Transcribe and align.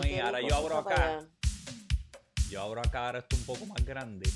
déjame, 0.00 0.20
ahora 0.20 0.40
yo 0.40 0.54
abro 0.54 0.78
acá. 0.78 1.20
Yo 2.50 2.62
abro 2.62 2.80
acá 2.80 3.06
ahora 3.06 3.18
esto 3.20 3.36
un 3.36 3.44
poco 3.44 3.66
más 3.66 3.84
grande. 3.84 4.28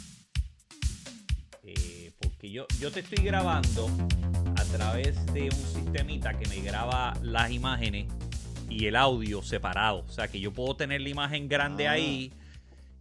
Eh, 1.62 2.12
porque 2.20 2.50
yo, 2.50 2.66
yo 2.80 2.90
te 2.90 3.00
estoy 3.00 3.22
grabando 3.24 3.88
a 4.56 4.64
través 4.64 5.24
de 5.32 5.42
un 5.44 5.50
sistemita 5.52 6.36
que 6.38 6.46
me 6.48 6.60
graba 6.62 7.14
las 7.22 7.50
imágenes 7.50 8.06
y 8.68 8.86
el 8.86 8.96
audio 8.96 9.42
separado. 9.42 10.00
O 10.00 10.08
sea 10.08 10.28
que 10.28 10.40
yo 10.40 10.52
puedo 10.52 10.76
tener 10.76 11.00
la 11.00 11.08
imagen 11.10 11.48
grande 11.48 11.88
Ah. 11.88 11.92
ahí 11.92 12.32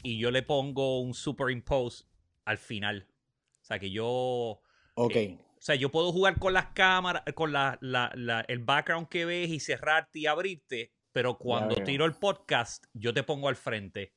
y 0.04 0.18
yo 0.20 0.32
le 0.32 0.44
pongo 0.44 1.00
un 1.00 1.14
superimpose 1.14 2.06
al 2.46 2.58
final. 2.58 3.08
O 3.62 3.66
sea 3.66 3.80
que 3.80 3.92
yo. 3.92 4.62
Ok. 4.96 5.16
eh, 5.16 5.38
o 5.40 5.62
sea, 5.62 5.76
yo 5.76 5.90
puedo 5.90 6.12
jugar 6.12 6.38
con 6.40 6.54
las 6.54 6.68
cámaras, 6.68 7.24
con 7.34 7.52
la, 7.52 7.78
la- 7.82 8.12
la- 8.16 8.42
el 8.48 8.60
background 8.60 9.08
que 9.10 9.26
ves 9.26 9.50
y 9.50 9.60
cerrarte 9.60 10.20
y 10.20 10.26
abrirte, 10.28 10.94
pero 11.18 11.36
cuando 11.36 11.74
tiro 11.84 12.06
el 12.06 12.14
podcast, 12.14 12.86
yo 12.94 13.12
te 13.12 13.24
pongo 13.24 13.48
al 13.50 13.56
frente 13.56 14.14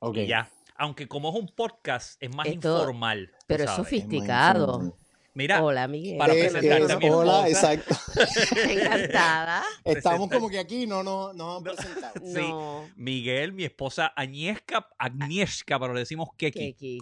ok. 0.00 0.16
y 0.16 0.26
ya. 0.26 0.50
Aunque 0.74 1.06
como 1.06 1.28
es 1.28 1.36
un 1.36 1.46
podcast, 1.46 2.20
es 2.20 2.34
más 2.34 2.48
Esto- 2.48 2.76
informal. 2.80 3.30
Pero 3.46 3.62
es 3.62 3.70
sofisticado. 3.70 4.96
Mira, 5.36 5.64
Hola, 5.64 5.88
Miguel. 5.88 6.16
para 6.16 6.32
Eh, 6.32 6.48
presentarte 6.48 6.92
eh, 6.92 6.94
a 6.94 6.98
mi 6.98 7.10
Hola, 7.10 7.48
exacto. 7.48 7.94
Encantada. 8.70 9.64
Estamos 9.84 10.30
como 10.30 10.48
que 10.48 10.58
aquí 10.60 10.86
no, 10.86 11.02
no, 11.02 11.32
no 11.32 11.56
han 11.56 11.62
presentado. 11.64 12.14
Sí. 12.24 12.34
No, 12.40 12.88
Miguel, 12.96 13.52
mi 13.52 13.64
esposa 13.64 14.06
Agnieszka, 14.14 14.88
Agnieszka, 14.98 15.78
pero 15.80 15.92
le 15.92 16.00
decimos 16.00 16.28
Keki. 16.36 16.74
Keki. 16.74 16.98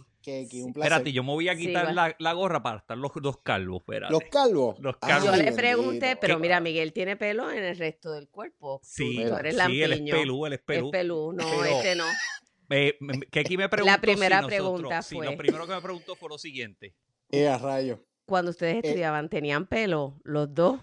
Aquí, 0.46 0.62
un 0.62 0.72
placer. 0.72 0.92
Espérate, 0.92 1.12
yo 1.12 1.22
me 1.24 1.32
voy 1.32 1.48
a 1.48 1.56
Sí, 1.56 1.66
quitar 1.66 1.92
la, 1.92 2.14
la 2.18 2.32
gorra 2.32 2.62
para 2.62 2.78
estar 2.78 2.96
los 2.96 3.10
dos 3.20 3.38
calvos. 3.42 3.80
Espérate. 3.80 4.12
Los 4.12 4.22
calvos. 4.30 4.78
Los 4.78 4.94
Ay, 5.02 5.10
calvos. 5.10 5.24
Yo 5.26 5.30
le 5.32 5.36
bendito. 5.38 5.56
pregunté, 5.56 6.16
pero 6.16 6.36
¿Qué? 6.36 6.40
mira, 6.42 6.60
Miguel 6.60 6.92
tiene 6.92 7.16
pelo 7.16 7.50
en 7.50 7.62
el 7.64 7.76
resto 7.76 8.12
del 8.12 8.28
cuerpo. 8.28 8.80
Sí, 8.82 9.16
tú 9.26 9.34
eres 9.36 9.56
sí, 9.66 9.82
él 9.82 9.92
es 9.92 10.00
pelú, 10.10 10.46
él 10.46 10.52
es 10.54 10.60
pelú. 10.60 10.86
Es 10.86 10.92
pelú, 10.92 11.32
no, 11.32 11.44
Pero- 11.44 11.64
este 11.64 11.96
no. 11.96 12.04
Eh, 12.70 12.96
me- 13.00 13.20
Keki 13.20 13.56
preguntó 13.56 13.84
La 13.84 14.00
primera 14.00 14.38
si 14.38 14.42
nosotros- 14.46 14.48
pregunta 14.78 15.02
sí, 15.02 15.16
fue- 15.16 15.26
lo 15.26 15.36
primero 15.36 15.66
que 15.66 15.74
me 15.74 15.80
preguntó 15.82 16.14
fue 16.16 16.28
lo 16.30 16.38
siguiente. 16.38 16.94
Eh, 17.30 17.48
a 17.48 17.58
rayo. 17.58 18.02
Cuando 18.32 18.50
ustedes 18.52 18.76
Eh. 18.76 18.80
estudiaban, 18.88 19.28
¿tenían 19.28 19.66
pelo 19.66 20.18
los 20.24 20.54
dos? 20.54 20.80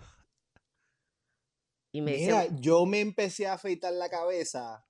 Y 1.92 2.00
me 2.02 2.11
Mira, 2.16 2.44
dice, 2.44 2.55
yo 2.61 2.86
me 2.86 3.00
empecé 3.00 3.47
a 3.47 3.53
afeitar 3.53 3.92
la 3.92 4.08
cabeza 4.08 4.86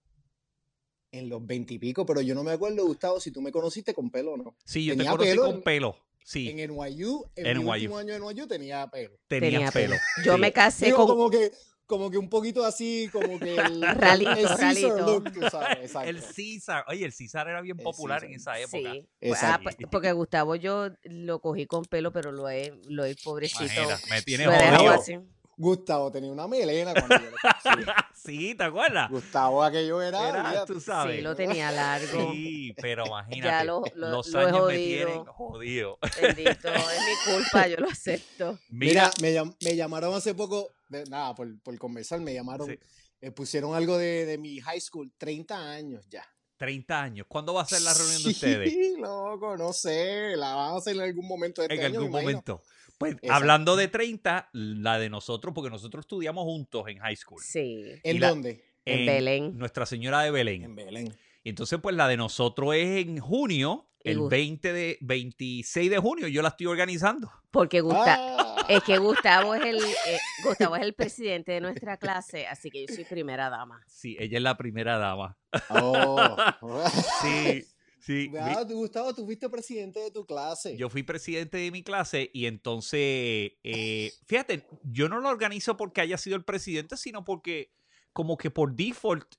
en 1.14 1.30
los 1.30 1.46
veintipico, 1.48 2.06
pero 2.06 2.20
yo 2.20 2.36
no 2.36 2.44
me 2.44 2.52
acuerdo, 2.52 2.86
Gustavo, 2.86 3.22
si 3.22 3.32
tú 3.32 3.42
me 3.42 3.54
conociste 3.54 3.94
con 3.94 4.12
pelo 4.12 4.34
o 4.34 4.38
no. 4.38 4.58
Sí, 4.66 4.84
yo 4.84 4.92
te 4.92 4.98
Tenía 4.98 5.12
conocí 5.12 5.30
pelo 5.30 5.42
con 5.46 5.56
en- 5.56 5.62
pelo. 5.64 5.96
Sí, 6.22 6.50
En 6.50 6.60
NYU, 6.60 7.32
en, 7.38 7.46
En 7.46 7.58
mi 7.60 7.64
NYU. 7.64 7.72
último 7.72 7.98
año 7.98 8.14
de 8.14 8.20
NYU 8.20 8.46
tenía 8.46 8.86
pelo. 8.92 9.18
tenía 9.30 9.72
pelo. 9.72 9.96
Yo 10.26 10.36
Sí. 10.36 10.42
me 10.42 10.52
casé 10.52 10.86
Digo, 10.88 10.98
con... 10.98 11.08
como 11.08 11.30
que, 11.30 11.54
como 11.90 12.12
que 12.12 12.20
un 12.20 12.30
poquito 12.30 12.64
así, 12.64 13.10
como 13.12 13.40
que 13.40 13.56
el, 13.58 13.82
Ralito, 13.82 14.32
el 14.32 14.48
Caesar 14.48 15.02
look, 15.02 15.32
tú 15.34 15.42
sabes, 15.50 15.78
exacto. 15.82 16.08
El 16.10 16.22
César, 16.22 16.86
oye, 16.88 17.04
el 17.04 17.12
César 17.12 17.48
era 17.50 17.62
bien 17.62 17.78
El 17.80 17.84
popular 17.84 18.24
en 18.24 18.34
esa 18.36 18.60
época. 18.60 18.92
Sí, 18.94 19.08
Exacto. 19.20 19.56
Ah, 19.56 19.60
pues, 19.64 19.76
porque 19.92 20.12
Gustavo 20.12 20.56
yo 20.56 20.90
lo 21.04 21.40
cogí 21.40 21.66
con 21.66 21.84
pelo, 21.86 22.12
pero 22.14 22.32
lo 22.32 22.48
he, 22.48 22.80
lo 22.88 23.04
he 23.06 23.16
pobrecito. 23.16 23.64
Imagina, 23.64 23.98
me 24.12 24.22
tiene 24.22 24.46
jodido. 24.46 24.92
así. 24.92 25.18
Gustavo 25.58 26.10
tenía 26.10 26.32
una 26.32 26.48
melena 26.48 26.94
cuando 26.94 27.16
yo 27.18 27.32
lo. 27.32 27.94
Sí, 28.16 28.54
¿te 28.56 28.64
acuerdas? 28.64 29.10
Gustavo 29.10 29.64
aquello 29.64 30.02
era, 30.02 30.30
Era, 30.30 30.66
tú 30.66 30.80
sabes. 30.80 31.18
Sí, 31.18 31.22
lo 31.22 31.36
tenía 31.36 31.72
largo. 31.72 32.32
Sí, 32.32 32.74
pero 32.82 33.06
imagínate, 33.08 33.66
lo- 33.66 33.84
lo- 33.96 34.10
los 34.10 34.28
lo 34.30 34.40
años 34.40 34.52
me 34.54 34.60
jodido. 34.60 35.06
tienen 35.08 35.26
jodido. 35.26 36.00
Bendito, 36.22 36.68
es 36.70 37.00
mi 37.02 37.34
culpa, 37.34 37.68
yo 37.68 37.78
lo 37.78 37.90
acepto. 37.90 38.60
Mira, 38.70 39.10
me, 39.22 39.34
llam- 39.34 39.56
me 39.64 39.76
llamaron 39.76 40.14
hace 40.14 40.34
poco, 40.36 40.70
de- 40.90 41.06
nada, 41.06 41.34
por, 41.36 41.60
por 41.62 41.78
conversar, 41.78 42.20
me 42.20 42.34
llamaron, 42.34 42.68
Sí. 42.68 42.78
eh, 43.22 43.32
pusieron 43.32 43.74
algo 43.76 43.98
de, 43.98 44.26
de 44.26 44.38
mi 44.38 44.60
high 44.60 44.82
school, 44.82 45.12
30 45.18 45.72
años 45.72 46.06
ya. 46.10 46.26
30 46.58 47.02
años. 47.02 47.26
¿Cuándo 47.30 47.54
va 47.54 47.62
a 47.62 47.66
ser 47.66 47.82
la 47.84 47.94
reunión 47.94 48.22
de 48.24 48.30
ustedes? 48.30 48.70
Sí, 48.74 48.94
loco, 49.00 49.56
no 49.56 49.72
sé, 49.72 50.36
la 50.36 50.56
van 50.56 50.74
a 50.74 50.78
hacer 50.78 50.96
en 50.96 51.02
algún 51.04 51.26
momento 51.28 51.62
de 51.62 51.68
este 51.68 51.76
En 51.80 51.86
año, 51.92 52.00
algún 52.00 52.12
momento. 52.12 52.62
Pues 52.98 53.14
Exacto. 53.14 53.34
hablando 53.34 53.76
de 53.78 53.88
30, 53.88 54.50
la 54.52 55.00
de 55.00 55.10
nosotros, 55.10 55.54
porque 55.56 55.70
nosotros 55.70 56.04
estudiamos 56.04 56.44
juntos 56.44 56.84
en 56.90 56.98
high 57.00 57.16
school. 57.16 57.42
Sí, 57.42 57.86
¿En 58.04 58.18
Y 58.18 58.20
la- 58.20 58.30
dónde? 58.30 58.62
en 58.84 59.06
Belén. 59.06 59.58
Nuestra 59.58 59.86
Señora 59.86 60.22
de 60.24 60.32
Belén. 60.32 60.64
En 60.64 60.76
Belén. 60.76 61.16
Y 61.44 61.50
entonces, 61.50 61.80
pues 61.82 61.96
la 61.96 62.10
de 62.10 62.18
nosotros 62.18 62.76
es 62.76 63.06
en 63.06 63.20
junio, 63.20 63.90
el 64.04 64.18
Gus- 64.20 64.30
20 64.30 64.74
de 64.74 64.98
26 65.00 65.90
de 65.90 65.98
junio, 65.98 66.28
yo 66.28 66.42
la 66.42 66.50
estoy 66.50 66.68
organizando. 66.68 67.32
Porque 67.52 67.80
Gusta, 67.80 68.16
Ah, 68.20 68.49
es 68.70 68.84
que 68.84 68.98
Gustavo 68.98 69.56
es 69.56 69.66
el 69.66 69.78
eh, 69.84 70.20
Gustavo 70.44 70.76
es 70.78 70.84
el 70.84 70.94
presidente 70.94 71.52
de 71.54 71.62
nuestra 71.62 71.98
clase, 71.98 72.48
así 72.48 72.70
que 72.72 72.86
yo 72.88 72.94
soy 72.96 73.04
primera 73.04 73.50
dama. 73.50 73.84
Sí, 73.88 74.16
ella 74.20 74.38
es 74.38 74.44
la 74.44 74.56
primera 74.58 74.98
dama. 74.98 75.38
oh. 75.70 76.36
Sí, 77.22 77.66
sí. 78.00 78.30
mi- 78.32 78.38
Ah, 78.40 78.66
tú, 78.68 78.76
Gustavo, 78.76 79.14
tú 79.14 79.26
fuiste 79.26 79.50
presidente 79.50 80.00
de 80.00 80.12
tu 80.12 80.26
clase. 80.26 80.78
Yo 80.78 80.90
fui 80.90 81.04
presidente 81.04 81.58
de 81.58 81.72
mi 81.72 81.84
clase 81.84 82.30
y 82.34 82.46
entonces, 82.46 83.52
eh, 83.64 84.12
fíjate, 84.26 84.66
yo 84.84 85.10
no 85.10 85.20
lo 85.20 85.30
organizo 85.30 85.76
porque 85.78 86.02
haya 86.02 86.18
sido 86.18 86.36
el 86.36 86.44
presidente, 86.46 86.96
sino 86.98 87.24
porque 87.26 87.72
como 88.14 88.38
que 88.38 88.50
por 88.52 88.74
default, 88.76 89.36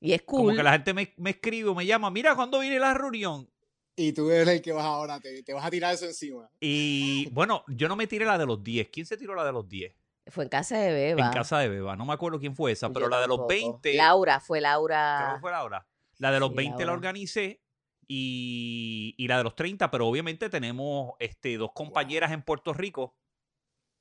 Y 0.00 0.12
es 0.12 0.22
como 0.22 0.44
cool. 0.44 0.56
que 0.56 0.62
la 0.62 0.72
gente 0.72 0.94
me, 0.94 1.12
me 1.16 1.30
escribe 1.30 1.68
o 1.68 1.74
me 1.74 1.86
llama, 1.86 2.10
mira, 2.10 2.34
¿cuándo 2.34 2.58
viene 2.60 2.78
la 2.78 2.94
reunión? 2.94 3.48
Y 3.94 4.12
tú 4.12 4.30
eres 4.30 4.48
el 4.48 4.62
que 4.62 4.72
vas 4.72 4.84
ahora, 4.84 5.20
te, 5.20 5.42
te 5.42 5.52
vas 5.52 5.64
a 5.64 5.70
tirar 5.70 5.94
eso 5.94 6.06
encima. 6.06 6.48
Y 6.60 7.28
bueno, 7.30 7.62
yo 7.68 7.88
no 7.88 7.96
me 7.96 8.06
tiré 8.06 8.24
la 8.24 8.38
de 8.38 8.46
los 8.46 8.62
10. 8.62 8.88
¿Quién 8.88 9.04
se 9.06 9.16
tiró 9.16 9.34
la 9.34 9.44
de 9.44 9.52
los 9.52 9.68
10? 9.68 9.94
Fue 10.28 10.44
en 10.44 10.50
casa 10.50 10.78
de 10.78 10.92
Beba. 10.92 11.26
En 11.26 11.32
casa 11.32 11.58
de 11.58 11.68
Beba. 11.68 11.94
No 11.96 12.06
me 12.06 12.12
acuerdo 12.12 12.38
quién 12.38 12.54
fue 12.56 12.72
esa, 12.72 12.88
pero 12.90 13.06
Yo 13.06 13.10
la 13.10 13.20
de 13.20 13.26
los 13.28 13.38
tampoco. 13.38 13.80
20. 13.82 13.94
Laura, 13.94 14.40
fue 14.40 14.60
creo 14.60 14.70
Laura. 14.70 15.32
que 15.34 15.40
fue 15.40 15.50
Laura. 15.50 15.86
La 16.18 16.30
de 16.30 16.40
los 16.40 16.50
Sí, 16.50 16.56
20 16.56 16.84
la 16.86 16.92
organicé 16.92 17.60
y, 18.08 19.14
y 19.18 19.28
la 19.28 19.38
de 19.38 19.44
los 19.44 19.54
30, 19.56 19.90
pero 19.90 20.06
obviamente 20.06 20.48
tenemos 20.48 21.12
este, 21.18 21.56
dos 21.56 21.72
compañeras 21.74 22.32
en 22.32 22.42
Puerto 22.42 22.72
Rico 22.72 23.14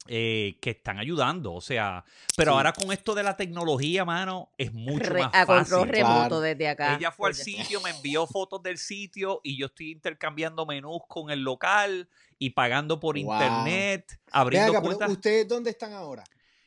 eh, 0.08 0.58
que 0.62 0.72
están 0.72 0.98
ayudando. 1.00 1.54
O 1.54 1.62
sea, 1.62 2.04
pero 2.36 2.52
Sí. 2.52 2.58
ahora 2.58 2.74
con 2.74 2.92
esto 2.92 3.14
de 3.14 3.24
la 3.24 3.38
tecnología, 3.38 4.04
mano, 4.04 4.50
es 4.58 4.74
mucho 4.74 5.10
Re- 5.12 5.22
más 5.22 5.32
a 5.34 5.46
control 5.46 5.88
fácil. 5.88 5.92
remoto 5.94 6.18
Claro. 6.28 6.40
desde 6.42 6.68
acá. 6.68 6.96
Ella 6.98 7.12
fue 7.12 7.30
al 7.30 7.36
sitio, 7.36 7.80
me 7.82 7.92
envió 7.92 8.26
fotos 8.28 8.64
del 8.64 8.78
sitio 8.78 9.42
y 9.44 9.58
yo 9.58 9.68
estoy 9.68 9.92
intercambiando 9.92 10.66
menús 10.66 11.02
con 11.08 11.30
el 11.30 11.42
local 11.42 12.10
y 12.40 12.50
pagando 12.52 13.00
por 13.00 13.16
Wow. 13.22 13.34
internet, 13.34 14.20
abriendo 14.32 14.72
acá, 14.72 14.82
cuentas. 14.82 15.10
¿ustedes 15.12 15.48
dónde 15.48 15.70
están 15.70 15.94
ahora? 15.94 16.24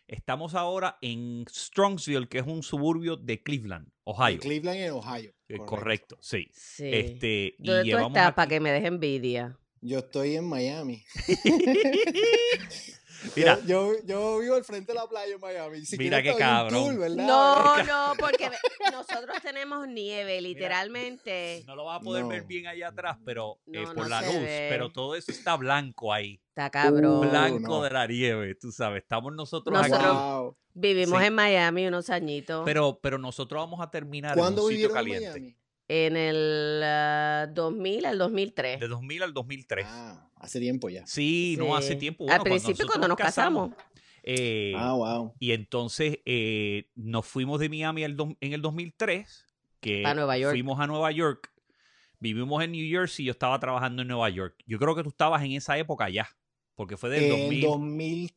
Estamos 0.06 0.54
ahora 0.54 0.98
en 1.00 1.44
Strongsville, 1.50 2.28
que 2.28 2.38
es 2.38 2.46
un 2.46 2.62
suburbio 2.62 3.16
de 3.16 3.42
Cleveland, 3.42 3.88
Ohio. 4.04 4.38
Cleveland, 4.38 4.78
en 4.78 4.90
Ohio. 4.92 5.32
Eh, 5.48 5.56
Correcto, 5.58 6.18
sí. 6.20 6.48
Sí. 6.52 6.88
Este, 6.92 7.54
y 7.58 7.64
¿Dónde 7.64 7.80
tú 7.82 7.86
llevamos 7.86 8.10
estás 8.10 8.26
aquí- 8.28 8.36
para 8.36 8.48
que 8.48 8.60
me 8.60 8.70
des 8.70 8.84
envidia? 8.84 9.58
Yo 9.80 9.98
estoy 9.98 10.36
en 10.36 10.44
Miami. 10.48 11.04
Mira, 13.36 13.58
Yo, 13.66 13.92
yo, 13.94 14.02
yo 14.04 14.38
vivo 14.38 14.54
al 14.54 14.64
frente 14.64 14.92
de 14.92 14.98
la 14.98 15.06
playa 15.06 15.34
en 15.34 15.40
Miami. 15.40 15.84
Si 15.86 15.96
Mira 15.98 16.22
qué 16.22 16.34
cabrón. 16.36 16.84
tour, 16.84 16.98
¿verdad? 16.98 17.26
No, 17.26 17.82
no, 17.84 18.12
porque 18.18 18.50
nosotros 18.92 19.36
tenemos 19.42 19.88
nieve, 19.88 20.40
literalmente. 20.40 21.64
no 21.66 21.76
lo 21.76 21.84
vas 21.86 22.00
a 22.00 22.04
poder 22.04 22.22
No. 22.24 22.28
ver 22.28 22.44
bien 22.44 22.66
allá 22.66 22.88
atrás, 22.88 23.18
pero 23.24 23.58
eh, 23.66 23.80
No, 23.82 23.84
por 23.94 23.96
no 24.04 24.08
la 24.08 24.22
luz, 24.22 24.34
ve. 24.34 24.66
pero 24.70 24.90
todo 24.90 25.14
eso 25.14 25.30
está 25.32 25.56
blanco 25.56 26.12
ahí. 26.12 26.40
Está 26.48 26.70
cabrón. 26.70 27.18
Uh, 27.26 27.30
Blanco 27.30 27.58
no. 27.78 27.82
de 27.82 27.90
la 27.90 28.06
nieve, 28.06 28.54
tú 28.54 28.70
sabes. 28.70 29.02
Estamos 29.02 29.32
nosotros, 29.34 29.76
Nosotros- 29.76 30.00
aquí. 30.04 30.16
Wow. 30.16 30.56
Vivimos 30.76 31.20
Sí. 31.20 31.26
en 31.26 31.34
Miami 31.34 31.86
unos 31.86 32.10
añitos. 32.10 32.62
Pero, 32.64 32.98
pero 33.00 33.16
nosotros 33.18 33.60
vamos 33.62 33.80
a 33.80 33.90
terminar 33.90 34.32
en 34.32 34.38
¿Cuándo 34.38 34.64
un 34.64 34.70
sitio 34.70 34.88
vivieron 34.88 34.98
en 35.08 35.12
caliente. 35.14 35.40
Miami? 35.40 35.56
En 35.88 36.16
el 36.16 36.80
ah, 36.84 37.46
2000 37.52 38.06
al 38.06 38.18
2003. 38.18 38.80
De 38.80 38.88
2000 38.88 39.22
al 39.22 39.34
2003. 39.34 39.86
Ah, 39.88 40.30
hace 40.36 40.60
tiempo 40.60 40.88
ya. 40.88 41.06
Sí, 41.06 41.56
no 41.58 41.76
hace 41.76 41.94
Sí. 41.94 41.98
tiempo. 41.98 42.24
Al 42.24 42.38
Bueno, 42.40 42.44
principio, 42.44 42.86
cuando 42.86 43.08
nos 43.08 43.16
casamos. 43.16 43.70
eh, 44.22 44.72
Ah, 44.76 44.94
wow. 44.94 45.34
Y 45.38 45.52
entonces 45.52 46.18
eh, 46.24 46.88
nos 46.94 47.26
fuimos 47.26 47.60
de 47.60 47.68
Miami 47.68 48.04
el 48.04 48.16
do- 48.16 48.36
en 48.40 48.52
el 48.54 48.62
2003, 48.62 49.46
que 49.80 50.04
A 50.06 50.14
Nueva 50.14 50.38
York. 50.38 50.52
fuimos 50.52 50.80
a 50.80 50.86
Nueva 50.86 51.10
York, 51.12 51.52
vivimos 52.18 52.62
en 52.64 52.72
New 52.72 52.88
Jersey, 52.88 53.26
yo 53.26 53.32
estaba 53.32 53.58
trabajando 53.60 54.00
en 54.02 54.08
Nueva 54.08 54.30
York. 54.30 54.54
Yo 54.66 54.78
creo 54.78 54.94
que 54.94 55.02
tú 55.02 55.10
estabas 55.10 55.42
en 55.42 55.52
esa 55.52 55.76
época 55.76 56.08
ya, 56.08 56.26
porque 56.74 56.96
fue 56.96 57.10
del 57.10 57.24
En 57.24 57.28
2000. 57.30 57.60
2003, 57.62 58.34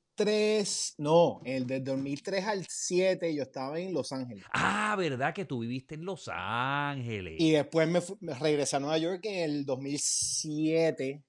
no, 0.97 1.41
el 1.45 1.67
del 1.67 1.83
2003 1.83 2.45
al 2.45 2.65
7 2.67 3.33
yo 3.35 3.43
estaba 3.43 3.79
en 3.79 3.93
Los 3.93 4.11
Ángeles. 4.11 4.43
Ah, 4.53 4.95
¿verdad 4.97 5.33
que 5.33 5.45
tú 5.45 5.59
viviste 5.59 5.95
en 5.95 6.05
Los 6.05 6.29
Ángeles? 6.33 7.35
Y 7.39 7.51
después 7.51 7.87
me, 7.87 8.01
me 8.19 8.33
regresé 8.33 8.75
a 8.75 8.79
Nueva 8.79 8.97
York 8.97 9.21
en 9.25 9.43
el 9.49 9.65
2007. 9.65 11.23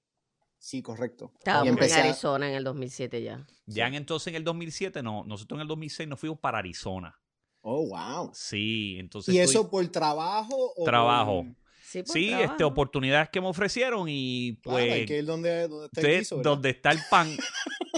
Sí, 0.57 0.81
correcto. 0.81 1.31
Estábamos 1.37 1.81
en 1.81 1.91
a- 1.93 1.95
Arizona 2.03 2.49
en 2.49 2.55
el 2.55 2.63
2007 2.63 3.21
ya. 3.23 3.45
Ya 3.65 3.87
en 3.87 3.93
entonces 3.95 4.27
en 4.27 4.35
el 4.35 4.43
2007, 4.43 5.01
no, 5.03 5.23
nosotros 5.23 5.57
en 5.57 5.61
el 5.61 5.67
2006 5.67 6.09
nos 6.09 6.19
fuimos 6.19 6.39
para 6.39 6.57
Arizona. 6.59 7.17
Oh, 7.61 7.87
wow. 7.87 8.31
Sí, 8.33 8.97
entonces... 8.99 9.33
¿Y 9.33 9.39
estoy- 9.39 9.55
eso 9.55 9.69
por 9.69 9.87
trabajo 9.89 10.73
o 10.75 10.83
Trabajo. 10.83 11.43
por- 11.43 11.55
Sí, 11.89 12.31
este, 12.31 12.63
oportunidades 12.63 13.29
que 13.29 13.41
me 13.41 13.47
ofrecieron 13.47 14.05
y 14.09 14.57
Claro, 14.61 14.77
pues... 14.77 14.93
hay 14.93 15.05
que 15.05 15.17
ir 15.19 15.25
donde, 15.25 15.67
donde 15.67 15.85
está 15.87 16.01
el 16.01 16.07
¿verdad? 16.07 16.43
donde 16.43 16.69
está 16.69 16.91
el 16.91 16.99
pan. 17.09 17.27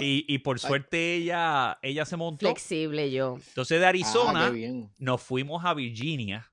Y, 0.04 0.24
y 0.26 0.38
por 0.38 0.58
suerte 0.58 1.14
ella, 1.14 1.78
ella 1.80 2.04
se 2.04 2.16
montó. 2.16 2.46
Flexible 2.46 3.12
yo. 3.12 3.38
Entonces 3.48 3.78
de 3.78 3.86
Ah, 3.86 3.90
Arizona 3.90 4.52
nos 4.98 5.22
fuimos 5.22 5.64
a 5.64 5.74
Virginia 5.74 6.50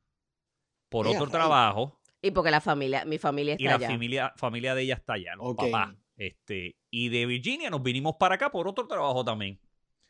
por 0.90 1.08
otro 1.08 1.28
trabajo 1.30 2.00
Y 2.22 2.30
porque 2.30 2.52
la 2.52 2.62
familia, 2.62 3.06
mi 3.06 3.18
familia 3.18 3.54
y 3.58 3.64
está 3.64 3.70
la 3.72 3.76
allá. 3.78 3.88
familia, 3.88 4.34
familia 4.36 4.76
de 4.76 4.84
ella 4.84 4.96
está 4.96 5.14
allá, 5.14 5.36
los 5.36 5.48
Ok. 5.48 5.62
papás. 5.72 5.96
Este, 6.18 6.76
y 6.92 7.10
de 7.10 7.26
Virginia 7.26 7.72
nos 7.72 7.82
vinimos 7.82 8.18
para 8.20 8.36
acá 8.36 8.52
por 8.52 8.68
otro 8.68 8.86
trabajo 8.88 9.26
también. 9.26 9.60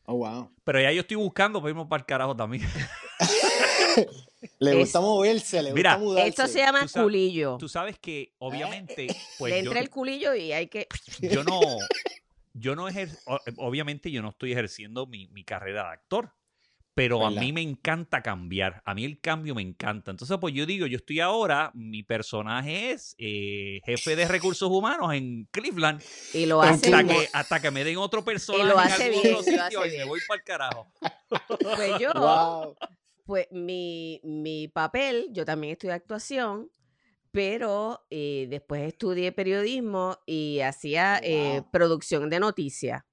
Oh, 0.03 0.15
wow. 0.15 0.51
Pero 0.65 0.81
ya 0.81 0.91
yo 0.91 1.01
estoy 1.01 1.15
buscando 1.17 1.61
para 1.61 1.69
irnos 1.69 1.87
para 1.87 2.01
el 2.01 2.05
carajo 2.07 2.35
también. 2.35 2.63
Le 4.59 4.71
Es- 4.71 4.77
gusta 4.77 5.01
moverse, 5.01 5.61
le 5.61 5.73
Mira, 5.73 5.95
gusta 5.95 6.05
mudarse. 6.05 6.29
Esto 6.29 6.47
se 6.47 6.59
llama 6.59 6.81
Tú 6.83 6.87
sabes- 6.89 7.03
culillo. 7.05 7.57
Tú 7.59 7.67
sabes 7.69 7.99
que, 7.99 8.33
obviamente, 8.39 9.07
pues 9.37 9.51
Le 9.53 9.59
yo, 9.63 9.65
entra 9.71 9.79
el 9.81 9.89
culillo 9.89 10.33
y 10.35 10.51
hay 10.53 10.67
que... 10.67 10.87
yo 11.21 11.43
no, 11.43 11.59
yo 12.53 12.75
no 12.75 12.87
ejer, 12.87 13.09
o- 13.25 13.39
obviamente 13.57 14.11
yo 14.11 14.21
no 14.21 14.29
estoy 14.29 14.53
ejerciendo 14.53 15.07
mi, 15.07 15.27
mi 15.27 15.43
carrera 15.43 15.83
de 15.83 15.89
actor, 15.89 16.31
pero 16.93 17.25
a 17.25 17.31
mí 17.31 17.53
me 17.53 17.61
encanta 17.61 18.21
cambiar, 18.21 18.81
a 18.83 18.93
mí 18.93 19.05
el 19.05 19.21
cambio 19.21 19.55
me 19.55 19.61
encanta. 19.61 20.11
Entonces, 20.11 20.37
pues 20.41 20.53
yo 20.53 20.65
digo, 20.65 20.85
yo 20.85 20.97
estoy 20.97 21.21
ahora, 21.21 21.71
mi 21.73 22.03
personaje 22.03 22.91
es 22.91 23.15
eh, 23.17 23.79
jefe 23.85 24.17
de 24.17 24.27
recursos 24.27 24.69
humanos 24.69 25.13
en 25.13 25.47
Cleveland, 25.51 26.01
Y 26.33 26.45
lo 26.45 26.61
En 26.63 26.71
hace... 26.71 26.93
hasta 26.93 27.07
que, 27.07 27.29
hasta 27.31 27.59
que 27.61 27.71
me 27.71 27.85
den 27.85 27.97
otro 27.97 28.25
personaje 28.25 28.65
lo 28.65 28.73
en 28.73 28.79
hace 28.79 29.03
algún 29.05 29.21
bien, 29.21 29.35
otro 29.35 29.51
lo 29.55 29.61
hace 29.63 29.75
y 29.75 29.79
me 29.91 29.95
bien. 29.95 30.07
voy 30.09 30.19
para 30.27 30.37
el 30.39 30.43
carajo. 30.43 30.91
Pues 31.75 31.99
yo, 31.99 32.11
Wow. 32.13 32.75
Pues 33.29 33.45
mi, 33.51 34.19
mi 34.23 34.67
papel, 34.69 35.27
yo 35.31 35.45
también 35.45 35.73
estudié 35.73 35.93
actuación, 35.93 36.71
pero 37.29 38.07
eh, 38.09 38.47
después 38.49 38.81
estudié 38.87 39.31
periodismo 39.31 40.17
y 40.25 40.61
hacía 40.61 41.19
eh, 41.21 41.61
producción 41.71 42.27
de 42.31 42.39
noticias. 42.39 43.03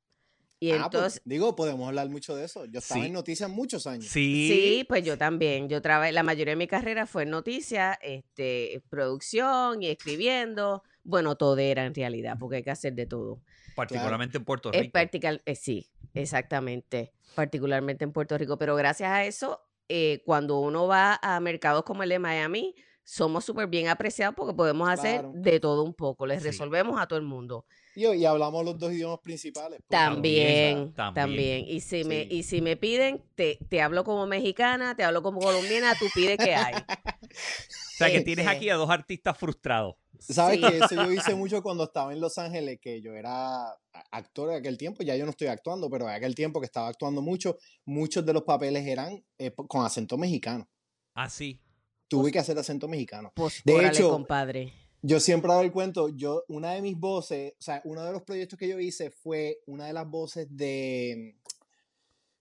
Y 0.58 0.70
Ah, 0.70 0.76
pues, 0.76 0.84
entonces, 0.86 1.22
digo, 1.26 1.54
podemos 1.54 1.86
hablar 1.86 2.08
mucho 2.08 2.34
de 2.34 2.46
eso. 2.46 2.64
Yo 2.64 2.78
estaba 2.78 3.02
Sí. 3.02 3.08
en 3.08 3.12
noticias 3.12 3.50
muchos 3.50 3.86
años. 3.86 4.06
Sí, 4.06 4.48
sí, 4.48 4.84
pues 4.88 5.04
yo 5.04 5.18
también. 5.18 5.68
Yo 5.68 5.82
trabajé, 5.82 6.12
la 6.12 6.22
mayoría 6.22 6.52
de 6.52 6.56
mi 6.56 6.66
carrera 6.66 7.04
fue 7.06 7.24
en 7.24 7.30
noticias, 7.30 7.98
este, 8.00 8.82
producción 8.88 9.82
y 9.82 9.88
escribiendo. 9.88 10.82
Bueno, 11.04 11.36
todo 11.36 11.58
era 11.58 11.84
en 11.84 11.94
realidad, 11.94 12.38
porque 12.40 12.56
hay 12.56 12.62
que 12.62 12.70
hacer 12.70 12.94
de 12.94 13.04
todo. 13.04 13.42
particularmente 13.74 14.38
en 14.38 14.46
Puerto 14.46 14.72
Es 14.72 14.80
Rico. 14.80 14.92
practical, 14.92 15.42
eh, 15.44 15.54
sí, 15.56 15.90
exactamente, 16.14 17.12
particularmente 17.34 18.04
en 18.04 18.12
Puerto 18.12 18.38
Rico, 18.38 18.56
pero 18.56 18.74
gracias 18.76 19.10
a 19.10 19.26
eso, 19.26 19.60
eh, 19.88 20.22
cuando 20.24 20.58
uno 20.60 20.86
va 20.86 21.18
a 21.22 21.38
mercados 21.40 21.82
como 21.84 22.02
el 22.02 22.08
de 22.08 22.18
Miami, 22.18 22.74
somos 23.04 23.44
súper 23.44 23.68
bien 23.68 23.86
apreciados 23.88 24.34
porque 24.36 24.52
podemos 24.52 24.88
hacer 24.88 25.20
Claro. 25.20 25.32
de 25.36 25.60
todo 25.60 25.82
un 25.84 25.94
poco, 25.94 26.26
les 26.26 26.42
Sí. 26.42 26.48
resolvemos 26.48 27.00
a 27.00 27.06
todo 27.06 27.18
el 27.18 27.24
mundo. 27.24 27.64
Y, 27.94 28.04
y 28.06 28.24
hablamos 28.26 28.64
los 28.64 28.76
dos 28.78 28.92
idiomas 28.92 29.20
principales. 29.20 29.78
pues, 29.78 29.88
También, 29.88 30.92
también. 30.92 31.14
también. 31.14 31.64
Y 31.68 31.80
si 31.80 32.04
me, 32.04 32.22
y 32.28 32.42
si 32.42 32.60
me 32.60 32.76
piden, 32.76 33.22
te, 33.36 33.58
te 33.70 33.80
hablo 33.80 34.02
como 34.04 34.26
mexicana, 34.26 34.94
te 34.96 35.04
hablo 35.04 35.22
como 35.22 35.38
colombiana, 35.40 35.94
tú 35.98 36.06
pides 36.14 36.36
que 36.38 36.54
hay. 36.54 36.74
O 37.30 37.98
sea, 37.98 38.10
que 38.10 38.20
tienes 38.20 38.44
Este, 38.46 38.56
aquí 38.56 38.68
a 38.70 38.74
dos 38.76 38.90
artistas 38.90 39.38
frustrados. 39.38 39.94
¿Sabes 40.20 40.58
Sí. 40.60 40.62
que 40.66 40.78
Eso 40.78 40.94
yo 40.94 41.10
hice 41.12 41.34
mucho 41.36 41.62
cuando 41.62 41.84
estaba 41.84 42.12
en 42.12 42.20
Los 42.20 42.38
Ángeles, 42.38 42.78
que 42.80 43.00
yo 43.00 43.14
era 43.14 43.76
actor 44.10 44.50
en 44.50 44.56
aquel 44.56 44.76
tiempo, 44.78 45.02
ya 45.02 45.16
yo 45.16 45.24
no 45.24 45.30
estoy 45.30 45.48
actuando, 45.48 45.88
pero 45.90 46.08
en 46.08 46.14
aquel 46.14 46.34
tiempo 46.34 46.60
que 46.60 46.66
estaba 46.66 46.88
actuando 46.88 47.22
mucho, 47.22 47.56
muchos 47.84 48.24
de 48.24 48.32
los 48.32 48.42
papeles 48.42 48.86
eran 48.86 49.24
eh, 49.38 49.52
con 49.68 49.84
acento 49.84 50.16
mexicano. 50.18 50.68
Así. 51.14 51.60
Tuve 52.08 52.30
que 52.30 52.38
hacer 52.38 52.56
acento 52.58 52.86
mexicano. 52.88 53.32
Pues, 53.34 53.62
De 53.64 53.72
órale, 53.74 53.88
hecho, 53.88 54.10
compadre. 54.10 54.72
Yo 55.02 55.20
siempre 55.20 55.48
he 55.48 55.52
dado 55.52 55.62
el 55.62 55.72
cuento, 55.72 56.08
yo, 56.08 56.44
una 56.48 56.72
de 56.72 56.82
mis 56.82 56.96
voces, 56.98 57.52
o 57.58 57.62
sea, 57.62 57.80
uno 57.84 58.02
de 58.04 58.12
los 58.12 58.22
proyectos 58.22 58.58
que 58.58 58.68
yo 58.68 58.78
hice 58.80 59.10
fue 59.10 59.60
una 59.66 59.86
de 59.86 59.92
las 59.92 60.08
voces 60.08 60.46
de, 60.50 61.36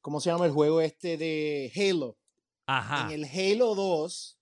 ¿cómo 0.01 0.19
se 0.19 0.29
llama 0.29 0.45
el 0.45 0.51
juego 0.51 0.81
este 0.81 1.17
de 1.17 1.71
Halo? 1.75 2.17
Ajá. 2.67 3.05
En 3.05 3.23
el 3.23 3.25
Halo 3.25 3.75
2, 3.75 4.39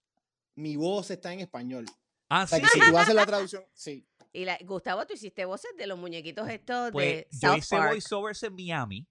mi 0.55 0.75
voz 0.77 1.11
está 1.11 1.33
en 1.33 1.41
español. 1.41 1.85
Ah, 2.29 2.43
O 2.43 2.47
sea, 2.47 2.57
sí. 2.59 2.63
que 2.63 2.69
si 2.69 2.91
tú 2.91 2.97
haces 2.97 3.15
la 3.15 3.25
traducción, 3.25 3.63
sí. 3.73 4.05
Y 4.31 4.45
la, 4.45 4.57
Gustavo, 4.63 5.05
tú 5.05 5.13
hiciste 5.13 5.45
voces 5.45 5.71
de 5.77 5.85
los 5.85 5.97
muñequitos 5.99 6.49
estos 6.49 6.91
Pues 6.91 7.07
de 7.07 7.27
yo 7.31 7.49
South 7.49 7.57
hice 7.59 7.75
Park. 7.75 7.89
voiceovers 7.91 8.43
en 8.43 8.55
Miami. 8.55 9.07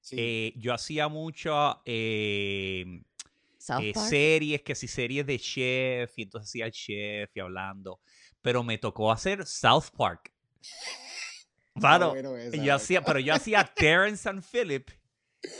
sí. 0.00 0.16
Eh, 0.18 0.52
yo 0.56 0.74
hacía 0.74 1.08
mucho 1.08 1.80
eh, 1.86 3.02
South 3.58 3.80
eh, 3.82 3.92
Park. 3.94 4.08
series, 4.08 4.62
que 4.62 4.74
si 4.74 4.86
series 4.88 5.24
de 5.26 5.38
chef, 5.38 6.18
y 6.18 6.22
entonces 6.22 6.50
hacía 6.50 6.66
el 6.66 6.72
chef 6.72 7.30
y 7.34 7.40
hablando. 7.40 8.00
Pero 8.42 8.62
me 8.62 8.76
tocó 8.78 9.10
hacer 9.10 9.46
South 9.46 9.86
Park. 9.96 10.32
Claro, 11.78 12.08
bueno 12.10 12.36
esa, 12.38 12.56
yo 12.56 12.74
hacía, 12.74 13.02
pero 13.04 13.18
yo 13.18 13.34
hacía 13.34 13.62
Terrence 13.76 14.26
and 14.28 14.42
Philip. 14.42 14.88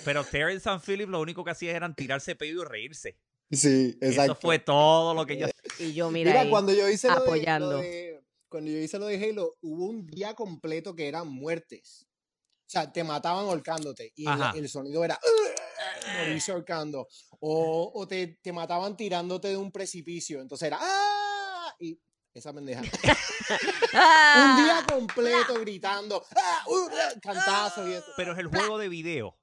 Pero 0.05 0.25
Terrence 0.25 0.67
and 0.69 0.81
Philip 0.83 1.09
lo 1.11 1.21
único 1.21 1.45
que 1.45 1.51
hacía 1.51 1.77
eran 1.77 1.95
tirarse 1.95 2.35
pedo 2.35 2.63
y 2.63 2.65
reírse. 2.65 3.19
Sí, 3.51 3.97
exacto. 4.01 4.33
Eso 4.33 4.35
fue 4.35 4.59
todo 4.59 5.13
lo 5.15 5.27
que 5.27 5.37
yo 5.37 5.47
Y 5.79 5.93
yo, 5.93 6.11
mira, 6.11 6.31
Mira, 6.31 6.41
ahí, 6.43 6.51
cuando 6.51 6.73
yo 6.73 6.89
hice 6.89 7.09
lo 7.09 7.15
de- 7.15 7.19
lo 7.21 7.25
apoyando. 7.27 7.79
de, 7.79 8.23
cuando 8.49 8.71
yo 8.71 8.79
hice 8.79 8.99
lo 8.99 9.07
de 9.07 9.23
Halo, 9.23 9.57
hubo 9.61 9.87
un 9.87 10.07
día 10.07 10.35
completo 10.35 10.95
que 10.95 11.09
eran 11.09 11.29
muertes. 11.29 12.07
O 12.67 12.69
sea, 12.69 12.91
te 12.93 13.05
mataban 13.05 13.45
ahorcándote 13.47 14.13
y 14.17 14.23
el, 14.23 14.29
Ajá. 14.29 14.53
el 14.57 14.69
sonido 14.69 15.05
era 15.05 15.19
morirse 16.19 16.51
ahorcando. 16.53 17.07
O, 17.41 17.93
o 17.95 18.09
te, 18.09 18.39
te 18.43 18.53
mataban 18.53 18.97
tirándote 18.97 19.49
de 19.49 19.57
un 19.57 19.71
precipicio. 19.71 20.41
Entonces 20.41 20.67
era 20.67 20.79
¡Ah! 20.81 21.75
Y 21.79 22.01
esa 22.35 22.53
pendeja. 22.53 22.81
un 23.53 24.65
día 24.65 24.85
completo 24.91 25.55
gritando 25.61 26.25
¡Ah! 26.37 26.65
¡Uh! 26.67 26.89
Cantazos 27.21 27.89
y 27.89 27.93
eso. 27.93 28.07
Pero 28.17 28.33
es 28.33 28.39
el 28.39 28.49
juego 28.49 28.79
de 28.79 28.89
video. 28.89 29.37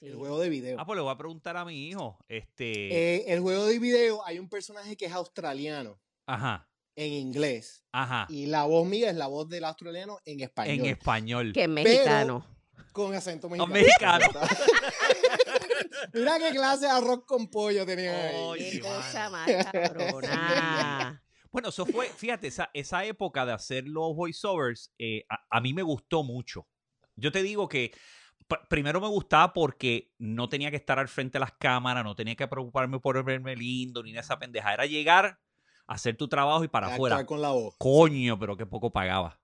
Sí. 0.00 0.06
El 0.06 0.14
juego 0.16 0.38
de 0.38 0.48
video. 0.48 0.78
Ah, 0.78 0.86
pues 0.86 0.96
le 0.96 1.02
voy 1.02 1.12
a 1.12 1.16
preguntar 1.16 1.56
a 1.56 1.64
mi 1.64 1.88
hijo. 1.88 2.18
Este. 2.28 3.16
Eh, 3.16 3.24
el 3.32 3.40
juego 3.40 3.66
de 3.66 3.78
video 3.78 4.24
hay 4.24 4.38
un 4.38 4.48
personaje 4.48 4.96
que 4.96 5.06
es 5.06 5.12
australiano 5.12 6.00
Ajá. 6.26 6.68
en 6.94 7.12
inglés. 7.12 7.84
Ajá. 7.90 8.26
Y 8.28 8.46
la 8.46 8.64
voz 8.64 8.86
mía 8.86 9.10
es 9.10 9.16
la 9.16 9.26
voz 9.26 9.48
del 9.48 9.64
australiano 9.64 10.20
en 10.24 10.40
español. 10.40 10.78
En 10.78 10.86
español. 10.86 11.52
Que 11.52 11.62
es 11.64 11.68
mexicano. 11.68 12.46
Con 12.92 13.14
acento 13.14 13.48
mexicano. 13.48 13.72
mexicano. 13.74 14.26
Mira 16.14 16.38
qué 16.38 16.50
clase 16.50 16.84
de 16.86 16.90
arroz 16.90 17.24
con 17.26 17.48
pollo 17.48 17.82
ahí. 17.82 18.34
Oye, 18.36 18.70
Qué 18.70 18.80
cosa 18.80 19.30
más 19.30 19.50
cabrona. 19.72 21.22
Bueno, 21.50 21.70
eso 21.70 21.86
fue, 21.86 22.08
fíjate, 22.08 22.46
esa, 22.48 22.70
esa 22.74 23.06
época 23.06 23.46
de 23.46 23.54
hacer 23.54 23.88
los 23.88 24.14
voiceovers, 24.14 24.92
eh, 24.98 25.24
a, 25.30 25.38
a 25.50 25.60
mí 25.62 25.72
me 25.72 25.82
gustó 25.82 26.22
mucho. 26.22 26.68
Yo 27.16 27.32
te 27.32 27.42
digo 27.42 27.68
que 27.68 27.90
primero 28.68 29.00
me 29.00 29.08
gustaba 29.08 29.52
porque 29.52 30.12
no 30.18 30.48
tenía 30.48 30.70
que 30.70 30.76
estar 30.76 30.98
al 30.98 31.08
frente 31.08 31.34
de 31.34 31.40
las 31.40 31.52
cámaras, 31.52 32.04
no 32.04 32.14
tenía 32.14 32.34
que 32.34 32.48
preocuparme 32.48 32.98
por 33.00 33.22
verme 33.24 33.56
lindo 33.56 34.02
ni 34.02 34.12
de 34.12 34.20
esa 34.20 34.38
pendeja. 34.38 34.72
Era 34.72 34.86
llegar, 34.86 35.38
hacer 35.86 36.16
tu 36.16 36.28
trabajo 36.28 36.64
y 36.64 36.68
para 36.68 36.94
afuera. 36.94 37.24
con 37.26 37.42
la 37.42 37.50
voz. 37.50 37.74
Coño, 37.78 38.38
pero 38.38 38.56
qué 38.56 38.66
poco 38.66 38.90
pagaba. 38.90 39.38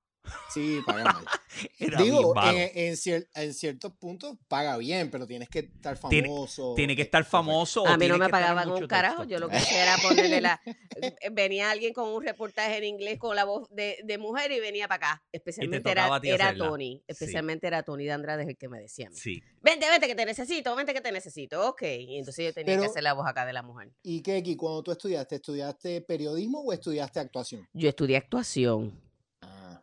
Sí, 0.52 0.80
paga 0.86 1.04
mal. 1.04 1.24
Digo, 2.04 2.34
en, 2.42 2.70
en 2.74 2.94
cier- 2.94 3.28
en 3.34 3.52
ciertos 3.54 3.92
puntos 3.92 4.36
paga 4.48 4.76
bien, 4.78 5.10
pero 5.10 5.26
tienes 5.26 5.48
que 5.48 5.60
estar 5.60 5.96
famoso. 5.96 6.74
Tiene 6.74 6.96
que 6.96 7.02
eh, 7.02 7.04
estar 7.04 7.24
famoso. 7.24 7.82
o 7.82 7.86
A 7.86 7.96
mí 7.96 8.08
no 8.08 8.18
me 8.18 8.28
pagaban 8.28 8.70
un 8.70 8.86
carajo. 8.86 9.18
texto. 9.22 9.30
Yo 9.30 9.38
lo 9.38 9.48
que 9.48 9.56
hacía 9.56 9.82
era 9.82 9.96
ponerle 10.02 10.40
la. 10.40 10.60
eh, 11.02 11.14
Venía 11.32 11.70
alguien 11.70 11.92
con 11.92 12.08
un 12.08 12.22
reportaje 12.24 12.78
en 12.78 12.84
inglés 12.84 13.18
con 13.18 13.36
la 13.36 13.44
voz 13.44 13.68
de, 13.70 13.98
de 14.04 14.18
mujer 14.18 14.50
y 14.52 14.60
venía 14.60 14.88
para 14.88 15.12
acá. 15.12 15.22
Especialmente 15.32 15.90
era. 15.90 16.08
Tony. 16.56 16.96
Sí. 16.98 17.04
Especialmente 17.08 17.66
era 17.66 17.82
Tony 17.82 18.04
de 18.04 18.12
Andrade 18.12 18.44
el 18.44 18.56
que 18.56 18.68
me 18.68 18.80
decía. 18.80 19.08
a 19.08 19.10
mí, 19.10 19.16
Sí. 19.16 19.42
Vente, 19.62 19.88
vente 19.88 20.06
que 20.06 20.14
te 20.14 20.24
necesito, 20.26 20.74
vente 20.76 20.92
que 20.94 21.00
te 21.00 21.12
necesito. 21.12 21.68
Ok. 21.68 21.82
Y 21.82 22.18
entonces 22.18 22.46
yo 22.46 22.52
tenía 22.52 22.78
que 22.78 22.86
hacer 22.86 23.02
la 23.02 23.12
voz 23.12 23.26
acá 23.26 23.44
de 23.46 23.52
la 23.52 23.62
mujer. 23.62 23.90
¿Y 24.02 24.22
qué,Eki, 24.22 24.56
cuando 24.56 24.82
tú 24.82 24.92
estudiaste, 24.92 25.36
estudiaste 25.36 26.00
periodismo 26.02 26.60
o 26.60 26.72
estudiaste 26.72 27.20
actuación? 27.20 27.68
Yo 27.72 27.88
estudié 27.88 28.16
actuación. 28.16 29.00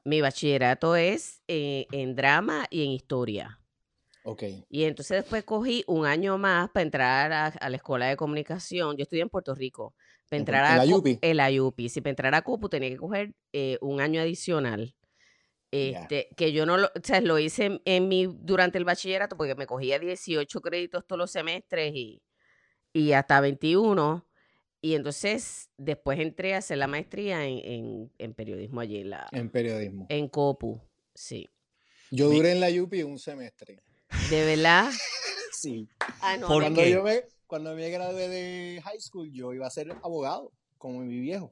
Mi 0.04 0.22
bachillerato 0.22 0.96
es 0.96 1.42
eh, 1.48 1.88
en 1.92 2.16
drama 2.16 2.66
y 2.70 2.84
en 2.86 2.92
historia. 2.92 3.60
ok. 4.24 4.44
Y 4.70 4.86
entonces 4.86 5.18
después 5.24 5.44
cogí 5.44 5.84
un 5.88 6.06
año 6.06 6.38
más 6.38 6.70
para 6.72 6.84
entrar 6.84 7.32
a, 7.34 7.48
a 7.48 7.70
la 7.70 7.76
escuela 7.78 8.08
de 8.08 8.16
comunicación. 8.16 8.96
Yo 8.98 9.04
estudié 9.04 9.24
en 9.24 9.30
Puerto 9.30 9.54
Rico. 9.54 9.96
Para 10.30 10.38
¿En 10.38 10.42
entrar 10.42 10.64
a 10.64 10.76
la 10.78 10.86
Co- 10.86 10.98
UPI? 10.98 11.20
En 11.22 11.38
la 11.38 11.50
UPI. 11.62 11.90
Si 11.90 12.02
para 12.02 12.12
entrar 12.12 12.36
a 12.36 12.42
CUPU 12.42 12.70
tenía 12.70 12.90
que 12.90 12.98
coger 12.98 13.34
eh, 13.54 13.78
un 13.82 14.00
año 14.02 14.22
adicional. 14.22 14.96
Este, 15.72 16.30
que 16.38 16.54
yo 16.54 16.66
no 16.66 16.78
lo, 16.78 16.88
o 16.88 16.92
sea, 17.04 17.22
lo 17.22 17.40
hice 17.40 17.66
en, 17.66 17.82
en 17.86 18.08
mi, 18.10 18.28
durante 18.28 18.78
el 18.78 18.86
bachillerato 18.86 19.38
porque 19.38 19.56
me 19.56 19.68
cogía 19.68 20.00
18 20.00 20.62
créditos 20.62 21.06
todos 21.08 21.20
los 21.20 21.32
semestres 21.32 21.94
y, 21.96 22.24
y 22.94 23.14
hasta 23.14 23.42
21. 23.42 24.28
Y 24.82 24.96
entonces 24.96 25.70
después 25.78 26.20
entré 26.20 26.56
a 26.56 26.58
hacer 26.58 26.78
la 26.80 26.88
maestría 26.88 27.46
en, 27.46 27.60
en- 27.64 28.12
en 28.18 28.34
periodismo 28.34 28.82
allí 28.82 28.98
en, 29.02 29.12
la, 29.12 29.28
En 29.32 29.50
periodismo. 29.50 30.08
en 30.10 30.28
COPU. 30.28 30.82
Sí. 31.14 31.50
Yo 32.10 32.30
Mi- 32.30 32.38
duré 32.38 32.52
en 32.54 32.60
la 32.60 32.70
UPI 32.70 33.04
un 33.04 33.20
semestre. 33.20 33.80
De 34.30 34.46
verdad. 34.46 34.90
Sí. 35.54 35.88
Ah, 36.22 36.38
no, 36.38 36.48
¿Por 36.48 36.64
a 36.66 36.70
mí 36.70 36.76
Cuando 36.76 36.82
qué? 36.82 36.90
yo 36.92 37.04
me, 37.04 37.22
cuando 37.46 37.76
me 37.76 37.88
gradué 37.92 38.28
de 38.30 38.82
high 38.84 39.00
school, 39.00 39.32
yo 39.32 39.54
iba 39.54 39.68
a 39.68 39.70
ser 39.70 39.92
abogado, 40.02 40.52
como 40.80 41.02
mi 41.02 41.20
viejo. 41.20 41.52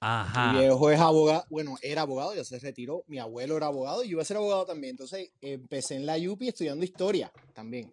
Ajá. 0.00 0.52
Mi 0.52 0.58
viejo 0.58 0.90
es 0.90 1.00
abogado, 1.00 1.44
bueno, 1.48 1.76
era 1.80 2.02
abogado, 2.02 2.34
ya 2.34 2.44
se 2.44 2.58
retiró. 2.58 3.02
Mi 3.06 3.18
abuelo 3.18 3.56
era 3.56 3.66
abogado 3.66 4.02
y 4.04 4.08
yo 4.08 4.12
iba 4.12 4.22
a 4.22 4.26
ser 4.26 4.36
abogado 4.36 4.66
también. 4.66 4.90
Entonces 4.90 5.30
empecé 5.40 5.94
en 5.96 6.04
la 6.04 6.16
UPI 6.18 6.48
estudiando 6.48 6.84
historia 6.84 7.32
también. 7.54 7.90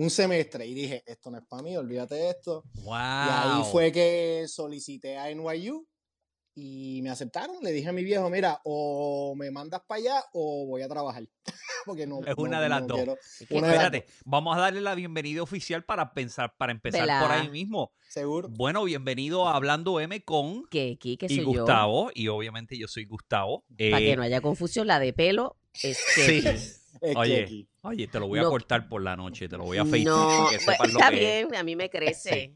Un 0.00 0.10
semestre 0.10 0.64
y 0.66 0.74
dije, 0.74 1.02
esto 1.06 1.30
no 1.30 1.38
es 1.38 1.44
para 1.48 1.62
mí, 1.62 1.76
olvídate 1.76 2.14
de 2.14 2.30
esto. 2.30 2.62
Wow. 2.82 2.94
Y 2.94 3.28
ahí 3.30 3.62
fue 3.72 3.90
que 3.90 4.44
solicité 4.46 5.16
a 5.16 5.28
NYU 5.34 5.86
y 6.54 7.00
me 7.02 7.10
aceptaron. 7.10 7.56
Le 7.62 7.72
dije 7.72 7.88
a 7.88 7.92
mi 7.92 8.04
viejo, 8.04 8.28
mira, 8.30 8.60
o 8.64 9.34
me 9.36 9.50
mandas 9.50 9.80
para 9.86 10.00
allá 10.00 10.24
o 10.32 10.66
voy 10.66 10.82
a 10.82 10.88
trabajar. 10.88 11.24
Porque 11.86 12.06
no. 12.06 12.20
Es 12.24 12.34
una 12.36 12.58
no- 12.58 12.62
de 12.62 12.68
las 12.68 12.80
no 12.82 12.86
dos. 12.88 12.96
quiero. 12.96 13.12
De 13.12 13.60
las 13.60 13.70
Espérate, 13.72 14.06
vamos 14.24 14.56
a 14.56 14.60
darle 14.60 14.80
la 14.80 14.94
bienvenida 14.94 15.42
oficial 15.42 15.84
para 15.84 16.12
pensar, 16.12 16.54
para 16.56 16.70
empezar 16.72 17.00
Vela. 17.00 17.20
por 17.20 17.32
ahí 17.32 17.48
mismo. 17.48 17.92
Seguro. 18.08 18.48
Bueno, 18.50 18.84
bienvenido 18.84 19.48
a 19.48 19.56
Hablando 19.56 19.98
M 20.00 20.22
con 20.22 20.64
Que 20.70 20.92
aquí, 20.96 21.16
que 21.16 21.26
y 21.26 21.28
soy 21.36 21.38
yo. 21.44 21.60
Gustavo. 21.60 22.10
Y 22.14 22.28
obviamente 22.28 22.78
yo 22.78 22.86
soy 22.88 23.04
Gustavo. 23.04 23.64
Para 23.68 24.00
Eh, 24.00 24.04
que 24.10 24.16
no 24.16 24.22
haya 24.22 24.40
confusión, 24.40 24.86
la 24.86 24.98
de 25.00 25.12
pelo 25.12 25.56
es 25.82 25.98
Sí. 26.14 26.42
Es 27.00 27.16
Oye, 27.16 27.44
aquí. 27.44 27.68
oye, 27.82 28.06
te 28.08 28.18
lo 28.18 28.28
voy 28.28 28.38
a 28.38 28.42
No. 28.42 28.50
cortar 28.50 28.88
por 28.88 29.02
la 29.02 29.16
noche, 29.16 29.48
te 29.48 29.56
lo 29.56 29.64
voy 29.64 29.78
a 29.78 29.82
afeitar 29.82 30.14
No, 30.14 30.48
que 30.50 30.58
sepas 30.58 30.92
lo 30.92 30.98
está 30.98 31.10
que 31.10 31.40
es. 31.40 31.46
bien, 31.46 31.54
a 31.56 31.62
mí 31.62 31.76
me 31.76 31.88
crece. 31.90 32.52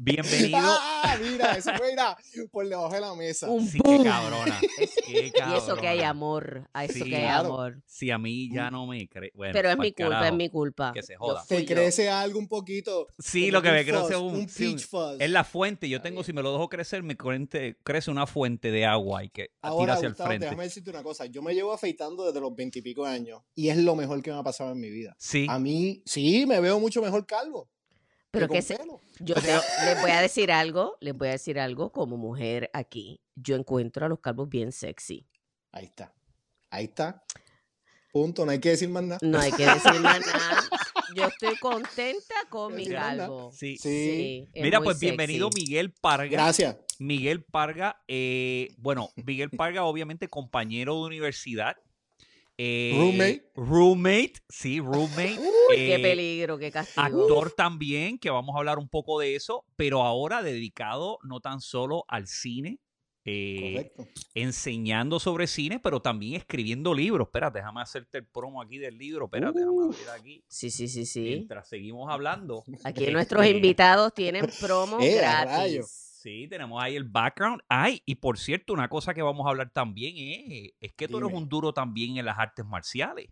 Bienvenido. 0.00 0.58
Ah, 0.62 1.16
mira, 1.20 1.56
eso 1.56 1.72
fue 1.76 1.90
mira, 1.90 2.16
por 2.52 2.68
debajo 2.68 2.94
de 2.94 3.00
la 3.00 3.14
mesa. 3.16 3.50
Un 3.50 3.66
Sí, 3.66 3.80
qué 3.84 4.00
cabrona. 4.04 4.60
Qué 5.06 5.32
Y 5.34 5.56
eso 5.56 5.74
que 5.76 5.88
hay 5.88 5.98
cabrona. 5.98 6.08
amor, 6.10 6.70
a 6.72 6.84
eso 6.84 6.92
Sí, 6.94 7.10
que 7.10 7.16
hay 7.16 7.22
claro. 7.22 7.48
amor. 7.48 7.82
Si 7.84 8.10
a 8.12 8.16
mí 8.18 8.48
ya 8.52 8.70
no 8.70 8.86
me 8.86 9.08
cree. 9.08 9.32
Bueno, 9.34 9.52
Pero 9.52 9.70
es 9.70 9.78
mi 9.78 9.90
culpa, 9.92 10.10
carajo. 10.10 10.24
es 10.26 10.32
mi 10.34 10.48
culpa. 10.50 10.92
Que 10.92 11.02
se 11.02 11.16
joda. 11.16 11.44
Te 11.48 11.64
yo. 11.64 11.74
crece 11.74 12.08
algo 12.08 12.38
un 12.38 12.46
poquito. 12.46 13.08
Sí, 13.18 13.50
lo 13.50 13.60
que 13.60 13.72
me 13.72 13.84
crece 13.84 14.14
un, 14.16 14.36
un 14.36 14.48
sí, 14.48 14.68
peach 14.74 14.86
fuzz. 14.86 15.16
es 15.18 15.30
la 15.30 15.42
fuente. 15.42 15.88
Yo 15.88 16.00
tengo, 16.00 16.22
si 16.22 16.32
me 16.32 16.42
lo 16.42 16.52
dejo 16.52 16.68
crecer, 16.68 17.02
me 17.02 17.16
crece, 17.16 17.76
crece 17.82 18.12
una 18.12 18.28
fuente 18.28 18.70
de 18.70 18.86
agua 18.86 19.24
y 19.24 19.30
que 19.30 19.46
tira 19.48 19.56
Ahora, 19.62 19.94
hacia 19.94 20.06
el 20.06 20.12
Gustavo, 20.12 20.28
frente. 20.28 20.46
déjame 20.46 20.62
decirte 20.62 20.90
una 20.90 21.02
cosa. 21.02 21.26
Yo 21.26 21.42
me 21.42 21.54
llevo 21.54 21.72
afeitando 21.72 22.24
desde 22.24 22.40
los 22.40 22.54
veintipico 22.54 23.04
años 23.04 23.42
y 23.56 23.68
es 23.70 23.76
lo 23.78 23.96
mejor 23.96 24.22
que 24.22 24.30
me 24.30 24.38
ha 24.38 24.44
pasado 24.44 24.70
en 24.70 24.78
mi 24.80 24.90
vida. 24.90 25.16
Sí. 25.18 25.46
A 25.48 25.58
mí, 25.58 26.02
sí, 26.06 26.46
me 26.46 26.60
veo 26.60 26.78
mucho 26.78 27.02
mejor 27.02 27.26
calvo. 27.26 27.68
Pero 28.30 28.48
que 28.48 28.60
se, 28.62 28.78
yo 29.20 29.34
te- 29.34 29.40
les 29.84 30.00
voy 30.02 30.10
a 30.10 30.20
decir 30.20 30.52
algo, 30.52 30.96
les 31.00 31.16
voy 31.16 31.28
a 31.28 31.32
decir 31.32 31.58
algo 31.58 31.90
como 31.92 32.16
mujer 32.16 32.70
aquí. 32.74 33.22
Yo 33.34 33.56
encuentro 33.56 34.04
a 34.06 34.08
los 34.08 34.20
calvos 34.20 34.48
bien 34.48 34.70
sexy. 34.72 35.26
Ahí 35.72 35.86
está. 35.86 36.12
Ahí 36.70 36.84
está. 36.84 37.24
Punto. 38.12 38.44
No 38.44 38.52
hay 38.52 38.58
que 38.58 38.70
decir 38.70 38.88
más 38.88 39.02
nada. 39.04 39.18
No 39.22 39.38
hay 39.38 39.52
que 39.52 39.64
decir 39.64 40.00
más 40.00 40.20
nada. 40.26 40.60
Yo 41.14 41.24
estoy 41.24 41.56
contenta 41.56 42.34
con 42.50 42.74
mi 42.74 42.86
calvo. 42.86 43.50
Sí. 43.52 43.78
Sí. 43.78 44.46
Mira, 44.54 44.80
pues 44.82 44.98
bienvenido. 45.00 45.48
Miguel 45.54 45.92
Parga. 45.92 46.28
Gracias. 46.30 46.76
Miguel 46.98 47.44
Parga, 47.44 48.02
eh, 48.08 48.68
bueno, 48.76 49.10
Miguel 49.16 49.50
Parga, 49.50 49.84
obviamente 49.84 50.28
compañero 50.28 50.96
de 50.96 51.00
universidad. 51.06 51.76
Eh, 52.58 52.92
Roommate. 52.96 53.50
Roommate, 53.54 54.32
sí, 54.48 54.80
roommate. 54.80 55.38
Uy, 55.38 55.76
qué 55.76 55.94
eh, 55.94 55.98
peligro, 56.00 56.58
qué 56.58 56.70
castigo. 56.72 57.00
Actor 57.22 57.52
también, 57.52 58.18
que 58.18 58.30
vamos 58.30 58.54
a 58.54 58.58
hablar 58.58 58.78
un 58.78 58.88
poco 58.88 59.18
de 59.20 59.36
eso, 59.36 59.64
pero 59.76 60.02
ahora 60.02 60.42
dedicado 60.42 61.18
no 61.22 61.40
tan 61.40 61.60
solo 61.60 62.04
al 62.08 62.26
cine, 62.26 62.80
eh, 63.24 63.92
enseñando 64.34 65.20
sobre 65.20 65.46
cine, 65.46 65.78
pero 65.78 66.00
también 66.00 66.36
escribiendo 66.36 66.94
libros. 66.94 67.26
Espérate, 67.28 67.58
déjame 67.58 67.82
hacerte 67.82 68.18
el 68.18 68.26
promo 68.26 68.62
aquí 68.62 68.78
del 68.78 68.96
libro. 68.96 69.26
Espérate, 69.26 69.58
déjame 69.58 69.76
Uh. 69.76 69.92
abrir 69.92 70.08
aquí. 70.18 70.44
Sí, 70.48 70.70
sí, 70.70 70.88
sí, 70.88 71.04
sí. 71.04 71.20
Mientras 71.20 71.68
seguimos 71.68 72.10
hablando. 72.10 72.64
Aquí 72.84 73.06
nuestros 73.12 73.46
invitados 73.46 74.14
tienen 74.14 74.46
promo 74.60 74.98
Eh, 75.00 75.16
gratis. 75.16 76.07
Sí, 76.20 76.48
tenemos 76.50 76.82
ahí 76.82 76.96
el 76.96 77.04
background. 77.04 77.60
Ay, 77.68 78.02
y 78.04 78.16
por 78.16 78.38
cierto, 78.38 78.72
una 78.72 78.88
cosa 78.88 79.14
que 79.14 79.22
vamos 79.22 79.46
a 79.46 79.50
hablar 79.50 79.70
también 79.72 80.16
es, 80.16 80.72
es 80.80 80.92
que 80.94 81.06
tú 81.06 81.18
eres 81.18 81.32
un 81.32 81.48
duro 81.48 81.72
también 81.72 82.16
en 82.16 82.24
las 82.24 82.36
artes 82.36 82.64
marciales. 82.66 83.28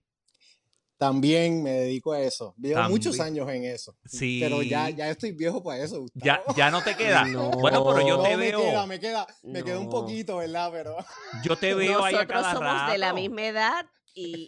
También 0.96 1.64
me 1.64 1.70
dedico 1.72 2.12
a 2.12 2.20
eso. 2.20 2.54
Llevo 2.56 2.80
muchos 2.88 3.16
También. 3.16 3.42
años 3.42 3.54
en 3.56 3.64
eso. 3.64 3.96
Sí. 4.04 4.38
Pero 4.40 4.62
ya, 4.62 4.88
ya 4.90 5.10
estoy 5.10 5.32
viejo 5.32 5.62
para 5.62 5.82
eso. 5.82 6.06
Ya, 6.14 6.36
Gustavo. 6.36 6.56
ya 6.56 6.70
no 6.70 6.82
te 6.82 6.96
queda. 6.96 7.24
No. 7.26 7.50
Bueno, 7.50 7.84
pero 7.84 8.06
yo 8.06 8.16
No, 8.18 8.22
te 8.22 8.30
me 8.30 8.36
veo, 8.36 8.60
queda, 8.62 8.86
me 8.86 9.00
queda, 9.00 9.26
me 9.42 9.64
queda 9.64 9.78
un 9.80 9.86
No. 9.86 9.90
poquito, 9.90 10.36
¿verdad? 10.36 10.70
Pero 10.72 10.96
yo 11.42 11.56
te 11.56 11.74
veo 11.74 12.04
ahí 12.04 12.14
a 12.14 12.18
Nosotros 12.24 12.42
cada 12.42 12.54
somos 12.54 12.92
de 12.92 12.98
la 12.98 13.12
misma 13.12 13.42
edad 13.46 13.86
y 14.14 14.46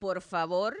por 0.00 0.20
favor, 0.20 0.76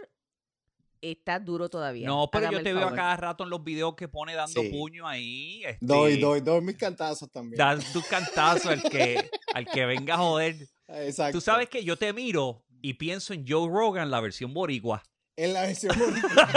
está 1.02 1.38
duro 1.38 1.68
todavía. 1.68 2.06
No, 2.06 2.28
pero 2.30 2.46
Hágame 2.48 2.58
yo 2.58 2.62
te 2.64 2.72
veo 2.74 2.88
a 2.88 2.94
cada 2.94 3.16
rato 3.16 3.44
en 3.44 3.50
los 3.50 3.62
videos 3.64 3.94
que 3.94 4.08
pone 4.08 4.34
dando 4.34 4.62
Sí. 4.62 4.68
puño 4.68 5.06
ahí. 5.06 5.62
este, 5.64 5.78
doy, 5.84 6.18
doy, 6.18 6.40
doy 6.40 6.60
mis 6.60 6.76
cantazos 6.76 7.30
también. 7.30 7.58
Das 7.58 7.92
tu 7.92 8.02
cantazo 8.02 8.70
al 8.70 8.82
que, 8.82 9.30
al 9.54 9.66
que 9.66 9.86
venga 9.86 10.14
a 10.14 10.18
joder. 10.18 10.56
Exacto. 10.88 11.38
Tú 11.38 11.40
sabes 11.40 11.68
que 11.68 11.84
yo 11.84 11.96
te 11.96 12.12
miro 12.12 12.64
y 12.80 12.94
pienso 12.94 13.32
en 13.34 13.44
Joe 13.46 13.68
Rogan, 13.68 14.10
la 14.10 14.20
versión 14.20 14.54
boricua. 14.54 15.02
En 15.36 15.52
la 15.52 15.62
versión 15.62 15.96
boricua. 15.98 16.48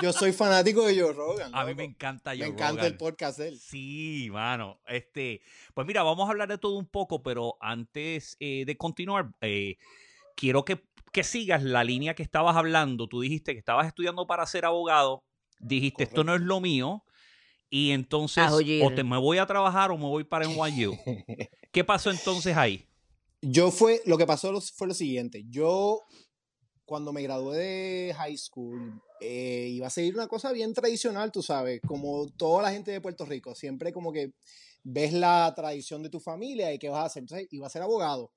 Yo 0.00 0.12
soy 0.12 0.32
fanático 0.32 0.86
de 0.86 1.00
Joe 1.00 1.12
Rogan. 1.12 1.50
A 1.54 1.64
mí 1.64 1.74
me 1.74 1.84
encanta 1.84 2.30
Joe 2.30 2.38
Me 2.40 2.46
encanta 2.46 2.70
Rogan. 2.82 2.86
el 2.86 2.96
podcast 2.96 3.38
él. 3.40 3.58
Sí, 3.60 4.28
mano. 4.32 4.80
Este, 4.86 5.42
pues 5.74 5.86
mira, 5.86 6.02
vamos 6.02 6.26
a 6.26 6.30
hablar 6.32 6.48
de 6.48 6.58
todo 6.58 6.76
un 6.76 6.86
poco, 6.86 7.22
pero 7.22 7.56
antes 7.60 8.36
eh, 8.40 8.64
de 8.66 8.76
continuar, 8.76 9.30
eh, 9.42 9.76
quiero 10.34 10.64
que, 10.64 10.82
que 11.12 11.22
sigas 11.22 11.62
la 11.62 11.84
línea 11.84 12.14
que 12.14 12.22
estabas 12.22 12.56
hablando. 12.56 13.06
Tú 13.06 13.20
dijiste 13.20 13.52
que 13.52 13.58
estabas 13.58 13.86
estudiando 13.86 14.26
para 14.26 14.46
ser 14.46 14.64
abogado. 14.64 15.24
Dijiste, 15.60 16.04
esto 16.04 16.24
no 16.24 16.34
es 16.34 16.40
lo 16.40 16.60
mío. 16.60 17.04
Y 17.70 17.92
entonces, 17.92 18.44
A 18.44 18.54
oír. 18.54 18.84
o 18.84 18.94
te 18.94 19.04
me 19.04 19.18
voy 19.18 19.38
a 19.38 19.46
trabajar 19.46 19.90
o 19.90 19.96
me 19.96 20.04
voy 20.04 20.24
para 20.24 20.46
NYU. 20.46 20.92
¿Qué 21.72 21.84
pasó 21.84 22.10
entonces 22.10 22.56
ahí? 22.56 22.86
Yo 23.40 23.70
fue, 23.70 24.02
lo 24.04 24.18
que 24.18 24.26
pasó 24.26 24.58
fue 24.60 24.88
lo 24.88 24.94
siguiente. 24.94 25.44
Yo, 25.48 26.02
cuando 26.84 27.12
me 27.12 27.22
gradué 27.22 27.56
de 27.56 28.14
high 28.14 28.36
school, 28.36 29.00
eh, 29.20 29.68
iba 29.70 29.86
a 29.86 29.90
seguir 29.90 30.14
una 30.14 30.28
cosa 30.28 30.52
bien 30.52 30.74
tradicional, 30.74 31.32
tú 31.32 31.42
sabes, 31.42 31.80
como 31.86 32.26
toda 32.28 32.62
la 32.62 32.72
gente 32.72 32.90
de 32.90 33.00
Puerto 33.00 33.24
Rico. 33.24 33.54
Siempre 33.54 33.92
como 33.92 34.12
que 34.12 34.32
ves 34.82 35.12
la 35.12 35.52
tradición 35.56 36.02
de 36.02 36.10
tu 36.10 36.20
familia 36.20 36.72
y 36.72 36.78
qué 36.78 36.88
vas 36.88 37.02
a 37.02 37.06
hacer. 37.06 37.22
Entonces, 37.22 37.48
iba 37.50 37.66
a 37.66 37.70
ser 37.70 37.82
abogado, 37.82 38.32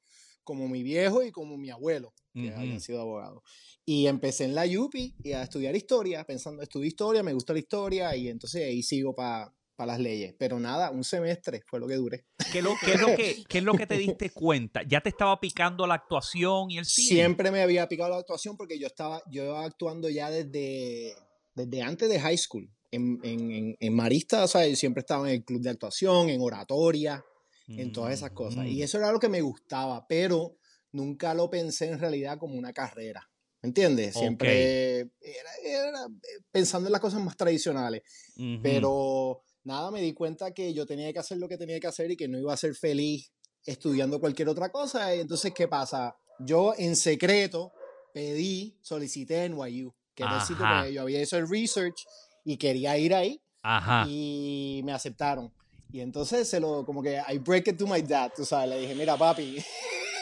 como 0.46 0.70
mi 0.70 0.82
viejo 0.84 1.22
y 1.24 1.32
como 1.34 1.58
mi 1.58 1.70
abuelo, 1.70 2.14
que 2.34 2.48
Ujú. 2.50 2.58
habían 2.60 2.80
sido 2.80 3.02
abogados. 3.02 3.42
Y 3.84 4.08
empecé 4.08 4.46
en 4.46 4.56
la 4.56 4.64
UPI 4.66 5.16
y 5.24 5.34
a 5.34 5.44
estudiar 5.44 5.76
historia, 5.76 6.24
pensando, 6.24 6.64
estudié 6.64 6.88
historia, 6.88 7.22
me 7.24 7.34
gusta 7.34 7.52
la 7.52 7.60
historia 7.60 8.16
y 8.16 8.30
entonces 8.30 8.64
ahí 8.64 8.82
sigo 8.82 9.14
para 9.14 9.54
las 9.78 10.00
leyes. 10.00 10.34
Pero 10.40 10.60
nada, 10.60 10.90
un 10.92 11.04
semestre 11.04 11.62
fue 11.68 11.80
lo 11.82 11.88
que 11.88 11.96
duré. 11.96 12.26
¿Qué, 12.52 12.62
lo- 12.62 12.78
qué 12.82 12.94
es 12.94 13.02
lo 13.02 13.08
que, 13.16 13.44
qué 13.50 13.58
es 13.58 13.64
lo 13.64 13.74
que 13.76 13.86
te 13.88 13.98
diste 13.98 14.30
cuenta? 14.30 14.82
¿Ya 14.84 15.02
te 15.02 15.10
estaba 15.10 15.40
picando 15.40 15.86
la 15.86 15.96
actuación 15.96 16.72
y 16.72 16.78
el 16.78 16.86
cine? 16.86 17.08
Siempre 17.10 17.52
me 17.52 17.62
había 17.62 17.88
picado 17.88 18.10
la 18.12 18.18
actuación 18.18 18.56
porque 18.56 18.80
yo 18.80 18.88
estaba, 18.88 19.22
yo 19.30 19.44
iba 19.44 19.64
actuando 19.66 20.10
ya 20.10 20.30
desde, 20.32 21.14
desde 21.54 21.82
antes 21.82 22.08
de 22.10 22.20
high 22.20 22.38
school. 22.38 22.70
En, 22.92 23.20
en, 23.24 23.52
en, 23.52 23.76
en 23.80 23.94
Marista, 23.94 24.44
o 24.46 24.48
sea, 24.48 24.66
yo 24.66 24.76
siempre 24.76 25.02
estaba 25.02 25.28
en 25.28 25.36
el 25.36 25.44
club 25.44 25.62
de 25.62 25.72
actuación, 25.72 26.30
en 26.30 26.40
oratoria, 26.40 27.26
en 27.68 27.92
todas 27.92 28.14
esas 28.14 28.32
cosas. 28.32 28.68
Y 28.68 28.80
Mm. 28.80 28.84
eso 28.84 28.98
era 28.98 29.12
lo 29.12 29.20
que 29.20 29.30
me 29.30 29.42
gustaba, 29.42 30.06
pero 30.08 30.58
nunca 30.92 31.34
lo 31.34 31.50
pensé 31.50 31.88
en 31.88 32.00
realidad 32.00 32.38
como 32.38 32.56
una 32.56 32.74
carrera. 32.74 33.30
¿Me 33.62 33.68
entiendes? 33.70 34.14
Siempre 34.14 35.00
era, 35.20 35.50
era 35.64 36.08
pensando 36.52 36.88
en 36.88 36.92
las 36.92 37.02
cosas 37.02 37.20
más 37.22 37.36
tradicionales. 37.36 38.04
Ujú. 38.38 38.60
Pero 38.62 39.42
nada, 39.64 39.90
me 39.90 40.02
di 40.02 40.14
cuenta 40.14 40.54
que 40.54 40.72
yo 40.74 40.86
tenía 40.86 41.12
que 41.12 41.18
hacer 41.20 41.40
lo 41.40 41.48
que 41.50 41.58
tenía 41.58 41.80
que 41.80 41.88
hacer 41.88 42.12
y 42.12 42.16
que 42.18 42.28
no 42.28 42.38
iba 42.38 42.54
a 42.54 42.58
ser 42.58 42.76
feliz 42.76 43.32
estudiando 43.66 44.20
cualquier 44.20 44.50
otra 44.50 44.70
cosa. 44.72 45.16
Y 45.16 45.22
entonces, 45.22 45.52
¿qué 45.56 45.68
pasa? 45.68 46.16
Yo 46.38 46.74
en 46.78 46.96
secreto 46.96 47.72
pedí, 48.14 48.78
solicité 48.84 49.46
NYU, 49.50 49.92
que 50.14 50.24
era 50.24 50.36
el 50.36 50.42
sitio 50.42 50.66
que 50.84 50.94
yo 50.94 51.02
había 51.02 51.20
hecho 51.22 51.38
el 51.38 51.50
research 51.50 52.06
y 52.44 52.58
quería 52.58 52.98
ir 53.00 53.16
ahí 53.16 53.42
Ajá. 53.64 54.06
y 54.08 54.82
me 54.86 54.92
aceptaron. 54.94 55.52
Y 55.92 56.02
entonces 56.02 56.50
se 56.50 56.60
lo, 56.60 56.86
como 56.86 57.02
que, 57.02 57.22
I 57.30 57.38
break 57.38 57.68
it 57.70 57.78
to 57.78 57.88
my 57.88 58.02
dad, 58.02 58.32
tú 58.36 58.44
sabes, 58.46 58.70
le 58.70 58.80
dije, 58.82 58.96
mira 58.96 59.16
papi, 59.18 59.58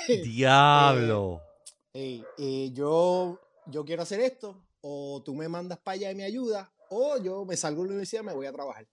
Diablo. 0.24 1.42
hey, 1.94 2.24
eh, 2.38 2.70
yo, 2.74 3.40
yo 3.72 3.84
quiero 3.86 4.04
hacer 4.04 4.20
esto, 4.20 4.56
o 4.82 5.22
tú 5.24 5.34
me 5.34 5.48
mandas 5.48 5.80
para 5.80 5.96
allá 5.96 6.12
y 6.12 6.16
me 6.16 6.24
ayudas, 6.24 6.68
o 6.90 7.18
yo 7.18 7.46
me 7.46 7.58
salgo 7.58 7.82
de 7.82 7.88
la 7.88 7.92
universidad 7.94 8.22
y 8.24 8.26
me 8.26 8.34
voy 8.34 8.46
a 8.46 8.52
trabajar. 8.52 8.88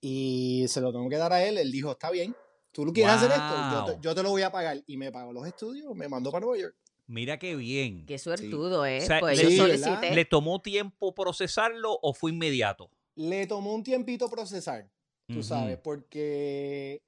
Y 0.00 0.66
se 0.68 0.80
lo 0.80 0.92
tengo 0.92 1.08
que 1.08 1.16
dar 1.16 1.32
a 1.32 1.44
él, 1.44 1.58
él 1.58 1.72
dijo, 1.72 1.92
está 1.92 2.10
bien, 2.10 2.34
tú 2.72 2.84
lo 2.84 2.92
quieres 2.92 3.14
hacer 3.14 3.30
esto, 3.32 3.54
yo 3.70 3.76
Wow. 3.78 3.86
te, 3.86 3.98
yo 4.00 4.14
te 4.14 4.22
lo 4.22 4.30
voy 4.30 4.42
a 4.42 4.52
pagar. 4.52 4.82
Y 4.86 4.96
me 4.96 5.10
pagó 5.10 5.32
los 5.32 5.46
estudios, 5.46 5.94
me 5.94 6.08
mandó 6.08 6.30
para 6.30 6.44
Nueva 6.44 6.60
York. 6.62 6.76
Mira 7.06 7.38
qué 7.38 7.56
bien. 7.56 8.04
Qué 8.06 8.18
suertudo, 8.18 8.84
¿eh? 8.84 8.98
O 9.02 9.06
sea, 9.06 9.20
pues 9.20 9.36
le- 9.38 9.42
yo 9.44 9.48
Sí, 9.50 9.56
solicité. 9.56 10.14
¿Le 10.14 10.24
tomó 10.26 10.60
tiempo 10.60 11.14
procesarlo 11.14 11.98
o 12.02 12.12
fue 12.12 12.30
inmediato? 12.32 12.90
Le 13.16 13.46
tomó 13.46 13.74
un 13.74 13.82
tiempito 13.82 14.28
procesar, 14.28 14.88
tú 15.28 15.42
sabes, 15.42 15.78
porque 15.78 17.02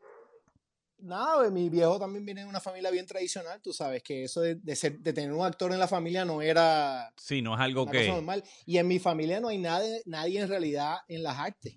nada, 0.98 1.50
mi 1.50 1.68
viejo 1.70 1.98
también 1.98 2.24
viene 2.24 2.42
de 2.42 2.46
una 2.46 2.60
familia 2.60 2.90
bien 2.90 3.06
tradicional, 3.06 3.60
tú 3.62 3.72
sabes 3.72 4.02
que 4.02 4.24
eso 4.24 4.42
de, 4.42 4.56
de 4.56 4.76
ser, 4.76 4.98
de 4.98 5.12
tener 5.12 5.32
un 5.32 5.44
actor 5.44 5.72
en 5.72 5.78
la 5.78 5.88
familia 5.88 6.24
no 6.24 6.42
era 6.42 7.12
Sí, 7.16 7.40
no 7.42 7.54
es 7.54 7.60
algo 7.60 7.86
que. 7.86 8.06
normal. 8.08 8.44
Y 8.66 8.78
en 8.78 8.86
mi 8.86 8.98
familia 8.98 9.40
no 9.40 9.48
hay 9.48 9.58
nadie, 9.58 10.02
nadie 10.06 10.40
en 10.40 10.48
realidad 10.48 10.98
en 11.08 11.22
las 11.22 11.38
artes. 11.38 11.76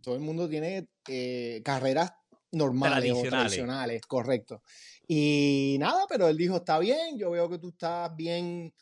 Todo 0.00 0.14
el 0.14 0.20
mundo 0.20 0.48
tiene 0.48 0.88
eh, 1.08 1.60
carreras 1.64 2.12
normales 2.52 2.98
o 2.98 3.14
Tradicionales. 3.14 3.30
tradicionales, 3.30 4.06
correcto. 4.06 4.62
Y 5.06 5.76
nada, 5.80 6.06
pero 6.08 6.28
él 6.28 6.36
dijo, 6.36 6.56
está 6.56 6.78
bien, 6.78 7.18
yo 7.18 7.30
veo 7.30 7.48
que 7.48 7.58
tú 7.58 7.70
estás 7.70 8.14
bien 8.14 8.72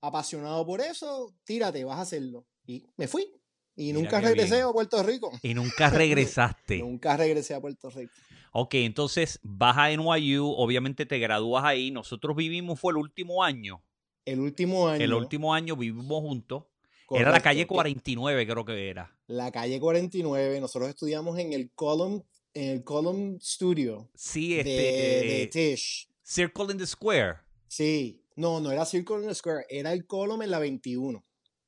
apasionado 0.00 0.66
por 0.66 0.80
eso, 0.80 1.34
tírate, 1.44 1.84
vas 1.84 1.98
a 1.98 2.02
hacerlo. 2.02 2.46
Y 2.66 2.84
me 2.96 3.06
fui. 3.06 3.30
Y 3.76 3.86
Mira 3.86 3.98
nunca 3.98 4.20
regresé 4.20 4.54
bien. 4.56 4.66
a 4.68 4.72
Puerto 4.72 5.02
Rico. 5.02 5.32
Y 5.42 5.54
nunca 5.54 5.90
regresaste. 5.90 6.78
Nunca 6.78 7.16
regresé 7.16 7.54
a 7.54 7.60
Puerto 7.60 7.90
Rico. 7.90 8.12
Ok, 8.52 8.74
entonces 8.74 9.40
vas 9.42 9.76
a 9.76 9.90
NYU, 9.90 10.46
obviamente 10.56 11.06
te 11.06 11.18
gradúas 11.18 11.64
ahí. 11.64 11.90
Nosotros 11.90 12.36
vivimos, 12.36 12.78
fue 12.78 12.92
el 12.92 12.98
último 12.98 13.42
año. 13.42 13.82
El 14.24 14.38
último 14.40 14.88
año. 14.88 15.04
El 15.04 15.12
último 15.12 15.52
año 15.52 15.76
vivimos 15.76 16.20
juntos. 16.20 16.64
Era 17.10 17.30
la 17.32 17.40
calle 17.40 17.62
que- 17.62 17.66
49, 17.66 18.46
creo 18.46 18.64
que 18.64 18.88
era. 18.88 19.12
La 19.26 19.50
calle 19.50 19.78
49. 19.80 20.60
Nosotros 20.60 20.88
estudiamos 20.88 21.38
en 21.38 21.52
el 21.52 21.70
Column, 21.72 22.22
en 22.54 22.70
el 22.70 22.84
Column 22.84 23.38
Studio 23.40 24.08
Sí, 24.14 24.50
de, 24.54 24.58
este. 24.60 24.70
de 24.70 25.42
eh, 25.42 25.46
Tish. 25.48 26.08
Circle 26.22 26.66
in 26.70 26.78
the 26.78 26.86
Square. 26.86 27.38
Sí. 27.66 28.20
No, 28.36 28.60
no 28.60 28.70
era 28.70 28.84
Circle 28.86 29.16
in 29.22 29.28
the 29.28 29.34
Square, 29.34 29.66
era 29.68 29.92
el 29.92 30.06
Column 30.06 30.42
en 30.42 30.50
la 30.52 30.58
21. 30.60 31.22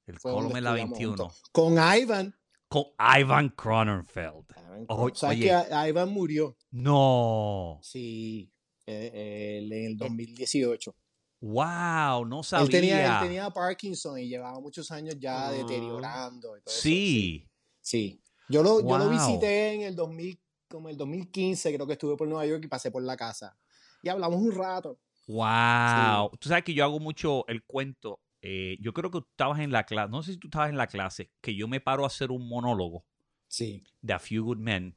El 0.07 0.19
Column 0.21 0.57
en 0.57 0.65
la 0.65 0.71
estudiamos 0.71 0.99
21. 0.99 1.17
juntos. 1.17 1.43
Con 1.53 1.73
Ivan. 1.75 2.35
Con 2.69 2.85
Ivan 3.19 3.49
Cronenfeld. 3.51 4.45
Ivan 4.89 5.15
¿Sabes 5.15 5.39
oye. 5.39 5.49
que 5.69 5.89
Ivan 5.89 6.11
murió? 6.11 6.57
No. 6.71 7.79
Sí. 7.83 8.53
eh, 8.87 9.11
eh, 9.13 9.69
en 9.71 9.87
el 9.87 9.97
2018. 9.97 10.95
Wow, 11.41 12.25
no 12.25 12.43
sabía. 12.43 12.65
Él 12.65 12.71
tenía, 12.71 13.15
él 13.19 13.23
tenía 13.29 13.51
Parkinson 13.51 14.19
y 14.19 14.29
llevaba 14.29 14.59
muchos 14.61 14.91
años 14.91 15.17
ya 15.19 15.49
Ah. 15.49 15.53
deteriorando. 15.53 16.57
y 16.57 16.61
todo 16.63 16.73
eso, 16.73 16.81
Sí. 16.83 17.49
Sí. 17.81 18.23
Yo 18.49 18.63
lo, 18.63 18.81
yo 18.81 18.99
lo 18.99 19.11
visité 19.11 19.73
en 19.75 19.83
el 19.83 19.97
2000, 19.97 20.41
como 20.69 20.89
el 20.89 20.97
2015, 20.97 21.75
creo 21.75 21.87
que 21.87 21.95
estuve 21.95 22.17
por 22.17 22.29
Nueva 22.29 22.47
York 22.47 22.63
y 22.65 22.69
pasé 22.69 22.91
por 22.93 23.03
la 23.03 23.17
casa. 23.17 23.57
Y 24.03 24.09
hablamos 24.09 24.41
un 24.41 24.53
rato. 24.53 24.99
Wow. 25.27 26.31
Tú 26.39 26.49
sabes 26.49 26.63
que 26.65 26.73
yo 26.75 26.85
hago 26.85 27.01
mucho 27.01 27.45
el 27.49 27.65
cuento. 27.65 28.21
Eh, 28.49 28.77
yo 28.81 28.93
creo 28.93 29.11
que 29.11 29.19
tú 29.21 29.27
estabas 29.31 29.59
en 29.59 29.73
la 29.73 29.85
clase, 29.85 30.09
no 30.09 30.23
sé 30.23 30.33
si 30.35 30.39
tú 30.39 30.47
estabas 30.47 30.71
en 30.71 30.77
la 30.77 30.87
clase, 30.87 31.33
que 31.41 31.55
yo 31.57 31.67
me 31.67 31.81
paro 31.81 32.05
a 32.05 32.07
hacer 32.07 32.31
un 32.31 32.49
monólogo 32.49 33.05
Sí. 33.49 33.83
de 34.03 34.13
A 34.13 34.19
Few 34.21 34.45
Good 34.45 34.59
Men 34.59 34.97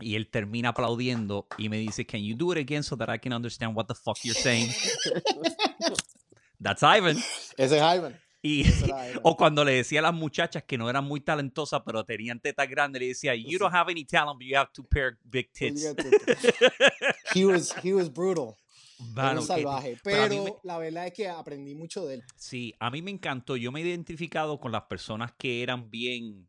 y 0.00 0.16
él 0.16 0.28
termina 0.28 0.70
aplaudiendo 0.70 1.46
y 1.56 1.68
me 1.68 1.78
dice, 1.78 2.04
Can 2.04 2.20
you 2.22 2.34
do 2.36 2.52
it 2.52 2.58
again 2.58 2.82
so 2.82 2.96
that 2.96 3.08
I 3.14 3.18
can 3.18 3.32
understand 3.32 3.76
what 3.76 3.86
the 3.86 3.94
fuck 3.94 4.18
you're 4.24 4.34
saying? 4.38 4.68
That's 6.60 6.82
Ivan. 6.82 7.16
Ese 7.56 7.76
es 7.76 7.82
Ivan. 7.82 8.18
Y, 8.42 8.64
o 9.22 9.36
cuando 9.36 9.64
le 9.64 9.72
decía 9.72 10.00
a 10.00 10.02
las 10.02 10.14
muchachas 10.14 10.64
que 10.64 10.78
no 10.78 10.88
eran 10.88 11.04
muy 11.04 11.20
talentosas, 11.20 11.82
pero 11.84 12.04
tenían 12.04 12.40
tetas 12.40 12.68
grandes, 12.68 13.00
le 13.00 13.08
decía, 13.08 13.34
You 13.34 13.58
don't 13.58 13.74
have 13.74 13.90
any 13.90 14.04
talent, 14.04 14.38
but 14.38 14.46
you 14.46 14.56
have 14.56 14.70
two 14.72 14.84
pair 14.84 15.08
of 15.08 15.18
big 15.24 15.52
tits. 15.52 15.84
He 17.34 17.44
was, 17.44 17.74
he 17.82 17.92
was 17.92 18.08
brutal. 18.08 18.56
Un 18.98 19.38
que- 19.40 19.46
salvaje. 19.46 19.96
pero 20.02 20.44
me- 20.44 20.54
la 20.64 20.78
verdad 20.78 21.06
es 21.06 21.12
que 21.12 21.28
aprendí 21.28 21.74
mucho 21.74 22.06
de 22.06 22.14
él. 22.16 22.24
Sí, 22.36 22.74
a 22.80 22.90
mí 22.90 23.02
me 23.02 23.10
encantó. 23.10 23.56
Yo 23.56 23.70
me 23.72 23.80
he 23.80 23.84
identificado 23.86 24.58
con 24.58 24.72
las 24.72 24.82
personas 24.82 25.32
que 25.38 25.62
eran 25.62 25.88
bien 25.90 26.48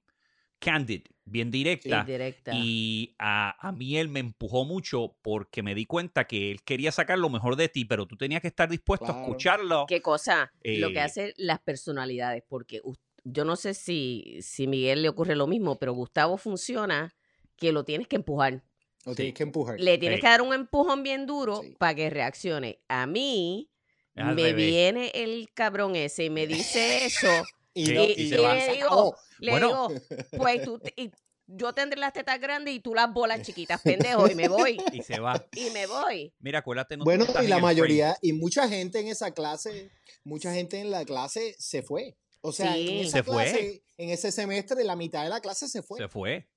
candid, 0.60 1.04
bien 1.26 1.52
directas. 1.52 2.02
Indirecta. 2.02 2.52
Y 2.54 3.16
a, 3.18 3.56
a 3.66 3.72
mí 3.72 3.98
él 3.98 4.10
me 4.10 4.20
empujó 4.20 4.66
mucho 4.66 5.16
porque 5.22 5.64
me 5.64 5.74
di 5.76 5.86
cuenta 5.86 6.26
que 6.28 6.52
él 6.52 6.62
quería 6.64 6.92
sacar 6.92 7.18
lo 7.18 7.30
mejor 7.30 7.56
de 7.56 7.70
ti, 7.70 7.86
pero 7.86 8.06
tú 8.08 8.18
tenías 8.18 8.42
que 8.42 8.50
estar 8.50 8.68
dispuesto 8.70 9.06
a 9.08 9.22
escucharlo. 9.22 9.86
¿Qué 9.88 10.02
cosa? 10.02 10.52
Lo 10.64 10.90
Eh, 10.90 10.94
que 10.94 11.00
hacen 11.00 11.34
las 11.38 11.60
personalidades, 11.60 12.44
porque 12.48 12.82
yo 13.24 13.46
no 13.46 13.56
sé 13.56 13.74
si, 13.74 14.38
si 14.42 14.68
Miguel 14.68 15.02
le 15.04 15.10
ocurre 15.10 15.36
lo 15.36 15.48
mismo, 15.48 15.78
pero 15.78 15.94
Gustavo 15.94 16.38
funciona 16.38 17.14
que 17.56 17.72
lo 17.72 17.84
tienes 17.86 18.08
que 18.08 18.16
empujar. 18.18 18.64
Lo 19.06 19.14
Sí. 19.14 19.18
tienes 19.18 19.34
que 19.34 19.44
empujar. 19.44 19.80
Le 19.80 19.98
tienes 19.98 20.18
Ey. 20.18 20.22
que 20.22 20.28
dar 20.28 20.42
un 20.42 20.54
empujón 20.54 21.04
bien 21.04 21.26
duro 21.26 21.62
Sí. 21.64 21.76
para 21.80 21.96
que 21.96 22.10
reaccione. 22.10 22.80
A 22.88 23.06
mí 23.08 23.70
Es 24.16 24.26
me 24.26 24.34
revés. 24.34 24.56
viene 24.56 25.12
el 25.14 25.50
cabrón 25.54 25.96
ese 25.96 26.26
y 26.26 26.30
me 26.30 26.46
dice 26.48 27.06
eso. 27.06 27.28
Y, 27.74 27.86
Sí, 27.88 27.94
no- 27.94 28.04
y 28.04 28.12
y 28.12 28.30
se 28.30 28.38
Le 28.38 28.74
digo. 28.74 29.16
Le 29.40 29.52
Bueno. 29.52 29.88
digo, 29.88 30.02
pues 30.38 30.64
tú, 30.64 30.80
te- 30.80 30.94
y 30.98 31.12
yo 31.48 31.74
tendré 31.74 32.00
las 32.00 32.12
tetas 32.14 32.40
grandes 32.40 32.74
y 32.76 32.80
tú 32.82 32.94
las 32.94 33.12
bolas 33.14 33.42
chiquitas, 33.42 33.82
pendejo, 33.82 34.30
y 34.30 34.36
me 34.36 34.48
voy. 34.50 34.78
Y 35.02 35.02
se 35.02 35.20
va. 35.20 35.48
Y 35.56 35.70
me 35.72 35.88
voy. 35.88 36.34
Mira, 36.40 36.60
acuérdate, 36.60 36.98
no 36.98 37.06
Bueno, 37.06 37.24
y 37.26 37.34
la 37.34 37.40
el 37.40 37.48
frame. 37.48 37.62
mayoría, 37.62 38.18
y 38.22 38.34
mucha 38.34 38.68
gente 38.68 39.00
en 39.00 39.08
esa 39.08 39.32
clase, 39.34 39.90
mucha 40.26 40.54
gente 40.54 40.80
en 40.80 40.92
la 40.92 41.06
clase 41.06 41.56
se 41.58 41.82
fue. 41.82 42.18
O 42.42 42.52
sea, 42.52 42.74
Sí. 42.74 42.88
en 42.90 42.98
esa 43.06 43.18
Se 43.18 43.24
fue. 43.24 43.44
clase, 43.46 43.84
en 43.98 44.10
ese 44.10 44.32
semestre, 44.32 44.84
la 44.84 44.96
mitad 44.96 45.24
de 45.24 45.30
la 45.30 45.40
clase 45.40 45.68
se 45.70 45.82
fue. 45.82 45.98
Se 46.00 46.08
fue. 46.10 46.48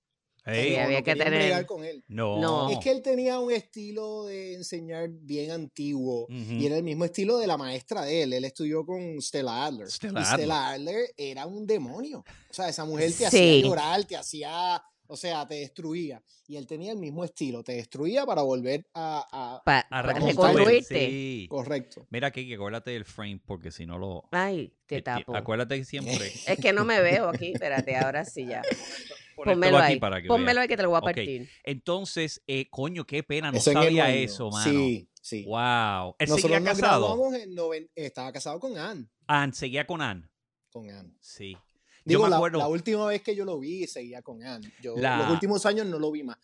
O 0.45 0.51
sea, 0.51 0.55
Ey, 0.61 0.71
Sí, 0.71 0.77
no- 0.77 0.83
había 0.83 0.99
no 0.99 1.05
que 1.05 1.15
tener- 1.17 1.67
con 1.67 1.85
él. 1.85 2.05
no. 2.09 2.41
No. 2.41 2.71
Es 2.71 2.79
que 2.79 2.91
él 2.91 3.01
tenía 3.03 3.39
un 3.39 3.53
estilo 3.53 4.25
de 4.25 4.55
enseñar 4.55 5.09
bien 5.11 5.53
antiguo 5.53 6.25
Ujú. 6.25 6.53
y 6.55 6.67
era 6.67 6.77
el 6.77 6.83
mismo 6.83 7.05
estilo 7.05 7.39
de 7.39 7.47
la 7.47 7.57
maestra 7.57 8.03
de 8.05 8.23
él. 8.25 8.33
Él 8.33 8.45
estudió 8.45 8.85
con 8.85 9.21
Stella 9.23 9.67
Adler. 9.67 9.89
Stella 9.91 10.21
y 10.21 10.25
Stella 10.25 10.71
Adler 10.71 11.07
era 11.17 11.47
un 11.47 11.67
demonio. 11.67 12.25
O 12.51 12.53
sea, 12.55 12.69
esa 12.69 12.85
mujer 12.85 13.07
te 13.07 13.19
Sí. 13.19 13.25
hacía 13.25 13.63
llorar, 13.63 14.05
te 14.05 14.17
hacía, 14.17 14.83
o 15.07 15.17
sea, 15.17 15.47
te 15.47 15.55
destruía. 15.57 16.21
Y 16.49 16.57
él 16.57 16.67
tenía 16.67 16.91
el 16.93 16.99
mismo 16.99 17.25
estilo, 17.25 17.63
te 17.63 17.73
destruía 17.75 18.27
para 18.27 18.43
volver 18.43 18.85
a... 18.95 19.25
a- 19.33 19.63
Pa- 19.65 19.87
A 19.91 20.03
reconstruirte. 20.03 21.07
Sí. 21.09 21.47
Correcto. 21.49 22.05
Mira, 22.11 22.31
Kiki, 22.33 22.55
acuérdate 22.55 22.91
del 22.91 23.05
frame 23.05 23.41
porque 23.47 23.71
si 23.71 23.87
no 23.87 23.97
lo... 23.97 24.25
Ay, 24.33 24.75
te 24.87 25.01
tapo. 25.03 25.37
Acuérdate 25.37 25.79
que 25.79 25.85
siempre... 25.85 26.15
Es 26.49 26.59
que 26.59 26.73
no 26.73 26.85
me 26.85 27.01
veo 27.01 27.29
aquí, 27.29 27.53
espérate, 27.53 27.97
ahora 27.97 28.25
sí 28.25 28.45
ya. 28.47 28.61
Pónmelo 29.37 29.79
aquí 29.79 29.93
ahí. 29.95 30.01
para 30.01 30.21
que 30.23 30.29
Pónmelo 30.29 30.47
veas. 30.59 30.63
ahí 30.63 30.69
que 30.69 30.77
te 30.77 30.83
lo 30.83 30.91
voy 30.91 30.99
a 30.99 31.01
partir. 31.03 31.49
Entonces, 31.65 32.43
eh, 32.47 32.69
coño, 32.71 33.05
qué 33.07 33.23
pena, 33.23 33.51
no 33.51 33.59
Eso 33.59 33.73
sabía 33.73 34.15
eso, 34.15 34.51
mano. 34.51 34.71
Sí, 34.71 35.09
sí. 35.21 35.45
Wow. 35.45 36.15
Él 36.19 36.29
Nosotros 36.29 36.41
seguía 36.53 36.65
casado. 36.65 37.01
graduamos 37.15 37.35
en 37.35 37.55
noven- 37.55 37.91
Estaba 37.95 38.33
casado 38.33 38.59
con 38.61 38.77
Ann. 38.79 39.11
Ann, 39.27 39.53
seguía 39.55 39.87
con 39.87 40.01
Ann. 40.03 40.31
Con 40.71 40.89
Ann. 40.91 41.17
Sí. 41.21 41.57
Digo, 42.05 42.21
yo 42.21 42.25
me 42.25 42.31
la, 42.31 42.37
acuerdo, 42.37 42.59
la 42.59 42.65
la, 42.65 42.69
última 42.71 43.07
vez 43.07 43.23
que 43.23 43.37
yo 43.37 43.45
lo 43.45 43.59
vi, 43.61 43.87
seguía 43.87 44.23
con 44.23 44.43
Ann. 44.43 44.63
Yo, 44.83 44.97
La- 44.97 45.19
Los 45.19 45.31
últimos 45.31 45.65
años 45.67 45.87
no 45.87 45.99
lo 45.99 46.11
vi 46.11 46.23
más. 46.25 46.39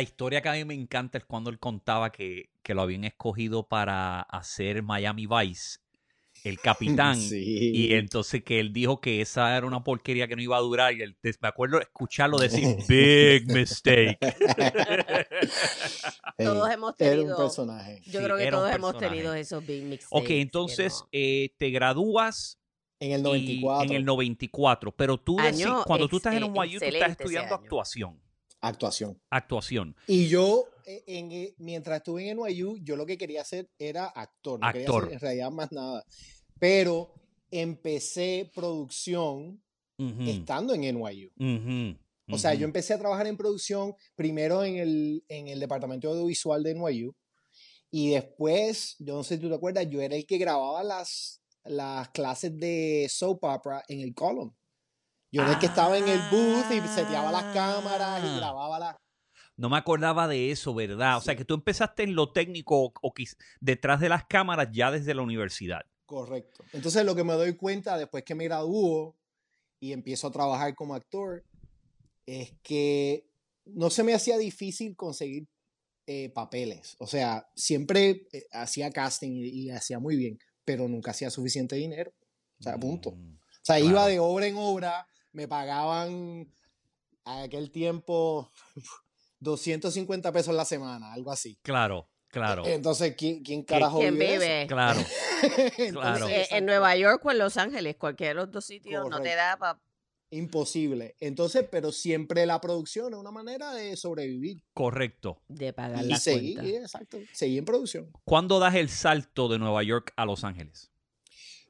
historia 0.00 0.40
que 0.40 0.48
a 0.48 0.52
mí 0.52 0.64
me 0.64 0.72
encanta 0.74 1.18
es 1.18 1.24
cuando 1.26 1.50
él 1.50 1.58
contaba 1.58 2.10
que, 2.10 2.48
que 2.62 2.72
lo 2.72 2.80
habían 2.82 3.04
escogido 3.04 3.68
para 3.68 4.20
hacer 4.22 4.82
Miami 4.82 5.26
Vice, 5.26 5.78
el 6.44 6.60
capitán. 6.60 7.20
Sí. 7.20 7.70
Y 7.74 7.94
entonces 7.94 8.44
que 8.44 8.60
él 8.60 8.72
dijo 8.72 9.00
que 9.00 9.20
esa 9.20 9.56
era 9.56 9.66
una 9.66 9.82
porquería 9.82 10.28
que 10.28 10.36
no 10.36 10.42
iba 10.42 10.56
a 10.56 10.60
durar. 10.60 10.94
Y 10.94 11.02
él, 11.02 11.16
me 11.22 11.48
acuerdo 11.48 11.80
escucharlo 11.80 12.38
decir, 12.38 12.76
big 12.88 13.50
mistake. 13.50 14.18
Todos 16.38 16.70
hemos 16.70 16.94
Era 16.98 17.10
un 17.12 17.16
tenido. 17.18 17.36
personaje. 17.36 18.02
Yo 18.06 18.20
Sí, 18.20 18.24
creo 18.24 18.36
que 18.36 18.50
todos 18.50 18.72
hemos 18.74 18.96
tenido 18.98 19.34
esos 19.34 19.64
big 19.66 19.84
mixtapes. 19.84 20.22
ok, 20.24 20.30
entonces 20.30 21.00
no- 21.02 21.08
eh, 21.12 21.50
te 21.58 21.70
gradúas 21.70 22.58
En 23.00 23.12
el 23.12 23.20
y- 23.20 23.22
94. 23.22 23.84
en 23.90 23.96
el 23.96 24.04
94, 24.04 24.92
pero 24.92 25.18
tú 25.18 25.36
decís, 25.36 25.64
Año 25.66 25.82
cuando 25.84 26.08
tú 26.08 26.16
estás 26.18 26.34
en 26.34 26.44
un 26.44 26.54
YU, 26.54 26.78
tú 26.78 26.84
estás 26.84 27.10
estudiando 27.10 27.54
actuación. 27.54 28.20
Actuación. 28.60 29.20
Actuación. 29.30 29.96
Y 30.06 30.28
yo, 30.28 30.64
en, 30.86 31.32
eh, 31.32 31.54
mientras 31.58 31.98
estuve 31.98 32.28
en 32.28 32.38
NYU, 32.38 32.78
yo 32.82 32.96
lo 32.96 33.06
que 33.06 33.18
quería 33.18 33.42
hacer 33.42 33.68
era 33.78 34.06
actor. 34.06 34.60
No 34.60 34.72
quería 34.72 34.86
Actor. 34.88 35.02
hacer 35.04 35.14
en 35.14 35.20
realidad 35.20 35.50
más 35.50 35.72
nada. 35.72 36.04
Pero 36.58 37.14
empecé 37.50 38.50
producción 38.54 39.62
Ujú, 39.98 40.22
estando 40.28 40.74
en 40.74 40.84
NYU. 40.84 41.30
ujú, 41.38 41.98
O 42.34 42.38
sea, 42.38 42.54
yo 42.54 42.64
empecé 42.64 42.94
a 42.94 42.98
trabajar 42.98 43.26
en 43.26 43.36
producción 43.36 43.94
primero 44.16 44.64
en 44.64 44.76
el, 44.76 45.24
en 45.28 45.48
el 45.48 45.60
departamento 45.60 46.08
audiovisual 46.10 46.62
de 46.62 46.70
NYU 46.74 47.14
y 47.90 48.10
después, 48.10 48.96
yo 48.98 49.14
no 49.14 49.22
sé 49.22 49.36
si 49.36 49.40
tú 49.40 49.48
te 49.48 49.54
acuerdas, 49.54 49.86
yo 49.88 50.00
era 50.00 50.16
el 50.16 50.26
que 50.26 50.38
grababa 50.38 50.82
las, 50.82 51.40
las 51.64 52.08
clases 52.10 52.58
de 52.58 53.06
soap 53.08 53.44
opera 53.44 53.84
en 53.88 54.00
el 54.00 54.14
column. 54.14 54.52
Yo 55.30 55.42
era 55.42 55.52
el 55.52 55.58
que 55.58 55.66
estaba 55.66 55.96
en 55.98 56.08
el 56.08 56.20
booth 56.30 56.70
y 56.72 56.80
seteaba 56.88 57.30
las 57.30 57.44
cámaras 57.54 58.20
Ah. 58.22 58.26
y 58.32 58.36
grababa 58.38 58.78
las... 58.78 58.96
No 59.56 59.68
me 59.68 59.76
acordaba 59.76 60.26
de 60.28 60.50
eso, 60.50 60.74
¿verdad? 60.74 61.16
O 61.18 61.20
sea, 61.20 61.36
que 61.36 61.44
tú 61.44 61.54
empezaste 61.54 62.02
en 62.02 62.14
lo 62.14 62.32
técnico 62.32 62.86
o, 62.86 62.92
o 63.02 63.14
detrás 63.60 64.00
de 64.00 64.08
las 64.08 64.24
cámaras 64.24 64.68
ya 64.72 64.90
desde 64.90 65.14
la 65.14 65.22
universidad. 65.22 65.82
Correcto. 66.06 66.64
Entonces 66.72 67.04
lo 67.04 67.14
que 67.14 67.24
me 67.24 67.34
doy 67.34 67.56
cuenta 67.56 67.96
después 67.96 68.24
que 68.24 68.34
me 68.34 68.44
gradúo 68.44 69.16
y 69.80 69.92
empiezo 69.92 70.26
a 70.26 70.32
trabajar 70.32 70.74
como 70.74 70.94
actor 70.94 71.44
es 72.26 72.52
que 72.62 73.26
no 73.64 73.90
se 73.90 74.02
me 74.02 74.14
hacía 74.14 74.36
difícil 74.38 74.96
conseguir 74.96 75.46
eh, 76.06 76.30
papeles. 76.30 76.96
O 76.98 77.06
sea, 77.06 77.46
siempre 77.54 78.26
eh, 78.32 78.46
hacía 78.52 78.90
casting 78.90 79.32
y, 79.32 79.48
y 79.48 79.70
hacía 79.70 79.98
muy 79.98 80.16
bien, 80.16 80.38
pero 80.64 80.88
nunca 80.88 81.12
hacía 81.12 81.30
suficiente 81.30 81.76
dinero. 81.76 82.12
O 82.60 82.62
sea, 82.62 82.78
punto. 82.78 83.10
O 83.10 83.16
Mm, 83.16 83.38
sea, 83.62 83.80
iba 83.80 84.06
de 84.06 84.18
obra 84.20 84.46
en 84.46 84.56
obra, 84.58 85.08
me 85.32 85.48
pagaban 85.48 86.52
a 87.24 87.42
aquel 87.44 87.70
tiempo 87.70 88.52
250 89.44 90.32
pesos 90.32 90.52
la 90.54 90.64
semana, 90.64 91.12
algo 91.12 91.30
así. 91.30 91.56
Claro, 91.62 92.10
claro, 92.28 92.66
Entonces, 92.66 93.14
¿quién, 93.16 93.44
quién 93.44 93.62
carajo 93.62 94.00
¿Quién 94.00 94.18
vive 94.18 94.66
claro. 94.68 94.98
Entonces, 94.98 95.92
Claro. 95.92 96.28
Exacto. 96.28 96.56
en 96.56 96.66
Nueva 96.66 96.96
York 96.96 97.24
o 97.24 97.30
en 97.30 97.38
Los 97.38 97.56
Ángeles, 97.56 97.94
cualquiera 97.96 98.30
de 98.30 98.34
los 98.34 98.50
dos 98.50 98.64
sitios 98.64 99.08
no 99.08 99.20
te 99.20 99.36
da 99.36 99.56
para. 99.56 99.80
Imposible. 100.30 101.14
Entonces, 101.20 101.64
pero 101.70 101.92
siempre 101.92 102.44
la 102.44 102.60
producción 102.60 103.12
es 103.12 103.18
una 103.20 103.30
manera 103.30 103.72
de 103.72 103.96
sobrevivir. 103.96 104.64
Correcto. 104.72 105.40
de 105.46 105.72
pagar 105.72 106.04
Y 106.04 106.08
la 106.08 106.16
seguir, 106.16 106.58
cuenta. 106.58 106.76
exacto, 106.80 107.18
seguir 107.32 107.58
en 107.60 107.64
producción. 107.64 108.10
¿Cuándo 108.24 108.58
das 108.58 108.74
el 108.74 108.88
salto 108.88 109.46
de 109.48 109.60
Nueva 109.60 109.84
York 109.84 110.12
a 110.16 110.24
Los 110.24 110.42
Ángeles? 110.42 110.90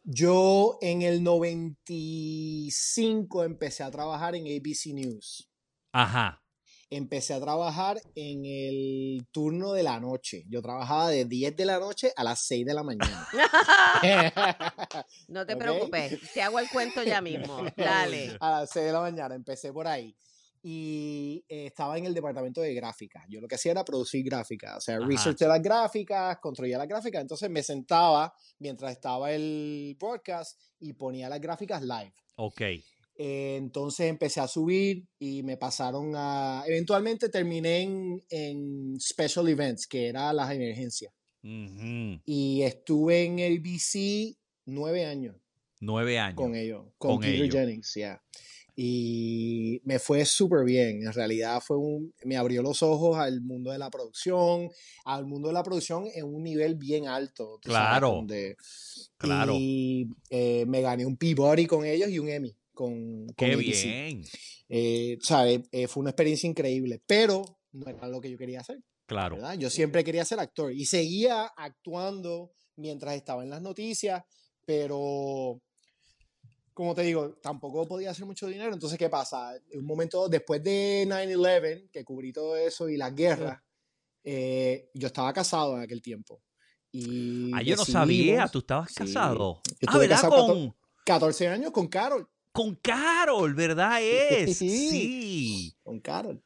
Yo 0.03 0.79
en 0.81 1.03
el 1.03 1.23
95 1.23 3.45
empecé 3.45 3.83
a 3.83 3.91
trabajar 3.91 4.35
en 4.35 4.45
ABC 4.47 4.95
News. 4.95 5.51
Ajá. 5.93 6.43
Empecé 6.97 7.35
a 7.35 7.41
trabajar 7.41 8.01
en 8.15 8.45
el 8.45 9.27
turno 9.33 9.73
de 9.73 9.83
la 9.83 9.99
noche. 9.99 10.45
Yo 10.49 10.63
trabajaba 10.63 11.09
de 11.11 11.25
10 11.25 11.57
de 11.57 11.65
la 11.65 11.81
noche 11.81 12.13
a 12.15 12.23
las 12.23 12.41
6 12.47 12.65
de 12.65 12.73
la 12.73 12.85
mañana. 12.85 13.27
no 15.29 15.45
te 15.45 15.55
Ok. 15.55 15.59
preocupes, 15.61 16.21
te 16.33 16.41
hago 16.43 16.59
el 16.61 16.69
cuento 16.69 17.03
ya 17.03 17.21
mismo. 17.21 17.63
Dale. 17.77 18.37
A 18.39 18.61
las 18.61 18.71
6 18.71 18.87
de 18.87 18.93
la 18.93 19.01
mañana, 19.01 19.35
empecé 19.35 19.73
por 19.73 19.89
ahí. 19.89 20.17
Y 20.63 21.45
eh, 21.49 21.67
estaba 21.67 21.99
en 21.99 22.07
el 22.07 22.15
departamento 22.15 22.61
de 22.61 22.73
gráfica. 22.75 23.25
Yo 23.29 23.41
lo 23.41 23.49
que 23.49 23.57
hacía 23.57 23.73
era 23.73 23.85
producir 23.85 24.25
gráficas, 24.25 24.77
o 24.79 24.81
sea, 24.81 24.97
Ajá. 24.97 25.07
research 25.07 25.39
de 25.39 25.49
las 25.49 25.61
gráficas, 25.61 26.39
construía 26.39 26.79
las 26.79 26.87
gráficas. 26.89 27.21
Entonces 27.21 27.51
me 27.51 27.63
sentaba 27.63 28.33
mientras 28.61 28.93
estaba 28.93 29.33
el 29.33 29.97
broadcast 29.99 30.59
y 30.79 30.93
ponía 30.95 31.29
las 31.29 31.41
gráficas 31.41 31.83
live. 31.83 32.15
Ok. 32.37 32.63
Eh, 33.17 33.57
entonces 33.57 34.07
empecé 34.11 34.41
a 34.41 34.49
subir 34.49 35.07
y 35.19 35.43
me 35.45 35.57
pasaron 35.57 36.13
a... 36.17 36.65
Eventualmente 36.67 37.29
terminé 37.29 37.83
en, 37.83 38.23
en 38.29 39.01
special 39.01 39.49
events, 39.49 39.87
que 39.87 40.09
era 40.09 40.33
las 40.33 40.51
emergencias. 40.53 41.13
Y 42.25 42.63
estuve 42.63 43.25
en 43.25 43.39
el 43.39 43.61
BC 43.61 44.37
nueve 44.67 45.05
años 45.05 45.37
Nueve 45.81 46.19
años. 46.19 46.37
con 46.37 46.55
ellos, 46.55 46.87
con, 46.97 47.13
Con 47.13 47.21
Peter 47.21 47.35
ellos. 47.43 47.55
Jennings, 47.55 47.95
ya. 47.95 48.23
Y 48.77 49.81
me 49.85 49.99
fue 49.99 50.25
súper 50.25 50.65
bien. 50.65 51.03
En 51.07 51.13
realidad 51.13 51.61
fue 51.65 51.77
un, 51.77 52.13
me 52.25 52.37
abrió 52.37 52.63
los 52.63 52.83
ojos 52.83 53.19
al 53.19 53.41
mundo 53.43 53.71
de 53.71 53.79
la 53.79 53.91
producción, 53.91 54.71
al 55.05 55.27
mundo 55.27 55.49
de 55.49 55.55
la 55.55 55.63
producción 55.63 56.07
en 56.15 56.25
un 56.25 56.43
nivel 56.43 56.75
bien 56.77 57.07
alto. 57.07 57.61
sabes, 57.63 57.77
Claro. 57.79 58.11
donde- 58.13 58.57
Claro. 59.19 59.55
Y 59.57 60.09
eh, 60.31 60.65
me 60.67 60.81
gané 60.81 61.07
un 61.07 61.17
Peabody 61.17 61.67
con 61.67 61.85
ellos 61.85 62.09
y 62.11 62.19
un 62.19 62.29
Emmy 62.29 62.57
con, 62.75 63.27
con 63.27 63.35
Qué 63.37 63.53
ABC. 63.53 63.85
bien. 63.85 64.25
Eh, 64.69 65.19
¿sabes? 65.23 65.61
Eh, 65.73 65.87
fue 65.89 66.01
una 66.03 66.11
experiencia 66.11 66.49
increíble, 66.49 67.03
pero 67.07 67.43
no 67.73 67.87
era 67.89 68.07
lo 68.09 68.21
que 68.21 68.31
yo 68.31 68.37
quería 68.39 68.61
hacer. 68.61 68.81
Claro. 69.07 69.37
¿verdad? 69.37 69.55
Yo 69.59 69.71
siempre 69.71 70.03
quería 70.05 70.25
ser 70.25 70.41
actor 70.41 70.73
y 70.73 70.85
seguía 70.87 71.45
actuando 71.57 72.53
mientras 72.77 73.15
estaba 73.15 73.43
en 73.43 73.51
las 73.51 73.61
noticias, 73.63 74.23
pero 74.67 75.61
como 76.73 76.95
te 76.95 77.03
digo, 77.03 77.35
tampoco 77.43 77.87
podía 77.87 78.11
hacer 78.11 78.27
mucho 78.27 78.47
dinero. 78.49 78.73
Entonces, 78.75 78.99
¿qué 78.99 79.09
pasa? 79.09 79.53
Un 79.75 79.85
momento 79.85 80.29
después 80.29 80.63
de 80.63 81.05
9-11, 81.07 81.91
que 81.93 82.03
cubrí 82.05 82.33
todo 82.33 82.57
eso 82.57 82.89
y 82.89 82.97
las 82.97 83.15
guerras, 83.15 83.61
eh, 84.25 84.91
yo 84.95 85.07
estaba 85.07 85.33
casado 85.33 85.77
en 85.77 85.83
aquel 85.83 86.03
tiempo. 86.03 86.43
Y 86.91 87.53
Ah, 87.55 87.63
yo 87.63 87.77
no 87.77 87.85
sabía. 87.85 88.49
Tú 88.49 88.59
estabas 88.61 88.89
Sí. 88.89 88.95
casado. 88.97 89.61
Yo 89.81 89.89
Ah, 89.89 90.09
casado 90.09 90.47
Con, 90.47 90.75
14 91.05 91.47
años 91.49 91.71
con 91.73 91.87
Carol. 91.89 92.27
Con 92.55 92.77
Carol, 92.77 93.53
¿verdad? 93.55 93.99
Es. 94.01 94.57
Sí. 94.59 95.75
Con 95.83 96.01
Carol. 96.01 96.41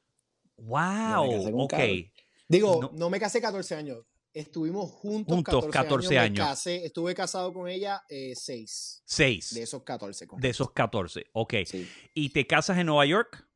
Wow. 0.56 1.42
con 1.44 1.60
Ok. 1.60 1.70
Carol. 1.70 2.12
Digo, 2.48 2.78
No. 2.82 2.90
no, 2.94 3.10
me 3.10 3.20
casé 3.20 3.40
14 3.40 3.74
años. 3.74 3.98
Estuvimos 4.32 4.90
juntos, 4.90 5.34
Juntos 5.34 5.66
14, 5.66 5.72
14 5.72 6.18
años. 6.18 6.36
Me 6.38 6.42
años. 6.42 6.48
casé, 6.54 6.84
estuve 6.84 7.14
casado 7.14 7.52
con 7.52 7.68
ella 7.68 8.02
6 8.08 9.02
Seis. 9.04 9.54
de 9.54 9.62
esos 9.62 9.82
14. 9.82 10.26
con- 10.26 10.40
De 10.40 10.48
esos 10.48 10.70
14. 10.72 11.26
Ok. 11.32 11.54
sí. 11.66 11.88
¿Y 12.14 12.30
te 12.30 12.46
casas 12.46 12.78
en 12.78 12.86
Nueva 12.86 13.04
York? 13.06 13.46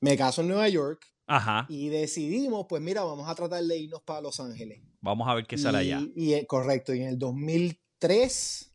Me 0.00 0.16
caso 0.16 0.40
en 0.40 0.48
Nueva 0.48 0.68
York 0.68 1.04
Ajá. 1.26 1.66
y 1.68 1.88
decidimos, 1.90 2.66
pues 2.68 2.80
mira, 2.82 3.02
vamos 3.04 3.28
a 3.28 3.34
tratar 3.34 3.62
de 3.62 3.76
irnos 3.78 4.02
para 4.02 4.20
Los 4.22 4.40
Ángeles. 4.40 4.80
Vamos 5.00 5.28
a 5.28 5.34
ver 5.34 5.46
qué 5.46 5.58
sale 5.58 5.84
y, 5.84 5.92
allá. 5.92 6.06
y, 6.16 6.32
eh, 6.34 6.46
correcto, 6.46 6.94
y 6.94 7.02
en 7.02 7.08
el 7.08 7.18
2003 7.18 8.69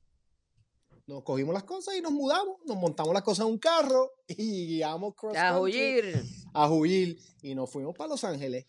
nos 1.07 1.23
cogimos 1.23 1.53
las 1.53 1.63
cosas 1.63 1.95
y 1.95 2.01
nos 2.01 2.11
mudamos, 2.11 2.57
nos 2.65 2.77
montamos 2.77 3.13
las 3.13 3.23
cosas 3.23 3.45
en 3.45 3.51
un 3.53 3.59
carro 3.59 4.11
y 4.27 4.67
guiamos 4.67 5.13
cross 5.15 5.37
A 5.37 5.59
huir. 5.59 6.23
a 6.53 6.69
huir 6.69 7.19
y 7.41 7.55
nos 7.55 7.69
fuimos 7.71 7.95
para 7.95 8.09
Los 8.09 8.23
Ángeles. 8.23 8.65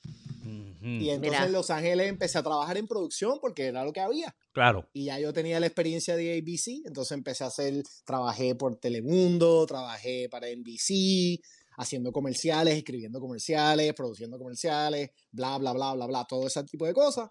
Y 0.81 1.11
entonces 1.11 1.33
Mira. 1.33 1.47
en 1.47 1.53
Los 1.53 1.71
Ángeles 1.71 2.09
empecé 2.09 2.39
a 2.39 2.43
trabajar 2.45 2.77
en 2.77 2.87
producción 2.87 3.39
porque 3.41 3.65
era 3.67 3.85
lo 3.85 3.93
que 3.93 3.99
había. 4.01 4.37
Claro. 4.53 4.89
Y 4.93 5.07
ya 5.07 5.19
yo 5.19 5.33
tenía 5.33 5.59
la 5.59 5.67
experiencia 5.67 6.15
de 6.15 6.39
ABC, 6.39 6.87
entonces 6.87 7.11
empecé 7.13 7.43
a 7.43 7.49
hacer, 7.49 7.83
trabajé 8.05 8.55
por 8.55 8.77
Telemundo, 8.79 9.67
trabajé 9.67 10.29
para 10.31 10.47
NBC, 10.47 11.41
haciendo 11.79 12.13
comerciales, 12.13 12.77
escribiendo 12.77 13.19
comerciales, 13.19 13.93
produciendo 13.95 14.39
comerciales, 14.39 15.11
bla, 15.33 15.59
bla, 15.59 15.73
bla, 15.73 15.95
bla, 15.95 16.07
bla, 16.07 16.25
todo 16.29 16.47
ese 16.47 16.63
tipo 16.63 16.87
de 16.87 16.95
cosas. 16.95 17.29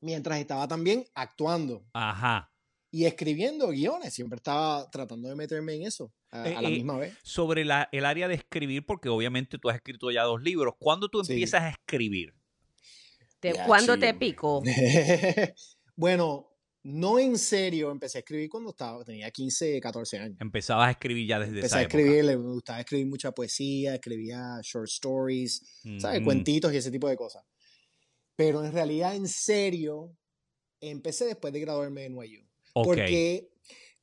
Mientras 0.00 0.38
estaba 0.38 0.66
también 0.66 1.04
actuando 1.14 1.84
Ajá. 1.92 2.50
Y 2.96 3.06
escribiendo 3.06 3.68
guiones, 3.70 4.14
siempre 4.14 4.36
estaba 4.36 4.88
tratando 4.90 5.28
de 5.28 5.34
meterme 5.34 5.74
en 5.74 5.82
eso 5.82 6.12
a, 6.30 6.42
a 6.44 6.48
Eh, 6.48 6.62
la 6.62 6.68
eh, 6.68 6.72
misma 6.72 6.96
vez. 6.98 7.14
Sobre 7.24 7.64
la, 7.64 7.88
el 7.90 8.04
área 8.04 8.28
de 8.28 8.34
escribir, 8.36 8.86
porque 8.86 9.08
obviamente 9.08 9.58
tú 9.58 9.68
has 9.68 9.74
escrito 9.76 10.10
ya 10.12 10.22
dos 10.22 10.40
libros. 10.42 10.74
¿Cuándo 10.78 11.08
tú 11.08 11.24
Sí. 11.24 11.32
empiezas 11.32 11.62
a 11.62 11.70
escribir? 11.70 12.34
Te- 13.40 13.52
Ya, 13.54 13.66
¿Cuándo 13.66 13.98
te 13.98 14.14
picó? 14.14 14.62
bueno, 15.96 16.50
no 16.84 17.18
en 17.18 17.36
serio, 17.38 17.90
empecé 17.90 18.18
a 18.18 18.20
escribir 18.20 18.48
cuando 18.48 18.70
estaba, 18.70 19.04
tenía 19.04 19.30
15, 19.30 19.80
14 19.80 20.18
años. 20.18 20.36
Empezabas 20.40 20.88
a 20.88 20.90
escribir 20.92 21.26
ya 21.26 21.38
desde 21.40 21.54
Empecé 21.54 21.66
esa 21.66 21.78
a 21.78 21.82
época. 21.82 21.98
escribir, 21.98 22.24
le- 22.24 22.36
gustaba 22.36 22.80
escribir 22.80 23.06
mucha 23.06 23.32
poesía, 23.32 23.94
escribía 23.94 24.60
short 24.62 24.88
stories, 24.88 25.80
¿sabes? 25.98 26.18
Ujú. 26.18 26.26
Cuentitos 26.26 26.72
y 26.72 26.76
ese 26.76 26.90
tipo 26.90 27.08
de 27.08 27.16
cosas. 27.16 27.44
Pero 28.36 28.64
en 28.64 28.72
realidad, 28.72 29.14
en 29.16 29.26
serio, 29.28 30.16
empecé 30.80 31.24
después 31.26 31.52
de 31.52 31.60
graduarme 31.60 32.02
de 32.02 32.06
NYU. 32.10 32.43
Porque 32.74 33.50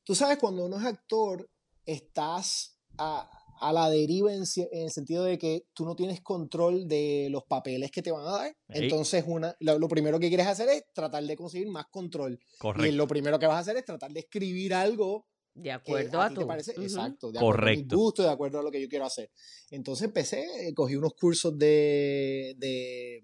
tú 0.02 0.14
sabes, 0.14 0.38
cuando 0.38 0.64
uno 0.64 0.78
es 0.78 0.84
actor, 0.84 1.48
estás 1.84 2.78
a, 2.98 3.30
a 3.62 3.72
la 3.72 3.88
deriva 3.88 4.34
en, 4.34 4.42
el 4.72 4.90
sentido 4.90 5.24
de 5.24 5.38
que 5.38 5.66
tú 5.72 5.84
no 5.84 5.94
tienes 5.94 6.20
control 6.20 6.88
de 6.88 7.28
los 7.30 7.44
papeles 7.44 7.90
que 7.90 8.02
te 8.02 8.10
van 8.10 8.26
a 8.26 8.32
dar. 8.32 8.56
Entonces, 8.68 9.24
una, 9.26 9.54
lo, 9.60 9.78
lo 9.78 9.88
primero 9.88 10.18
que 10.18 10.28
quieres 10.28 10.48
hacer 10.48 10.68
es 10.68 10.84
tratar 10.92 11.22
de 11.24 11.36
conseguir 11.36 11.68
más 11.68 11.86
control. 11.90 12.40
Y 12.42 12.58
Correcto. 12.58 12.96
lo 12.96 13.06
primero 13.06 13.38
que 13.38 13.46
vas 13.46 13.56
a 13.56 13.60
hacer 13.60 13.76
es 13.76 13.84
tratar 13.84 14.10
de 14.10 14.20
escribir 14.20 14.74
algo 14.74 15.26
De 15.54 15.64
que 15.64 15.72
acuerdo 15.72 16.20
a 16.20 16.26
a 16.26 16.28
ti 16.30 16.34
te 16.36 16.46
parece 16.46 16.72
exacto, 16.72 17.30
de 17.30 17.38
acuerdo 17.38 17.58
a 17.58 17.60
Correcto. 17.60 17.96
gustos, 17.96 18.26
de 18.26 18.32
acuerdo 18.32 18.58
a 18.58 18.62
lo 18.62 18.70
que 18.72 18.82
yo 18.82 18.88
quiero 18.88 19.04
hacer. 19.04 19.30
Entonces 19.70 20.06
empecé, 20.06 20.44
eh, 20.66 20.74
cogí 20.74 20.96
unos 20.96 21.14
cursos 21.14 21.56
de, 21.56 22.54
de, 22.56 23.22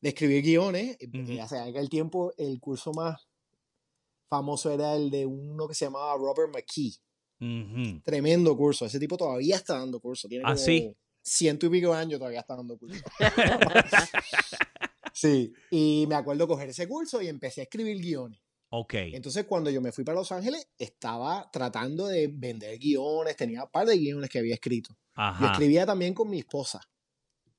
de 0.00 0.08
escribir 0.08 0.42
guiones. 0.42 0.96
o 1.02 1.48
sea, 1.48 1.64
en 1.64 1.74
aquel 1.74 1.90
tiempo 1.90 2.32
el 2.38 2.58
curso 2.58 2.92
más 2.92 3.16
famoso 4.28 4.70
era 4.70 4.94
el 4.94 5.10
de 5.10 5.26
uno 5.26 5.66
que 5.68 5.74
se 5.74 5.86
llamaba 5.86 6.14
Robert 6.16 6.52
McKee. 6.52 6.94
Tremendo 8.04 8.56
curso. 8.56 8.86
Ese 8.86 8.98
tipo 8.98 9.16
todavía 9.16 9.56
está 9.56 9.78
dando 9.78 10.00
curso. 10.00 10.28
Tiene 10.28 10.44
¿Ah, 10.44 10.54
como 10.54 10.58
sí? 10.58 10.94
ciento 11.22 11.66
y 11.66 11.70
pico 11.70 11.92
de 11.92 11.98
años 11.98 12.18
todavía 12.18 12.40
está 12.40 12.56
dando 12.56 12.78
curso. 12.78 13.02
sí. 15.12 15.52
Y 15.70 16.06
me 16.08 16.14
acuerdo 16.14 16.46
coger 16.46 16.70
ese 16.70 16.88
curso 16.88 17.20
y 17.20 17.28
empecé 17.28 17.60
a 17.62 17.64
escribir 17.64 17.98
guiones. 17.98 18.40
Ok. 18.70 18.94
Entonces, 18.94 19.44
cuando 19.44 19.70
yo 19.70 19.80
me 19.80 19.92
fui 19.92 20.04
para 20.04 20.18
Los 20.18 20.32
Ángeles, 20.32 20.68
estaba 20.76 21.48
tratando 21.52 22.06
de 22.06 22.28
vender 22.28 22.78
guiones, 22.78 23.36
tenía 23.36 23.64
un 23.64 23.70
par 23.70 23.86
de 23.86 23.96
guiones 23.96 24.28
que 24.28 24.38
había 24.38 24.54
escrito. 24.54 24.90
Yo 24.94 25.22
Ajá. 25.22 25.52
escribía 25.52 25.86
también 25.86 26.12
con 26.14 26.28
mi 26.28 26.40
esposa, 26.40 26.80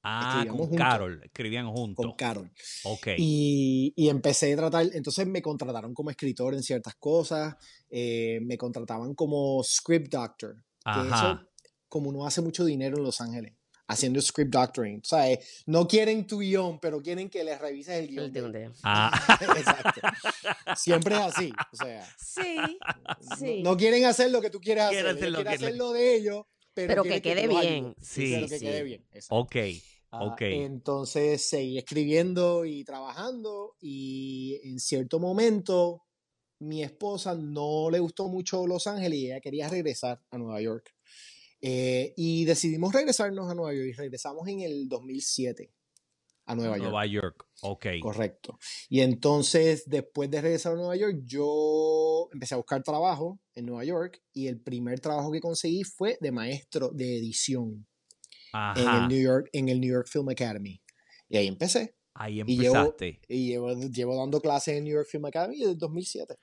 Ah, 0.10 0.46
con 0.48 0.58
juntos. 0.58 0.78
Carol. 0.78 1.22
Escribían 1.24 1.68
juntos. 1.72 2.06
con 2.06 2.16
Carol. 2.16 2.52
Ok. 2.86 3.08
Y, 3.18 3.94
y 3.96 4.10
empecé 4.10 4.54
a 4.54 4.58
tratar, 4.58 4.86
entonces 4.94 5.28
me 5.28 5.42
contrataron 5.42 5.94
como 5.94 6.10
escritor 6.10 6.54
en 6.54 6.64
ciertas 6.64 6.96
cosas, 6.96 7.56
eh, 7.90 8.40
me 8.44 8.58
contrataban 8.58 9.14
como 9.16 9.62
script 9.64 10.12
doctor, 10.12 10.56
que 10.56 10.62
Ajá. 10.86 11.32
eso, 11.42 11.50
como 11.90 12.10
uno 12.10 12.26
hace 12.26 12.42
mucho 12.42 12.64
dinero 12.66 12.98
en 12.98 13.04
Los 13.04 13.20
Ángeles, 13.22 13.54
haciendo 13.90 14.22
script 14.22 14.52
doctoring, 14.54 15.02
¿sabes? 15.04 15.64
No 15.66 15.88
quieren 15.88 16.26
tu 16.28 16.40
guion, 16.40 16.80
pero 16.80 17.02
quieren 17.02 17.30
que 17.30 17.44
les 17.44 17.60
revises 17.60 17.96
el 18.00 18.08
guion. 18.08 18.26
El 18.36 18.52
de. 18.52 18.72
Ah. 18.84 19.12
Exacto. 19.58 20.02
Siempre 20.76 21.16
es 21.16 21.22
así, 21.22 21.52
o 21.72 21.76
sea. 21.76 22.06
Sí, 22.18 22.56
No- 22.58 23.36
sí. 23.38 23.62
No, 23.64 23.78
quieren 23.78 24.06
hacer 24.06 24.32
lo 24.32 24.42
que 24.42 24.50
tú 24.50 24.60
quieres 24.60 24.86
hacer. 24.86 24.96
Quieren 25.04 25.16
hacer 25.18 25.32
lo 25.32 25.38
quieren 25.40 25.60
que- 25.60 25.66
hacer 25.66 25.78
lo 25.78 25.92
de 25.94 26.16
ellos, 26.16 26.46
pero, 26.74 27.04
que 27.04 27.22
quede 27.22 27.48
bien. 27.48 27.96
Sí, 28.02 28.32
pero 28.36 28.48
que 28.48 28.60
sí. 28.60 28.66
quede 28.66 28.84
bien. 28.84 29.06
exacto. 29.12 29.36
ok. 29.36 29.56
Ah, 30.10 30.24
ok. 30.24 30.42
entonces 30.42 31.50
seguí 31.50 31.78
escribiendo 31.78 32.64
y 32.64 32.86
trabajando 32.86 33.76
y 33.82 34.58
en 34.64 34.80
cierto 34.80 35.20
momento 35.20 36.04
mi 36.60 36.82
esposa 36.82 37.36
no 37.36 37.90
le 37.90 38.00
gustó 38.00 38.28
mucho 38.30 38.66
Los 38.66 38.88
Ángeles 38.88 39.20
y 39.20 39.26
ella 39.28 39.42
quería 39.42 39.70
regresar 39.70 40.22
a 40.32 40.38
Nueva 40.38 40.62
York. 40.62 40.94
Eh, 41.60 42.14
y 42.16 42.46
decidimos 42.46 42.94
regresarnos 42.94 43.50
a 43.50 43.56
Nueva 43.56 43.74
York 43.74 43.88
y 43.90 43.94
regresamos 43.94 44.48
en 44.48 44.62
el 44.62 44.88
2007 44.88 45.72
a 46.46 46.56
Nueva 46.56 46.78
York. 46.78 46.90
Nueva 46.90 47.06
York. 47.06 47.48
Ok. 47.62 47.86
Correcto. 48.02 48.58
Y 48.90 49.02
entonces, 49.02 49.84
después 49.88 50.30
de 50.32 50.42
regresar 50.42 50.74
a 50.74 50.76
Nueva 50.76 50.96
York, 50.96 51.22
yo 51.26 52.30
empecé 52.32 52.54
a 52.54 52.58
buscar 52.58 52.84
trabajo 52.84 53.40
en 53.54 53.66
Nueva 53.66 53.84
York 53.84 54.22
y 54.34 54.48
el 54.48 54.62
primer 54.62 55.00
trabajo 55.00 55.32
que 55.32 55.42
conseguí 55.42 55.84
fue 55.84 56.18
de 56.22 56.32
maestro 56.32 56.90
de 56.90 57.18
edición 57.18 57.86
en 58.76 58.94
el. 59.04 59.08
New 59.08 59.22
York, 59.22 59.50
en 59.54 59.70
el 59.70 59.80
New 59.82 59.92
York 59.92 60.08
Film 60.08 60.30
Academy. 60.30 60.82
Y 61.30 61.38
ahí 61.38 61.48
empecé. 61.48 61.96
Ahí 62.14 62.42
Y 62.46 62.58
llevo, 62.58 62.76
empezaste. 62.78 63.22
y 63.28 63.48
llevo, 63.50 63.74
llevo 63.74 64.16
dando 64.18 64.42
clases 64.42 64.76
en 64.78 64.84
New 64.86 64.94
York 64.94 65.08
Film 65.10 65.26
Academy 65.26 65.58
desde 65.60 65.72
el 65.74 65.78
2007. 65.78 66.36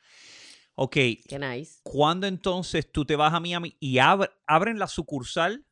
Ok, 0.76 0.92
Qué 0.92 1.38
nice. 1.38 1.80
¿cuándo 1.82 2.26
entonces 2.26 2.90
tú 2.90 3.04
te 3.04 3.14
vas 3.16 3.32
a 3.32 3.40
Miami 3.40 3.76
y 3.80 3.96
ab- 3.96 4.30
abren 4.46 4.78
la 4.78 4.88
sucursal 4.88 5.64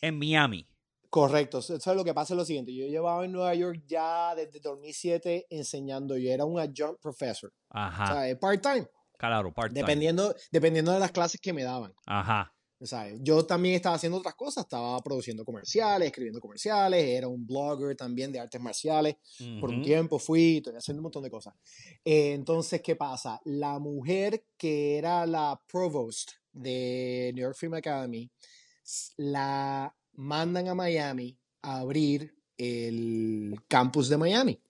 en 0.00 0.18
Miami? 0.18 0.68
Correcto, 1.08 1.58
eso 1.58 1.74
es 1.76 1.86
lo 1.86 2.04
que 2.04 2.14
pasa 2.14 2.32
es 2.32 2.38
lo 2.38 2.44
siguiente. 2.44 2.74
Yo 2.74 2.86
llevaba 2.86 3.24
en 3.24 3.32
Nueva 3.32 3.54
York 3.54 3.82
ya 3.86 4.34
desde 4.34 4.60
2007 4.60 5.46
enseñando. 5.50 6.16
Yo 6.16 6.30
era 6.30 6.44
un 6.46 6.58
adjunct 6.58 7.00
professor, 7.02 7.50
o 7.50 7.78
Ajá, 7.78 8.06
sea, 8.06 8.28
eh, 8.30 8.36
part-time, 8.36 8.86
claro, 9.18 9.52
part-time. 9.52 9.80
dependiendo, 9.80 10.34
dependiendo 10.50 10.92
de 10.92 11.00
las 11.00 11.12
clases 11.12 11.38
que 11.40 11.52
me 11.52 11.62
daban. 11.64 11.92
Ajá, 12.06 12.54
¿sabes? 12.84 13.18
Yo 13.22 13.44
también 13.44 13.76
estaba 13.76 13.96
haciendo 13.96 14.18
otras 14.18 14.34
cosas, 14.34 14.64
estaba 14.64 14.98
produciendo 15.00 15.44
comerciales, 15.44 16.06
escribiendo 16.06 16.40
comerciales, 16.40 17.04
era 17.04 17.28
un 17.28 17.46
blogger 17.46 17.96
también 17.96 18.32
de 18.32 18.40
artes 18.40 18.60
marciales. 18.60 19.16
Por 19.60 19.70
un 19.70 19.82
tiempo 19.82 20.18
fui, 20.18 20.58
estoy 20.58 20.74
haciendo 20.76 21.00
un 21.00 21.04
montón 21.04 21.22
de 21.22 21.30
cosas. 21.30 21.54
Eh, 22.04 22.32
entonces, 22.32 22.80
¿qué 22.82 22.96
pasa? 22.96 23.40
La 23.44 23.78
mujer 23.78 24.44
que 24.56 24.98
era 24.98 25.26
la 25.26 25.60
provost 25.70 26.32
de 26.52 27.32
New 27.34 27.42
York 27.42 27.56
Film 27.56 27.74
Academy, 27.74 28.30
la 29.16 29.94
mandan 30.14 30.68
a 30.68 30.74
Miami 30.74 31.38
a 31.62 31.78
abrir 31.78 32.34
el 32.56 33.54
campus 33.68 34.08
de 34.08 34.18
Miami. 34.18 34.60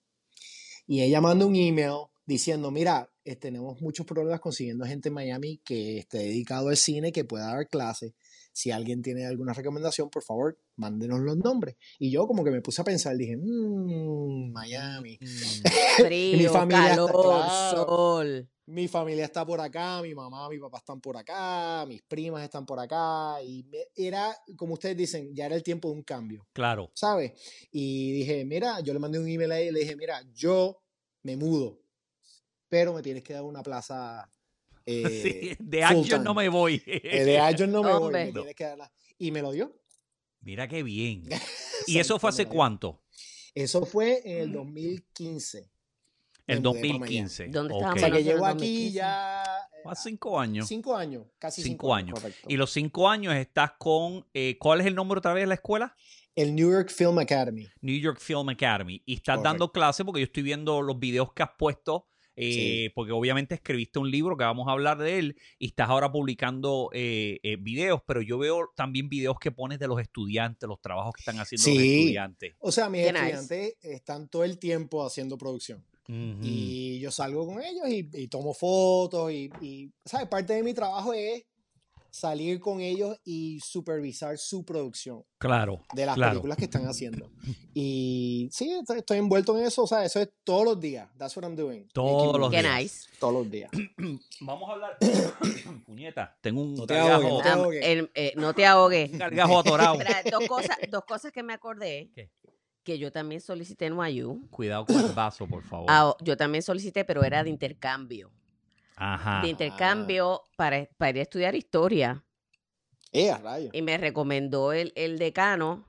Y 0.86 1.02
ella 1.02 1.20
manda 1.20 1.46
un 1.46 1.56
email 1.56 2.06
diciendo, 2.32 2.70
mira, 2.70 3.08
eh, 3.24 3.36
tenemos 3.36 3.80
muchos 3.80 4.04
problemas 4.06 4.40
consiguiendo 4.40 4.84
gente 4.84 5.08
en 5.08 5.14
Miami 5.14 5.58
que 5.64 5.98
esté 5.98 6.18
dedicado 6.18 6.68
al 6.68 6.76
cine, 6.76 7.12
que 7.12 7.24
pueda 7.24 7.46
dar 7.54 7.68
clases. 7.68 8.12
Si 8.54 8.70
alguien 8.70 9.00
tiene 9.00 9.24
alguna 9.24 9.54
recomendación, 9.54 10.10
por 10.10 10.22
favor, 10.22 10.58
mándenos 10.76 11.20
los 11.20 11.36
nombres. 11.38 11.76
Y 11.98 12.10
yo 12.10 12.26
como 12.26 12.44
que 12.44 12.50
me 12.50 12.60
puse 12.60 12.82
a 12.82 12.84
pensar, 12.84 13.16
dije, 13.16 13.36
mmm, 13.36 14.52
Miami. 14.52 15.18
mm, 15.20 15.62
Frío, 16.06 16.52
familia 16.52 16.90
está- 16.90 16.96
calor, 17.06 17.22
claro. 17.22 17.86
sol. 17.86 18.48
Mi 18.66 18.86
familia 18.88 19.24
está 19.24 19.44
por 19.44 19.60
acá, 19.60 20.00
mi 20.02 20.14
mamá, 20.14 20.48
mi 20.48 20.58
papá 20.58 20.78
están 20.78 21.00
por 21.00 21.16
acá, 21.16 21.84
mis 21.88 22.00
primas 22.02 22.44
están 22.44 22.64
por 22.64 22.78
acá. 22.78 23.42
Y 23.42 23.64
me- 23.64 23.86
era, 23.96 24.34
como 24.56 24.74
ustedes 24.74 24.96
dicen, 24.96 25.34
ya 25.34 25.46
era 25.46 25.56
el 25.56 25.62
tiempo 25.62 25.88
de 25.88 25.94
un 25.94 26.02
cambio. 26.02 26.46
claro. 26.52 26.90
¿sabes? 26.94 27.32
Y 27.72 28.12
dije, 28.12 28.44
mira, 28.44 28.80
yo 28.80 28.92
le 28.92 28.98
mandé 29.00 29.18
un 29.18 29.28
email 29.28 29.50
a 29.52 29.58
ella 29.58 29.70
y 29.70 29.72
le 29.72 29.80
dije, 29.80 29.96
mira, 29.96 30.22
yo 30.34 30.80
me 31.22 31.36
mudo, 31.36 31.80
pero 32.72 32.94
me 32.94 33.02
tienes 33.02 33.22
que 33.22 33.34
dar 33.34 33.42
una 33.42 33.62
plaza 33.62 34.32
eh, 34.86 35.20
Sí, 35.22 35.56
de 35.58 35.84
action 35.84 36.24
no 36.24 36.30
time. 36.32 36.44
me 36.44 36.48
voy. 36.48 36.82
Eh, 36.86 37.22
de 37.22 37.38
Action 37.38 37.70
no 37.70 37.82
me 37.82 37.92
voy, 37.92 38.02
Hombre. 38.04 38.24
me 38.24 38.32
tienes 38.32 38.54
que 38.54 38.64
dar 38.64 38.78
la- 38.78 38.92
Y 39.18 39.30
me 39.30 39.42
lo 39.42 39.52
dio. 39.52 39.76
Mira 40.40 40.66
qué 40.68 40.82
bien. 40.82 41.24
¿Y 41.86 41.98
eso 41.98 42.18
fue 42.18 42.30
hace 42.30 42.46
cuánto? 42.46 43.02
Eso 43.54 43.84
fue 43.84 44.22
en 44.24 44.38
el 44.44 44.52
2015. 44.52 45.70
Me 46.46 46.54
El 46.54 46.62
mudé 46.62 46.72
pa' 46.72 46.80
Miami. 46.80 46.98
2015. 46.98 47.48
¿Dónde 47.48 47.74
ok. 47.74 47.82
O 47.94 47.98
sea 47.98 48.10
que 48.10 48.24
llevo 48.24 48.46
aquí 48.46 48.56
2015. 48.86 48.92
ya 48.94 49.42
eh, 49.44 49.82
Hace 49.84 50.08
cinco 50.08 50.40
años. 50.40 50.66
cinco 50.66 50.96
años, 50.96 51.26
casi 51.38 51.62
Cinco 51.62 51.94
cinco, 51.94 51.94
años. 51.94 52.18
Y 52.48 52.56
los 52.56 52.72
cinco 52.72 53.06
años 53.10 53.34
estás 53.34 53.72
con, 53.78 54.26
eh, 54.32 54.56
¿cuál 54.58 54.80
es 54.80 54.86
el 54.86 54.94
nombre 54.94 55.18
otra 55.18 55.34
vez 55.34 55.42
de 55.42 55.48
la 55.48 55.54
escuela? 55.54 55.94
El 56.34 56.54
New 56.54 56.70
York 56.72 56.88
Film 56.88 57.18
Academy. 57.18 57.68
New 57.82 58.00
York 58.00 58.18
Film 58.18 58.48
Academy. 58.48 59.02
Y 59.04 59.16
estás 59.16 59.42
dando 59.42 59.70
clases 59.70 60.06
porque 60.06 60.20
yo 60.22 60.24
estoy 60.24 60.42
viendo 60.42 60.80
los 60.80 60.98
videos 60.98 61.34
que 61.34 61.42
has 61.42 61.50
puesto. 61.58 62.08
Eh, 62.48 62.52
Sí. 62.86 62.92
Porque 62.94 63.12
obviamente 63.12 63.54
escribiste 63.54 63.98
un 63.98 64.10
libro 64.10 64.36
que 64.36 64.44
vamos 64.44 64.68
a 64.68 64.72
hablar 64.72 64.98
de 64.98 65.18
él 65.18 65.36
y 65.58 65.66
estás 65.66 65.88
ahora 65.88 66.10
publicando 66.12 66.90
eh, 66.92 67.38
eh, 67.42 67.56
videos, 67.56 68.00
pero 68.06 68.22
yo 68.22 68.38
veo 68.38 68.70
también 68.74 69.08
videos 69.08 69.38
que 69.38 69.50
pones 69.50 69.78
de 69.78 69.88
los 69.88 70.00
estudiantes, 70.00 70.68
los 70.68 70.80
trabajos 70.80 71.14
que 71.14 71.20
están 71.20 71.38
haciendo 71.38 71.68
los 71.68 71.78
estudiantes. 71.78 72.54
O 72.58 72.72
sea, 72.72 72.88
mis 72.88 73.06
Qué 73.06 73.12
nice. 73.12 73.24
estudiantes 73.26 73.76
están 73.82 74.28
todo 74.28 74.44
el 74.44 74.58
tiempo 74.58 75.04
haciendo 75.06 75.38
producción. 75.38 75.84
Y 76.08 76.98
yo 76.98 77.10
salgo 77.10 77.46
con 77.46 77.62
ellos 77.62 77.88
y, 77.88 78.06
y 78.12 78.28
tomo 78.28 78.52
fotos 78.52 79.32
y, 79.32 79.50
y, 79.62 79.90
¿sabes? 80.04 80.28
Parte 80.28 80.52
de 80.52 80.62
mi 80.62 80.74
trabajo 80.74 81.14
es 81.14 81.44
salir 82.12 82.60
con 82.60 82.80
ellos 82.82 83.18
y 83.24 83.58
supervisar 83.60 84.36
su 84.36 84.64
producción 84.66 85.24
Claro. 85.38 85.82
de 85.94 86.04
las 86.04 86.14
claro. 86.14 86.32
películas 86.32 86.58
que 86.58 86.64
están 86.64 86.84
haciendo. 86.86 87.30
Y 87.74 88.50
sí, 88.52 88.70
estoy, 88.70 88.98
estoy 88.98 89.16
envuelto 89.16 89.56
en 89.58 89.64
eso, 89.64 89.84
o 89.84 89.86
sea, 89.86 90.04
eso 90.04 90.20
es 90.20 90.28
todos 90.44 90.62
los 90.66 90.78
días. 90.78 91.08
That's 91.16 91.34
what 91.36 91.42
I'm 91.44 91.56
doing. 91.56 91.88
Todos 91.94 92.38
los 92.38 92.50
días. 92.50 92.64
nice. 92.78 93.08
Todos 93.18 93.32
los 93.32 93.50
días. 93.50 93.70
Vamos 94.42 94.68
a 94.68 94.72
hablar. 94.74 94.98
Puñeta, 95.86 96.36
tengo 96.42 96.60
un 96.62 96.74
No 96.74 96.86
te 96.86 96.94
gargajo, 96.94 97.22
ahogues, 97.22 97.32
no 97.32 97.42
te 97.42 97.48
ahogues. 97.48 97.86
el- 97.86 98.10
eh, 98.14 98.32
no 98.36 98.54
te 98.54 98.66
ahogues. 98.66 99.10
un 99.12 99.18
gargajo 99.18 99.58
atorado. 99.60 99.98
Dos, 100.30 100.46
cosas, 100.46 100.76
dos 100.90 101.04
cosas 101.04 101.32
que 101.32 101.42
me 101.42 101.54
acordé. 101.54 102.10
¿Qué? 102.14 102.30
Que 102.84 102.98
yo 102.98 103.10
también 103.12 103.40
solicité 103.40 103.86
en 103.86 103.96
NYU. 103.96 104.48
Cuidado 104.50 104.84
con 104.84 104.98
el 105.00 105.12
vaso, 105.12 105.46
por 105.46 105.62
favor. 105.64 105.86
Ah, 105.88 106.14
yo 106.20 106.36
también 106.36 106.62
solicité, 106.62 107.04
pero 107.04 107.22
era 107.24 107.42
de 107.44 107.48
intercambio. 107.50 108.30
Ajá. 108.96 109.40
De 109.42 109.48
intercambio 109.48 110.42
para, 110.56 110.86
para 110.96 111.10
ir 111.10 111.18
a 111.18 111.22
estudiar 111.22 111.54
historia. 111.54 112.24
Eh, 113.12 113.30
a 113.30 113.38
rayos. 113.38 113.70
Y 113.74 113.82
me 113.82 113.98
recomendó 113.98 114.72
el, 114.72 114.92
el 114.96 115.18
decano. 115.18 115.88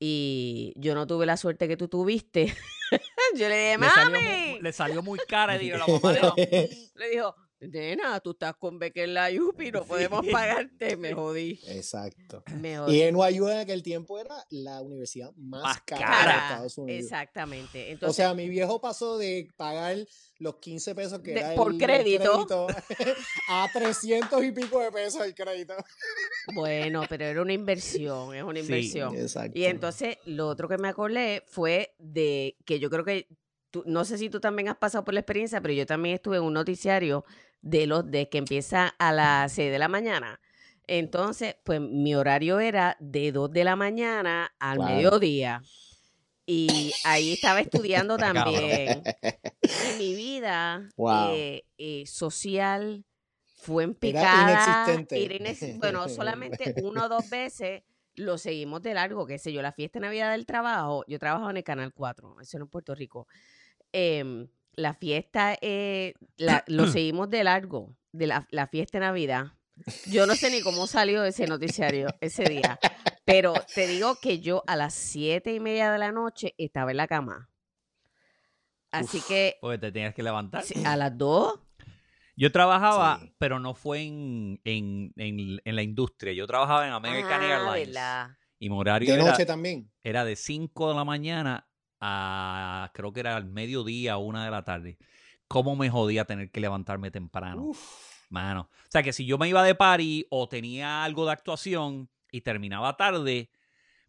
Y 0.00 0.72
yo 0.76 0.94
no 0.94 1.06
tuve 1.06 1.24
la 1.26 1.36
suerte 1.36 1.68
que 1.68 1.76
tú 1.76 1.88
tuviste. 1.88 2.46
yo 3.36 3.48
le 3.48 3.56
dije, 3.56 3.78
Le 3.78 3.88
salió, 3.90 4.20
mami. 4.20 4.28
muy, 4.50 4.60
le 4.60 4.72
salió 4.72 5.02
muy 5.02 5.18
cara 5.20 5.56
y 5.56 5.58
digo, 5.60 5.78
la 5.78 5.86
mamá 5.86 6.12
le 6.12 6.20
va- 6.20 6.34
Le 6.94 7.08
dijo, 7.10 7.34
nena, 7.60 8.20
tú 8.20 8.32
estás 8.32 8.54
con 8.56 8.78
beca 8.78 9.02
en 9.02 9.14
la 9.14 9.28
UPI, 9.30 9.72
no 9.72 9.84
podemos 9.84 10.24
pagarte. 10.32 10.96
Me 10.96 11.14
jodí. 11.14 11.60
Exacto. 11.68 12.42
Me 12.60 12.72
Y 12.72 12.76
jodí. 12.76 13.12
NYU 13.12 13.48
en 13.48 13.58
aquel 13.58 13.82
tiempo 13.82 14.18
era 14.18 14.34
la 14.50 14.82
universidad 14.82 15.32
más, 15.36 15.62
Más 15.62 15.80
cara, 15.82 16.04
cara. 16.06 16.32
de 16.32 16.38
Estados 16.48 16.78
Unidos. 16.78 17.02
Exactamente. 17.04 17.84
O 17.88 17.92
Entonces, 17.92 18.16
sea, 18.16 18.34
mi 18.34 18.48
viejo 18.48 18.80
pasó 18.80 19.16
de 19.18 19.48
pagar 19.56 19.96
los 20.38 20.56
15 20.56 20.94
pesos 20.94 21.20
que 21.20 21.32
De- 21.32 21.40
era 21.40 21.54
por 21.54 21.72
el- 21.72 21.80
el 21.80 21.86
crédito. 21.86 22.46
a 23.50 23.68
300 23.72 24.44
y 24.44 24.52
pico 24.52 24.80
de 24.80 24.92
pesos 24.92 25.22
el 25.24 25.34
crédito. 25.34 25.74
bueno, 26.54 27.02
pero 27.08 27.24
era 27.24 27.40
una 27.42 27.52
inversión, 27.52 28.34
es 28.34 28.42
una 28.42 28.60
Sí. 28.60 28.66
inversión. 28.66 29.14
Exacto. 29.16 29.58
Y 29.58 29.64
entonces, 29.64 30.18
lo 30.24 30.48
otro 30.48 30.68
que 30.68 30.78
me 30.78 30.88
acordé 30.88 31.42
fue 31.46 31.94
de 31.98 32.56
que 32.64 32.78
yo 32.78 32.90
creo 32.90 33.04
que, 33.04 33.28
tú, 33.74 33.82
no 33.86 34.04
sé 34.04 34.18
si 34.18 34.30
tú 34.30 34.38
también 34.38 34.68
has 34.68 34.76
pasado 34.76 35.04
por 35.04 35.14
la 35.14 35.20
experiencia, 35.20 35.60
pero 35.60 35.74
yo 35.74 35.84
también 35.84 36.14
estuve 36.14 36.36
en 36.36 36.44
un 36.44 36.52
noticiario 36.52 37.24
de 37.60 37.88
los 37.88 38.08
de 38.08 38.28
que 38.28 38.38
empieza 38.38 38.94
a 38.98 39.10
las 39.10 39.50
6 39.52 39.72
de 39.72 39.78
la 39.80 39.88
mañana. 39.88 40.38
Entonces, 40.86 41.56
pues 41.64 41.80
mi 41.80 42.14
horario 42.14 42.60
era 42.60 42.96
de 43.00 43.32
2 43.32 43.50
de 43.50 43.64
la 43.64 43.74
mañana 43.74 44.54
al 44.60 44.78
mediodía. 44.78 45.60
Y 46.46 46.92
ahí 47.04 47.32
estaba 47.32 47.58
estudiando 47.60 48.16
también. 48.18 49.02
Y 49.62 49.98
mi 49.98 50.14
vida 50.14 50.88
Wow. 50.96 51.32
eh, 51.34 51.64
eh, 51.78 52.04
social 52.06 53.04
fue 53.56 53.82
en 53.84 53.90
Era 53.90 54.20
picada. 54.20 54.52
inexistente. 54.52 55.24
era 55.24 55.34
inex- 55.34 55.78
bueno, 55.80 56.08
solamente 56.08 56.74
una 56.82 57.06
o 57.06 57.08
dos 57.08 57.28
veces 57.28 57.82
lo 58.16 58.38
seguimos 58.38 58.80
de 58.82 58.94
largo, 58.94 59.26
qué 59.26 59.38
sé 59.38 59.52
yo, 59.52 59.60
la 59.62 59.72
fiesta 59.72 59.98
de 59.98 60.06
Navidad 60.06 60.30
del 60.30 60.46
trabajo, 60.46 61.04
yo 61.08 61.18
trabajo 61.18 61.50
en 61.50 61.56
el 61.56 61.64
Canal 61.64 61.92
4, 61.92 62.36
eso 62.40 62.58
era 62.58 62.62
en 62.64 62.70
Puerto 62.70 62.94
Rico. 62.94 63.26
Em, 63.96 64.48
la 64.74 64.92
fiesta, 64.94 65.56
eh, 65.62 66.14
la- 66.36 66.64
lo 66.66 66.86
seguimos 66.90 67.30
de 67.30 67.44
largo, 67.44 67.96
de 68.10 68.26
la, 68.26 68.46
la 68.50 68.66
fiesta 68.66 68.98
de 68.98 69.04
Navidad. 69.06 69.52
Yo 70.06 70.26
no 70.26 70.34
sé 70.34 70.50
ni 70.50 70.60
cómo 70.62 70.86
salió 70.88 71.24
ese 71.24 71.46
noticiario 71.46 72.08
ese 72.20 72.44
día, 72.44 72.78
pero 73.24 73.54
te 73.74 73.86
digo 73.86 74.16
que 74.20 74.40
yo 74.40 74.62
a 74.66 74.74
las 74.76 74.94
siete 74.94 75.52
y 75.54 75.60
media 75.60 75.90
de 75.92 75.98
la 75.98 76.10
noche 76.12 76.54
estaba 76.58 76.90
en 76.90 76.96
la 76.96 77.06
cama. 77.06 77.50
Así 78.90 79.20
que 79.26 79.56
Porque 79.60 79.78
te 79.78 79.92
tenías 79.92 80.14
que 80.14 80.22
levantar. 80.22 80.62
a 80.84 80.96
las 80.96 81.16
dos, 81.18 81.58
Yo 82.36 82.50
trabajaba, 82.52 83.18
Sí. 83.20 83.32
pero 83.38 83.58
no 83.60 83.74
fue 83.74 84.02
en, 84.02 84.60
en, 84.64 85.12
en, 85.16 85.60
en 85.64 85.76
la 85.76 85.82
industria. 85.82 86.32
Yo 86.32 86.46
trabajaba 86.46 86.86
en 86.86 86.92
American 86.92 87.42
ah, 87.42 87.46
Airlines. 87.52 87.88
¿verdad? 87.94 88.28
Y 88.58 88.70
mi 88.70 88.76
horario 88.76 89.08
De 89.14 89.20
era, 89.20 89.30
noche 89.30 89.46
también. 89.46 89.90
era 90.02 90.24
de 90.24 90.34
5 90.36 90.88
de 90.90 90.94
la 90.94 91.04
mañana 91.04 91.68
a 92.06 92.90
creo 92.92 93.12
que 93.12 93.20
era 93.20 93.36
al 93.36 93.46
mediodía, 93.46 94.18
una 94.18 94.44
de 94.44 94.50
la 94.50 94.62
tarde. 94.62 94.98
¿Cómo 95.48 95.74
me 95.74 95.88
jodía 95.88 96.26
tener 96.26 96.50
que 96.50 96.60
levantarme 96.60 97.10
temprano? 97.10 97.62
Uf. 97.62 97.78
Mano. 98.28 98.68
O 98.72 98.90
sea 98.90 99.02
que 99.02 99.12
si 99.12 99.24
yo 99.24 99.38
me 99.38 99.48
iba 99.48 99.62
de 99.62 99.74
party 99.74 100.26
o 100.28 100.48
tenía 100.48 101.04
algo 101.04 101.24
de 101.24 101.32
actuación 101.32 102.10
y 102.30 102.40
terminaba 102.42 102.96
tarde, 102.96 103.50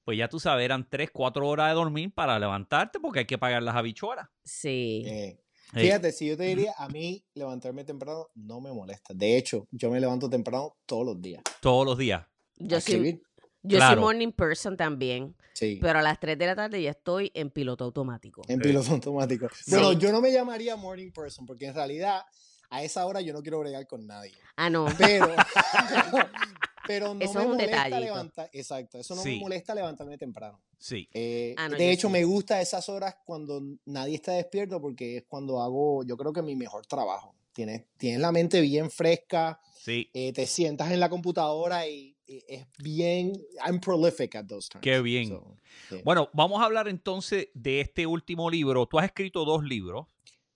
pues 0.03 0.17
ya 0.17 0.27
tú 0.27 0.39
sabes, 0.39 0.65
eran 0.65 0.89
3, 0.89 1.10
4 1.12 1.47
horas 1.47 1.69
de 1.69 1.75
dormir 1.75 2.13
para 2.13 2.38
levantarte 2.38 2.99
porque 2.99 3.19
hay 3.19 3.25
que 3.25 3.38
pagar 3.38 3.63
las 3.63 3.75
habichuelas. 3.75 4.27
Sí. 4.43 5.03
Eh, 5.05 5.39
Fíjate, 5.73 6.12
si 6.12 6.27
yo 6.27 6.38
te 6.38 6.43
diría, 6.43 6.73
a 6.77 6.88
mí 6.89 7.23
levantarme 7.34 7.84
temprano 7.84 8.29
no 8.36 8.62
me 8.62 8.71
molesta. 8.71 9.13
De 9.13 9.38
hecho, 9.38 9.67
yo 9.71 9.89
me 9.89 9.99
levanto 9.99 10.29
temprano 10.29 10.75
todos 10.86 11.05
los 11.05 11.21
días. 11.21 11.43
todos 11.60 11.86
los 11.86 11.97
días. 11.97 12.25
Yo 12.58 12.79
soy, 12.79 13.21
yo 13.63 13.79
soy 13.79 13.95
morning 13.97 14.31
person 14.31 14.77
también, 14.77 15.36
Sí. 15.55 15.79
pero 15.81 15.99
a 15.99 16.01
las 16.01 16.19
3 16.19 16.37
de 16.37 16.45
la 16.47 16.55
tarde 16.55 16.81
ya 16.83 16.91
estoy 16.91 17.31
en 17.33 17.49
piloto 17.49 17.85
automático. 17.85 18.41
En 18.49 18.61
Sí. 18.61 18.67
piloto 18.67 18.91
automático. 18.91 19.47
Sí. 19.55 19.71
Bueno, 19.71 19.93
yo 19.93 20.11
no 20.11 20.19
me 20.21 20.31
llamaría 20.31 20.75
morning 20.75 21.11
person 21.11 21.45
porque 21.45 21.65
en 21.67 21.73
realidad 21.73 22.21
a 22.69 22.83
esa 22.83 23.05
hora 23.05 23.21
yo 23.21 23.31
no 23.33 23.41
quiero 23.41 23.59
bregar 23.59 23.87
con 23.87 24.05
nadie. 24.05 24.33
Ah, 24.57 24.69
no. 24.69 24.85
Pero, 24.97 25.27
pero 26.87 27.13
no 27.13 27.21
Eso 27.21 27.33
me 27.33 27.39
es 27.39 27.45
un 27.45 27.51
molesta 27.53 27.99
levantar. 27.99 28.49
Exacto, 28.53 28.97
eso 28.99 29.15
no 29.15 29.21
Sí. 29.21 29.29
me 29.35 29.39
molesta 29.39 29.73
levantarme 29.73 30.17
temprano. 30.17 30.59
Sí. 30.77 31.07
Eh, 31.13 31.55
Ah, 31.57 31.69
no, 31.69 31.77
de 31.77 31.91
hecho, 31.91 32.07
sí. 32.07 32.13
me 32.13 32.23
gusta 32.25 32.61
esas 32.61 32.89
horas 32.89 33.15
cuando 33.25 33.61
nadie 33.85 34.15
está 34.15 34.33
despierto 34.33 34.79
porque 34.81 35.17
es 35.17 35.23
cuando 35.27 35.61
hago, 35.61 36.03
yo 36.03 36.15
creo 36.17 36.33
que 36.33 36.41
mi 36.41 36.55
mejor 36.55 36.85
trabajo. 36.85 37.33
tienes, 37.53 37.83
tienes 37.95 38.19
la 38.19 38.33
mente 38.33 38.59
bien 38.59 38.91
fresca, 38.91 39.61
Sí. 39.81 40.09
eh, 40.13 40.33
te 40.33 40.45
sientas 40.45 40.91
en 40.91 40.99
la 40.99 41.07
computadora 41.09 41.87
y 41.87 42.14
es 42.27 42.65
bien, 42.79 43.33
I'm 43.65 43.79
prolific 43.79 44.35
at 44.35 44.45
those 44.47 44.67
times. 44.69 44.81
Qué 44.81 44.99
bien. 45.01 45.29
So. 45.29 45.57
Bueno, 46.03 46.29
vamos 46.33 46.61
a 46.61 46.65
hablar 46.65 46.88
entonces 46.88 47.49
de 47.53 47.81
este 47.81 48.05
último 48.05 48.49
libro. 48.49 48.85
Tú 48.88 48.99
has 48.99 49.05
escrito 49.05 49.45
dos 49.45 49.63
libros. 49.63 50.07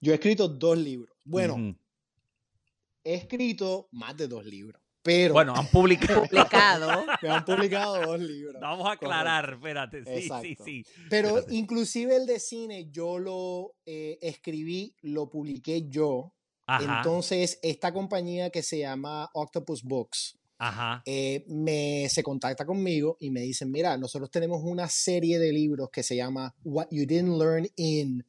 Yo 0.01 0.11
he 0.11 0.15
escrito 0.15 0.47
dos 0.47 0.77
libros. 0.77 1.13
Bueno, 1.25 1.75
he 3.03 3.13
escrito 3.15 3.87
más 3.91 4.15
de 4.17 4.27
dos 4.27 4.45
libros, 4.45 4.81
pero 5.01 5.33
Bueno, 5.33 5.53
han 5.55 5.67
publicado. 5.67 6.23
Me 7.21 7.29
han 7.29 7.45
publicado 7.45 8.01
dos 8.01 8.19
libros. 8.19 8.61
Vamos 8.61 8.87
a 8.87 8.93
aclarar, 8.93 9.53
espérate. 9.53 10.03
Sí, 10.03 10.11
Exacto. 10.11 10.43
sí, 10.43 10.57
sí. 10.63 10.85
Pero 11.09 11.29
Espérate. 11.29 11.55
inclusive 11.55 12.15
el 12.15 12.25
de 12.25 12.39
cine 12.39 12.89
yo 12.91 13.19
lo 13.19 13.75
eh, 13.85 14.17
escribí, 14.21 14.95
lo 15.01 15.29
publiqué 15.29 15.87
yo. 15.87 16.33
Ajá. 16.65 16.97
Entonces, 16.97 17.59
esta 17.63 17.91
compañía 17.91 18.51
que 18.51 18.61
se 18.61 18.79
llama 18.79 19.29
Octopus 19.33 19.83
Books 19.83 20.38
ajá. 20.59 21.01
eh, 21.05 21.43
me, 21.47 22.07
se 22.09 22.21
contacta 22.21 22.65
conmigo 22.65 23.17
y 23.19 23.31
me 23.31 23.41
dicen, 23.41 23.71
mira, 23.71 23.97
nosotros 23.97 24.29
tenemos 24.29 24.61
una 24.63 24.87
serie 24.87 25.39
de 25.39 25.51
libros 25.51 25.89
que 25.91 26.03
se 26.03 26.15
llama 26.15 26.53
What 26.63 26.89
You 26.91 27.05
Didn't 27.07 27.39
Learn 27.39 27.67
in 27.77 28.23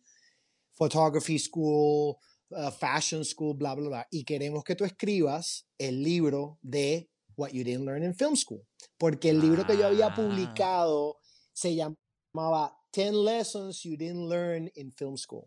Photography 0.73 1.39
School, 1.39 2.17
uh, 2.51 2.71
Fashion 2.71 3.25
School, 3.25 3.55
bla, 3.57 3.75
bla, 3.75 3.89
bla. 3.89 4.07
Y 4.11 4.25
queremos 4.25 4.65
que 4.65 4.75
tú 4.75 4.85
escribas 4.85 5.67
el 5.79 6.03
libro 6.03 6.59
de 6.63 7.11
What 7.37 7.51
You 7.53 7.65
Didn't 7.65 7.85
Learn 7.85 8.05
in 8.05 8.15
Film 8.15 8.37
School. 8.37 8.63
Porque 8.97 9.31
el 9.31 9.41
libro 9.41 9.67
que 9.67 9.77
yo 9.77 9.87
había 9.87 10.07
Ah. 10.07 10.15
publicado 10.15 11.19
se 11.53 11.75
llamaba 11.75 12.77
10 12.93 13.13
Lessons 13.13 13.83
You 13.83 13.97
Didn't 13.97 14.29
Learn 14.31 14.71
in 14.75 14.93
Film 14.93 15.17
School. 15.17 15.45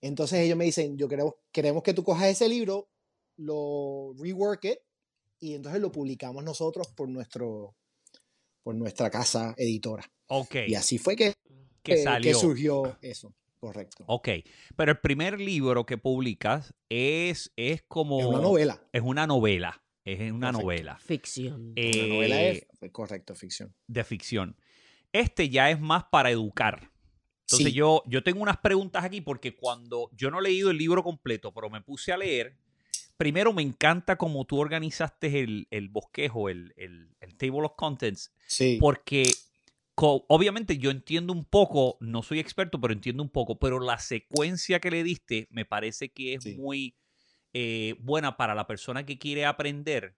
Entonces 0.00 0.40
ellos 0.40 0.56
me 0.56 0.64
dicen, 0.64 0.96
yo 0.98 1.08
queremos, 1.08 1.34
queremos 1.52 1.82
que 1.82 1.94
tú 1.94 2.02
cojas 2.04 2.28
ese 2.28 2.48
libro, 2.48 2.88
lo 3.36 4.12
rework 4.18 4.64
it, 4.64 4.78
y 5.40 5.54
entonces 5.54 5.80
lo 5.80 5.90
publicamos 5.92 6.42
nosotros 6.44 6.88
por, 6.96 7.08
nuestro, 7.08 7.74
por 8.62 8.74
nuestra 8.74 9.10
casa 9.10 9.54
editora. 9.56 10.04
Ok. 10.28 10.56
Y 10.68 10.74
así 10.74 10.98
fue 10.98 11.16
que, 11.16 11.34
Que 11.82 12.02
salió. 12.02 12.32
que 12.32 12.34
surgió 12.38 12.96
eso, 13.02 13.34
correcto. 13.58 14.04
Ok. 14.08 14.28
Pero 14.76 14.92
el 14.92 15.00
primer 15.00 15.40
libro 15.40 15.84
que 15.86 15.98
publicas 15.98 16.74
es, 16.88 17.52
es 17.56 17.82
como. 17.86 18.20
Es 18.20 18.26
una 18.26 18.40
novela. 18.40 18.82
Es 18.92 19.02
una 19.02 19.26
novela. 19.26 19.82
Es 20.04 20.18
una 20.32 20.48
Perfecto. 20.48 20.62
novela. 20.62 20.98
Ficción. 20.98 21.54
Una 21.76 22.06
novela 22.14 22.42
eh, 22.42 22.66
es 22.80 22.90
correcto, 22.92 23.34
ficción. 23.34 23.74
de 23.86 24.04
ficción. 24.04 24.56
Este 25.12 25.48
ya 25.48 25.70
es 25.70 25.80
más 25.80 26.04
para 26.10 26.30
educar. 26.30 26.90
Entonces 27.46 27.68
Sí. 27.68 27.72
yo, 27.74 28.02
yo 28.06 28.22
tengo 28.22 28.40
unas 28.42 28.56
preguntas 28.58 29.04
aquí 29.04 29.20
porque 29.20 29.54
cuando 29.54 30.10
yo 30.12 30.30
no 30.30 30.40
he 30.40 30.42
leído 30.42 30.70
el 30.70 30.78
libro 30.78 31.02
completo, 31.02 31.52
pero 31.52 31.68
me 31.70 31.80
puse 31.82 32.12
a 32.12 32.16
leer, 32.16 32.58
primero 33.16 33.52
me 33.52 33.62
encanta 33.62 34.16
cómo 34.16 34.44
tú 34.44 34.58
organizaste 34.60 35.40
el, 35.40 35.66
el 35.70 35.88
bosquejo, 35.88 36.48
el, 36.48 36.72
el, 36.76 37.14
el 37.20 37.36
table 37.36 37.64
of 37.64 37.72
contents, 37.76 38.32
Sí. 38.46 38.78
porque 38.80 39.30
obviamente 39.96 40.78
yo 40.78 40.90
entiendo 40.90 41.32
un 41.32 41.44
poco, 41.44 41.96
no 42.00 42.22
soy 42.22 42.40
experto, 42.40 42.80
pero 42.80 42.92
entiendo 42.92 43.22
un 43.22 43.28
poco, 43.30 43.58
pero 43.58 43.78
la 43.80 43.98
secuencia 43.98 44.80
que 44.80 44.90
le 44.90 45.04
diste 45.04 45.46
me 45.50 45.64
parece 45.64 46.10
que 46.10 46.34
es 46.34 46.42
Sí. 46.44 46.56
muy 46.56 46.96
eh, 47.52 47.94
buena 48.00 48.36
para 48.36 48.54
la 48.56 48.66
persona 48.66 49.06
que 49.06 49.16
quiere 49.18 49.44
aprender 49.46 50.16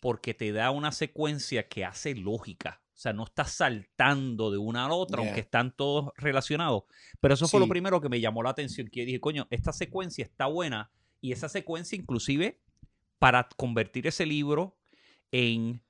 porque 0.00 0.32
te 0.32 0.52
da 0.52 0.70
una 0.70 0.90
secuencia 0.90 1.68
que 1.68 1.84
hace 1.84 2.14
lógica. 2.14 2.80
O 2.94 2.98
sea, 3.02 3.12
no 3.12 3.24
estás 3.24 3.52
saltando 3.52 4.50
de 4.50 4.56
una 4.58 4.86
a 4.86 4.88
la 4.88 4.94
otra, 4.94 5.18
Yeah. 5.18 5.26
aunque 5.28 5.40
están 5.42 5.76
todos 5.76 6.10
relacionados. 6.16 6.84
Pero 7.20 7.34
eso 7.34 7.46
fue 7.46 7.60
lo 7.60 7.68
primero 7.68 8.00
que 8.00 8.08
me 8.08 8.20
llamó 8.20 8.42
la 8.42 8.50
atención, 8.50 8.88
que 8.88 9.04
dije, 9.04 9.20
coño, 9.20 9.46
esta 9.50 9.72
secuencia 9.72 10.24
está 10.24 10.46
buena 10.46 10.90
y 11.22 11.32
esa 11.32 11.48
secuencia 11.48 11.96
inclusive 11.96 12.60
para 13.18 13.48
convertir 13.56 14.06
ese 14.06 14.26
libro 14.26 14.76
en, 15.30 15.80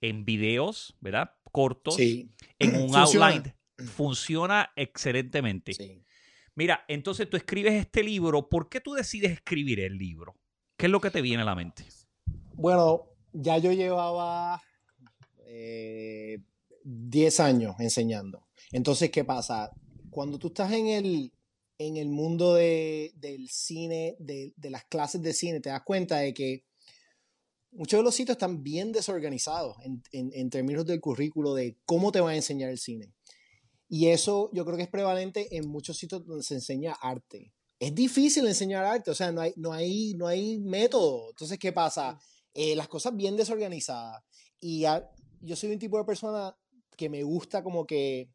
en 0.00 0.24
videos, 0.24 0.94
¿verdad? 1.00 1.34
Cortos, 1.50 1.96
Sí. 1.96 2.30
en 2.60 2.76
un 2.76 2.92
Funciona. 2.92 3.26
outline, 3.26 3.54
funciona 3.88 4.70
excelentemente. 4.76 5.72
Sí. 5.74 6.04
Mira, 6.54 6.84
entonces 6.86 7.28
tú 7.28 7.36
escribes 7.36 7.72
este 7.72 8.02
libro, 8.04 8.48
¿por 8.48 8.68
qué 8.68 8.80
tú 8.80 8.92
decides 8.92 9.32
escribir 9.32 9.80
el 9.80 9.96
libro? 9.98 10.36
¿Qué 10.76 10.86
es 10.86 10.92
lo 10.92 11.00
que 11.00 11.10
te 11.10 11.22
viene 11.22 11.42
a 11.42 11.46
la 11.46 11.54
mente? 11.54 11.84
Bueno, 12.54 13.06
ya 13.32 13.56
yo 13.58 13.72
llevaba 13.72 14.62
eh, 15.46 16.38
10 16.84 17.40
años 17.40 17.74
enseñando. 17.78 18.46
Entonces, 18.70 19.10
¿qué 19.10 19.24
pasa? 19.24 19.70
Cuando 20.10 20.38
tú 20.38 20.48
estás 20.48 20.70
en 20.72 20.88
el, 20.88 21.32
en 21.86 21.96
el 21.96 22.08
mundo 22.08 22.54
de- 22.54 23.12
del 23.16 23.48
cine, 23.48 24.16
de, 24.18 24.52
de 24.56 24.70
las 24.70 24.84
clases 24.84 25.22
de 25.22 25.32
cine, 25.32 25.60
te 25.60 25.70
das 25.70 25.82
cuenta 25.84 26.18
de 26.18 26.32
que 26.34 26.64
muchos 27.70 27.98
de 27.98 28.04
los 28.04 28.14
sitios 28.14 28.36
están 28.36 28.62
bien 28.62 28.92
desorganizados 28.92 29.76
en, 29.84 30.02
en- 30.12 30.30
en 30.34 30.50
términos 30.50 30.84
del 30.86 31.00
currículo 31.00 31.54
de 31.54 31.78
cómo 31.84 32.12
te 32.12 32.20
van 32.20 32.32
a 32.32 32.36
enseñar 32.36 32.70
el 32.70 32.78
cine. 32.78 33.12
Y 33.88 34.08
eso 34.08 34.50
yo 34.52 34.64
creo 34.64 34.76
que 34.76 34.84
es 34.84 34.88
prevalente 34.90 35.56
en 35.56 35.68
muchos 35.68 35.96
sitios 35.98 36.24
donde 36.24 36.42
se 36.42 36.54
enseña 36.54 36.92
arte. 37.00 37.52
Es 37.78 37.94
difícil 37.94 38.46
enseñar 38.46 38.84
arte, 38.84 39.10
o 39.10 39.14
sea, 39.14 39.32
no 39.32 39.40
hay, 39.40 39.52
no 39.56 39.72
hay, 39.72 40.14
no 40.14 40.26
hay 40.26 40.58
método. 40.60 41.30
Entonces, 41.30 41.58
¿qué 41.58 41.72
pasa? 41.72 42.18
Eh, 42.54 42.76
las 42.76 42.88
cosas 42.88 43.14
bien 43.16 43.36
desorganizadas. 43.36 44.22
Y 44.60 44.84
a- 44.84 45.08
yo 45.40 45.56
soy 45.56 45.72
un 45.72 45.78
tipo 45.78 45.98
de 45.98 46.04
persona 46.04 46.56
que 46.96 47.08
me 47.08 47.22
gusta 47.22 47.62
como 47.62 47.84
que 47.86 48.30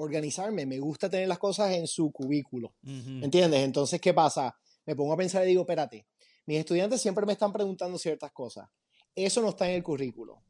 organizarme, 0.00 0.66
me 0.66 0.78
gusta 0.78 1.08
tener 1.08 1.28
las 1.28 1.38
cosas 1.38 1.72
en 1.72 1.86
su 1.86 2.10
cubículo. 2.10 2.74
¿Me 2.82 3.24
¿Entiendes? 3.24 3.60
Entonces, 3.60 4.00
¿qué 4.00 4.14
pasa? 4.14 4.56
Me 4.86 4.96
pongo 4.96 5.12
a 5.12 5.16
pensar 5.16 5.44
y 5.44 5.48
digo, 5.50 5.62
espérate, 5.62 6.06
mis 6.46 6.58
estudiantes 6.58 7.00
siempre 7.00 7.26
me 7.26 7.32
están 7.32 7.52
preguntando 7.52 7.98
ciertas 7.98 8.32
cosas. 8.32 8.68
Eso 9.14 9.42
no 9.42 9.50
está 9.50 9.68
en 9.68 9.76
el 9.76 9.82
currículo. 9.82 10.42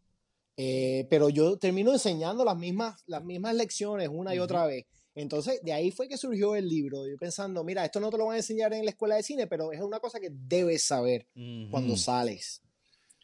Eh, 0.56 1.06
pero 1.08 1.28
yo 1.28 1.58
termino 1.58 1.92
enseñando 1.92 2.44
las 2.44 2.56
mismas, 2.56 3.02
las 3.06 3.24
mismas 3.24 3.54
lecciones 3.54 4.08
una 4.12 4.34
y 4.34 4.38
otra 4.38 4.66
vez. 4.66 4.86
Entonces, 5.14 5.60
de 5.62 5.72
ahí 5.72 5.90
fue 5.90 6.06
que 6.08 6.16
surgió 6.16 6.54
el 6.54 6.68
libro. 6.68 7.06
Yo 7.08 7.16
pensando, 7.16 7.64
mira, 7.64 7.84
esto 7.84 7.98
no 7.98 8.10
te 8.10 8.18
lo 8.18 8.26
van 8.26 8.34
a 8.34 8.38
enseñar 8.38 8.72
en 8.72 8.84
la 8.84 8.90
escuela 8.90 9.16
de 9.16 9.22
cine, 9.22 9.46
pero 9.46 9.72
es 9.72 9.80
una 9.80 10.00
cosa 10.00 10.20
que 10.20 10.28
debes 10.30 10.84
saber 10.84 11.26
cuando 11.70 11.96
sales 11.96 12.62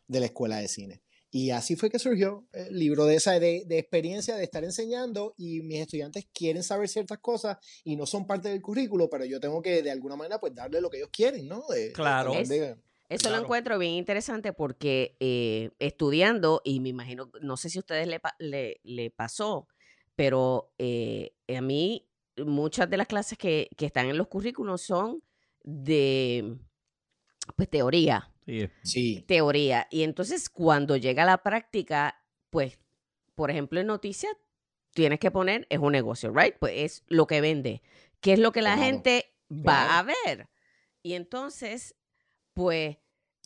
de 0.08 0.20
la 0.20 0.26
escuela 0.26 0.56
de 0.58 0.68
cine. 0.68 1.02
Y 1.37 1.51
así 1.51 1.77
fue 1.77 1.90
que 1.90 1.99
surgió 1.99 2.46
el 2.53 2.79
libro 2.79 3.05
de 3.05 3.16
esa 3.16 3.38
de, 3.38 3.64
de 3.66 3.79
experiencia 3.79 4.37
de 4.37 4.44
estar 4.44 4.64
enseñando 4.64 5.35
y 5.37 5.61
mis 5.61 5.81
estudiantes 5.81 6.27
quieren 6.33 6.62
saber 6.62 6.88
ciertas 6.88 7.18
cosas 7.18 7.59
y 7.85 7.94
no 7.96 8.07
son 8.07 8.27
parte 8.27 8.49
del 8.49 8.62
currículo, 8.62 9.11
pero 9.11 9.27
yo 9.27 9.38
tengo 9.38 9.61
que 9.61 9.83
de 9.83 9.90
alguna 9.90 10.16
manera 10.16 10.40
pues 10.40 10.55
darle 10.55 10.81
lo 10.81 10.88
que 10.88 10.96
ellos 10.96 11.11
quieren, 11.12 11.46
¿no? 11.46 11.62
De- 11.68 11.92
Claro. 11.92 12.33
de- 12.33 12.77
Eso 13.09 13.20
Claro. 13.29 13.37
lo 13.37 13.42
encuentro 13.42 13.79
bien 13.79 13.92
interesante 13.92 14.55
porque 14.55 15.16
eh, 15.20 15.70
estudiando, 15.79 16.62
y 16.64 16.81
me 16.81 16.88
imagino, 16.88 17.31
no 17.42 17.57
sé 17.59 17.68
si 17.68 17.79
a 17.79 17.81
ustedes 17.81 18.09
le, 18.09 18.18
le, 18.38 18.81
le 18.83 19.11
pasó, 19.11 19.68
pero 20.14 20.72
eh, 20.79 21.35
a 21.55 21.61
mí 21.61 22.09
muchas 22.38 22.88
de 22.88 22.96
las 22.96 23.07
clases 23.09 23.37
que, 23.37 23.68
que 23.77 23.85
están 23.87 24.07
en 24.09 24.16
los 24.16 24.29
currículos 24.29 24.81
son 24.81 25.22
de 25.62 26.57
pues 27.57 27.68
teoría, 27.68 28.33
Sí, 28.46 28.68
Sí, 28.82 29.24
teoría. 29.26 29.88
Y 29.90 30.02
entonces 30.04 30.48
cuando 30.48 30.96
llega 30.96 31.24
la 31.24 31.42
práctica, 31.42 32.24
pues, 32.50 32.78
por 33.35 33.50
ejemplo, 33.50 33.80
en 33.80 33.88
noticias, 33.88 34.32
tienes 34.94 35.18
que 35.18 35.30
poner, 35.30 35.66
es 35.68 35.78
un 35.78 35.92
negocio, 35.92 36.32
¿right? 36.32 36.54
Pues 36.59 36.72
es 36.76 37.04
lo 37.09 37.26
que 37.26 37.40
vende. 37.40 37.82
¿Qué 38.20 38.32
es 38.35 38.38
lo 38.38 38.52
que 38.52 38.62
la 38.62 38.74
Claro, 38.76 38.87
gente 38.87 39.35
va 39.50 39.85
claro. 39.87 39.92
a 39.92 40.02
ver? 40.04 40.48
Y 41.02 41.14
entonces, 41.14 41.96
pues, 42.54 42.96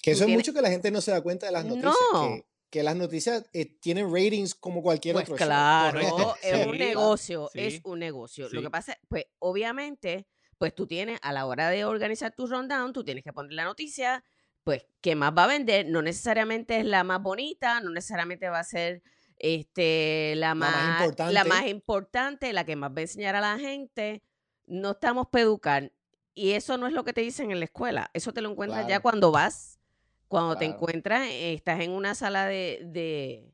que 0.03 0.13
eso 0.13 0.25
es 0.25 0.31
mucho 0.31 0.53
que 0.55 0.63
la 0.63 0.71
gente 0.71 0.91
no 0.91 1.01
se 1.01 1.11
da 1.11 1.21
cuenta 1.23 1.47
de 1.47 1.53
las 1.53 1.65
noticias, 1.65 1.95
No. 2.13 2.21
que, 2.23 2.47
que 2.71 2.83
las 2.83 2.97
noticias 2.97 3.45
eh, 3.53 3.67
tienen 3.81 4.13
ratings 4.13 4.55
como 4.55 4.83
cualquier 4.83 5.15
Pues 5.15 5.25
otro 5.25 5.37
show. 5.37 5.47
claro, 5.47 6.35
es 6.43 6.67
un 6.67 6.79
negocio, 6.79 7.51
sí, 7.53 7.61
es 7.61 7.81
un 7.85 7.99
negocio. 7.99 8.49
Lo 8.51 8.63
que 8.63 8.71
pasa, 8.71 8.97
pues 9.09 9.25
obviamente, 9.41 10.27
pues 10.57 10.75
tú 10.75 10.87
tienes 10.87 11.19
a 11.23 11.33
la 11.33 11.47
hora 11.47 11.69
de 11.69 11.85
organizar 11.85 12.33
tu 12.35 12.47
rundown, 12.47 12.93
tú 12.93 13.05
tienes 13.05 13.25
que 13.25 13.33
poner 13.33 13.53
la 13.53 13.65
noticia, 13.65 14.25
pues 14.65 14.87
que 15.01 15.15
más 15.15 15.33
va 15.37 15.45
a 15.45 15.49
vender, 15.49 15.87
no 15.87 16.03
necesariamente 16.03 16.79
es 16.79 16.85
la 16.85 17.05
más 17.05 17.23
bonita, 17.23 17.81
no 17.81 17.91
necesariamente 17.91 18.49
va 18.49 18.61
a 18.61 18.65
ser 18.65 19.03
este 19.39 20.35
la 20.37 20.55
más 20.55 20.73
más, 20.73 20.99
la 21.01 21.05
importante. 21.07 21.49
más 21.49 21.67
importante, 21.67 22.53
la 22.53 22.65
que 22.65 22.77
más 22.77 22.91
va 22.91 22.99
a 22.99 23.03
enseñar 23.03 23.37
a 23.37 23.41
la 23.41 23.59
gente. 23.59 24.23
No 24.67 24.93
estamos 24.93 25.29
para 25.29 25.43
educar 25.43 25.93
y 26.35 26.53
eso 26.53 26.77
no 26.77 26.87
es 26.87 26.93
lo 26.93 27.05
que 27.05 27.13
te 27.13 27.23
dicen 27.23 27.51
en 27.51 27.59
la 27.59 27.65
escuela, 27.65 28.11
eso 28.15 28.33
te 28.33 28.41
lo 28.41 28.51
encuentras 28.51 28.87
ya 28.87 29.01
cuando 29.01 29.33
vas, 29.33 29.81
cuando 30.29 30.57
te 30.57 30.65
encuentras, 30.65 31.27
eh, 31.29 31.55
estás 31.55 31.81
en 31.81 31.91
una 31.91 32.15
sala 32.15 32.47
de, 32.47 32.81
de 32.85 33.53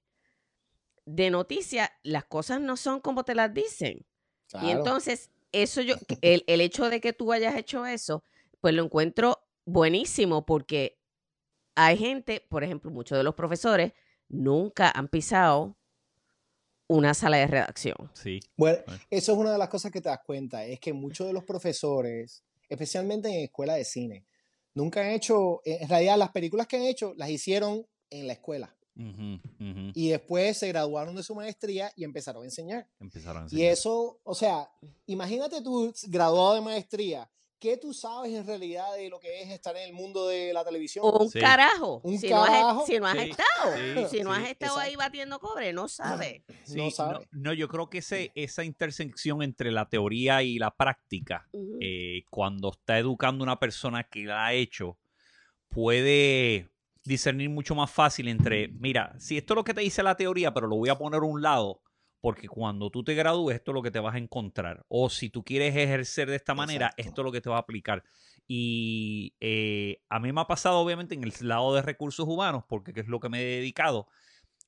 de 1.07 1.30
noticias, 1.30 1.88
las 2.02 2.24
cosas 2.24 2.61
no 2.61 2.76
son 2.76 3.00
como 3.00 3.24
te 3.24 3.34
las 3.34 3.54
dicen. 3.54 4.04
Y 4.62 4.70
entonces, 4.70 5.30
eso 5.52 5.80
yo, 5.80 5.94
el, 6.20 6.44
el 6.46 6.61
hecho 6.61 6.90
de 6.90 7.00
que 7.00 7.12
tú 7.12 7.32
hayas 7.32 7.57
hecho 7.57 7.86
eso, 7.86 8.24
pues 8.61 8.74
lo 8.74 8.84
encuentro 8.84 9.38
buenísimo 9.64 10.44
porque 10.44 10.95
hay 11.77 11.97
gente, 11.97 12.45
por 12.49 12.64
ejemplo, 12.64 12.91
muchos 12.91 13.16
de 13.16 13.22
los 13.24 13.35
profesores 13.35 13.93
nunca 14.29 14.91
han 14.91 15.07
pisado 15.09 15.77
una 16.89 17.14
sala 17.14 17.37
de 17.39 17.47
redacción. 17.47 18.11
sí. 18.14 18.41
Bueno, 18.57 18.79
eso 19.11 19.33
es 19.33 19.39
una 19.39 19.53
de 19.53 19.59
las 19.59 19.68
cosas 19.68 19.91
que 19.93 20.01
te 20.01 20.09
das 20.09 20.20
cuenta, 20.24 20.64
es 20.64 20.81
que 20.81 20.93
muchos 20.93 21.27
de 21.27 21.33
los 21.33 21.45
profesores, 21.45 22.43
especialmente 22.68 23.29
en 23.29 23.45
escuela 23.45 23.74
de 23.74 23.85
cine, 23.85 24.24
nunca 24.74 25.01
han 25.01 25.09
hecho, 25.11 25.62
en 25.64 25.89
realidad 25.89 26.16
las 26.16 26.31
películas 26.31 26.66
que 26.66 26.77
han 26.77 26.83
hecho 26.85 27.12
las 27.16 27.29
hicieron 27.31 27.87
en 28.11 28.27
la 28.27 28.33
escuela. 28.35 28.72
Y 29.95 30.09
después 30.09 30.57
se 30.57 30.68
graduaron 30.68 31.14
de 31.16 31.22
su 31.22 31.35
maestría 31.35 31.93
y 31.97 32.05
empezaron 32.05 32.43
a 32.43 32.47
enseñar. 32.47 32.89
Empezaron 32.99 33.43
a 33.43 33.45
Y 33.45 33.45
enseñar. 33.47 33.72
eso, 33.72 34.20
o 34.24 34.35
sea, 34.35 34.70
imagínate 35.05 35.61
tú 35.61 35.93
graduado 36.09 36.55
de 36.55 36.61
maestría, 36.62 37.29
¿qué 37.59 37.76
tú 37.76 37.92
sabes 37.94 38.32
en 38.32 38.46
realidad 38.46 38.94
de 38.94 39.09
lo 39.09 39.18
que 39.18 39.42
es 39.42 39.50
estar 39.50 39.76
en 39.76 39.82
el 39.84 39.92
mundo 39.92 40.28
de 40.28 40.52
la 40.52 40.64
televisión? 40.64 41.04
Un 41.04 41.30
Sí. 41.30 41.38
carajo. 41.40 42.00
Un 42.04 42.18
si, 42.18 42.28
No 42.30 42.44
has, 42.44 42.86
si 42.86 42.98
no 42.98 43.07
has 43.07 43.16
Sí, 43.16 43.30
estado. 43.30 43.76
sí, 44.11 44.16
si 44.18 44.22
no 44.22 44.32
has 44.32 44.48
estado 44.48 44.78
ahí 44.78 44.96
batiendo 44.96 45.38
cobre, 45.38 45.72
no 45.72 45.88
sabes. 45.88 46.42
Sí, 46.64 46.76
no 46.76 46.90
sabe. 46.90 47.28
no, 47.32 47.52
yo 47.52 47.68
creo 47.68 47.88
que 47.88 47.98
ese, 47.98 48.30
esa 48.34 48.64
intersección 48.64 49.42
entre 49.42 49.70
la 49.72 49.88
teoría 49.88 50.42
y 50.42 50.59
la 50.59 50.74
práctica, 50.74 51.48
eh, 51.80 52.24
cuando 52.30 52.70
está 52.72 52.98
educando 52.98 53.42
una 53.44 53.59
persona 53.59 54.04
que 54.04 54.24
la 54.24 54.46
ha 54.46 54.52
hecho, 54.52 54.98
puede 55.68 56.68
discernir 57.04 57.50
mucho 57.50 57.74
más 57.74 57.90
fácil 57.90 58.28
entre, 58.28 58.68
mira, 58.68 59.14
si 59.18 59.36
esto 59.36 59.54
es 59.54 59.57
lo 59.57 59.64
que 59.64 59.74
te 59.74 59.80
dice 59.80 60.02
la 60.02 60.16
teoría, 60.16 60.52
pero 60.52 60.66
lo 60.66 60.76
voy 60.76 60.88
a 60.88 60.96
poner 60.98 61.20
a 61.20 61.24
un 61.24 61.40
lado, 61.42 61.80
porque 62.20 62.48
cuando 62.48 62.90
tú 62.90 63.04
te 63.04 63.14
gradúes, 63.14 63.56
esto 63.56 63.70
es 63.70 63.74
lo 63.74 63.82
que 63.82 63.90
te 63.90 64.00
vas 64.00 64.14
a 64.14 64.18
encontrar. 64.18 64.84
O 64.88 65.08
si 65.10 65.30
tú 65.30 65.44
quieres 65.44 65.76
ejercer 65.76 66.28
de 66.28 66.36
esta 66.36 66.54
manera, 66.54 66.86
Exacto. 66.86 67.02
esto 67.08 67.20
es 67.20 67.24
lo 67.24 67.32
que 67.32 67.40
te 67.40 67.50
va 67.50 67.56
a 67.56 67.60
aplicar. 67.60 68.02
Y 68.48 69.34
eh, 69.40 70.02
a 70.08 70.18
mí 70.20 70.32
me 70.32 70.40
ha 70.40 70.46
pasado, 70.46 70.78
obviamente, 70.78 71.14
en 71.14 71.24
el 71.24 71.32
lado 71.42 71.74
de 71.74 71.82
recursos 71.82 72.26
humanos, 72.26 72.64
porque 72.68 72.92
es 72.94 73.06
lo 73.08 73.20
que 73.20 73.28
me 73.28 73.40
he 73.42 73.44
dedicado. 73.58 74.08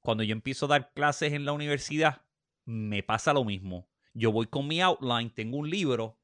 Cuando 0.01 0.23
yo 0.25 0.33
empiezo 0.33 0.67
a 0.67 0.69
dar 0.71 0.93
clases 0.95 1.33
en 1.33 1.45
la 1.45 1.53
universidad, 1.53 2.23
me 2.65 3.03
pasa 3.03 3.33
lo 3.33 3.45
mismo. 3.45 3.89
Yo 4.15 4.33
voy 4.33 4.47
con 4.47 4.67
mi 4.69 4.81
outline, 4.81 5.31
tengo 5.35 5.59
un 5.59 5.71
libro, 5.71 6.19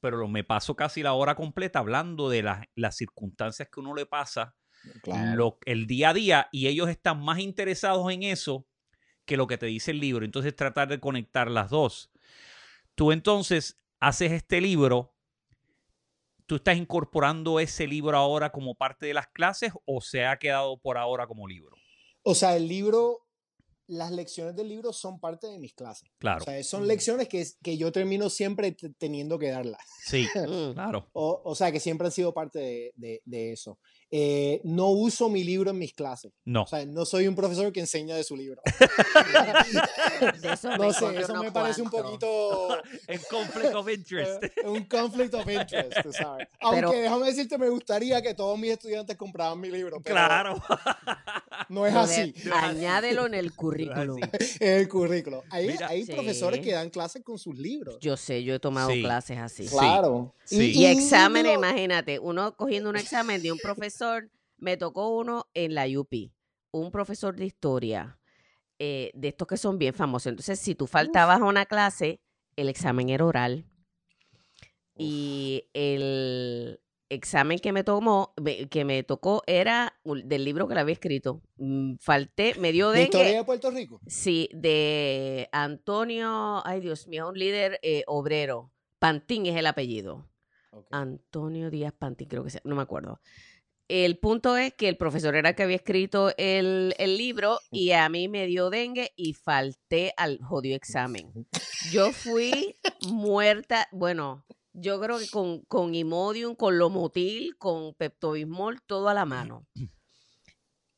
pero 0.00 0.26
me 0.28 0.44
paso 0.44 0.74
casi 0.76 1.02
la 1.02 1.12
hora 1.14 1.34
completa 1.34 1.78
hablando 1.78 2.28
de 2.28 2.42
las, 2.42 2.66
las 2.74 2.96
circunstancias 2.96 3.68
que 3.70 3.80
uno 3.80 3.94
le 3.94 4.06
pasa, 4.06 4.56
Claro. 5.02 5.36
lo- 5.36 5.58
el 5.64 5.86
día 5.86 6.10
a 6.10 6.14
día, 6.14 6.48
y 6.52 6.66
ellos 6.66 6.88
están 6.88 7.22
más 7.22 7.38
interesados 7.38 8.10
en 8.12 8.24
eso 8.24 8.66
que 9.32 9.36
lo 9.38 9.46
que 9.46 9.56
te 9.56 9.64
dice 9.64 9.92
el 9.92 9.98
libro. 10.00 10.26
Entonces 10.26 10.54
tratar 10.54 10.88
de 10.88 11.00
conectar 11.00 11.50
las 11.50 11.70
dos. 11.70 12.10
Tú 12.94 13.12
entonces 13.12 13.80
haces 13.98 14.30
este 14.32 14.60
libro, 14.60 15.14
tú 16.44 16.56
estás 16.56 16.76
incorporando 16.76 17.58
ese 17.58 17.86
libro 17.86 18.14
ahora 18.18 18.52
como 18.52 18.74
parte 18.74 19.06
de 19.06 19.14
las 19.14 19.28
clases 19.28 19.72
o 19.86 20.02
se 20.02 20.26
ha 20.26 20.36
quedado 20.38 20.76
por 20.76 20.98
ahora 20.98 21.26
como 21.26 21.48
libro. 21.48 21.74
O 22.24 22.34
sea, 22.34 22.54
el 22.56 22.68
libro, 22.68 23.26
las 23.86 24.10
lecciones 24.10 24.54
del 24.54 24.68
libro 24.68 24.92
son 24.92 25.18
parte 25.18 25.46
de 25.46 25.58
mis 25.58 25.72
clases. 25.72 26.10
Claro. 26.18 26.42
O 26.42 26.44
sea, 26.44 26.62
son 26.62 26.86
lecciones 26.86 27.26
que, 27.28 27.42
que 27.62 27.78
yo 27.78 27.90
termino 27.90 28.28
siempre 28.28 28.76
teniendo 28.98 29.38
que 29.38 29.48
darlas. 29.50 29.80
Sí, 30.04 30.28
Mm. 30.46 30.74
claro. 30.74 31.08
O, 31.14 31.40
o 31.42 31.54
sea, 31.54 31.72
que 31.72 31.80
siempre 31.80 32.06
han 32.06 32.12
sido 32.12 32.34
parte 32.34 32.58
de, 32.58 32.92
de- 32.96 33.22
de 33.24 33.52
eso. 33.52 33.78
Eh, 34.14 34.60
no 34.64 34.90
uso 34.90 35.30
mi 35.30 35.42
libro 35.42 35.70
en 35.70 35.78
mis 35.78 35.94
clases. 35.94 36.32
No. 36.44 36.64
O 36.64 36.66
sea, 36.66 36.84
no 36.84 37.06
soy 37.06 37.26
un 37.26 37.34
profesor 37.34 37.72
que 37.72 37.80
enseña 37.80 38.14
de 38.14 38.22
su 38.24 38.36
libro. 38.36 38.60
De 40.42 40.52
eso 40.52 40.68
me 40.70 40.76
No 40.78 40.92
sé, 40.92 41.18
eso 41.18 41.34
me 41.42 41.50
parece 41.50 41.80
un 41.82 41.88
poquito 41.90 42.68
En 43.08 43.20
conflict 43.30 43.74
of 43.74 43.88
interest. 43.88 44.44
eh, 44.44 44.52
un 44.66 44.84
conflict 44.84 45.32
of 45.34 45.48
interest, 45.48 45.92
tú 46.02 46.12
sabes. 46.12 46.46
Aunque 46.60 46.80
Pero- 46.80 46.90
déjame 46.92 47.26
decirte, 47.26 47.56
me 47.58 47.68
gustaría 47.70 48.20
que 48.22 48.34
todos 48.34 48.58
mis 48.58 48.72
estudiantes 48.72 49.16
compraran 49.16 49.58
mi 49.58 49.70
libro. 49.70 50.00
pero 50.02 50.14
Claro. 50.14 50.62
No 51.68 51.86
es 51.86 51.94
así. 51.94 52.32
de- 52.32 52.52
Añádelo 52.52 53.26
en 53.26 53.34
el 53.34 53.54
currículum. 53.54 54.18
En 54.60 54.72
el 54.78 54.88
currículo. 54.88 55.42
Hay, 55.50 55.68
Mira. 55.68 55.88
hay 55.88 56.04
Sí. 56.04 56.12
profesores 56.12 56.60
que 56.60 56.72
dan 56.72 56.90
clases 56.90 57.22
con 57.22 57.38
sus 57.38 57.56
libros. 57.56 57.96
Yo 58.00 58.16
sé, 58.16 58.44
yo 58.44 58.54
he 58.54 58.58
tomado 58.60 58.90
Sí. 58.90 59.00
clases 59.02 59.38
así. 59.38 59.66
Sí. 59.66 59.74
Claro. 59.74 60.34
Sí. 60.44 60.72
Y 60.74 60.84
exámenes, 60.86 61.54
imagínate, 61.54 62.18
uno 62.18 62.54
cogiendo 62.56 62.90
un 62.90 62.96
examen 62.96 63.40
de 63.42 63.52
un 63.52 63.58
profesor, 63.58 64.01
me 64.58 64.76
tocó 64.76 65.16
uno 65.16 65.46
en 65.54 65.74
la 65.74 65.86
UP, 65.86 66.12
un 66.70 66.90
profesor 66.90 67.36
de 67.36 67.46
historia, 67.46 68.18
eh, 68.78 69.10
de 69.14 69.28
estos 69.28 69.46
que 69.48 69.56
son 69.56 69.78
bien 69.78 69.94
famosos. 69.94 70.28
Entonces, 70.28 70.58
si 70.58 70.74
tú 70.74 70.86
faltabas 70.86 71.40
a 71.40 71.44
una 71.44 71.66
clase, 71.66 72.20
el 72.56 72.68
examen 72.68 73.08
era 73.08 73.24
oral. 73.24 73.64
Y 74.96 75.68
el 75.72 76.80
examen 77.08 77.58
que 77.58 77.72
me 77.72 77.84
tomó, 77.84 78.34
que 78.70 78.84
me 78.84 79.02
tocó 79.02 79.42
era 79.46 79.94
del 80.04 80.44
libro 80.44 80.68
que 80.68 80.74
le 80.74 80.80
había 80.80 80.92
escrito. 80.94 81.42
Mm, 81.56 81.96
Falté, 81.98 82.54
me 82.58 82.72
dio 82.72 82.90
¿De 82.90 83.02
historia 83.04 83.24
dengue. 83.26 83.38
de 83.38 83.44
Puerto 83.44 83.70
Rico? 83.70 84.00
Sí, 84.06 84.48
de 84.52 85.48
Antonio, 85.52 86.62
ay 86.66 86.80
Dios 86.80 87.08
mío, 87.08 87.28
un 87.28 87.38
líder 87.38 87.78
eh, 87.82 88.04
obrero. 88.06 88.70
Pantín 88.98 89.46
es 89.46 89.56
el 89.56 89.66
apellido. 89.66 90.28
Antonio 90.90 91.70
Díaz 91.70 91.92
Pantín, 91.92 92.28
creo 92.28 92.44
que 92.44 92.50
sea, 92.50 92.62
no 92.64 92.74
me 92.76 92.82
acuerdo. 92.82 93.20
El 93.94 94.16
punto 94.18 94.56
es 94.56 94.72
que 94.72 94.88
el 94.88 94.96
profesor 94.96 95.36
era 95.36 95.50
el 95.50 95.54
que 95.54 95.64
había 95.64 95.76
escrito 95.76 96.32
el, 96.38 96.94
el 96.96 97.18
libro 97.18 97.58
y 97.70 97.90
a 97.90 98.08
mí 98.08 98.26
me 98.26 98.46
dio 98.46 98.70
dengue 98.70 99.12
y 99.16 99.34
falté 99.34 100.14
al 100.16 100.38
jodido 100.42 100.76
examen. 100.76 101.46
Yo 101.90 102.10
fui 102.10 102.74
muerta, 103.10 103.88
bueno, 103.92 104.46
yo 104.72 104.98
creo 104.98 105.18
que 105.18 105.28
con, 105.28 105.60
con 105.66 105.94
Imodium, 105.94 106.54
con 106.54 106.78
Lomotil, 106.78 107.58
con 107.58 107.92
Peptobismol, 107.92 108.80
todo 108.86 109.10
a 109.10 109.14
la 109.14 109.26
mano. 109.26 109.66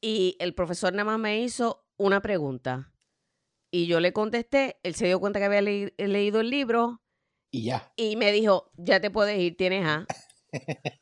Y 0.00 0.36
el 0.38 0.54
profesor 0.54 0.92
nada 0.92 1.04
más 1.04 1.18
me 1.18 1.40
hizo 1.42 1.84
una 1.96 2.22
pregunta. 2.22 2.92
Y 3.72 3.86
yo 3.88 3.98
le 3.98 4.12
contesté, 4.12 4.78
él 4.84 4.94
se 4.94 5.06
dio 5.06 5.18
cuenta 5.18 5.40
que 5.40 5.46
había 5.46 5.62
leí- 5.62 5.92
leído 5.98 6.40
el 6.40 6.48
libro 6.48 7.02
Y 7.50 7.64
ya. 7.64 7.92
y 7.96 8.14
me 8.14 8.30
dijo, 8.30 8.70
ya 8.76 9.00
te 9.00 9.10
puedes 9.10 9.36
ir, 9.40 9.56
tienes 9.56 9.84
A. 9.84 10.06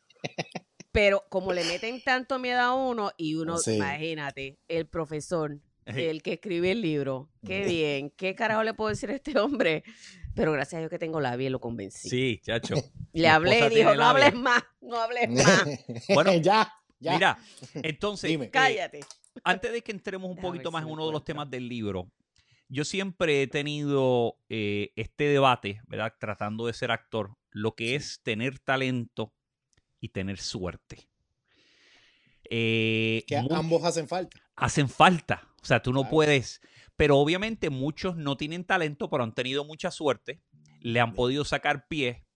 Pero 0.93 1.25
como 1.31 1.53
le 1.53 1.65
meten 1.65 2.03
tanto 2.03 2.39
miedo 2.39 2.61
a 2.61 2.75
uno 2.75 3.13
y 3.17 3.35
uno, 3.35 3.59
Sí. 3.59 3.73
imagínate, 3.77 4.59
el 4.69 4.87
profesor, 4.87 5.59
el 5.87 6.23
que 6.23 6.35
escribe 6.35 6.71
el 6.73 6.83
libro, 6.83 7.31
qué 7.45 7.65
bien, 7.65 8.11
qué 8.11 8.35
carajo 8.35 8.63
le 8.63 8.75
puedo 8.75 8.91
decir 8.91 9.11
a 9.11 9.15
este 9.15 9.39
hombre. 9.39 9.85
Pero 10.35 10.53
gracias 10.53 10.75
a 10.75 10.79
Dios 10.81 10.91
que 10.91 10.99
tengo 10.99 11.21
labia 11.21 11.47
y 11.49 11.51
lo 11.51 11.61
convencí. 11.61 12.09
Sí, 12.09 12.41
chacho. 12.43 12.75
Le 13.15 13.29
hablé 13.29 13.59
y 13.67 13.75
dijo, 13.75 13.95
no 13.95 14.05
hables 14.05 14.27
labia". 14.33 14.41
más, 14.41 14.63
no 14.81 14.97
hables 14.97 15.29
más, 15.31 15.69
Bueno, 16.09 16.33
ya, 16.43 16.73
ya. 16.99 17.13
Mira, 17.15 17.39
entonces, 17.75 18.31
Dime. 18.31 18.47
eh, 18.47 18.51
cállate. 18.51 19.01
antes 19.45 19.73
de 19.73 19.83
que 19.83 19.93
entremos 19.93 20.31
un 20.31 20.37
Déjame 20.37 20.51
poquito 20.53 20.71
más 20.71 20.85
en 20.85 20.91
uno 20.91 21.07
de 21.07 21.13
los 21.13 21.25
temas 21.25 21.51
del 21.51 21.69
libro, 21.69 22.11
yo 22.69 22.85
siempre 22.85 23.43
he 23.43 23.47
tenido 23.49 24.39
eh, 24.49 24.93
este 24.97 25.25
debate, 25.25 25.83
¿verdad? 25.89 26.15
Tratando 26.19 26.67
de 26.67 26.73
ser 26.73 26.91
actor, 26.91 27.35
lo 27.51 27.75
que 27.75 27.89
Sí. 27.89 27.95
es 27.97 28.21
tener 28.23 28.59
talento 28.59 29.35
y 30.03 30.09
tener 30.11 30.39
suerte. 30.39 31.09
Eh, 32.51 33.25
Que 33.27 33.37
ambos 33.37 33.85
hacen 33.85 34.07
falta. 34.09 34.39
hacen 34.57 34.89
falta, 34.89 35.49
o 35.63 35.65
sea, 35.65 35.81
tú 35.83 35.93
no 35.93 36.01
Claro. 36.01 36.11
puedes, 36.11 36.61
pero 36.97 37.17
obviamente 37.19 37.71
muchos 37.71 38.17
no 38.17 38.37
tienen 38.37 38.65
talento, 38.65 39.09
pero 39.09 39.23
han 39.23 39.35
tenido 39.35 39.65
mucha 39.65 39.91
suerte, 39.91 40.43
le 40.81 41.01
han 41.01 41.15
podido 41.15 41.45
sacar 41.45 41.87
pie, 41.89 42.27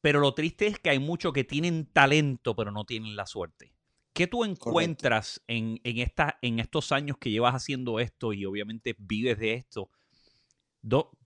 pero 0.00 0.18
lo 0.20 0.34
triste 0.34 0.66
es 0.66 0.78
que 0.78 0.90
hay 0.90 0.98
muchos 0.98 1.32
que 1.32 1.44
tienen 1.44 1.86
talento, 1.86 2.54
pero 2.56 2.72
no 2.72 2.84
tienen 2.84 3.16
la 3.16 3.24
suerte. 3.26 3.72
¿Qué 4.12 4.26
tú 4.26 4.44
encuentras 4.44 5.40
en, 5.46 5.80
en, 5.84 5.98
esta, 5.98 6.38
en 6.42 6.58
estos 6.58 6.92
años 6.92 7.16
que 7.16 7.30
llevas 7.30 7.54
haciendo 7.54 7.98
esto 8.00 8.32
y 8.34 8.44
obviamente 8.44 8.94
vives 8.98 9.38
de 9.38 9.54
esto? 9.54 9.88
Do- 10.82 11.16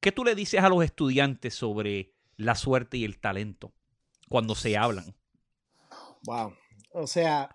¿Qué 0.00 0.12
tú 0.12 0.24
le 0.24 0.34
dices 0.34 0.60
a 0.60 0.68
los 0.68 0.84
estudiantes 0.84 1.54
sobre 1.54 2.12
la 2.36 2.54
suerte 2.56 2.98
y 2.98 3.04
el 3.04 3.18
talento 3.20 3.72
cuando 4.34 4.56
se 4.56 4.76
hablan? 4.76 5.14
Wow. 6.24 6.52
O 6.92 7.06
sea, 7.06 7.54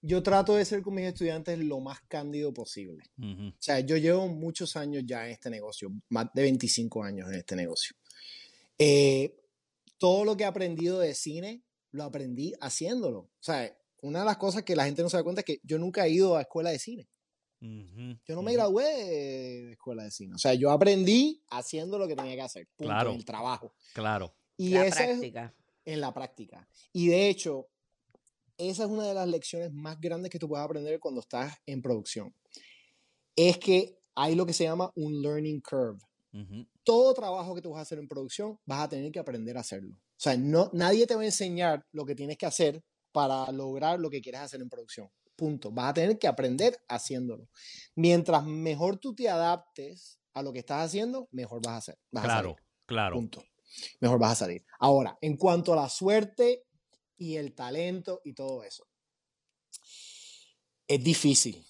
yo 0.00 0.22
trato 0.22 0.54
de 0.54 0.64
ser 0.64 0.80
con 0.80 0.94
mis 0.94 1.04
estudiantes 1.04 1.58
lo 1.58 1.78
más 1.78 2.00
cándido 2.08 2.54
posible. 2.54 3.04
Ujú, 3.18 3.48
O 3.48 3.54
sea, 3.58 3.80
yo 3.80 3.98
llevo 3.98 4.26
muchos 4.26 4.76
años 4.76 5.02
ya 5.04 5.26
en 5.26 5.32
este 5.32 5.50
negocio, 5.50 5.90
más 6.08 6.28
de 6.32 6.40
25 6.40 7.04
años 7.04 7.28
en 7.28 7.34
este 7.34 7.54
negocio. 7.54 7.94
Eh, 8.78 9.36
todo 9.98 10.24
lo 10.24 10.38
que 10.38 10.44
he 10.44 10.46
aprendido 10.46 11.00
de 11.00 11.14
cine, 11.14 11.62
lo 11.90 12.04
aprendí 12.04 12.54
haciéndolo. 12.62 13.18
O 13.18 13.30
sea, 13.42 13.70
una 14.00 14.20
de 14.20 14.24
las 14.24 14.38
cosas 14.38 14.62
que 14.62 14.74
la 14.74 14.86
gente 14.86 15.02
no 15.02 15.10
se 15.10 15.18
da 15.18 15.22
cuenta 15.22 15.42
es 15.42 15.44
que 15.44 15.60
yo 15.62 15.78
nunca 15.78 16.06
he 16.06 16.10
ido 16.12 16.34
a 16.38 16.40
escuela 16.40 16.70
de 16.70 16.78
cine. 16.78 17.08
ujú, 17.60 18.16
Yo 18.26 18.34
no 18.36 18.40
me 18.40 18.52
ujú. 18.52 18.54
gradué 18.54 18.84
de, 18.86 19.62
de 19.66 19.72
escuela 19.72 20.04
de 20.04 20.10
cine. 20.10 20.34
O 20.34 20.38
sea, 20.38 20.54
yo 20.54 20.70
aprendí 20.70 21.42
haciendo 21.50 21.98
lo 21.98 22.08
que 22.08 22.16
tenía 22.16 22.36
que 22.36 22.40
hacer. 22.40 22.66
Punto, 22.74 22.90
Claro. 22.90 23.10
en 23.10 23.16
el 23.16 23.24
trabajo. 23.26 23.74
Claro. 23.92 24.34
Y 24.56 24.70
La 24.70 24.86
esa 24.86 25.04
es 25.04 25.08
práctica. 25.18 25.54
En 25.84 26.00
la 26.00 26.12
práctica. 26.12 26.68
Y 26.92 27.08
de 27.08 27.28
hecho, 27.28 27.68
esa 28.56 28.84
es 28.84 28.90
una 28.90 29.06
de 29.06 29.14
las 29.14 29.28
lecciones 29.28 29.72
más 29.72 30.00
grandes 30.00 30.30
que 30.30 30.38
tú 30.38 30.48
puedes 30.48 30.64
aprender 30.64 31.00
cuando 31.00 31.20
estás 31.20 31.56
en 31.66 31.80
producción. 31.80 32.34
Es 33.34 33.58
que 33.58 33.98
hay 34.14 34.34
lo 34.34 34.44
que 34.44 34.52
se 34.52 34.64
llama 34.64 34.90
un 34.96 35.22
learning 35.22 35.60
curve. 35.60 35.98
Todo 36.84 37.12
trabajo 37.14 37.54
que 37.54 37.62
tú 37.62 37.70
vas 37.70 37.80
a 37.80 37.82
hacer 37.82 37.98
en 37.98 38.06
producción, 38.06 38.58
vas 38.64 38.82
a 38.82 38.88
tener 38.88 39.10
que 39.10 39.18
aprender 39.18 39.56
a 39.56 39.60
hacerlo. 39.60 39.94
O 39.94 40.22
sea, 40.22 40.36
no, 40.36 40.70
nadie 40.72 41.06
te 41.06 41.14
va 41.14 41.22
a 41.22 41.24
enseñar 41.24 41.84
lo 41.92 42.04
que 42.04 42.14
tienes 42.14 42.36
que 42.36 42.46
hacer 42.46 42.82
para 43.12 43.50
lograr 43.50 43.98
lo 43.98 44.10
que 44.10 44.20
quieres 44.20 44.42
hacer 44.42 44.60
en 44.60 44.68
producción. 44.68 45.08
Punto. 45.34 45.72
Vas 45.72 45.90
a 45.90 45.94
tener 45.94 46.18
que 46.18 46.28
aprender 46.28 46.76
haciéndolo. 46.88 47.48
Mientras 47.96 48.44
mejor 48.44 48.98
tú 48.98 49.14
te 49.14 49.28
adaptes 49.28 50.20
a 50.34 50.42
lo 50.42 50.52
que 50.52 50.58
estás 50.60 50.84
haciendo, 50.84 51.28
mejor 51.32 51.62
vas 51.64 51.72
a 51.72 51.76
hacer. 51.78 51.98
vas 52.10 52.24
Claro, 52.24 52.56
claro. 52.86 53.16
Punto. 53.16 53.42
Mejor 54.00 54.18
vas 54.18 54.32
a 54.32 54.44
salir. 54.46 54.64
Ahora, 54.78 55.18
en 55.20 55.36
cuanto 55.36 55.72
a 55.72 55.76
la 55.76 55.88
suerte, 55.88 56.64
y 57.20 57.36
el 57.36 57.52
talento 57.52 58.22
y 58.24 58.32
todo 58.32 58.64
eso. 58.64 58.88
Es 60.88 61.04
difícil, 61.04 61.62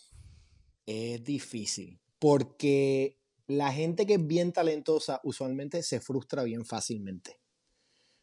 es 0.86 1.22
difícil, 1.22 2.00
porque 2.18 3.18
la 3.48 3.72
gente 3.72 4.06
que 4.06 4.14
es 4.14 4.26
bien 4.26 4.52
talentosa 4.52 5.20
usualmente 5.24 5.82
se 5.82 6.00
frustra 6.00 6.44
bien 6.44 6.64
fácilmente. 6.64 7.38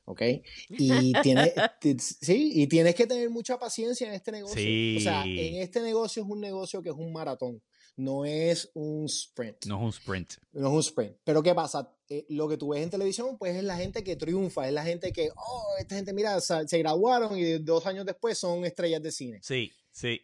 ¿Ok? 0.06 0.22
Y, 0.70 1.12
tiene, 1.22 1.54
sí, 2.00 2.52
y 2.56 2.68
tienes 2.68 2.96
que 2.96 3.06
tener 3.06 3.30
mucha 3.30 3.60
paciencia 3.60 4.08
en 4.08 4.14
este 4.14 4.32
negocio. 4.32 4.98
O 4.98 5.02
sea, 5.02 5.26
en 5.26 5.62
este 5.62 5.82
negocio 5.82 6.24
es 6.24 6.30
un 6.30 6.40
negocio 6.40 6.82
que 6.82 6.90
es 6.90 6.96
un 6.96 7.12
maratón, 7.12 7.62
no 7.98 8.26
es 8.26 8.72
un 8.74 9.06
sprint. 9.06 9.66
No 9.66 9.76
es 9.76 9.84
un 9.84 9.90
sprint. 9.90 10.34
No 10.54 10.68
es 10.68 10.74
un 10.74 10.80
sprint. 10.80 11.18
Pero 11.24 11.44
¿qué 11.44 11.54
pasa? 11.54 11.94
Eh, 12.10 12.26
lo 12.30 12.48
que 12.48 12.58
tú 12.58 12.70
ves 12.70 12.82
en 12.82 12.90
televisión, 12.90 13.38
pues 13.38 13.56
es 13.56 13.64
la 13.64 13.76
gente 13.76 14.04
que 14.04 14.16
triunfa, 14.16 14.68
es 14.68 14.74
la 14.74 14.84
gente 14.84 15.12
que, 15.12 15.30
oh, 15.36 15.76
esta 15.80 15.96
gente, 15.96 16.14
mira, 16.14 16.40
se 16.40 16.78
graduaron 16.78 17.38
y 17.38 17.58
dos 17.58 17.86
años 17.86 18.06
después 18.06 18.38
son 18.38 18.64
estrellas 18.64 19.04
de 19.04 19.12
cine. 19.12 19.40
Sí, 19.44 19.72
sí 19.92 20.22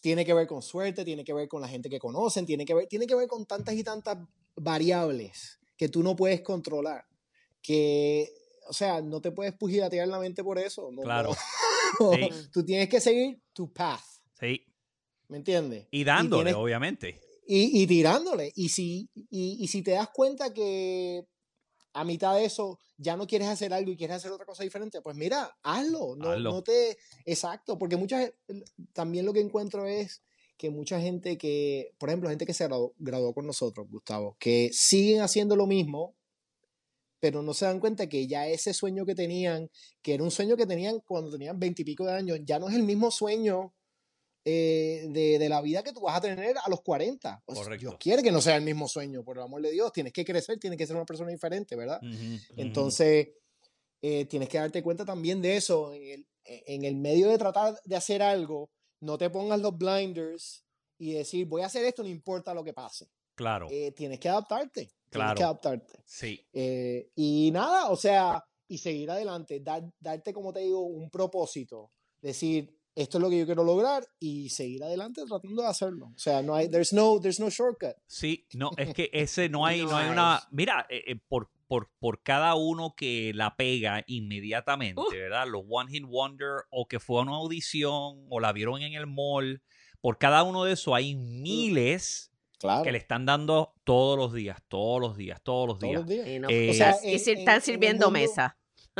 tiene 0.00 0.24
que 0.24 0.34
ver 0.34 0.46
con 0.46 0.62
suerte, 0.62 1.04
tiene 1.04 1.24
que 1.24 1.32
ver 1.32 1.48
con 1.48 1.60
la 1.60 1.68
gente 1.68 1.88
que 1.88 1.98
conocen, 1.98 2.46
tiene 2.46 2.64
que 2.64 2.74
ver, 2.74 2.86
tiene 2.86 3.06
que 3.06 3.14
ver 3.14 3.28
con 3.28 3.46
tantas 3.46 3.74
y 3.74 3.82
tantas 3.82 4.18
variables 4.56 5.58
que 5.76 5.88
tú 5.88 6.02
no 6.02 6.16
puedes 6.16 6.42
controlar. 6.42 7.06
Que, 7.62 8.32
o 8.68 8.72
sea, 8.72 9.00
no 9.00 9.20
te 9.20 9.32
puedes 9.32 9.54
pugilatear 9.54 10.08
la 10.08 10.18
mente 10.18 10.42
por 10.42 10.58
eso. 10.58 10.90
claro. 11.02 11.34
Tú 12.52 12.64
tienes 12.64 12.88
que 12.88 13.00
seguir 13.00 13.40
tu 13.52 13.72
path. 13.72 14.04
Sí. 14.38 14.62
¿Me 15.28 15.38
entiendes? 15.38 15.86
Y 15.90 16.04
dándole, 16.04 16.54
obviamente. 16.54 17.20
Y, 17.46 17.82
y, 17.82 17.86
tirándole. 17.86 18.52
Y 18.54 18.68
si, 18.68 19.08
y, 19.14 19.58
y 19.60 19.68
si 19.68 19.82
te 19.82 19.92
das 19.92 20.08
cuenta 20.10 20.52
que 20.52 21.24
a 21.94 22.04
mitad 22.04 22.34
de 22.34 22.44
eso 22.44 22.78
ya 22.96 23.16
no 23.16 23.26
quieres 23.26 23.48
hacer 23.48 23.72
algo 23.72 23.90
y 23.90 23.96
quieres 23.96 24.16
hacer 24.16 24.32
otra 24.32 24.46
cosa 24.46 24.64
diferente, 24.64 25.00
pues 25.00 25.16
mira, 25.16 25.56
hazlo. 25.62 26.16
No, 26.16 26.38
no 26.38 26.62
te. 26.62 26.98
Exacto, 27.24 27.78
porque 27.78 27.96
muchas. 27.96 28.32
También 28.92 29.24
lo 29.24 29.32
que 29.32 29.40
encuentro 29.40 29.86
es 29.86 30.22
que 30.56 30.70
mucha 30.70 31.00
gente 31.00 31.38
que, 31.38 31.94
por 31.98 32.08
ejemplo, 32.08 32.28
gente 32.28 32.44
que 32.44 32.52
se 32.52 32.66
graduó, 32.98 33.32
con 33.32 33.46
nosotros, 33.46 33.86
Gustavo, 33.88 34.36
que 34.40 34.70
siguen 34.72 35.22
haciendo 35.22 35.54
lo 35.54 35.66
mismo, 35.66 36.16
pero 37.20 37.42
no 37.42 37.54
se 37.54 37.64
dan 37.64 37.78
cuenta 37.78 38.08
que 38.08 38.26
ya 38.26 38.48
ese 38.48 38.74
sueño 38.74 39.06
que 39.06 39.14
tenían, 39.14 39.70
que 40.02 40.14
era 40.14 40.24
un 40.24 40.32
sueño 40.32 40.56
que 40.56 40.66
tenían 40.66 41.00
cuando 41.00 41.30
tenían 41.30 41.58
veintipico 41.60 42.04
de 42.04 42.12
años, 42.12 42.40
ya 42.44 42.58
no 42.58 42.68
es 42.68 42.74
el 42.74 42.82
mismo 42.82 43.10
sueño 43.12 43.72
eh, 44.50 45.04
de, 45.10 45.38
de, 45.38 45.48
la 45.50 45.60
vida 45.60 45.82
que 45.82 45.92
tú 45.92 46.00
vas 46.00 46.16
a 46.16 46.22
tener 46.22 46.56
a 46.56 46.70
los 46.70 46.80
40. 46.80 47.44
Dios 47.78 47.96
quiere 48.00 48.22
que 48.22 48.32
no 48.32 48.40
sea 48.40 48.56
el 48.56 48.62
mismo 48.62 48.88
sueño, 48.88 49.22
por 49.22 49.36
el 49.36 49.42
amor 49.42 49.60
de 49.60 49.70
Dios. 49.72 49.92
Tienes 49.92 50.14
que 50.14 50.24
crecer, 50.24 50.58
tienes 50.58 50.78
que 50.78 50.86
ser 50.86 50.96
una 50.96 51.04
persona 51.04 51.30
diferente, 51.30 51.76
¿verdad? 51.76 52.00
Entonces, 52.56 53.28
eh, 54.00 54.24
tienes 54.24 54.48
que 54.48 54.56
darte 54.56 54.82
cuenta 54.82 55.04
también 55.04 55.42
de 55.42 55.58
eso. 55.58 55.92
En 55.92 56.02
el, 56.02 56.26
en 56.44 56.84
el 56.86 56.96
medio 56.96 57.28
de 57.28 57.36
tratar 57.36 57.78
de 57.84 57.94
hacer 57.94 58.22
algo, 58.22 58.70
no 59.00 59.18
te 59.18 59.28
pongas 59.28 59.60
los 59.60 59.76
blinders 59.76 60.64
y 60.96 61.12
decir, 61.12 61.46
voy 61.46 61.60
a 61.60 61.66
hacer 61.66 61.84
esto, 61.84 62.02
no 62.02 62.08
importa 62.08 62.54
lo 62.54 62.64
que 62.64 62.72
pase. 62.72 63.06
Claro. 63.34 63.68
Eh, 63.70 63.92
tienes 63.92 64.18
que 64.18 64.30
adaptarte. 64.30 64.90
Claro. 65.10 65.34
Tienes 65.34 65.36
que 65.36 65.44
adaptarte. 65.44 66.02
Sí. 66.06 66.46
y 67.14 67.50
nada, 67.52 67.90
o 67.90 67.96
sea, 67.96 68.42
y 68.66 68.78
seguir 68.78 69.10
adelante, 69.10 69.60
dar, 69.60 69.84
darte, 70.00 70.32
como 70.32 70.54
te 70.54 70.60
digo, 70.60 70.80
un 70.80 71.10
propósito. 71.10 71.90
Decir, 72.22 72.77
esto 72.98 73.18
es 73.18 73.22
lo 73.22 73.30
que 73.30 73.38
yo 73.38 73.46
quiero 73.46 73.62
lograr 73.62 74.04
y 74.18 74.48
seguir 74.48 74.82
adelante 74.82 75.22
tratando 75.26 75.62
de 75.62 75.68
hacerlo. 75.68 76.06
O 76.06 76.18
sea, 76.18 76.42
no 76.42 76.54
hay, 76.54 76.68
there's 76.68 76.92
no, 76.92 77.20
there's 77.20 77.38
no 77.38 77.48
shortcut. 77.48 77.94
Sí, 78.06 78.46
no, 78.54 78.72
es 78.76 78.92
que 78.92 79.08
ese 79.12 79.48
no 79.48 79.64
hay, 79.64 79.82
no, 79.82 79.96
hay 79.96 80.10
una, 80.10 80.42
mira, 80.50 80.84
eh, 80.90 81.04
eh, 81.06 81.16
por, 81.28 81.48
por, 81.68 81.90
por, 82.00 82.22
cada 82.22 82.56
uno 82.56 82.94
que 82.96 83.30
la 83.34 83.56
pega 83.56 84.02
inmediatamente, 84.08 85.00
¿verdad? 85.12 85.46
Los 85.46 85.62
One 85.68 85.90
Hit 85.92 86.04
Wonder 86.06 86.64
o 86.70 86.88
que 86.88 86.98
fue 86.98 87.20
a 87.20 87.22
una 87.22 87.36
audición 87.36 88.26
o 88.28 88.40
la 88.40 88.52
vieron 88.52 88.82
en 88.82 88.94
el 88.94 89.06
mall, 89.06 89.62
por 90.00 90.18
cada 90.18 90.42
uno 90.42 90.64
de 90.64 90.72
esos 90.72 90.92
hay 90.92 91.14
miles 91.14 92.32
que 92.82 92.90
le 92.90 92.98
están 92.98 93.24
dando 93.26 93.74
todos 93.84 94.18
los 94.18 94.32
días, 94.32 94.60
todos 94.66 95.00
los 95.00 95.16
días, 95.16 95.40
todos 95.42 95.68
los 95.68 95.78
días. 95.78 96.04
Eh, 96.08 96.70
o 96.70 96.74
sea, 96.74 96.96
y 97.04 97.14
están 97.14 97.62
sirviendo 97.62 98.10
mesa. 98.10 98.56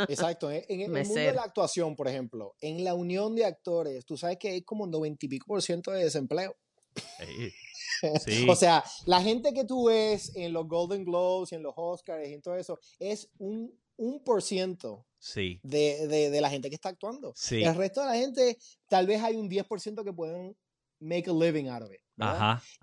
Exacto. 0.07 0.51
En, 0.51 0.81
el 0.81 0.89
mundo 0.89 1.13
de 1.13 1.33
la 1.33 1.43
actuación, 1.43 1.95
por 1.95 2.07
ejemplo, 2.07 2.55
en 2.61 2.83
la 2.83 2.93
unión 2.93 3.35
de 3.35 3.45
actores, 3.45 4.05
tú 4.05 4.17
sabes 4.17 4.37
que 4.37 4.49
hay 4.49 4.61
como 4.61 4.87
90 4.87 5.25
y 5.25 5.29
pico 5.29 5.47
por 5.47 5.61
ciento 5.61 5.91
de 5.91 6.03
desempleo. 6.03 6.55
o 8.49 8.55
sea, 8.55 8.83
la 9.05 9.21
gente 9.21 9.53
que 9.53 9.65
tú 9.65 9.87
ves 9.87 10.31
en 10.35 10.53
los 10.53 10.67
Golden 10.67 11.05
Globes 11.05 11.51
y 11.51 11.55
en 11.55 11.63
los 11.63 11.73
Oscars 11.75 12.27
y 12.27 12.33
en 12.33 12.41
todo 12.41 12.55
eso 12.55 12.79
es 12.99 13.29
un, 13.37 13.77
un 13.97 14.23
por 14.23 14.41
ciento 14.41 15.05
sí. 15.19 15.59
de, 15.63 16.07
de, 16.07 16.41
la 16.41 16.49
gente 16.49 16.69
que 16.69 16.75
está 16.75 16.89
actuando. 16.89 17.33
El 17.51 17.75
resto 17.75 18.01
de 18.01 18.07
la 18.07 18.15
gente, 18.15 18.57
tal 18.87 19.07
vez 19.07 19.21
hay 19.21 19.35
un 19.35 19.49
10% 19.49 20.03
que 20.03 20.13
pueden 20.13 20.55
make 20.99 21.29
a 21.29 21.33
living 21.33 21.67
out 21.67 21.83
of 21.83 21.91
it. 21.91 22.01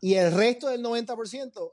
Y 0.01 0.15
el 0.15 0.33
resto 0.33 0.69
del 0.69 0.83
90% 0.83 1.73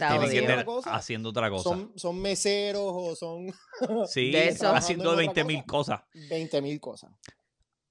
haciendo 0.00 1.30
otra 1.30 1.50
cosa. 1.50 1.88
Son, 1.96 2.20
meseros 2.20 2.92
o 2.94 3.16
son... 3.16 3.52
sí, 4.08 4.34
están 4.34 4.76
haciendo 4.76 5.14
20 5.16 5.44
mil 5.44 5.64
cosas. 5.64 6.02
20 6.28 6.62
mil 6.62 6.80
cosas. 6.80 7.10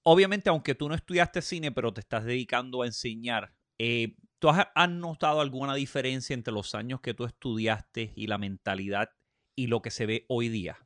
Obviamente, 0.04 0.50
aunque 0.50 0.76
tú 0.76 0.90
no 0.90 0.96
estudiaste 0.96 1.42
cine, 1.42 1.72
pero 1.72 1.94
te 1.94 2.02
estás 2.02 2.26
dedicando 2.26 2.82
a 2.82 2.86
enseñar, 2.86 3.54
eh, 3.78 4.16
¿tú 4.40 4.50
has, 4.50 4.68
has, 4.74 4.90
notado 4.90 5.42
alguna 5.42 5.76
diferencia 5.76 6.34
entre 6.34 6.54
los 6.54 6.74
años 6.76 7.02
que 7.02 7.14
tú 7.14 7.26
estudiaste 7.26 8.14
y 8.16 8.28
la 8.28 8.38
mentalidad 8.38 9.10
y 9.56 9.68
lo 9.68 9.82
que 9.82 9.92
se 9.92 10.06
ve 10.06 10.26
hoy 10.30 10.50
día? 10.50 10.78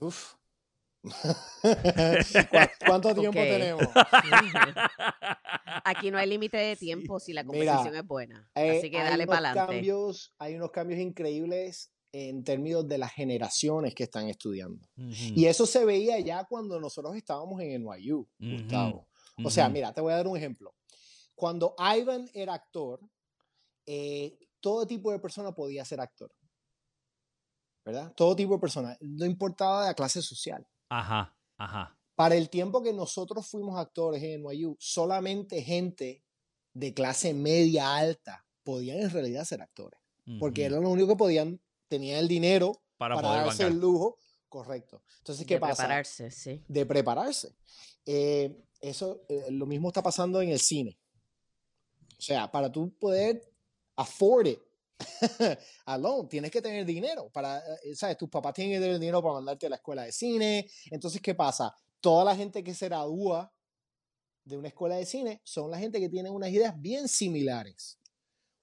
Uf, 0.00 0.34
¿Cuánto 2.86 3.14
tiempo 3.14 3.38
tenemos? 3.38 3.82
Aquí 5.84 6.10
no 6.10 6.18
hay 6.18 6.28
límite 6.28 6.56
de 6.58 6.76
tiempo 6.76 7.18
si 7.18 7.32
la 7.32 7.44
conversación 7.44 7.96
es 7.96 8.06
buena. 8.06 8.50
Eh, 8.54 8.78
Así 8.78 8.90
que 8.90 8.98
dale 8.98 9.26
para 9.26 9.50
adelante. 9.50 9.92
hay 10.38 10.54
unos 10.54 10.70
cambios 10.70 11.00
increíbles 11.00 11.92
en 12.12 12.42
términos 12.44 12.86
de 12.88 12.98
las 12.98 13.12
generaciones 13.12 13.94
que 13.94 14.04
están 14.04 14.28
estudiando. 14.28 14.86
Y 14.96 15.46
eso 15.46 15.66
se 15.66 15.84
veía 15.84 16.18
ya 16.20 16.44
cuando 16.44 16.80
nosotros 16.80 17.16
estábamos 17.16 17.60
en 17.60 17.82
NYU, 17.82 18.28
Gustavo. 18.38 19.08
O 19.44 19.50
sea, 19.50 19.68
mira, 19.68 19.92
te 19.92 20.00
voy 20.00 20.12
a 20.12 20.16
dar 20.16 20.26
un 20.26 20.36
ejemplo. 20.36 20.74
Cuando 21.34 21.74
Ivan 21.78 22.28
era 22.34 22.54
actor, 22.54 23.00
eh, 23.86 24.38
todo 24.60 24.86
tipo 24.86 25.10
de 25.10 25.18
persona 25.18 25.52
podía 25.52 25.84
ser 25.84 26.00
actor. 26.00 26.30
¿Verdad? 27.82 28.12
Todo 28.14 28.36
tipo 28.36 28.52
de 28.52 28.58
persona. 28.60 28.96
No 29.00 29.24
importaba 29.24 29.82
de 29.82 29.88
la 29.88 29.94
clase 29.94 30.20
social. 30.20 30.66
Ajá, 30.90 31.34
ajá. 31.56 31.96
Para 32.14 32.34
el 32.34 32.50
tiempo 32.50 32.82
que 32.82 32.92
nosotros 32.92 33.46
fuimos 33.46 33.78
actores 33.78 34.22
en 34.22 34.42
NYU, 34.42 34.76
solamente 34.78 35.62
gente 35.62 36.22
de 36.74 36.92
clase 36.92 37.32
media 37.32 37.96
alta 37.96 38.44
podían 38.62 38.98
en 38.98 39.10
realidad 39.10 39.44
ser 39.44 39.62
actores. 39.62 39.98
Porque 40.38 40.64
eran 40.64 40.82
los 40.82 40.92
únicos 40.92 41.14
que 41.14 41.18
podían, 41.18 41.60
tenían 41.88 42.18
el 42.18 42.28
dinero 42.28 42.82
para, 42.98 43.16
para 43.16 43.42
darse 43.42 43.66
el 43.66 43.80
lujo. 43.80 44.18
Correcto. 44.48 45.02
Entonces, 45.18 45.46
¿qué 45.46 45.58
pasa? 45.58 45.82
De 45.82 45.88
prepararse, 45.88 46.30
sí. 46.30 46.64
De 46.68 46.86
prepararse. 46.86 47.56
Eh, 48.06 48.62
eso, 48.80 49.22
eh, 49.28 49.46
lo 49.50 49.66
mismo 49.66 49.88
está 49.88 50.02
pasando 50.02 50.40
en 50.40 50.50
el 50.50 50.60
cine. 50.60 50.98
O 52.18 52.22
sea, 52.22 52.50
para 52.50 52.70
tú 52.70 52.94
poder 52.98 53.42
afford 53.96 54.46
it, 54.46 54.60
alone, 55.86 56.28
tienes 56.28 56.50
que 56.50 56.62
tener 56.62 56.84
dinero 56.84 57.30
para, 57.30 57.58
eh, 57.58 57.94
¿sabes? 57.94 58.16
Tus 58.16 58.28
papás 58.28 58.54
tienen 58.54 58.74
que 58.74 58.80
tener 58.80 58.98
dinero 58.98 59.22
para 59.22 59.34
mandarte 59.34 59.66
a 59.66 59.70
la 59.70 59.76
escuela 59.76 60.02
de 60.02 60.12
cine. 60.12 60.68
Entonces, 60.90 61.20
¿qué 61.20 61.34
pasa? 61.34 61.74
Toda 62.00 62.24
la 62.24 62.36
gente 62.36 62.62
que 62.62 62.74
se 62.74 62.86
gradúa 62.86 63.52
de 64.44 64.56
una 64.56 64.68
escuela 64.68 64.96
de 64.96 65.06
cine 65.06 65.40
son 65.44 65.70
la 65.70 65.78
gente 65.78 66.00
que 66.00 66.08
tiene 66.08 66.30
unas 66.30 66.50
ideas 66.50 66.74
bien 66.80 67.08
similares, 67.08 67.98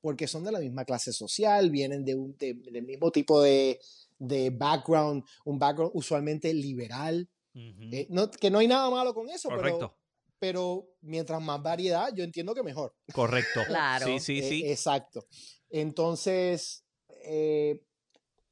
porque 0.01 0.27
son 0.27 0.43
de 0.43 0.51
la 0.51 0.59
misma 0.59 0.85
clase 0.85 1.13
social, 1.13 1.69
vienen 1.69 2.03
de 2.03 2.15
un, 2.15 2.35
del 2.37 2.83
mismo 2.83 3.11
tipo 3.11 3.41
de, 3.41 3.79
de, 4.17 4.49
background, 4.49 5.23
un 5.45 5.59
background 5.59 5.91
usualmente 5.93 6.53
liberal. 6.53 7.29
Eh, 7.55 8.05
no, 8.11 8.29
que 8.29 8.51
no 8.51 8.59
hay 8.59 8.67
nada 8.67 8.87
malo 8.91 9.15
con 9.15 9.29
eso, 9.29 9.49
pero 9.49 9.97
pero 10.39 10.87
mientras 11.01 11.41
más 11.41 11.61
variedad, 11.61 12.09
yo 12.13 12.23
entiendo 12.23 12.53
que 12.53 12.63
mejor. 12.63 12.95
Correcto. 13.13 13.61
claro. 13.67 14.05
Sí, 14.05 14.19
sí, 14.19 14.41
sí. 14.41 14.63
exacto. 14.65 15.25
Entonces, 15.69 16.85
eh, 17.23 17.81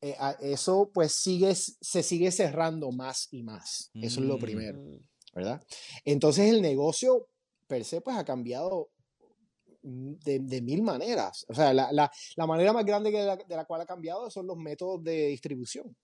eh, 0.01 0.15
eso 0.41 0.91
pues 0.93 1.13
sigue, 1.13 1.55
se 1.55 2.03
sigue 2.03 2.31
cerrando 2.31 2.91
más 2.91 3.27
y 3.31 3.43
más. 3.43 3.91
Eso 3.93 4.21
es 4.21 4.27
lo 4.27 4.37
primero, 4.37 4.79
mm. 4.79 4.99
¿verdad? 5.33 5.61
Entonces 6.03 6.49
el 6.51 6.61
negocio 6.61 7.27
per 7.67 7.83
se 7.83 8.01
pues 8.01 8.17
ha 8.17 8.25
cambiado 8.25 8.89
de, 9.81 10.39
de 10.39 10.61
mil 10.61 10.81
maneras. 10.81 11.45
O 11.47 11.53
sea, 11.53 11.73
la, 11.73 11.91
la, 11.91 12.11
la 12.35 12.47
manera 12.47 12.73
más 12.73 12.85
grande 12.85 13.11
de 13.11 13.25
la, 13.25 13.35
de 13.35 13.55
la 13.55 13.65
cual 13.65 13.81
ha 13.81 13.85
cambiado 13.85 14.29
son 14.29 14.47
los 14.47 14.57
métodos 14.57 15.03
de 15.03 15.27
distribución. 15.27 15.95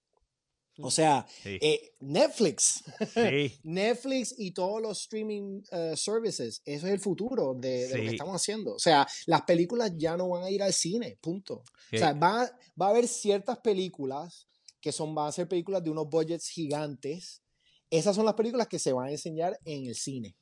O 0.80 0.90
sea, 0.90 1.26
eh, 1.44 1.94
Netflix, 2.00 2.84
Netflix 3.64 4.34
y 4.38 4.52
todos 4.52 4.82
los 4.82 5.02
streaming 5.02 5.62
uh, 5.72 5.96
services, 5.96 6.62
eso 6.66 6.88
es 6.88 6.94
el 6.94 7.00
futuro 7.00 7.54
de, 7.54 7.90
lo 7.90 7.96
que 7.96 8.08
estamos 8.08 8.36
haciendo. 8.36 8.76
O 8.76 8.80
sea, 8.80 9.08
las 9.26 9.42
películas 9.44 9.92
ya 9.98 10.16
no 10.16 10.30
van 10.30 10.44
a 10.44 10.50
ir 10.50 10.64
al 10.64 10.74
cine, 10.74 11.18
punto. 11.22 11.64
O 11.94 11.98
sea, 11.98 12.14
va, 12.14 12.50
va 12.80 12.88
a 12.88 12.90
haber 12.90 13.08
ciertas 13.08 13.60
películas 13.60 14.48
que 14.80 14.92
son, 14.92 15.14
van 15.14 15.28
a 15.28 15.32
ser 15.32 15.48
películas 15.48 15.84
de 15.84 15.90
unos 15.90 16.10
budgets 16.10 16.48
gigantes. 16.48 17.42
Esas 17.90 18.16
son 18.16 18.26
las 18.26 18.36
películas 18.36 18.68
que 18.68 18.80
se 18.80 18.94
van 18.94 19.08
a 19.08 19.12
enseñar 19.12 19.60
en 19.66 19.86
el 19.86 19.96
cine. 19.96 20.36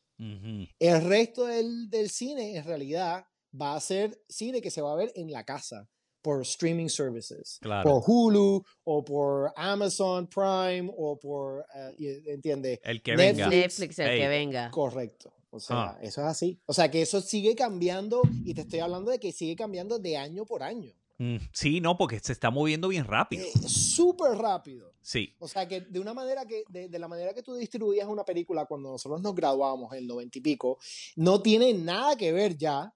El 0.80 1.02
resto 1.06 1.46
del, 1.46 1.90
del 1.90 2.10
cine, 2.10 2.58
en 2.58 2.66
realidad, 2.66 3.26
va 3.60 3.76
a 3.76 3.80
ser 3.80 4.22
cine 4.28 4.62
que 4.62 4.70
se 4.70 4.82
va 4.82 4.92
a 4.92 4.96
ver 4.96 5.14
en 5.16 5.32
la 5.32 5.46
casa 5.46 5.90
por 6.22 6.42
streaming 6.42 6.88
services, 6.90 7.58
Claro. 7.62 7.90
por 7.90 8.04
Hulu 8.06 8.64
o 8.84 9.04
por 9.06 9.52
Amazon 9.56 10.28
Prime 10.28 10.92
o 10.98 11.18
por, 11.20 11.66
y- 11.98 12.30
¿entiendes? 12.30 12.80
El 12.84 13.02
que 13.02 13.16
Netflix. 13.16 13.38
venga. 13.38 13.50
Netflix, 13.50 14.00
el 14.00 14.20
que 14.20 14.28
venga. 14.28 14.72
Correcto. 14.72 15.34
O 15.52 15.60
sea, 15.60 15.78
Ah. 15.92 16.00
eso 16.02 16.22
es 16.22 16.28
así. 16.28 16.60
O 16.66 16.74
sea, 16.74 16.92
que 16.92 17.02
eso 17.02 17.22
sigue 17.22 17.56
cambiando 17.56 18.22
y 18.46 18.54
te 18.54 18.62
estoy 18.62 18.80
hablando 18.80 19.10
de 19.12 19.20
que 19.20 19.32
sigue 19.32 19.56
cambiando 19.56 19.98
de 19.98 20.16
año 20.18 20.46
por 20.46 20.62
año. 20.62 20.94
Mm, 21.18 21.38
Sí, 21.52 21.82
no, 21.82 21.98
porque 21.98 22.20
se 22.20 22.32
está 22.32 22.50
moviendo 22.50 22.88
bien 22.88 23.04
rápido. 23.06 23.44
Eh, 23.46 23.68
Súper 23.68 24.34
rápido. 24.38 24.94
Sí. 25.02 25.36
O 25.40 25.48
sea, 25.48 25.68
que 25.68 25.82
de 25.82 26.00
una 26.00 26.14
manera 26.14 26.46
que, 26.46 26.64
de, 26.70 26.88
de 26.88 27.00
la 27.00 27.08
manera 27.08 27.34
que 27.34 27.42
tú 27.44 27.56
distribuías 27.56 28.08
una 28.08 28.24
película 28.24 28.66
cuando 28.68 28.92
nosotros 28.92 29.22
nos 29.22 29.34
graduamos 29.36 29.92
en 29.94 30.00
el 30.00 30.08
noventa 30.08 30.38
y 30.38 30.42
pico, 30.42 30.78
no 31.16 31.42
tiene 31.42 31.74
nada 31.74 32.16
que 32.16 32.32
ver 32.32 32.56
ya 32.58 32.94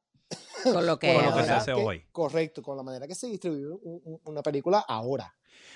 Con 0.64 0.86
lo 0.86 0.98
que 1.00 1.14
Con 1.14 1.24
es 1.26 1.30
lo 1.32 1.38
que 1.38 1.44
se 1.44 1.52
hace 1.52 1.74
hoy. 1.74 2.06
Correcto, 2.12 2.62
con 2.62 2.78
la 2.78 2.84
manera 2.84 3.08
que 3.08 3.16
se 3.16 3.28
distribuye 3.28 3.66
un- 3.68 4.02
un- 4.04 4.22
una 4.26 4.42
película 4.42 4.80
ahora. 4.88 5.36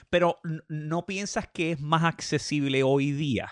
Pero 0.09 0.39
¿no 0.69 1.05
piensas 1.05 1.47
que 1.53 1.71
es 1.73 1.79
más 1.79 2.03
accesible 2.03 2.83
hoy 2.83 3.11
día? 3.11 3.49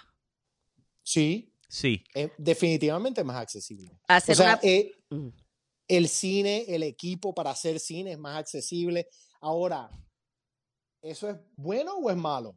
Sí, 1.03 1.51
Sí. 1.68 2.03
es 2.14 2.32
definitivamente 2.38 3.24
más 3.24 3.38
accesible. 3.38 3.91
O 3.91 3.97
Hacer 4.08 4.36
sea, 4.36 4.45
una... 4.45 4.60
eh, 4.64 4.91
Mm. 5.10 5.28
el 5.88 6.08
cine, 6.08 6.66
el 6.68 6.84
equipo 6.84 7.34
para 7.36 7.51
hacer 7.51 7.80
cine 7.80 8.14
es 8.14 8.18
más 8.18 8.38
accesible. 8.38 9.08
Ahora, 9.41 9.89
¿eso 11.01 11.30
es 11.30 11.36
bueno 11.56 11.93
o 11.97 12.10
es 12.10 12.18
malo? 12.18 12.56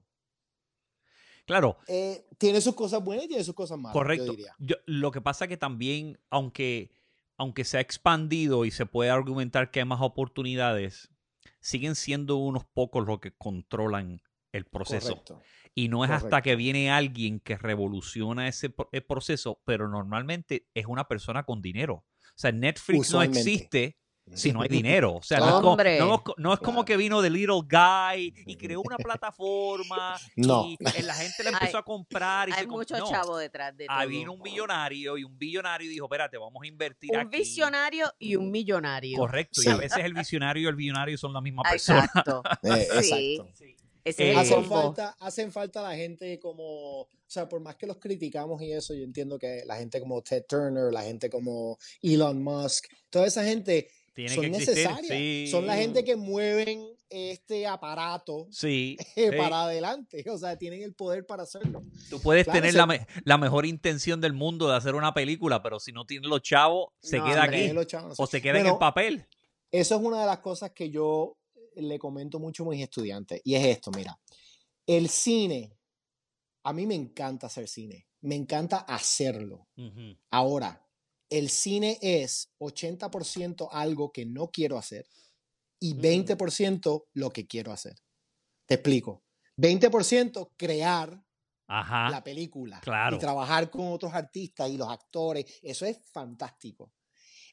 Claro, 1.44 1.78
Eh, 1.86 2.26
tiene 2.36 2.60
sus 2.60 2.74
cosas 2.74 3.02
buenas 3.02 3.24
y 3.24 3.28
tiene 3.28 3.42
sus 3.44 3.54
cosas 3.54 3.78
malas. 3.78 3.94
yo 3.94 4.00
correcto. 4.00 4.30
diría. 4.32 4.54
Yo- 4.58 4.76
lo 4.86 5.10
que 5.10 5.20
pasa 5.22 5.46
que 5.48 5.56
también, 5.56 6.18
aunque, 6.30 6.90
aunque 7.38 7.64
se 7.64 7.78
ha 7.78 7.80
expandido 7.80 8.64
y 8.64 8.70
se 8.70 8.84
puede 8.84 9.10
argumentar 9.10 9.70
que 9.70 9.80
hay 9.80 9.86
más 9.86 10.00
oportunidades, 10.02 11.10
siguen 11.60 11.94
siendo 11.94 12.36
unos 12.36 12.64
pocos 12.66 13.06
los 13.06 13.20
que 13.20 13.32
controlan 13.32 14.20
el 14.52 14.64
proceso. 14.64 15.10
Correcto. 15.10 15.42
Y 15.74 15.88
no 15.88 16.04
es 16.04 16.10
hasta 16.10 16.42
que 16.42 16.56
viene 16.56 16.90
alguien 16.90 17.38
que 17.38 17.56
revoluciona 17.56 18.48
ese 18.48 18.70
proceso, 18.70 19.62
pero 19.64 19.88
normalmente 19.88 20.66
es 20.74 20.86
una 20.86 21.06
persona 21.06 21.44
con 21.44 21.62
dinero. 21.62 21.94
O 21.94 22.40
sea, 22.40 22.50
Netflix 22.50 23.12
no 23.12 23.22
existe 23.22 23.96
si 24.34 24.52
no 24.52 24.62
hay 24.62 24.68
dinero. 24.68 25.14
O 25.16 25.22
sea, 25.22 25.38
no 25.40 25.46
es, 25.46 25.52
como, 25.54 25.70
Hombre. 25.72 25.98
no 25.98 26.14
es 26.16 26.20
co- 26.22 26.34
no 26.38 26.52
es 26.52 26.58
como 26.60 26.72
Claro. 26.84 26.84
que 26.86 26.96
vino 26.96 27.22
The 27.22 27.30
Little 27.30 27.62
Guy 27.68 28.34
y 28.46 28.56
creó 28.56 28.80
una 28.82 28.96
plataforma 28.96 30.16
No. 30.36 30.66
y 30.68 30.76
la 31.02 31.14
gente 31.14 31.42
la 31.44 31.50
empezó 31.50 31.76
Hay- 31.78 31.80
a 31.80 31.84
comprar. 31.84 32.48
Y 32.48 32.52
Hay 32.52 32.60
se 32.60 32.66
com- 32.66 32.76
mucho 32.78 32.96
no. 32.98 33.08
chavo 33.08 33.36
detrás 33.38 33.76
de 33.76 33.86
todo. 33.86 34.06
Vino 34.08 34.32
un 34.32 34.42
millonario 34.42 35.16
y 35.18 35.24
un 35.24 35.38
billonario 35.38 35.88
dijo, 35.90 36.06
espérate, 36.06 36.36
vamos 36.38 36.62
a 36.62 36.66
invertir 36.66 37.10
Un 37.12 37.18
aquí. 37.20 37.38
visionario 37.38 38.12
y 38.18 38.36
un 38.36 38.50
millonario. 38.50 39.18
Correcto. 39.18 39.60
Y 39.62 39.68
a 39.68 39.76
veces 39.76 39.98
el 40.04 40.14
visionario 40.14 40.62
y 40.64 40.66
el 40.66 40.76
billonario 40.76 41.16
son 41.18 41.32
la 41.32 41.40
misma 41.40 41.62
persona. 41.62 42.04
Exacto. 42.04 42.42
Eh, 42.62 43.02
Sí. 43.02 43.38
Exacto. 44.04 44.22
Eh, 44.22 44.34
hacen 44.36 44.64
falta, 44.64 45.16
hacen 45.20 45.52
falta 45.52 45.82
la 45.82 45.94
gente 45.94 46.38
como, 46.40 47.00
o 47.02 47.08
sea, 47.26 47.46
por 47.46 47.60
más 47.60 47.76
que 47.76 47.86
los 47.86 47.98
criticamos 47.98 48.62
y 48.62 48.72
eso, 48.72 48.94
yo 48.94 49.04
entiendo 49.04 49.38
que 49.38 49.64
la 49.66 49.76
gente 49.76 50.00
como 50.00 50.22
Ted 50.22 50.44
Turner, 50.48 50.90
la 50.92 51.02
gente 51.02 51.28
como 51.28 51.76
Elon 52.00 52.42
Musk, 52.42 52.86
toda 53.10 53.26
esa 53.26 53.44
gente 53.44 53.90
Tiene 54.26 54.34
son 54.34 54.42
que 54.42 54.48
existir. 54.48 54.74
necesarias. 54.74 55.06
Sí. 55.08 55.46
Son 55.48 55.64
la 55.66 55.76
gente 55.76 56.02
que 56.02 56.16
mueven 56.16 56.84
este 57.08 57.66
aparato 57.68 58.48
Sí. 58.50 58.96
eh, 59.16 59.30
sí. 59.30 59.36
para 59.36 59.62
adelante, 59.62 60.24
o 60.28 60.36
sea, 60.36 60.56
tienen 60.58 60.82
el 60.82 60.92
poder 60.94 61.24
para 61.24 61.44
hacerlo. 61.44 61.84
Tú 62.10 62.20
puedes 62.20 62.44
Claro, 62.44 62.58
tener 62.60 62.74
la, 62.74 62.86
me- 62.86 63.06
la 63.24 63.38
mejor 63.38 63.64
intención 63.64 64.20
del 64.20 64.32
mundo 64.32 64.68
de 64.68 64.74
hacer 64.76 64.96
una 64.96 65.14
película, 65.14 65.62
pero 65.62 65.78
si 65.78 65.92
no 65.92 66.04
tienes 66.04 66.28
los 66.28 66.42
chavos, 66.42 66.88
se 67.00 67.18
No, 67.18 67.26
queda 67.26 67.44
hombre. 67.44 67.64
aquí. 67.66 67.72
Los 67.72 67.86
chavos, 67.86 68.14
O 68.18 68.26
se 68.26 68.42
queda 68.42 68.58
en 68.58 68.66
el 68.66 68.76
papel. 68.78 69.24
Eso 69.70 69.94
es 69.94 70.00
una 70.02 70.20
de 70.20 70.26
las 70.26 70.40
cosas 70.40 70.72
que 70.72 70.90
yo 70.90 71.36
le 71.76 71.98
comento 71.98 72.40
mucho 72.40 72.64
a 72.64 72.70
mis 72.70 72.82
estudiantes 72.82 73.40
y 73.44 73.54
es 73.54 73.64
esto, 73.64 73.92
mira, 73.94 74.18
el 74.86 75.08
cine, 75.08 75.72
a 76.64 76.72
mí 76.72 76.86
me 76.86 76.96
encanta 76.96 77.46
hacer 77.46 77.68
cine, 77.68 78.08
me 78.22 78.34
encanta 78.34 78.78
hacerlo. 78.78 79.68
Ahora, 80.30 80.84
el 81.30 81.50
cine 81.50 81.98
es 82.00 82.50
80% 82.58 83.68
algo 83.70 84.12
que 84.12 84.24
no 84.26 84.50
quiero 84.50 84.78
hacer 84.78 85.06
y 85.80 85.92
Ujú. 85.92 86.02
20% 86.02 87.04
lo 87.14 87.30
que 87.30 87.46
quiero 87.46 87.72
hacer. 87.72 87.96
Te 88.66 88.74
explico. 88.74 89.24
20% 89.56 90.52
crear 90.56 91.22
Ajá. 91.66 92.10
la 92.10 92.22
película 92.24 92.80
claro. 92.80 93.16
y 93.16 93.18
trabajar 93.18 93.70
con 93.70 93.92
otros 93.92 94.12
artistas 94.14 94.70
y 94.70 94.76
los 94.76 94.88
actores. 94.88 95.44
Eso 95.62 95.84
es 95.86 95.98
fantástico. 96.12 96.92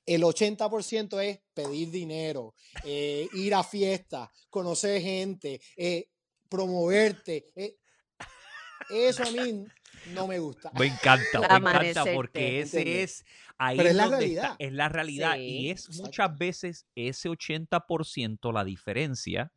El 0.05 0.21
80% 0.23 1.19
es 1.23 1.39
pedir 1.53 1.89
dinero, 1.89 2.53
eh, 2.84 3.28
ir 3.34 3.55
a 3.55 3.63
fiestas, 3.63 4.30
conocer 4.49 5.01
gente, 5.01 5.59
eh, 5.76 6.09
promoverte. 6.47 7.51
eh. 7.55 7.78
Eso 8.89 9.23
a 9.23 9.32
mí 9.32 9.65
no 10.14 10.28
me 10.28 10.39
gusta. 10.39 10.72
Me 10.78 10.86
encanta, 10.88 11.39
me 11.60 11.70
encanta 11.70 12.03
porque 12.14 12.62
ese 12.62 12.80
¿entiendes? 12.80 13.22
es 13.22 13.26
ahí 13.58 13.78
Pero 13.78 13.89
es 13.89 13.95
la 13.95 14.03
donde 14.08 14.26
está- 14.26 14.41
realidad. 14.41 14.56
es 14.60 14.74
la 14.74 14.89
realidad 14.89 15.34
Sí. 15.36 15.41
y 15.41 15.70
es 15.72 15.86
Exacto. 15.86 16.03
muchas 16.03 16.38
veces 16.38 16.86
ese 16.95 17.30
80% 17.30 18.51
la 18.51 18.64
diferencia 18.64 19.51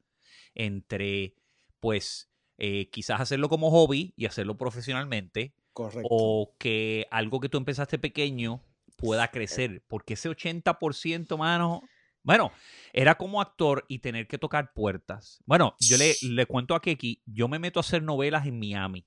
entre 0.55 1.34
pues 1.80 2.28
eh, 2.59 2.88
quizás 2.90 3.20
hacerlo 3.20 3.49
como 3.49 3.70
hobby 3.70 4.12
y 4.16 4.26
hacerlo 4.26 4.57
profesionalmente 4.57 5.55
Correcto. 5.72 6.09
o 6.11 6.55
que 6.59 7.07
algo 7.11 7.38
que 7.40 7.49
tú 7.49 7.57
empezaste 7.59 7.99
pequeño 7.99 8.64
pueda 8.96 9.28
crecer, 9.30 9.84
porque 9.86 10.14
ese 10.14 10.28
80%, 10.28 11.36
mano, 11.38 11.82
bueno, 12.24 12.51
era 12.92 13.14
como 13.16 13.40
actor 13.40 13.84
y 13.86 14.01
tener 14.01 14.26
que 14.26 14.38
tocar 14.38 14.72
puertas. 14.72 15.40
Bueno, 15.46 15.76
yo 15.78 15.96
le, 15.96 16.16
le 16.22 16.46
cuento 16.46 16.74
a 16.74 16.82
Keki, 16.82 17.22
yo 17.26 17.46
me 17.46 17.61
meto 17.61 17.78
a 17.78 17.82
hacer 17.82 18.03
novelas 18.03 18.44
en 18.46 18.59
Miami 18.59 19.07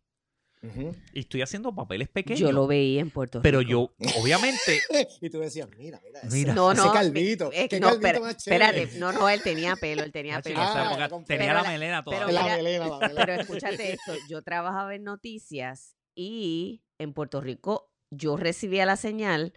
Y 1.14 1.20
estoy 1.22 1.42
haciendo 1.42 1.74
papeles 1.74 2.08
pequeños. 2.08 2.40
Yo 2.40 2.52
lo 2.52 2.68
veía 2.68 3.02
en 3.02 3.10
Puerto 3.10 3.40
Rico. 3.40 3.44
pero 3.44 3.62
yo, 3.62 3.92
obviamente, 4.22 4.80
Y 5.22 5.30
tú 5.32 5.40
decías, 5.40 5.68
mira, 5.78 6.00
mira, 6.06 6.20
ese, 6.22 6.36
Mira. 6.38 6.54
No, 6.54 6.72
ese 6.72 6.84
no. 6.86 6.94
calvito. 6.94 7.52
es 7.52 7.62
que 7.64 7.70
qué 7.70 7.80
no, 7.80 7.88
calvito 7.88 8.08
espera- 8.08 8.20
más 8.20 8.38
chévere. 8.38 8.66
espérate. 8.66 9.00
No, 9.00 9.12
no, 9.12 9.28
él 9.30 9.42
tenía 9.42 9.76
pelo, 9.76 10.04
él 10.04 10.12
tenía 10.12 10.38
Ah, 10.38 10.42
pelo. 10.44 10.60
Ah, 10.60 11.08
tenía 11.08 11.10
pero 11.26 11.46
la 11.54 11.64
la- 11.64 11.70
melena 11.70 12.04
pero 12.04 12.18
todavía. 12.28 12.34
la 12.36 12.44
mira, 12.44 12.56
melena, 12.58 12.88
la 12.88 13.00
melena. 13.00 13.26
Pero 13.26 13.42
escúchate 13.42 13.94
esto, 13.94 14.14
yo 14.30 14.44
trabajaba 14.44 14.94
en 14.94 15.04
noticias 15.04 15.96
y 16.16 16.84
en 17.00 17.14
Puerto 17.14 17.42
Rico 17.42 17.90
yo 18.12 18.38
recibía 18.38 18.86
la 18.86 18.98
señal, 18.98 19.54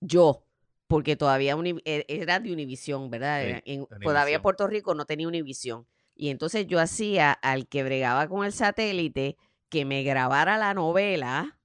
yo, 0.00 0.46
porque 0.86 1.16
todavía 1.16 1.54
uni- 1.56 1.82
e- 1.84 2.06
era 2.08 2.40
de 2.40 2.50
Univisión, 2.52 3.10
¿verdad? 3.10 3.44
Sí, 3.64 3.72
en- 3.72 3.86
todavía 4.02 4.40
Puerto 4.40 4.66
Rico 4.68 4.94
no 4.94 5.04
tenía 5.04 5.28
Univisión. 5.28 5.86
Y 6.14 6.30
entonces 6.30 6.66
yo 6.66 6.80
hacía 6.80 7.30
al 7.32 7.68
que 7.68 7.82
bregaba 7.82 8.26
con 8.26 8.46
el 8.46 8.52
satélite 8.52 9.36
que 9.68 9.84
me 9.84 10.02
grabara 10.02 10.58
la 10.58 10.74
novela. 10.74 11.58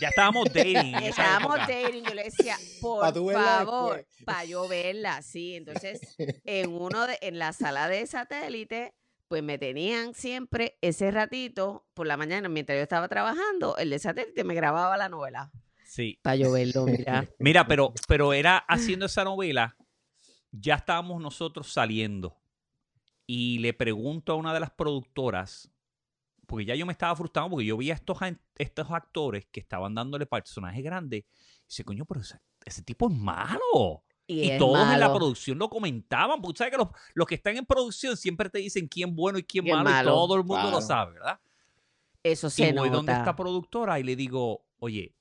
ya 0.00 0.08
estábamos 0.08 0.52
dating. 0.52 0.94
Estábamos 1.02 1.56
época. 1.56 1.72
dating, 1.72 2.04
yo 2.04 2.14
le 2.14 2.24
decía, 2.24 2.56
por 2.80 3.00
Pa' 3.00 3.12
favor, 3.12 4.06
para 4.24 4.44
yo 4.44 4.68
verla, 4.68 5.22
sí. 5.22 5.54
Entonces, 5.54 6.00
en 6.44 6.70
uno 6.72 7.06
de, 7.06 7.18
en 7.22 7.38
la 7.38 7.52
sala 7.52 7.88
de 7.88 8.06
satélite, 8.06 8.94
pues 9.28 9.42
me 9.42 9.58
tenían 9.58 10.14
siempre 10.14 10.78
ese 10.80 11.10
ratito 11.10 11.86
por 11.94 12.06
la 12.06 12.16
mañana 12.16 12.48
mientras 12.48 12.76
yo 12.78 12.82
estaba 12.82 13.08
trabajando, 13.08 13.76
el 13.76 13.90
de 13.90 13.98
satélite 13.98 14.44
me 14.44 14.54
grababa 14.54 14.96
la 14.96 15.08
novela. 15.08 15.50
Sí. 15.84 16.18
Para 16.22 16.36
yo 16.36 16.52
verlo, 16.52 16.84
mira. 16.84 17.28
Mira, 17.38 17.66
pero, 17.66 17.92
pero 18.06 18.32
era 18.32 18.58
haciendo 18.58 19.06
esa 19.06 19.24
novela, 19.24 19.76
ya 20.52 20.74
estábamos 20.76 21.20
nosotros 21.20 21.72
saliendo. 21.72 22.36
Y 23.26 23.58
le 23.58 23.72
pregunto 23.72 24.32
a 24.32 24.36
una 24.36 24.52
de 24.54 24.60
las 24.60 24.70
productoras, 24.70 25.70
porque 26.46 26.64
ya 26.64 26.74
yo 26.74 26.86
me 26.86 26.92
estaba 26.92 27.14
frustrando, 27.14 27.50
porque 27.50 27.66
yo 27.66 27.76
vi 27.76 27.90
a 27.90 27.94
estos, 27.94 28.18
estos 28.56 28.90
actores 28.90 29.46
que 29.50 29.60
estaban 29.60 29.94
dándole 29.94 30.26
personajes 30.26 30.82
grandes. 30.82 31.24
Y 31.24 31.68
dice, 31.68 31.84
coño, 31.84 32.04
pero 32.06 32.20
ese, 32.20 32.40
ese 32.64 32.82
tipo 32.82 33.10
es 33.10 33.16
malo. 33.16 34.04
Y, 34.28 34.58
todos 34.58 34.92
en 34.92 34.98
la 34.98 35.12
producción 35.12 35.58
lo 35.58 35.68
comentaban. 35.68 36.40
Porque 36.40 36.58
sabes 36.58 36.72
que 36.72 36.78
los, 36.78 36.88
los 37.14 37.26
que 37.26 37.36
están 37.36 37.56
en 37.56 37.66
producción 37.66 38.16
siempre 38.16 38.48
te 38.50 38.58
dicen 38.58 38.88
quién 38.88 39.14
bueno 39.14 39.38
y 39.38 39.44
quién, 39.44 39.64
Quién 39.64 39.76
malo, 39.76 39.90
malo. 39.90 40.10
Y 40.10 40.14
todo 40.14 40.36
el 40.36 40.44
mundo 40.44 40.70
lo 40.70 40.80
sabe, 40.80 41.14
¿verdad? 41.14 41.40
Eso 42.22 42.48
Y 42.48 42.50
se 42.50 42.72
voy 42.72 42.88
donde 42.88 43.12
nota. 43.12 43.20
esta 43.20 43.36
productora 43.36 44.00
y 44.00 44.02
le 44.02 44.16
digo, 44.16 44.64
oye, 44.78 45.14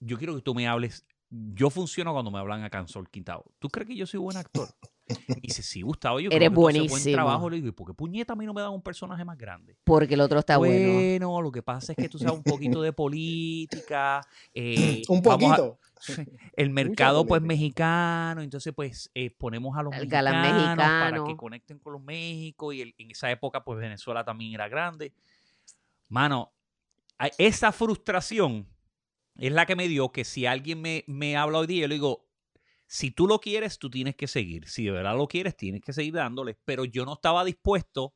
yo 0.00 0.18
quiero 0.18 0.34
que 0.34 0.42
tú 0.42 0.54
me 0.54 0.68
hables. 0.68 1.06
Yo 1.30 1.70
funciono 1.70 2.12
cuando 2.12 2.30
me 2.30 2.38
hablan 2.38 2.62
a 2.62 2.68
Cansol 2.68 3.08
Quintado. 3.08 3.44
¿Tú 3.58 3.70
crees 3.70 3.88
que 3.88 3.96
yo 3.96 4.06
soy 4.06 4.20
buen 4.20 4.36
actor? 4.36 4.68
Y 5.36 5.48
dice, 5.48 5.62
sí, 5.62 5.82
Gustavo, 5.82 6.20
yo 6.20 6.30
creo 6.30 6.36
Eres 6.36 6.50
que 6.50 6.54
tú 6.54 6.68
haces 6.68 6.78
buen 6.80 6.88
buenísimo. 6.90 7.16
trabajo. 7.16 7.50
Le 7.50 7.56
digo, 7.56 7.68
¿y 7.68 7.72
por 7.72 7.86
qué 7.88 7.94
puñeta 7.94 8.32
a 8.34 8.36
mí 8.36 8.46
no 8.46 8.54
me 8.54 8.60
dan 8.62 8.70
un 8.72 8.82
personaje 8.82 9.24
más 9.24 9.36
grande? 9.36 9.76
Porque 9.84 10.14
el 10.14 10.20
otro 10.20 10.38
está 10.38 10.56
bueno. 10.58 10.92
bueno, 10.94 11.42
lo 11.42 11.50
que 11.52 11.62
pasa 11.62 11.92
es 11.92 11.98
que 11.98 12.08
tú 12.08 12.18
sabes 12.18 12.34
un 12.36 12.44
poquito 12.44 12.80
de 12.82 12.92
política. 12.92 14.20
eh, 14.54 15.02
Un 15.08 15.18
a- 15.18 15.22
poquito. 15.22 15.78
el 16.56 16.70
mercado 16.70 17.24
pues 17.26 17.40
mexicano, 17.42 18.42
entonces 18.42 18.72
pues 18.74 19.10
eh, 19.14 19.30
ponemos 19.30 19.76
a 19.78 19.82
los 19.82 19.94
El 19.94 20.08
mexicanos 20.08 20.76
para 20.76 21.22
que 21.24 21.36
conecten 21.36 21.78
con 21.78 21.92
los 21.92 22.02
México 22.02 22.72
y 22.72 22.80
el- 22.82 22.94
en 22.98 23.10
esa 23.12 23.30
época 23.30 23.62
pues 23.64 23.78
Venezuela 23.78 24.24
también 24.24 24.52
era 24.54 24.68
grande. 24.68 25.12
Mano, 26.08 26.52
esa 27.38 27.72
frustración 27.72 28.66
es 29.36 29.52
la 29.52 29.64
que 29.64 29.76
me 29.76 29.88
dio 29.88 30.10
que 30.12 30.24
si 30.24 30.44
alguien 30.44 30.80
me, 30.82 31.04
me 31.06 31.36
habla 31.36 31.58
hoy 31.58 31.66
día, 31.66 31.82
yo 31.82 31.88
le 31.88 31.94
digo, 31.94 32.26
si 32.92 33.10
tú 33.10 33.26
lo 33.26 33.40
quieres, 33.40 33.78
tú 33.78 33.88
tienes 33.88 34.14
que 34.16 34.28
seguir. 34.28 34.68
Si 34.68 34.84
de 34.84 34.90
verdad 34.90 35.16
lo 35.16 35.26
quieres, 35.26 35.56
tienes 35.56 35.80
que 35.80 35.94
seguir 35.94 36.12
dándole. 36.12 36.58
Pero 36.66 36.84
yo 36.84 37.06
no 37.06 37.14
estaba 37.14 37.42
dispuesto 37.42 38.12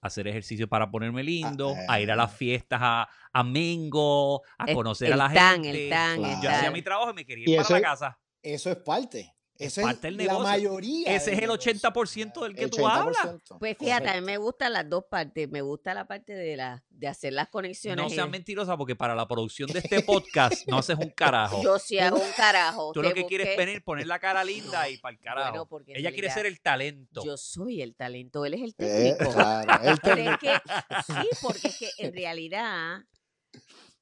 a 0.00 0.08
hacer 0.08 0.26
ejercicio 0.26 0.68
para 0.68 0.90
ponerme 0.90 1.22
lindo, 1.22 1.76
a 1.88 2.00
ir 2.00 2.10
a 2.10 2.16
las 2.16 2.32
eh. 2.32 2.36
fiestas 2.36 2.80
a, 2.82 3.08
a 3.32 3.44
Mingo, 3.44 4.42
a 4.58 4.64
El- 4.64 4.74
conocer 4.74 5.12
a 5.12 5.16
la 5.16 5.32
tan, 5.32 5.62
gente. 5.62 5.84
el 5.84 5.90
tan, 5.90 6.24
el 6.24 6.40
Yo 6.42 6.50
hacía 6.50 6.72
mi 6.72 6.82
trabajo 6.82 7.12
y 7.12 7.14
me 7.14 7.24
quería 7.24 7.44
ir 7.44 7.50
para 7.56 7.62
eso 7.62 7.74
la 7.74 7.80
casa. 7.80 8.18
Eso 8.42 8.68
es 8.68 8.76
parte. 8.78 9.32
Es 9.58 9.74
parte 9.78 10.08
del 10.08 10.16
la 10.18 10.22
negocio. 10.24 10.42
mayoría. 10.44 11.14
Ese 11.16 11.32
es 11.32 11.38
el 11.38 11.48
negocio. 11.48 11.72
80% 11.72 12.42
del 12.42 12.54
que 12.54 12.68
tú 12.68 12.86
hablas. 12.86 13.16
80%, 13.24 13.58
Pues 13.58 13.76
fíjate, 13.78 14.08
a 14.08 14.14
mí 14.14 14.20
me 14.20 14.36
gustan 14.36 14.72
las 14.72 14.88
dos 14.88 15.04
partes. 15.10 15.48
Me 15.50 15.60
gusta 15.62 15.94
la 15.94 16.06
parte 16.06 16.34
de 16.34 16.56
la, 16.56 16.84
de 16.90 17.08
hacer 17.08 17.32
las 17.32 17.48
conexiones. 17.48 18.02
No 18.02 18.10
seas 18.10 18.26
de- 18.26 18.30
mentirosa 18.32 18.76
porque 18.76 18.96
para 18.96 19.14
la 19.14 19.26
producción 19.26 19.70
de 19.70 19.78
este 19.84 20.02
podcast 20.02 20.66
no 20.68 20.78
haces 20.78 20.96
un 20.98 21.10
carajo. 21.10 21.62
Yo 21.62 21.78
sí 21.78 21.98
hago 21.98 22.16
un 22.16 22.32
carajo. 22.36 22.92
Tú 22.92 23.02
lo 23.02 23.12
que 23.14 23.24
quieres 23.26 23.48
es 23.48 23.54
busqué- 23.54 23.66
venir, 23.66 23.84
poner 23.84 24.06
la 24.06 24.18
cara 24.18 24.44
linda 24.44 24.88
y 24.88 24.98
para 24.98 25.14
el 25.14 25.20
carajo. 25.20 25.66
Bueno, 25.66 25.86
Ella 25.88 26.12
quiere 26.12 26.30
ser 26.30 26.46
el 26.46 26.60
talento. 26.60 27.22
Yo 27.24 27.36
soy 27.36 27.82
el 27.82 27.94
talento, 27.94 28.44
él 28.44 28.54
es 28.54 28.60
el 28.62 28.70
Eh, 28.78 29.14
técnico. 29.16 29.32
claro, 29.34 29.82
el 29.88 29.98
Pero 30.02 30.14
técnico. 30.16 30.32
es 30.32 30.38
que, 30.40 31.12
sí, 31.12 31.28
porque 31.42 31.68
es 31.68 31.78
que 31.78 31.88
en 31.98 32.12
realidad, 32.14 33.00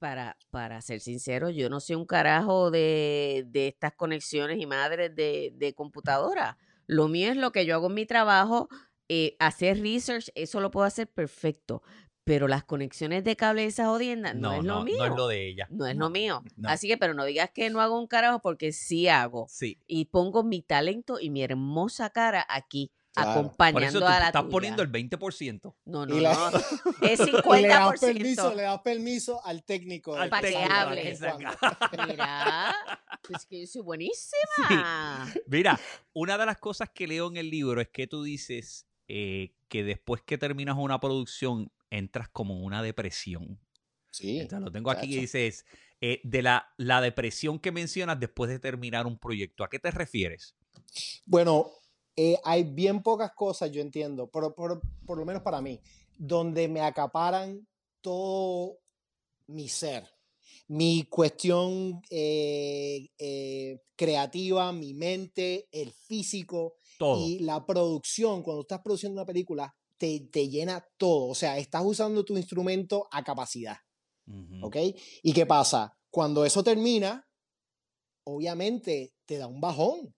para, 0.05 0.37
para 0.51 0.83
ser 0.83 1.01
sincero, 1.01 1.49
yo 1.49 1.71
no 1.71 1.81
soy 1.81 1.97
un 1.97 2.05
carajo 2.05 2.71
de, 2.71 3.47
de 3.47 3.69
estas 3.69 3.95
conexiones 3.95 4.61
y 4.61 4.67
madres 4.67 5.17
de, 5.17 5.55
de 5.57 5.73
computadora. 5.73 6.59
Lo 6.87 7.09
mío 7.09 7.31
es 7.31 7.39
lo 7.39 7.53
que 7.53 7.65
yo 7.65 7.75
hago 7.75 7.87
en 7.87 7.95
mi 7.95 8.05
trabajo, 8.05 8.69
eh, 9.09 9.35
hacer 9.39 9.81
research, 9.81 10.29
eso 10.35 10.61
lo 10.61 10.71
puedo 10.71 10.85
hacer 10.85 11.09
perfecto. 11.09 11.83
Pero 12.23 12.49
las 12.49 12.65
conexiones 12.65 13.25
de 13.25 13.35
cable 13.35 13.63
de 13.63 13.69
esas 13.69 13.87
jodiendas 13.87 14.37
no, 14.37 14.53
es 14.53 14.65
lo 14.65 14.85
mío. 14.85 14.99
no 14.99 15.05
es 15.07 15.17
lo 15.17 15.27
de 15.27 15.49
ella. 15.49 15.69
No 15.71 15.87
es 15.87 15.97
lo 15.97 16.11
mío. 16.11 16.43
no. 16.57 16.69
Así 16.69 16.87
que, 16.87 16.99
pero 16.99 17.15
no 17.15 17.25
digas 17.25 17.49
que 17.55 17.71
no 17.71 17.81
hago 17.81 17.99
un 17.99 18.07
carajo 18.07 18.41
porque 18.41 18.73
sí 18.73 19.09
hago. 19.09 19.47
Sí. 19.49 19.81
Y 19.87 20.05
pongo 20.07 20.45
mi 20.45 20.61
talento 20.61 21.19
y 21.19 21.31
mi 21.31 21.43
hermosa 21.43 22.11
cara 22.11 22.45
aquí, 22.51 22.93
Claro. 23.15 23.29
Por 23.35 23.39
eso 23.41 23.41
acompañando 23.49 24.01
tú 24.01 24.07
a 24.07 24.19
la 24.19 24.27
estás 24.27 24.43
tuya. 24.43 24.51
poniendo 24.51 24.83
el 24.83 24.91
20%. 24.91 25.75
No, 25.85 26.05
no, 26.07 26.19
la- 26.19 26.35
no. 26.35 26.51
Es 27.09 27.21
Y 27.21 27.27
le 27.63 27.69
das 27.69 27.93
50%. 27.95 28.01
permiso, 28.01 28.55
le 28.55 28.63
das 28.63 28.81
permiso 28.83 29.45
al 29.47 29.63
técnico. 29.65 30.17
Al 30.17 30.25
de 30.25 30.31
Pa' 30.31 30.41
que 30.41 30.57
hable. 30.57 31.19
Mira, 32.09 32.75
pues 33.23 33.47
que 33.47 33.61
yo 33.61 33.67
soy 33.67 33.83
buenísima. 33.83 35.33
Mira, 35.47 35.81
una 36.13 36.37
de 36.39 36.47
las 36.47 36.59
cosas 36.59 36.91
que 36.91 37.07
leo 37.07 37.29
en 37.29 37.37
el 37.37 37.51
libro 37.51 37.81
es 37.81 37.89
que 37.89 38.07
tú 38.07 38.23
dices 38.23 38.87
eh, 39.09 39.55
que 39.69 39.85
después 39.85 40.23
que 40.23 40.39
terminas 40.39 40.77
una 40.79 40.99
producción 41.01 41.71
entras 41.91 42.29
como 42.29 42.55
en 42.57 42.65
una 42.65 42.83
depresión. 42.83 43.61
Sí. 44.11 44.41
Entonces, 44.41 44.65
lo 44.65 44.73
tengo 44.73 44.91
aquí 44.91 45.09
que 45.11 45.21
dices 45.21 45.65
eh, 46.01 46.21
de 46.25 46.43
la, 46.43 46.69
la 46.77 47.01
depresión 47.01 47.59
que 47.59 47.73
mencionas 47.73 48.19
después 48.21 48.51
de 48.51 48.59
terminar 48.59 49.07
un 49.07 49.19
proyecto. 49.19 49.63
¿A 49.65 49.69
qué 49.71 49.79
te 49.79 49.91
refieres? 49.91 50.57
Bueno, 51.27 51.71
eh, 52.17 52.39
hay 52.45 52.65
bien 52.65 53.03
pocas 53.03 53.33
cosas, 53.35 53.71
yo 53.71 53.81
entiendo, 53.81 54.29
por, 54.29 54.55
por 54.55 55.19
lo 55.19 55.25
menos 55.25 55.43
para 55.43 55.61
mí, 55.61 55.81
donde 56.17 56.69
me 56.69 56.81
acaparan 56.81 57.67
todo 58.01 58.79
mi 59.47 59.69
ser, 59.69 60.09
mi 60.69 61.05
cuestión 61.05 62.01
eh, 62.11 63.09
eh, 63.19 63.81
creativa, 63.97 64.73
mi 64.73 64.95
mente, 64.95 65.69
el 65.71 65.93
físico 65.93 66.77
Todo. 66.99 67.27
y 67.27 67.41
la 67.41 67.65
producción. 67.67 68.43
Cuando 68.43 68.63
estás 68.63 68.81
produciendo 68.81 69.21
una 69.21 69.27
película, 69.27 69.75
te, 69.99 70.21
te 70.31 70.49
llena 70.49 70.87
todo. 70.97 71.29
O 71.29 71.35
sea, 71.35 71.59
estás 71.59 71.83
usando 71.85 72.25
tu 72.25 72.37
instrumento 72.37 73.09
a 73.11 73.23
capacidad. 73.23 73.77
¿Ok? 74.63 74.77
¿Y 75.23 75.35
qué 75.35 75.45
pasa? 75.45 75.99
Cuando 76.09 76.47
eso 76.47 76.65
termina, 76.65 77.29
obviamente 78.25 79.13
te 79.27 79.37
da 79.37 79.47
un 79.47 79.61
bajón. 79.61 80.15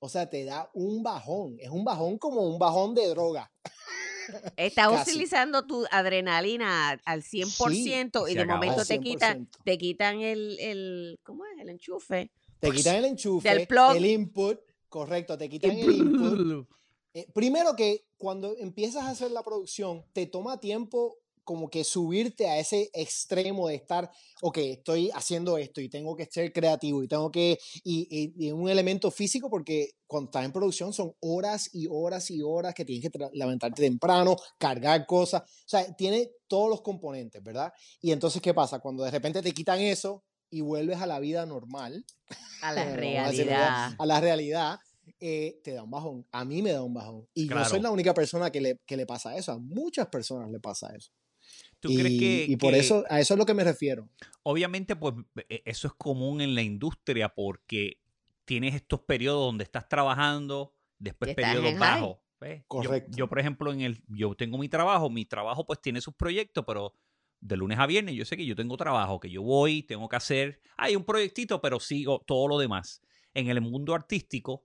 O 0.00 0.08
sea, 0.08 0.28
te 0.30 0.44
da 0.44 0.70
un 0.74 1.02
bajón. 1.02 1.56
Es 1.60 1.70
un 1.70 1.84
bajón 1.84 2.18
como 2.18 2.42
un 2.42 2.58
bajón 2.58 2.94
de 2.94 3.08
droga. 3.08 3.50
Estás 4.56 4.90
Casi. 4.90 5.10
utilizando 5.10 5.66
tu 5.66 5.86
adrenalina 5.90 6.90
al 7.04 7.22
100% 7.22 8.26
se 8.26 8.32
y 8.32 8.34
de 8.34 8.44
momento 8.44 8.84
te 8.84 9.00
quitan, 9.00 9.46
100%. 9.46 9.62
te 9.64 9.78
quitan 9.78 10.20
el, 10.20 10.58
el, 10.60 11.20
¿cómo 11.22 11.44
es? 11.46 11.60
El 11.60 11.70
enchufe. 11.70 12.30
Te 12.60 12.70
quitan 12.70 12.96
el 12.96 13.04
enchufe, 13.06 13.48
Del 13.48 13.66
plug. 13.66 13.96
el 13.96 14.06
input. 14.06 14.60
Correcto, 14.88 15.36
te 15.38 15.48
quitan 15.48 15.70
el 15.72 15.90
input. 15.90 16.68
Eh, 17.14 17.26
primero 17.32 17.74
que 17.74 18.06
cuando 18.16 18.54
empiezas 18.58 19.04
a 19.04 19.10
hacer 19.10 19.30
la 19.30 19.42
producción, 19.42 20.04
te 20.12 20.26
toma 20.26 20.60
tiempo 20.60 21.18
como 21.48 21.70
que 21.70 21.82
subirte 21.82 22.46
a 22.46 22.58
ese 22.58 22.90
extremo 22.92 23.68
de 23.68 23.76
estar, 23.76 24.10
ok, 24.42 24.58
estoy 24.58 25.10
haciendo 25.14 25.56
esto 25.56 25.80
y 25.80 25.88
tengo 25.88 26.14
que 26.14 26.26
ser 26.26 26.52
creativo 26.52 27.02
y 27.02 27.08
tengo 27.08 27.30
que, 27.30 27.58
y, 27.84 28.06
y- 28.10 28.48
y 28.48 28.52
un 28.52 28.68
elemento 28.68 29.10
físico 29.10 29.48
porque 29.48 29.92
cuando 30.06 30.28
estás 30.28 30.44
en 30.44 30.52
producción 30.52 30.92
son 30.92 31.14
horas 31.20 31.70
y 31.72 31.86
horas 31.90 32.30
y 32.30 32.42
horas 32.42 32.74
que 32.74 32.84
tienes 32.84 33.10
que 33.10 33.18
levantarte 33.32 33.80
temprano, 33.80 34.36
cargar 34.58 35.06
cosas, 35.06 35.40
o 35.40 35.46
sea, 35.64 35.90
tiene 35.96 36.32
todos 36.48 36.68
los 36.68 36.82
componentes, 36.82 37.42
¿verdad? 37.42 37.72
Y 38.02 38.12
entonces, 38.12 38.42
¿qué 38.42 38.52
pasa? 38.52 38.78
Cuando 38.80 39.02
de 39.04 39.10
repente 39.10 39.40
te 39.40 39.52
quitan 39.52 39.80
eso 39.80 40.22
y 40.50 40.60
vuelves 40.60 40.98
a 41.00 41.06
la 41.06 41.18
vida 41.18 41.46
normal, 41.46 42.04
A 42.60 42.72
la 42.72 42.84
realidad. 42.94 43.94
a 43.98 44.04
la 44.04 44.20
realidad, 44.20 44.78
eh, 45.20 45.60
te 45.64 45.72
da 45.72 45.82
un 45.82 45.90
bajón. 45.90 46.26
A 46.30 46.44
mí 46.44 46.60
me 46.60 46.72
da 46.72 46.82
un 46.82 46.92
bajón. 46.92 47.26
Y 47.32 47.46
no 47.46 47.56
soy 47.64 47.70
Claro. 47.70 47.82
la 47.84 47.90
única 47.90 48.12
persona 48.12 48.50
que 48.50 48.60
le, 48.60 48.76
que 48.86 48.96
le 48.98 49.06
pasa 49.06 49.34
eso. 49.34 49.52
A 49.52 49.58
muchas 49.58 50.06
personas 50.08 50.50
le 50.50 50.60
pasa 50.60 50.94
eso. 50.94 51.10
¿Tú 51.80 51.90
y, 51.90 51.96
crees 51.96 52.18
que, 52.18 52.44
y 52.48 52.56
por 52.56 52.72
que- 52.72 52.80
eso, 52.80 53.04
a 53.08 53.20
eso 53.20 53.34
es 53.34 53.38
lo 53.38 53.46
que 53.46 53.54
me 53.54 53.64
refiero. 53.64 54.08
obviamente, 54.42 54.96
pues 54.96 55.14
e- 55.48 55.62
eso 55.64 55.86
es 55.88 55.94
común 55.94 56.40
en 56.40 56.54
la 56.54 56.62
industria 56.62 57.28
porque 57.34 58.00
tienes 58.44 58.74
estos 58.74 59.00
periodos 59.00 59.44
donde 59.46 59.64
estás 59.64 59.88
trabajando, 59.88 60.74
después 60.98 61.34
periodos 61.34 61.78
bajos. 61.78 62.16
¿ves? 62.40 62.60
Yo- 62.60 62.64
Correcto. 62.68 63.16
Yo, 63.16 63.28
por 63.28 63.38
ejemplo, 63.40 63.72
en 63.72 63.80
el, 63.82 64.02
yo 64.08 64.34
tengo 64.34 64.58
mi 64.58 64.68
trabajo, 64.68 65.10
mi 65.10 65.24
trabajo 65.24 65.66
pues 65.66 65.80
tiene 65.80 66.00
sus 66.00 66.14
proyectos, 66.14 66.64
pero 66.66 66.94
de 67.40 67.56
lunes 67.56 67.78
a 67.78 67.86
viernes 67.86 68.14
yo 68.16 68.24
sé 68.24 68.36
que 68.36 68.46
yo 68.46 68.56
tengo 68.56 68.76
trabajo, 68.76 69.20
que 69.20 69.30
yo 69.30 69.42
voy, 69.42 69.82
tengo 69.84 70.08
que 70.08 70.16
hacer, 70.16 70.60
hay 70.76 70.96
un 70.96 71.04
proyectito, 71.04 71.60
pero 71.60 71.78
sigo 71.78 72.24
todo 72.26 72.48
lo 72.48 72.58
demás. 72.58 73.00
En 73.34 73.48
el 73.48 73.60
mundo 73.60 73.94
artístico, 73.94 74.64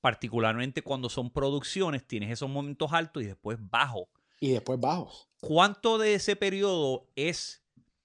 particularmente 0.00 0.82
cuando 0.82 1.08
son 1.08 1.30
producciones, 1.30 2.06
tienes 2.06 2.30
esos 2.30 2.50
momentos 2.50 2.92
altos 2.92 3.22
y 3.22 3.26
después 3.26 3.58
bajos. 3.60 4.04
Y 4.44 4.52
después 4.52 4.78
bajos. 4.78 5.26
¿Cuánto 5.40 5.96
de 5.96 6.12
ese 6.16 6.36
periodo 6.36 7.08
es, 7.16 7.62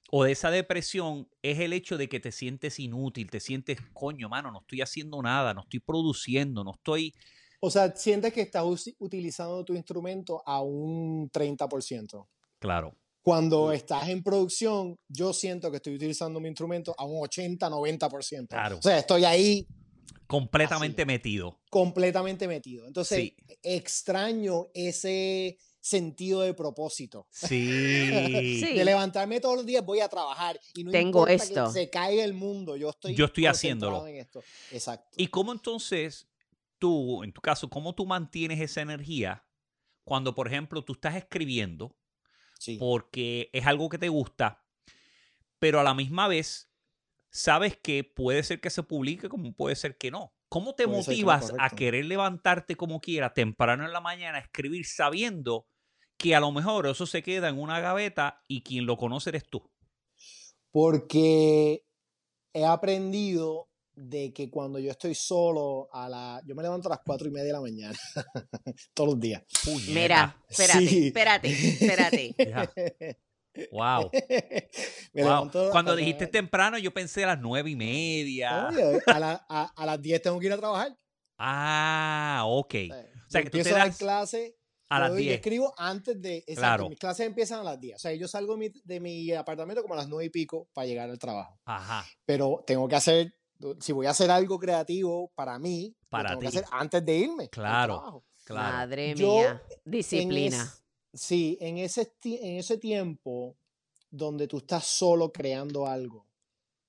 o 0.10 0.24
de 0.24 0.32
esa 0.32 0.52
depresión, 0.52 1.28
es 1.42 1.60
el 1.60 1.74
hecho 1.74 1.98
de 1.98 2.08
que 2.08 2.22
te 2.22 2.32
sientes 2.32 2.80
inútil, 2.80 3.30
te 3.30 3.42
sientes, 3.42 3.78
coño, 3.92 4.30
mano, 4.30 4.50
no 4.50 4.60
estoy 4.62 4.80
haciendo 4.80 5.22
nada, 5.22 5.54
no 5.54 5.64
estoy 5.64 5.82
produciendo, 5.82 6.64
no 6.64 6.72
estoy... 6.76 7.14
O 7.60 7.70
sea, 7.70 7.94
sientes 7.94 8.32
que 8.32 8.40
estás 8.40 8.64
utilizando 9.00 9.66
tu 9.66 9.74
instrumento 9.76 10.42
a 10.46 10.62
un 10.62 11.30
30%. 11.30 12.26
Claro. 12.58 12.96
Cuando 13.22 13.74
estás 13.74 14.08
en 14.08 14.24
producción, 14.24 14.98
yo 15.10 15.34
siento 15.34 15.70
que 15.70 15.76
estoy 15.76 15.96
utilizando 15.96 16.40
mi 16.40 16.48
instrumento 16.48 16.96
a 16.98 17.04
un 17.04 17.22
80, 17.22 17.70
90%. 17.70 18.48
Claro. 18.48 18.78
O 18.78 18.82
sea, 18.82 19.00
estoy 19.00 19.26
ahí 19.26 19.68
Completamente 20.26 21.06
metido. 21.06 21.60
completamente 21.70 22.48
metido. 22.48 22.88
Entonces, 22.88 23.18
Sí. 23.18 23.36
extraño 23.62 24.68
ese 24.74 25.58
sentido 25.82 26.42
de 26.42 26.54
propósito. 26.54 27.28
Sí. 27.32 27.70
Sí. 28.60 28.74
De 28.74 28.84
levantarme 28.86 29.40
todos 29.40 29.56
los 29.58 29.66
días, 29.66 29.84
voy 29.86 30.00
a 30.02 30.10
trabajar 30.10 30.60
y 30.76 30.84
no 30.84 30.92
Tengo 30.92 31.20
importa 31.28 31.34
esto. 31.34 31.66
que 31.68 31.72
se 31.72 31.90
caiga 31.90 32.24
el 32.24 32.34
mundo, 32.34 32.76
yo 32.76 32.90
estoy 32.90 33.16
Yo 33.16 33.26
estoy 33.26 33.46
haciéndolo. 33.46 34.06
en 34.08 34.18
esto. 34.18 34.44
Exacto. 34.72 35.16
¿Y 35.18 35.28
cómo 35.28 35.52
entonces 35.52 36.28
tú, 36.78 37.24
en 37.24 37.32
tu 37.32 37.42
caso, 37.42 37.70
cómo 37.70 37.94
tú 37.96 38.06
mantienes 38.06 38.60
esa 38.60 38.82
energía 38.82 39.46
cuando, 40.04 40.34
por 40.36 40.48
ejemplo, 40.48 40.84
tú 40.84 40.94
estás 40.94 41.16
escribiendo 41.16 41.96
Sí. 42.60 42.78
porque 42.78 43.50
es 43.54 43.66
algo 43.66 43.88
que 43.90 43.98
te 43.98 44.10
gusta, 44.10 44.66
pero 45.60 45.80
a 45.80 45.84
la 45.84 45.94
misma 45.94 46.28
vez 46.28 46.70
sabes 47.30 47.78
que 47.78 48.04
puede 48.04 48.44
ser 48.44 48.60
que 48.60 48.70
se 48.70 48.84
publique 48.84 49.30
como 49.30 49.54
puede 49.54 49.76
ser 49.76 49.98
que 49.98 50.12
no? 50.12 50.34
¿Cómo 50.50 50.74
te 50.74 50.86
Puede 50.86 50.98
motivas 50.98 51.54
a 51.60 51.70
querer 51.70 52.06
levantarte 52.06 52.76
como 52.76 53.00
quiera 53.00 53.34
temprano 53.34 53.86
en 53.86 53.94
la 53.94 54.02
mañana 54.02 54.40
a 54.40 54.42
escribir 54.42 54.86
sabiendo 54.86 55.68
que 56.18 56.36
a 56.36 56.40
lo 56.40 56.52
mejor 56.52 56.88
eso 56.88 57.06
se 57.06 57.22
queda 57.22 57.50
en 57.50 57.60
una 57.60 57.80
gaveta 57.80 58.44
y 58.48 58.64
quien 58.64 58.86
lo 58.86 58.98
conoce 58.98 59.30
eres 59.30 59.44
tú? 59.48 59.72
Porque 60.72 61.86
he 62.54 62.66
aprendido 62.66 63.70
de 63.94 64.34
que 64.34 64.50
cuando 64.50 64.80
yo 64.80 64.92
estoy 64.92 65.14
solo 65.14 65.90
a 65.92 66.10
la... 66.10 66.42
Yo 66.46 66.56
me 66.56 66.64
levanto 66.64 66.88
a 66.88 66.92
las 66.92 67.02
cuatro 67.06 67.28
y 67.28 67.32
media 67.32 67.48
de 67.48 67.54
la 67.54 67.62
mañana. 67.62 67.98
todos 68.94 69.12
los 69.12 69.20
días. 69.20 69.44
Mira, 69.90 70.36
espérate, 70.50 70.88
Sí. 70.88 71.08
espérate, 71.08 71.50
espérate. 71.50 72.36
Ya. 72.38 72.72
Wow. 73.72 74.10
Me 75.14 75.24
wow. 75.24 75.32
levanto 75.32 75.70
Cuando 75.72 75.96
dijiste 75.96 76.28
temprano, 76.28 76.78
yo 76.78 76.94
pensé 76.94 77.24
a 77.24 77.28
las 77.28 77.40
nueve 77.40 77.70
y 77.72 77.76
media. 77.76 78.68
Obvio, 78.70 79.00
a, 79.08 79.20
la- 79.20 79.46
a- 79.50 79.74
a 79.76 79.86
las 79.86 80.02
10 80.02 80.22
tengo 80.22 80.40
que 80.40 80.46
ir 80.48 80.54
a 80.54 80.58
trabajar. 80.58 80.96
Ah, 81.38 82.44
ok. 82.46 82.76
O 82.76 83.30
sea, 83.30 83.42
yo 83.42 83.44
que 83.44 83.50
tú 83.50 83.64
te 83.64 83.72
das- 83.72 83.98
clase 83.98 84.56
A 84.92 85.00
las 85.00 85.10
Yo 85.12 85.16
10. 85.18 85.36
escribo 85.36 85.74
antes 85.78 86.20
de. 86.22 86.38
Exacto, 86.38 86.56
Claro. 86.62 86.90
mis 86.90 86.98
clases 87.00 87.28
empiezan 87.28 87.60
a 87.60 87.64
las 87.64 87.80
10. 87.80 87.96
O 87.96 88.00
sea, 88.00 88.14
yo 88.14 88.28
salgo 88.28 88.54
de 88.56 88.60
mi, 88.60 88.82
de 88.84 89.00
mi 89.00 89.32
apartamento 89.34 89.82
como 89.84 89.94
a 89.94 89.98
las 89.98 90.08
9 90.08 90.26
y 90.26 90.30
pico 90.30 90.68
para 90.74 90.88
llegar 90.88 91.10
al 91.10 91.20
trabajo. 91.20 91.60
Ajá. 91.66 92.06
Pero 92.26 92.64
tengo 92.66 92.88
que 92.88 92.96
hacer. 92.96 93.34
Si 93.82 93.92
voy 93.92 94.06
a 94.08 94.12
hacer 94.12 94.32
algo 94.32 94.58
creativo 94.58 95.32
para 95.36 95.60
mí, 95.60 95.96
lo 96.12 96.24
tengo 96.24 96.40
ti. 96.40 96.42
que 96.42 96.48
hacer 96.48 96.66
antes 96.72 97.06
de 97.06 97.16
irme. 97.18 97.44
al 97.44 97.50
Claro. 97.50 97.96
trabajo. 97.98 98.26
Claro. 98.46 98.78
Madre 98.78 99.14
Yo, 99.16 99.36
mía. 99.36 99.62
En 99.86 99.92
Disciplina. 99.92 100.64
es- 100.64 100.84
sí, 101.14 101.58
en 101.62 101.78
ese, 101.78 102.14
en 102.24 102.58
ese 102.58 102.78
tiempo 102.78 103.58
donde 104.10 104.48
tú 104.48 104.58
estás 104.58 104.86
solo 104.86 105.32
creando 105.32 105.86
algo, 105.86 106.28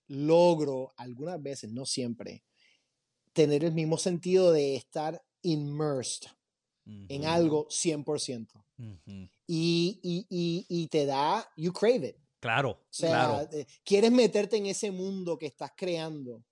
logro 0.08 0.92
algunas 0.96 1.42
veces, 1.42 1.70
no 1.70 1.84
siempre, 1.86 2.44
tener 3.32 3.64
el 3.64 3.72
mismo 3.72 3.96
sentido 3.98 4.52
de 4.52 4.76
estar 4.76 5.22
immersed 5.42 6.28
en 7.08 7.24
algo 7.24 7.66
100%. 7.70 8.64
ujú. 8.78 9.28
Y, 9.46 10.00
y, 10.02 10.26
y, 10.28 10.66
y 10.68 10.86
te 10.88 11.06
da, 11.06 11.48
you 11.56 11.72
crave 11.72 12.08
it. 12.08 12.16
Claro, 12.40 12.70
O 12.70 12.78
sea, 12.90 13.08
claro. 13.08 13.58
eh, 13.58 13.66
quieres 13.84 14.10
meterte 14.12 14.56
en 14.56 14.66
ese 14.66 14.90
mundo 14.90 15.38
que 15.38 15.46
estás 15.46 15.72
creando 15.76 16.44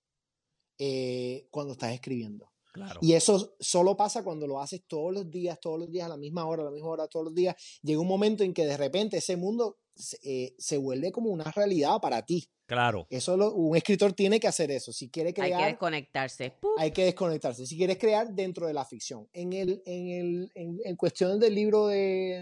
eh, 0.77 1.47
cuando 1.51 1.73
estás 1.73 1.93
escribiendo. 1.93 2.51
Claro. 2.71 2.99
Y 3.01 3.13
eso 3.13 3.55
solo 3.59 3.97
pasa 3.97 4.23
cuando 4.23 4.47
lo 4.47 4.59
haces 4.61 4.81
todos 4.87 5.13
los 5.13 5.29
días, 5.29 5.59
todos 5.59 5.79
los 5.79 5.91
días, 5.91 6.05
a 6.05 6.09
la 6.09 6.17
misma 6.17 6.45
hora, 6.45 6.61
a 6.61 6.65
la 6.65 6.71
misma 6.71 6.89
hora, 6.89 7.07
todos 7.07 7.25
los 7.25 7.33
días. 7.35 7.55
Llega 7.81 7.99
un 7.99 8.07
momento 8.07 8.43
en 8.43 8.53
que 8.53 8.65
de 8.65 8.77
repente 8.77 9.17
ese 9.17 9.35
mundo 9.37 9.77
se, 9.95 10.17
eh, 10.23 10.55
se 10.57 10.77
vuelve 10.77 11.11
como 11.11 11.29
una 11.29 11.45
realidad 11.51 11.99
para 12.01 12.25
ti. 12.25 12.47
Claro. 12.67 13.07
Eso 13.09 13.35
lo- 13.35 13.53
un 13.55 13.75
escritor 13.75 14.13
tiene 14.13 14.39
que 14.39 14.47
hacer 14.47 14.69
eso. 14.69 14.93
Si 14.93 15.09
quiere 15.09 15.29
Hay 15.29 15.33
que 15.33 15.41
crear, 15.41 15.65
desconectarse. 15.71 16.51
¡Pup! 16.51 16.69
hay 16.77 16.91
que 16.91 17.05
desconectarse. 17.05 17.65
Si 17.65 17.75
quieres 17.75 17.97
crear 17.97 18.31
dentro 18.31 18.67
de 18.67 18.73
la 18.73 18.85
ficción. 18.85 19.27
En, 19.33 19.53
el, 19.53 19.81
en, 19.87 20.09
el, 20.09 20.51
en, 20.53 20.79
en 20.85 20.95
cuestión 20.95 21.39
del 21.39 21.55
libro 21.55 21.87
de, 21.87 21.97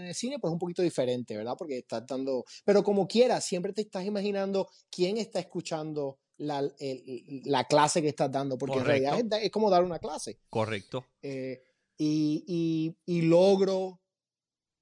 de 0.06 0.14
cine, 0.14 0.38
pues 0.38 0.50
es 0.50 0.52
un 0.52 0.58
poquito 0.58 0.82
diferente, 0.82 1.34
¿verdad? 1.34 1.54
Porque 1.58 1.78
estás 1.78 2.06
dando. 2.06 2.44
Pero 2.66 2.84
como 2.84 3.08
quieras, 3.08 3.46
siempre 3.46 3.72
te 3.72 3.80
estás 3.80 4.04
imaginando 4.04 4.68
quién 4.90 5.16
está 5.16 5.40
escuchando 5.40 6.18
la, 6.38 6.60
el- 6.78 7.42
la 7.44 7.64
clase 7.64 8.00
que 8.02 8.08
estás 8.08 8.30
dando. 8.32 8.56
Porque 8.58 8.78
en 8.78 8.84
realidad 8.84 9.18
es, 9.42 9.50
como 9.50 9.68
dar 9.70 9.84
una 9.84 9.98
clase. 9.98 10.40
Correcto. 10.48 11.04
Eh, 11.22 11.62
y, 11.96 12.44
y- 12.46 12.96
y 13.18 13.22
logro 13.22 14.00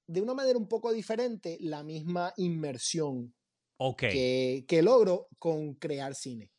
de 0.07 0.21
una 0.21 0.33
manera 0.33 0.57
un 0.57 0.67
poco 0.69 0.93
diferente 0.93 1.57
la 1.59 1.83
misma 1.83 2.33
inmersión 2.37 3.33
Ok. 3.77 3.99
que, 4.01 4.65
que 4.67 4.81
logro 4.81 5.27
con 5.37 5.73
crear 5.75 6.15
cine. 6.15 6.51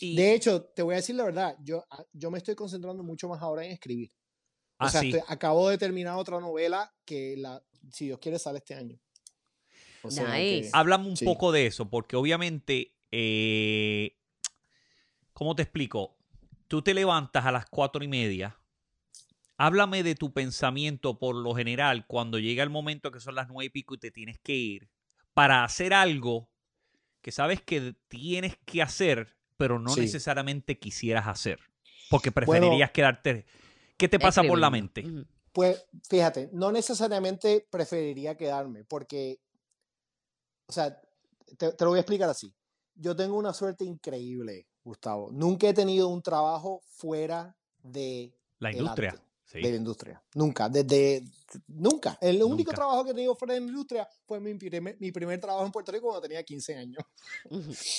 Y 0.00 0.16
De 0.16 0.34
hecho, 0.34 0.64
te 0.64 0.82
voy 0.82 0.94
a 0.94 0.96
decir 0.96 1.14
la 1.14 1.24
verdad, 1.24 1.56
yo, 1.62 1.84
yo 2.12 2.30
me 2.30 2.38
estoy 2.38 2.54
concentrando 2.54 3.02
mucho 3.02 3.28
más 3.28 3.40
ahora 3.42 3.64
en 3.64 3.70
escribir. 3.72 4.10
O 4.78 4.88
sea, 4.88 5.02
estoy- 5.02 5.20
acabo 5.28 5.68
de 5.68 5.76
terminar 5.78 6.16
otra 6.16 6.40
novela 6.40 6.90
que, 7.04 7.36
la, 7.36 7.62
si 7.92 8.06
Dios 8.06 8.18
quiere, 8.18 8.38
sale 8.38 8.58
este 8.58 8.74
año. 8.74 8.98
O 10.02 10.10
sea 10.10 10.32
que-. 10.32 10.68
Háblame 10.72 11.06
un 11.08 11.16
sí. 11.18 11.24
poco 11.26 11.52
de 11.52 11.66
eso, 11.66 11.90
porque 11.90 12.16
obviamente, 12.16 12.96
eh, 13.10 14.16
¿cómo 15.40 15.56
te 15.56 15.62
explico? 15.62 16.18
Tú 16.68 16.82
te 16.82 16.92
levantas 16.92 17.46
a 17.46 17.50
las 17.50 17.64
cuatro 17.64 18.04
y 18.04 18.08
media. 18.08 18.60
Háblame 19.56 20.02
de 20.02 20.14
tu 20.14 20.34
pensamiento 20.34 21.18
por 21.18 21.34
lo 21.34 21.54
general 21.54 22.06
cuando 22.06 22.38
llega 22.38 22.62
el 22.62 22.68
momento 22.68 23.10
que 23.10 23.20
son 23.20 23.36
las 23.36 23.48
nueve 23.48 23.64
y 23.64 23.70
pico 23.70 23.94
y 23.94 23.98
te 23.98 24.10
tienes 24.10 24.38
que 24.38 24.52
ir 24.52 24.90
para 25.32 25.64
hacer 25.64 25.94
algo 25.94 26.50
que 27.22 27.32
sabes 27.32 27.62
que 27.62 27.94
tienes 28.08 28.58
que 28.66 28.82
hacer, 28.82 29.34
pero 29.56 29.78
no 29.78 29.94
Sí. 29.94 30.02
necesariamente 30.02 30.78
quisieras 30.78 31.26
hacer. 31.26 31.58
Porque 32.10 32.30
Bueno, 32.30 32.66
preferirías 32.66 32.90
quedarte. 32.90 33.46
¿Qué 33.96 34.10
te 34.10 34.18
pasa 34.20 34.42
por 34.42 34.58
la 34.58 34.68
mente? 34.68 35.06
Pues 35.54 35.86
fíjate, 36.06 36.50
no 36.52 36.70
necesariamente 36.70 37.66
preferiría 37.70 38.36
quedarme, 38.36 38.84
porque, 38.84 39.40
o 40.66 40.72
sea, 40.72 41.00
te, 41.56 41.72
te 41.72 41.84
lo 41.84 41.90
voy 41.92 41.96
a 41.98 42.02
explicar 42.02 42.28
así. 42.28 42.54
Yo 42.94 43.16
tengo 43.16 43.38
una 43.38 43.54
suerte 43.54 43.86
increíble, 43.86 44.69
Gustavo. 44.84 45.30
Nunca 45.32 45.68
he 45.68 45.74
tenido 45.74 46.08
un 46.08 46.22
trabajo 46.22 46.82
fuera 46.88 47.56
de 47.82 48.32
La 48.58 48.72
industria. 48.72 49.10
arte, 49.10 49.22
Sí. 49.44 49.60
de 49.60 49.70
la 49.70 49.76
industria. 49.76 50.22
Nunca, 50.36 50.68
desde, 50.68 51.24
nunca. 51.66 52.16
El 52.20 52.40
único 52.42 52.70
trabajo 52.72 53.02
que 53.04 53.10
he 53.10 53.14
tenido 53.14 53.34
fuera 53.34 53.54
de 53.54 53.60
la 53.60 53.66
industria 53.66 54.08
fue 54.24 54.38
mi 54.38 54.54
primer, 54.54 54.96
mi 55.00 55.10
primer 55.10 55.40
trabajo 55.40 55.66
en 55.66 55.72
Puerto 55.72 55.90
Rico 55.90 56.06
cuando 56.06 56.20
tenía 56.20 56.44
15 56.44 56.76
años. 56.76 57.02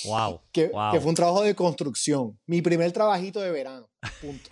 Wow. 0.06 0.42
que, 0.54 0.68
wow. 0.70 0.94
que 0.94 1.02
fue 1.02 1.10
un 1.10 1.16
trabajo 1.16 1.44
de 1.44 1.54
construcción. 1.54 2.40
Mi 2.46 2.62
primer 2.62 2.92
trabajito 2.94 3.42
de 3.42 3.52
verano, 3.52 3.90
punto. 4.22 4.50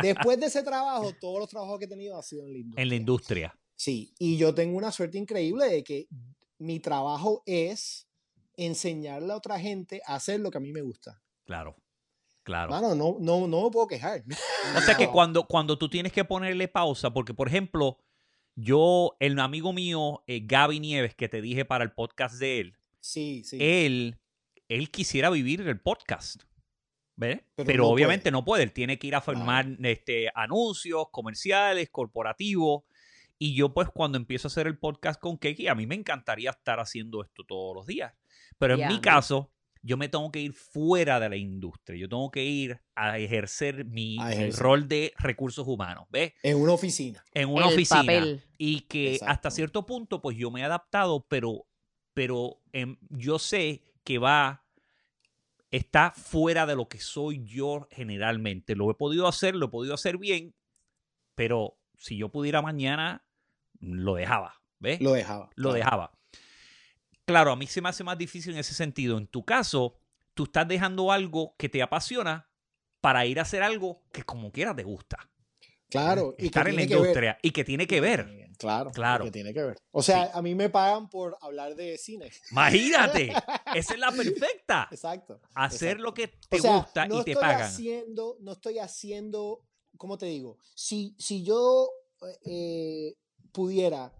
Después 0.00 0.40
de 0.40 0.46
ese 0.46 0.62
trabajo, 0.62 1.12
todos 1.20 1.38
los 1.38 1.48
trabajos 1.48 1.78
que 1.78 1.84
he 1.84 1.88
tenido 1.88 2.16
han 2.16 2.22
sido 2.22 2.46
en 2.46 2.52
la 2.52 2.58
industria. 2.58 2.82
En 2.82 2.88
la 2.88 2.94
industria. 2.94 3.58
Sí, 3.76 4.14
y 4.18 4.36
yo 4.38 4.54
tengo 4.54 4.78
una 4.78 4.90
suerte 4.90 5.18
increíble 5.18 5.66
de 5.68 5.84
que 5.84 6.08
mi 6.58 6.80
trabajo 6.80 7.42
es 7.44 8.06
enseñarle 8.56 9.32
a 9.32 9.36
otra 9.36 9.58
gente 9.58 10.00
a 10.06 10.14
hacer 10.14 10.40
lo 10.40 10.50
que 10.50 10.58
a 10.58 10.60
mí 10.60 10.72
me 10.72 10.80
gusta. 10.82 11.20
Claro. 11.52 11.76
Claro. 12.44 12.70
Mano, 12.70 12.94
no, 12.94 13.16
no, 13.20 13.46
no 13.46 13.64
me 13.64 13.70
puedo 13.70 13.86
quejar. 13.86 14.24
O 14.76 14.80
sea 14.80 14.96
que 14.96 15.08
cuando, 15.08 15.44
cuando 15.44 15.76
tú 15.78 15.88
tienes 15.88 16.12
que 16.12 16.24
ponerle 16.24 16.66
pausa, 16.66 17.12
porque 17.12 17.34
por 17.34 17.46
ejemplo, 17.46 17.98
yo, 18.56 19.16
el 19.20 19.38
amigo 19.38 19.72
mío, 19.72 20.24
eh, 20.26 20.40
Gaby 20.44 20.80
Nieves, 20.80 21.14
que 21.14 21.28
te 21.28 21.40
dije 21.42 21.64
para 21.64 21.84
el 21.84 21.92
podcast 21.92 22.36
de 22.38 22.60
él, 22.60 22.78
Sí, 23.00 23.42
sí. 23.44 23.58
él, 23.60 24.18
él 24.68 24.90
quisiera 24.90 25.28
vivir 25.30 25.60
el 25.60 25.80
podcast. 25.80 26.42
¿Ves? 27.14 27.40
Pero, 27.54 27.66
Pero 27.66 27.82
no 27.84 27.90
obviamente 27.90 28.22
puede. 28.24 28.32
no 28.32 28.44
puede. 28.44 28.62
Él 28.64 28.72
tiene 28.72 28.98
que 28.98 29.06
ir 29.06 29.14
a 29.14 29.20
firmar 29.20 29.66
este, 29.82 30.30
anuncios 30.34 31.06
comerciales, 31.12 31.90
corporativos. 31.90 32.84
Y 33.38 33.54
yo, 33.54 33.74
pues, 33.74 33.88
cuando 33.90 34.16
empiezo 34.16 34.48
a 34.48 34.50
hacer 34.50 34.66
el 34.66 34.78
podcast 34.78 35.20
con 35.20 35.36
Keki, 35.36 35.68
a 35.68 35.74
mí 35.74 35.86
me 35.86 35.94
encantaría 35.94 36.50
estar 36.50 36.80
haciendo 36.80 37.22
esto 37.22 37.44
todos 37.44 37.76
los 37.76 37.86
días. 37.86 38.14
Pero 38.58 38.74
en 38.74 38.88
mi 38.88 39.00
caso, 39.00 39.51
yo 39.82 39.96
me 39.96 40.08
tengo 40.08 40.30
que 40.30 40.40
ir 40.40 40.52
fuera 40.52 41.18
de 41.18 41.28
la 41.28 41.36
industria. 41.36 41.98
Yo 41.98 42.08
tengo 42.08 42.30
que 42.30 42.44
ir 42.44 42.80
a 42.94 43.18
ejercer 43.18 43.84
mi 43.84 44.16
A 44.20 44.26
mi 44.26 44.32
ejercer. 44.34 44.62
rol 44.62 44.88
de 44.88 45.12
recursos 45.18 45.66
humanos. 45.66 46.04
¿Ves? 46.10 46.32
En 46.42 46.56
una 46.56 46.72
oficina. 46.72 47.24
En 47.34 47.48
una 47.48 47.66
El 47.66 47.74
oficina. 47.74 48.00
papel. 48.00 48.42
Y 48.58 48.82
que 48.82 49.14
hasta 49.14 49.24
Exacto. 49.26 49.50
cierto 49.50 49.86
punto, 49.86 50.22
pues 50.22 50.36
yo 50.36 50.50
me 50.52 50.60
he 50.60 50.64
adaptado, 50.64 51.26
pero, 51.28 51.66
pero 52.14 52.60
em, 52.72 52.96
yo 53.10 53.38
sé 53.40 53.82
que 54.04 54.18
va, 54.18 54.64
está 55.70 56.12
fuera 56.12 56.64
de 56.66 56.76
lo 56.76 56.88
que 56.88 57.00
soy 57.00 57.42
yo 57.44 57.88
generalmente. 57.90 58.76
Lo 58.76 58.90
he 58.90 58.94
podido 58.94 59.26
hacer, 59.26 59.56
lo 59.56 59.66
he 59.66 59.70
podido 59.70 59.94
hacer 59.94 60.16
bien, 60.18 60.54
pero 61.34 61.76
si 61.98 62.16
yo 62.16 62.28
pudiera 62.30 62.62
mañana, 62.62 63.24
lo 63.80 64.14
dejaba. 64.14 64.60
¿Ves? 64.78 65.00
Lo 65.00 65.12
dejaba. 65.12 65.50
lo 65.56 65.70
claro. 65.70 65.74
dejaba. 65.74 66.12
Claro, 67.32 67.52
a 67.52 67.56
mí 67.56 67.66
se 67.66 67.80
me 67.80 67.88
hace 67.88 68.04
más 68.04 68.18
difícil 68.18 68.52
en 68.52 68.58
ese 68.60 68.74
sentido. 68.74 69.18
En 69.18 69.26
tu 69.26 69.44
caso, 69.44 69.94
tú 70.34 70.44
estás 70.44 70.68
dejando 70.68 71.10
algo 71.12 71.54
que 71.58 71.68
te 71.68 71.82
apasiona 71.82 72.48
para 73.00 73.26
ir 73.26 73.38
a 73.38 73.42
hacer 73.42 73.62
algo 73.62 74.02
que 74.12 74.22
como 74.22 74.52
quiera 74.52 74.74
te 74.74 74.82
gusta. 74.84 75.28
Claro. 75.90 76.34
y 76.38 76.42
que 76.42 76.46
Estar 76.46 76.68
en 76.68 76.76
la 76.76 76.82
industria 76.82 77.38
y 77.42 77.50
que 77.50 77.64
tiene 77.64 77.86
que 77.86 78.00
ver. 78.00 78.20
Eh, 78.20 78.42
Claro, 78.58 78.92
Claro. 78.92 79.24
Que 79.24 79.32
tiene 79.32 79.52
que 79.52 79.62
ver. 79.62 79.76
O 79.90 80.02
sea, 80.02 80.30
a 80.32 80.40
mí 80.40 80.54
me 80.54 80.70
pagan 80.70 81.10
por 81.10 81.36
hablar 81.40 81.74
de 81.74 81.98
cine. 81.98 82.30
Imagínate, 82.52 83.32
esa 83.74 83.94
es 83.94 83.98
la 83.98 84.12
perfecta. 84.12 84.86
Exacto. 84.90 85.40
Hacer 85.54 85.88
exacto. 85.96 86.02
lo 86.04 86.14
que 86.14 86.28
te 86.48 86.58
O 86.58 86.62
sea, 86.62 86.76
gusta 86.76 87.08
no 87.08 87.20
y 87.20 87.24
te 87.24 87.30
estoy 87.32 87.42
pagan. 87.42 87.62
Haciendo, 87.62 88.36
no 88.40 88.52
estoy 88.52 88.78
haciendo, 88.78 89.64
¿cómo 89.96 90.16
te 90.16 90.26
digo? 90.26 90.58
Si, 90.76 91.16
si 91.18 91.42
yo 91.42 91.90
eh, 92.44 93.16
pudiera, 93.50 94.12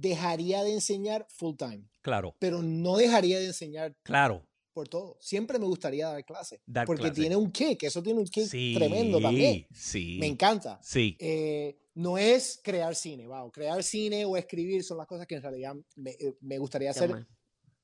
dejaría 0.00 0.62
de 0.64 0.72
enseñar 0.72 1.26
full 1.28 1.54
time, 1.56 1.84
Claro, 2.02 2.34
pero 2.38 2.62
no 2.62 2.96
dejaría 2.96 3.38
de 3.38 3.46
enseñar 3.46 3.96
claro. 4.02 4.46
por 4.72 4.88
todo. 4.88 5.16
Siempre 5.20 5.58
me 5.58 5.66
gustaría 5.66 6.08
dar 6.08 6.24
clases. 6.24 6.60
Dar 6.66 6.86
porque 6.86 7.10
tiene 7.10 7.34
un 7.36 7.50
kick, 7.50 7.82
eso 7.84 8.02
tiene 8.02 8.20
un 8.20 8.26
kick 8.26 8.46
Sí, 8.46 8.74
tremendo 8.76 9.20
también. 9.20 9.66
Sí. 9.72 10.18
Me 10.20 10.26
encanta. 10.26 10.78
Sí, 10.82 11.16
Eh, 11.18 11.78
no 11.94 12.18
es 12.18 12.60
crear 12.62 12.94
cine, 12.94 13.26
wow. 13.26 13.50
Crear 13.50 13.82
cine 13.82 14.24
o 14.26 14.36
escribir 14.36 14.84
son 14.84 14.98
las 14.98 15.06
cosas 15.06 15.26
que 15.26 15.36
en 15.36 15.42
realidad 15.42 15.74
me, 15.96 16.10
eh, 16.10 16.36
me 16.40 16.58
gustaría 16.58 16.90
hacer 16.90 17.26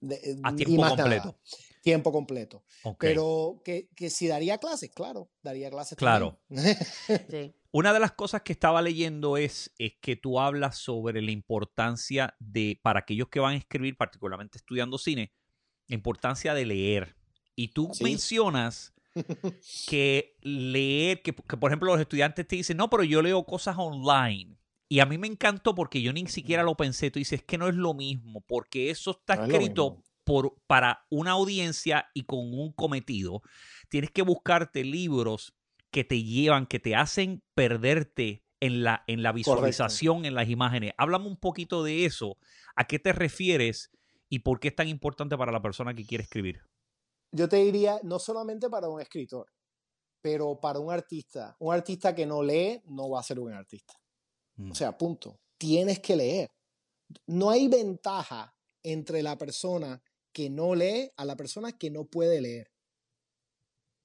de- 0.01 0.17
eh, 0.17 0.37
y 0.53 0.57
tiempo 0.57 0.83
nada, 0.83 0.97
completo. 0.97 1.39
tiempo 1.81 2.13
completo. 2.13 2.65
Pero 2.99 3.63
que, 3.65 3.89
que 3.97 4.11
si 4.11 4.27
daría 4.27 4.59
clases, 4.59 4.91
claro, 4.91 5.31
daría 5.43 5.71
clases. 5.71 5.97
Claro. 5.97 6.39
también. 6.49 6.77
Sí. 7.31 7.55
Una 7.73 7.93
de 7.95 8.01
las 8.01 8.13
cosas 8.13 8.43
que 8.43 8.53
estaba 8.53 8.83
leyendo 8.83 9.37
es, 9.39 9.73
es 9.79 9.95
que 10.01 10.15
tú 10.17 10.39
hablas 10.39 10.79
sobre 10.79 11.23
la 11.23 11.31
importancia 11.31 12.37
de, 12.39 12.79
para 12.83 13.01
aquellos 13.01 13.29
que 13.29 13.41
van 13.41 13.55
a 13.55 13.57
escribir, 13.57 13.97
particularmente 13.97 14.59
estudiando 14.59 14.99
cine, 14.99 15.33
la 15.89 15.95
importancia 15.95 16.55
de 16.55 16.67
leer. 16.67 17.17
Y 17.57 17.69
tú 17.69 17.89
Sí. 17.93 18.05
mencionas 18.05 18.95
que 19.87 20.37
leer, 20.43 21.23
que, 21.23 21.35
que, 21.35 21.57
por 21.57 21.71
ejemplo 21.71 21.93
los 21.93 22.01
estudiantes 22.01 22.47
te 22.47 22.57
dicen, 22.57 22.77
no, 22.77 22.91
pero 22.91 23.05
yo 23.05 23.23
leo 23.23 23.45
cosas 23.45 23.77
online. 23.79 24.59
Y 24.89 25.01
a 25.01 25.07
mí 25.07 25.17
me 25.19 25.27
encantó 25.27 25.75
porque 25.75 26.03
yo 26.03 26.13
ni 26.13 26.27
siquiera 26.27 26.63
lo 26.63 26.77
pensé. 26.77 27.11
Tú 27.11 27.19
dices, 27.19 27.41
es 27.41 27.47
que 27.47 27.59
no 27.59 27.69
es 27.69 27.75
lo 27.75 27.95
mismo, 27.95 28.43
porque 28.43 28.91
eso 28.91 29.13
está 29.13 29.35
No 29.35 29.45
escrito 29.45 30.03
por, 30.25 30.57
para 30.67 31.07
una 31.11 31.33
audiencia 31.33 32.11
y 32.15 32.25
con 32.25 32.41
un 32.53 32.73
cometido. 32.73 33.43
Tienes 33.89 34.11
que 34.11 34.23
buscarte 34.23 34.85
libros 34.85 35.55
que 35.93 36.05
te 36.05 36.23
llevan, 36.25 36.67
que 36.67 36.81
te 36.81 36.97
hacen 36.97 37.45
perderte 37.55 38.43
en 38.61 38.83
la, 38.83 39.05
en 39.07 39.23
la 39.23 39.33
visualización, 39.33 40.25
en 40.25 40.35
las 40.35 40.49
imágenes. 40.49 40.93
Háblame 40.97 41.27
un 41.27 41.37
poquito 41.37 41.85
de 41.85 42.07
eso. 42.07 42.39
¿A 42.75 42.87
qué 42.87 42.99
te 42.99 43.13
refieres 43.13 43.91
y 44.29 44.41
por 44.41 44.59
qué 44.59 44.69
es 44.69 44.75
tan 44.75 44.89
importante 44.89 45.37
para 45.37 45.53
la 45.53 45.61
persona 45.61 45.95
que 45.95 46.07
quiere 46.07 46.25
escribir? 46.25 46.63
Yo 47.31 47.49
te 47.49 47.57
diría, 47.57 48.01
no 48.03 48.19
solamente 48.19 48.71
para 48.71 48.89
un 48.89 49.01
escritor, 49.01 49.47
pero 50.23 50.59
para 50.59 50.79
un 50.79 50.91
artista. 50.91 51.57
Un 51.59 51.75
artista 51.75 52.15
que 52.15 52.25
no 52.25 52.43
lee 52.43 52.81
no 52.87 53.11
va 53.11 53.21
a 53.21 53.25
ser 53.25 53.39
un 53.39 53.53
artista. 53.53 53.95
Mm. 54.57 54.71
O 54.71 54.75
sea, 54.75 54.97
punto. 54.97 55.41
Tienes 55.59 56.01
que 56.01 56.17
leer. 56.17 56.51
No 57.27 57.51
hay 57.51 57.69
ventaja 57.69 58.57
entre 58.83 59.23
la 59.23 59.37
persona 59.37 60.03
que 60.33 60.49
no 60.49 60.75
lee 60.75 61.11
a 61.17 61.25
la 61.27 61.37
persona 61.37 61.73
que 61.73 61.91
no 61.91 62.07
puede 62.07 62.41
leer. 62.41 62.71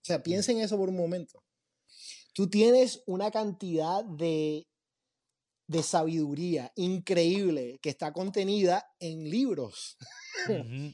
O 0.02 0.06
sea, 0.08 0.22
piensa 0.22 0.52
en 0.52 0.60
eso 0.60 0.78
por 0.78 0.90
un 0.90 0.98
momento. 0.98 1.44
Tú 2.38 2.48
tienes 2.48 3.02
una 3.08 3.32
cantidad 3.32 4.06
de, 4.06 4.68
de 5.68 5.82
sabiduría 5.82 6.72
increíble 6.76 7.80
que 7.82 7.90
está 7.90 8.14
contenida 8.14 8.86
en 9.00 9.28
libros. 9.28 9.98
Ujú. 10.48 10.94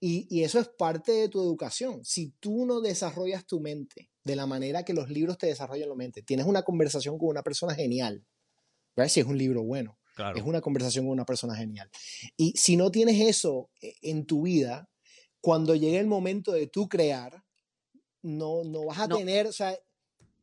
Y, 0.00 0.26
y 0.30 0.42
eso 0.42 0.58
es 0.58 0.68
parte 0.68 1.12
de 1.12 1.28
tu 1.28 1.38
educación. 1.42 2.02
Si 2.02 2.30
tú 2.40 2.64
no 2.64 2.80
desarrollas 2.80 3.46
tu 3.46 3.60
mente 3.60 4.10
de 4.24 4.36
la 4.36 4.46
manera 4.46 4.84
que 4.84 4.94
los 4.94 5.10
libros 5.10 5.36
te 5.36 5.48
desarrollan 5.48 5.90
la 5.90 5.94
mente, 5.94 6.22
tienes 6.22 6.46
una 6.46 6.62
conversación 6.62 7.18
con 7.18 7.28
una 7.28 7.42
persona 7.42 7.74
genial, 7.74 8.24
¿verdad? 8.96 9.10
Si 9.10 9.20
es 9.20 9.26
un 9.26 9.36
libro 9.36 9.62
bueno, 9.62 9.98
Claro. 10.16 10.38
es 10.38 10.46
una 10.46 10.62
conversación 10.62 11.04
con 11.04 11.12
una 11.12 11.26
persona 11.26 11.54
genial. 11.56 11.90
Y 12.38 12.52
si 12.56 12.78
no 12.78 12.90
tienes 12.90 13.20
eso 13.20 13.70
eh, 13.82 13.96
en 14.00 14.24
tu 14.24 14.42
vida, 14.42 14.88
cuando 15.42 15.74
llegue 15.74 15.98
el 15.98 16.06
momento 16.06 16.52
de 16.52 16.66
tú 16.68 16.88
crear, 16.88 17.44
no, 18.22 18.64
no 18.64 18.86
vas 18.86 19.00
a 19.00 19.08
No. 19.08 19.18
tener, 19.18 19.46
o 19.46 19.52
sea, 19.52 19.78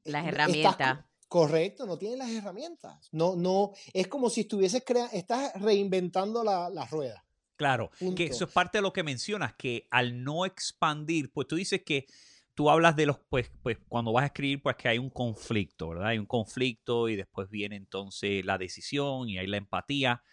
Las 0.06 0.26
estás 0.26 0.76
co- 0.78 0.78
herramientas. 0.78 1.06
Correcto, 1.28 1.86
no 1.86 1.98
tienes 1.98 2.18
las 2.20 2.30
herramientas. 2.30 3.08
No, 3.14 3.38
no, 3.38 3.72
es 3.94 4.08
como 4.08 4.30
si 4.30 4.42
estuvieses 4.42 4.84
crea 4.86 5.06
estás 5.14 5.54
reinventando 5.62 6.44
la, 6.44 6.70
la 6.70 6.86
rueda. 6.86 7.24
Claro, 7.56 7.92
que 8.16 8.26
eso 8.26 8.46
es 8.46 8.52
parte 8.52 8.80
de 8.80 8.82
lo 8.82 8.92
que 8.92 9.04
mencionas, 9.04 9.54
que 9.54 9.88
al 9.92 10.24
no 10.24 10.46
expandir, 10.46 11.32
pues 11.32 11.48
tú 11.48 11.56
dices 11.56 11.84
que 11.84 12.08
tú 12.56 12.70
hablas 12.70 12.96
de 12.96 13.06
los, 13.06 13.20
pues, 13.30 13.52
pues 13.62 13.78
cuando 13.88 14.12
vas 14.12 14.24
a 14.24 14.26
escribir, 14.26 14.62
pues 14.62 14.76
que 14.76 14.90
hay 14.90 14.98
un 14.98 15.10
conflicto, 15.12 15.90
¿verdad? 15.90 16.08
Hay 16.08 16.18
un 16.18 16.26
conflicto 16.26 17.08
y 17.08 17.16
después 17.16 17.50
viene 17.50 17.76
entonces 17.76 18.44
la 18.44 18.58
decisión 18.58 19.30
y 19.30 19.38
hay 19.38 19.48
la 19.48 19.58
empatía, 19.58 20.24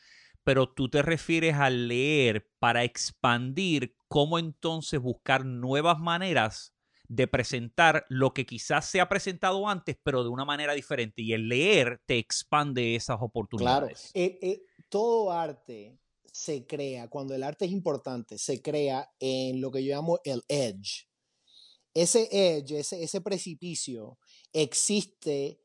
pero 0.42 0.70
tú 0.72 0.88
te 0.88 1.02
refieres 1.02 1.54
al 1.56 1.86
leer 1.88 2.50
para 2.58 2.82
expandir 2.84 3.94
cómo 4.08 4.38
entonces 4.38 4.98
buscar 4.98 5.44
nuevas 5.44 5.98
maneras 5.98 6.74
de 7.08 7.26
presentar 7.26 8.04
lo 8.08 8.32
que 8.34 8.44
quizás 8.46 8.86
se 8.88 9.00
ha 9.00 9.08
presentado 9.08 9.66
antes, 9.68 9.96
pero 10.02 10.22
de 10.22 10.28
una 10.28 10.44
manera 10.44 10.74
diferente. 10.74 11.22
Y 11.22 11.32
el 11.32 11.48
leer 11.48 12.00
te 12.06 12.18
expande 12.18 12.94
esas 12.94 13.16
Claro, 13.16 13.26
oportunidades. 13.26 14.10
eh, 14.14 14.38
eh, 14.42 14.62
todo 14.88 15.32
arte 15.32 15.98
se 16.30 16.66
crea, 16.66 17.08
cuando 17.08 17.34
el 17.34 17.42
arte 17.42 17.64
es 17.64 17.72
importante, 17.72 18.38
se 18.38 18.62
crea 18.62 19.10
en 19.18 19.60
lo 19.60 19.70
que 19.70 19.82
yo 19.82 19.94
llamo 19.94 20.20
el 20.24 20.42
edge. 20.48 21.08
Ese 21.94 22.28
edge, 22.30 22.78
ese, 22.78 23.02
ese 23.02 23.20
precipicio, 23.20 24.18
existe 24.52 25.60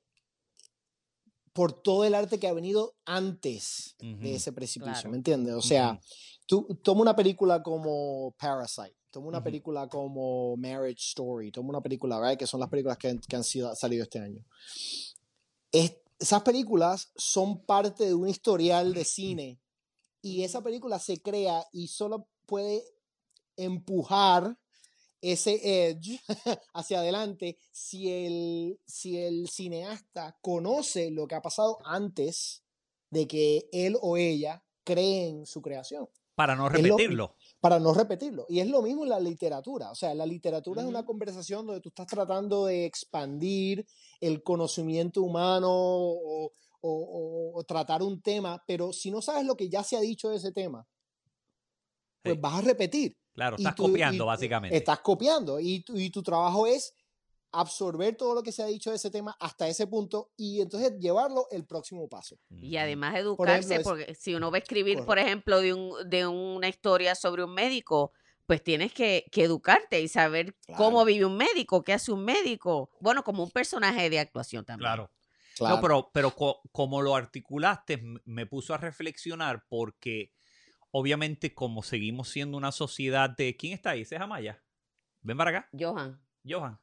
por 1.54 1.72
todo 1.84 2.04
el 2.06 2.16
arte 2.16 2.40
que 2.40 2.48
ha 2.48 2.54
venido 2.54 2.96
antes 3.06 3.96
Ujú. 4.02 4.18
de 4.24 4.36
ese 4.36 4.52
precipicio, 4.54 4.94
Claro. 4.94 5.12
¿me 5.12 5.18
entiendes? 5.18 5.54
O 5.54 5.62
sea, 5.62 5.92
Ujú. 5.92 6.02
tú 6.48 6.80
toma 6.84 7.02
una 7.02 7.16
película 7.16 7.62
como 7.62 8.34
Parasite, 8.40 8.96
toma 9.14 9.28
una 9.28 9.38
Ujú. 9.38 9.44
película 9.46 9.88
como 9.88 10.58
Marriage 10.58 11.00
Story, 11.10 11.52
toma 11.52 11.70
una 11.70 11.82
película, 11.82 12.20
¿verdad? 12.20 12.36
Que 12.38 12.48
son 12.48 12.60
las 12.60 12.68
películas 12.70 12.98
que 12.98 13.10
han, 13.10 13.20
que 13.20 13.36
han 13.36 13.44
sido, 13.44 13.74
salido 13.76 14.04
este 14.04 14.20
año. 14.20 14.44
Es- 15.72 15.98
esas 16.20 16.42
películas 16.42 17.12
son 17.16 17.66
parte 17.66 18.06
de 18.06 18.14
un 18.14 18.28
historial 18.28 18.94
de 18.94 19.06
cine 19.06 19.60
y 20.22 20.44
esa 20.44 20.62
película 20.62 20.98
se 21.00 21.22
crea 21.22 21.66
y 21.72 21.88
solo 21.88 22.28
puede 22.46 22.84
empujar 23.58 24.58
ese 25.22 25.90
edge 25.90 26.20
hacia 26.74 27.00
adelante 27.00 27.58
si 27.72 28.10
el, 28.10 28.80
si 28.86 29.18
el 29.18 29.48
cineasta 29.50 30.38
conoce 30.42 31.12
lo 31.12 31.28
que 31.28 31.36
ha 31.36 31.42
pasado 31.42 31.78
antes 31.86 32.64
de 33.10 33.28
que 33.28 33.70
él 33.72 33.96
o 34.02 34.18
ella 34.18 34.64
creen 34.84 35.46
su 35.46 35.62
creación 35.62 36.10
Para 36.36 36.56
no 36.56 36.68
repetirlo. 36.68 37.36
Para 37.64 37.80
no 37.80 37.94
repetirlo. 37.94 38.46
Y 38.50 38.60
es 38.60 38.68
lo 38.68 38.82
mismo 38.82 39.04
en 39.04 39.10
la 39.12 39.22
literatura. 39.22 39.90
O 39.90 39.96
sea, 39.96 40.14
la 40.14 40.26
literatura 40.26 40.82
es 40.82 40.88
una 40.90 41.06
conversación 41.06 41.66
donde 41.66 41.80
tú 41.80 41.88
estás 41.88 42.08
tratando 42.08 42.66
de 42.66 42.84
expandir 42.84 43.86
el 44.20 44.44
conocimiento 44.44 45.22
humano 45.22 45.70
o, 45.72 46.48
o- 46.48 46.52
o- 46.82 47.52
o 47.58 47.64
tratar 47.64 48.04
un 48.04 48.22
tema, 48.22 48.62
pero 48.68 48.92
si 48.92 49.12
no 49.12 49.22
sabes 49.22 49.46
lo 49.46 49.56
que 49.56 49.70
ya 49.70 49.82
se 49.82 49.96
ha 49.96 50.02
dicho 50.02 50.30
de 50.30 50.36
ese 50.36 50.52
tema, 50.52 50.86
pues 52.22 52.36
Sí. 52.36 52.42
vas 52.42 52.56
a 52.56 52.62
repetir. 52.64 53.16
Claro, 53.34 53.56
Y 53.58 53.62
estás 53.62 53.76
tú- 53.76 53.84
copiando 53.84 54.26
básicamente. 54.26 54.76
Estás 54.76 55.00
copiando 55.00 55.58
y 55.62 55.84
tu, 55.86 55.98
y 55.98 56.10
tu 56.10 56.22
trabajo 56.22 56.68
es 56.68 56.94
absorber 57.54 58.16
todo 58.16 58.34
lo 58.36 58.44
que 58.44 58.52
se 58.52 58.64
ha 58.64 58.66
dicho 58.66 58.90
de 58.90 58.98
ese 58.98 59.10
tema 59.12 59.38
hasta 59.40 59.68
ese 59.68 59.88
punto 59.88 60.32
y 60.36 60.60
entonces 60.62 60.94
llevarlo 61.00 61.48
el 61.52 61.66
próximo 61.66 62.10
paso. 62.10 62.38
Y 62.50 62.78
además 62.78 63.14
ejemplo, 63.14 63.30
educarse, 63.32 63.76
es- 63.76 63.84
porque 63.84 64.16
si 64.16 64.36
uno 64.36 64.52
va 64.52 64.58
a 64.58 64.60
escribir, 64.60 64.98
por 65.06 65.20
ejemplo, 65.20 65.60
de, 65.62 65.74
un, 65.74 66.10
de 66.10 66.28
una 66.28 66.68
historia 66.68 67.16
sobre 67.16 67.44
un 67.44 67.54
médico, 67.54 68.12
pues 68.46 68.62
tienes 68.64 68.92
que, 68.94 69.26
que 69.32 69.44
educarte 69.44 70.02
y 70.02 70.08
saber 70.10 70.56
cómo 70.76 71.06
vive 71.06 71.26
un 71.26 71.38
médico, 71.38 71.84
qué 71.84 71.94
hace 71.94 72.12
un 72.12 72.26
médico. 72.26 72.90
Bueno, 73.00 73.24
como 73.24 73.44
un 73.44 73.52
personaje 73.52 74.10
de 74.10 74.20
actuación 74.20 74.66
también. 74.66 74.88
Claro. 74.90 75.12
Claro. 75.56 75.76
No, 75.76 75.82
pero, 75.82 76.10
pero 76.12 76.32
co- 76.36 76.62
como 76.72 77.02
lo 77.04 77.16
articulaste, 77.16 78.02
me 78.26 78.46
puso 78.48 78.74
a 78.74 78.78
reflexionar 78.78 79.64
porque 79.70 80.32
obviamente 80.92 81.54
como 81.54 81.84
seguimos 81.84 82.30
siendo 82.30 82.58
una 82.58 82.72
sociedad 82.72 83.30
de... 83.30 83.56
¿Quién 83.56 83.74
está 83.74 83.92
ahí? 83.92 84.02
¿Ese 84.02 84.16
es 84.16 84.22
Amaya? 84.22 84.64
Ven 85.22 85.38
para 85.38 85.52
acá, 85.52 85.70
Johan, 85.80 86.22
Johan. 86.44 86.80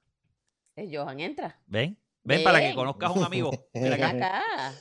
Es 0.84 0.88
Johan, 0.96 1.20
entra. 1.20 1.60
Ven. 1.66 1.98
Ven 2.22 2.42
para 2.44 2.60
que 2.60 2.74
conozcas 2.74 3.10
a 3.10 3.12
un 3.12 3.24
amigo. 3.24 3.50
Ven 3.72 3.92
acá. 3.92 4.08
acá. 4.10 4.74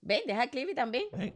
Ven, 0.00 0.22
deja 0.26 0.42
a 0.42 0.48
Cliffy 0.48 0.74
también. 0.74 1.04
Ven. 1.12 1.34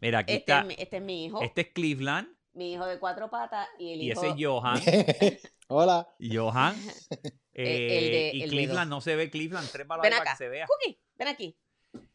Mira, 0.00 0.20
aquí 0.20 0.32
Este 0.34 0.52
está. 0.52 0.60
es, 0.60 0.66
mi, 0.66 0.74
este 0.78 0.96
es 0.98 1.02
mi 1.02 1.24
hijo, 1.26 1.42
Este 1.42 1.60
es 1.62 1.68
Cleveland 1.72 2.28
mi 2.54 2.72
hijo 2.72 2.86
de 2.86 2.98
cuatro 2.98 3.30
patas 3.30 3.68
y 3.78 3.92
el 3.92 4.00
y 4.02 4.10
hijo... 4.10 4.20
ese 4.24 4.30
es 4.30 4.34
Johan. 4.44 4.80
Hola. 5.68 6.08
Johan. 6.18 6.74
el 7.52 7.64
de- 7.64 8.28
eh, 8.30 8.30
y 8.34 8.42
el 8.42 8.50
de 8.50 8.56
Cleveland, 8.56 8.90
dos. 8.90 8.96
no 8.96 9.00
se 9.00 9.14
ve 9.14 9.30
Cleveland. 9.30 9.68
Tres 9.70 9.86
Ven 9.86 9.88
para 9.88 10.08
que 10.10 10.16
acá. 10.16 10.36
se 10.36 10.48
vea. 10.48 10.66
Cookie, 10.66 11.00
ven 11.16 11.28
aquí. 11.28 11.56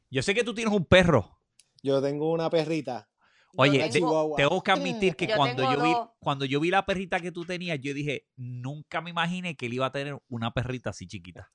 Yo 0.10 0.22
sé 0.22 0.34
que 0.36 0.44
tú 0.44 0.54
tienes 0.54 0.74
un 0.74 0.86
perro. 0.86 1.40
Yo 1.82 2.02
tengo 2.02 2.32
una 2.32 2.50
perrita. 2.50 3.10
Oye, 3.56 3.90
tengo- 3.90 4.36
que 4.64 4.72
admitir 4.72 5.16
que 5.16 5.28
Yo 5.28 5.36
cuando 5.36 5.64
yo 5.64 5.84
vi 5.84 5.92
dos. 5.92 6.10
cuando 6.20 6.46
yo 6.46 6.60
vi 6.60 6.70
la 6.72 6.86
perrita 6.86 7.20
que 7.20 7.32
tú 7.32 7.46
tenías, 7.46 7.80
yo 7.80 7.94
dije, 7.94 8.26
nunca 8.36 9.02
me 9.02 9.10
imaginé 9.12 9.56
que 9.56 9.68
él 9.68 9.74
iba 9.74 9.86
a 9.86 9.92
tener 9.92 10.18
una 10.30 10.52
perrita 10.54 10.90
así 10.90 11.08
chiquita. 11.08 11.52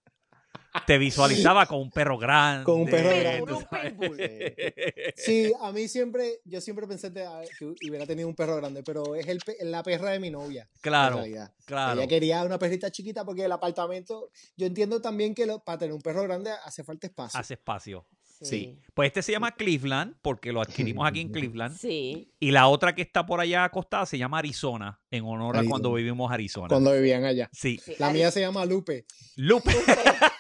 Te 0.87 0.97
visualizaba 0.99 1.67
con 1.67 1.81
un 1.81 1.91
perro 1.91 2.19
grande. 2.19 2.65
Con 2.65 2.83
un 2.83 2.87
perro 2.87 3.47
grande. 3.47 5.13
Sí, 5.17 5.53
a 5.61 5.73
mí 5.73 5.89
siempre, 5.89 6.41
yo 6.45 6.61
siempre 6.61 6.87
pensé 6.87 7.13
que 7.13 7.65
hubiera 7.89 8.07
tenido 8.07 8.29
un 8.29 8.35
perro 8.35 8.57
grande, 8.57 8.83
pero 8.83 9.15
es 9.15 9.27
el, 9.27 9.41
la 9.63 9.83
perra 9.83 10.11
de 10.11 10.21
mi 10.21 10.31
novia. 10.31 10.69
Claro, 10.81 11.23
claro. 11.65 12.01
Ella 12.01 12.09
quería 12.09 12.45
una 12.45 12.59
perrita 12.59 12.91
chiquita 12.91 13.25
porque 13.25 13.45
el 13.45 13.53
apartamento, 13.53 14.31
yo 14.57 14.67
entiendo 14.67 15.01
también 15.01 15.35
que 15.35 15.47
lo- 15.47 15.63
para 15.65 15.79
tener 15.79 15.95
un 15.95 16.01
perro 16.03 16.23
grande 16.23 16.51
hace 16.65 16.85
falta 16.85 17.07
espacio. 17.07 17.39
Hace 17.41 17.55
espacio. 17.55 18.07
Sí. 18.41 18.47
Sí. 18.47 18.79
Pues 18.95 19.09
este 19.09 19.23
se 19.23 19.33
llama 19.33 19.53
Cleveland 19.53 20.17
porque 20.23 20.53
lo 20.53 20.61
adquirimos 20.61 21.07
aquí 21.09 21.21
en 21.21 21.29
Cleveland. 21.33 21.77
Sí. 21.77 22.33
Y 22.41 22.51
la 22.53 22.69
otra 22.69 22.95
que 22.95 23.03
está 23.03 23.27
por 23.27 23.41
allá 23.41 23.65
acostada 23.65 24.07
se 24.07 24.17
llama 24.19 24.39
Arizona, 24.39 25.01
en 25.11 25.25
honor 25.25 25.57
a 25.57 25.65
cuando 25.65 25.93
vivimos 25.93 26.31
Arizona. 26.31 26.69
Cuando 26.69 26.93
vivían 26.93 27.25
allá. 27.25 27.49
Sí. 27.53 27.79
sí. 27.85 27.95
La 27.99 28.11
mía 28.11 28.31
se 28.31 28.41
llama 28.41 28.65
Lupe. 28.65 29.07
Lupe. 29.37 29.73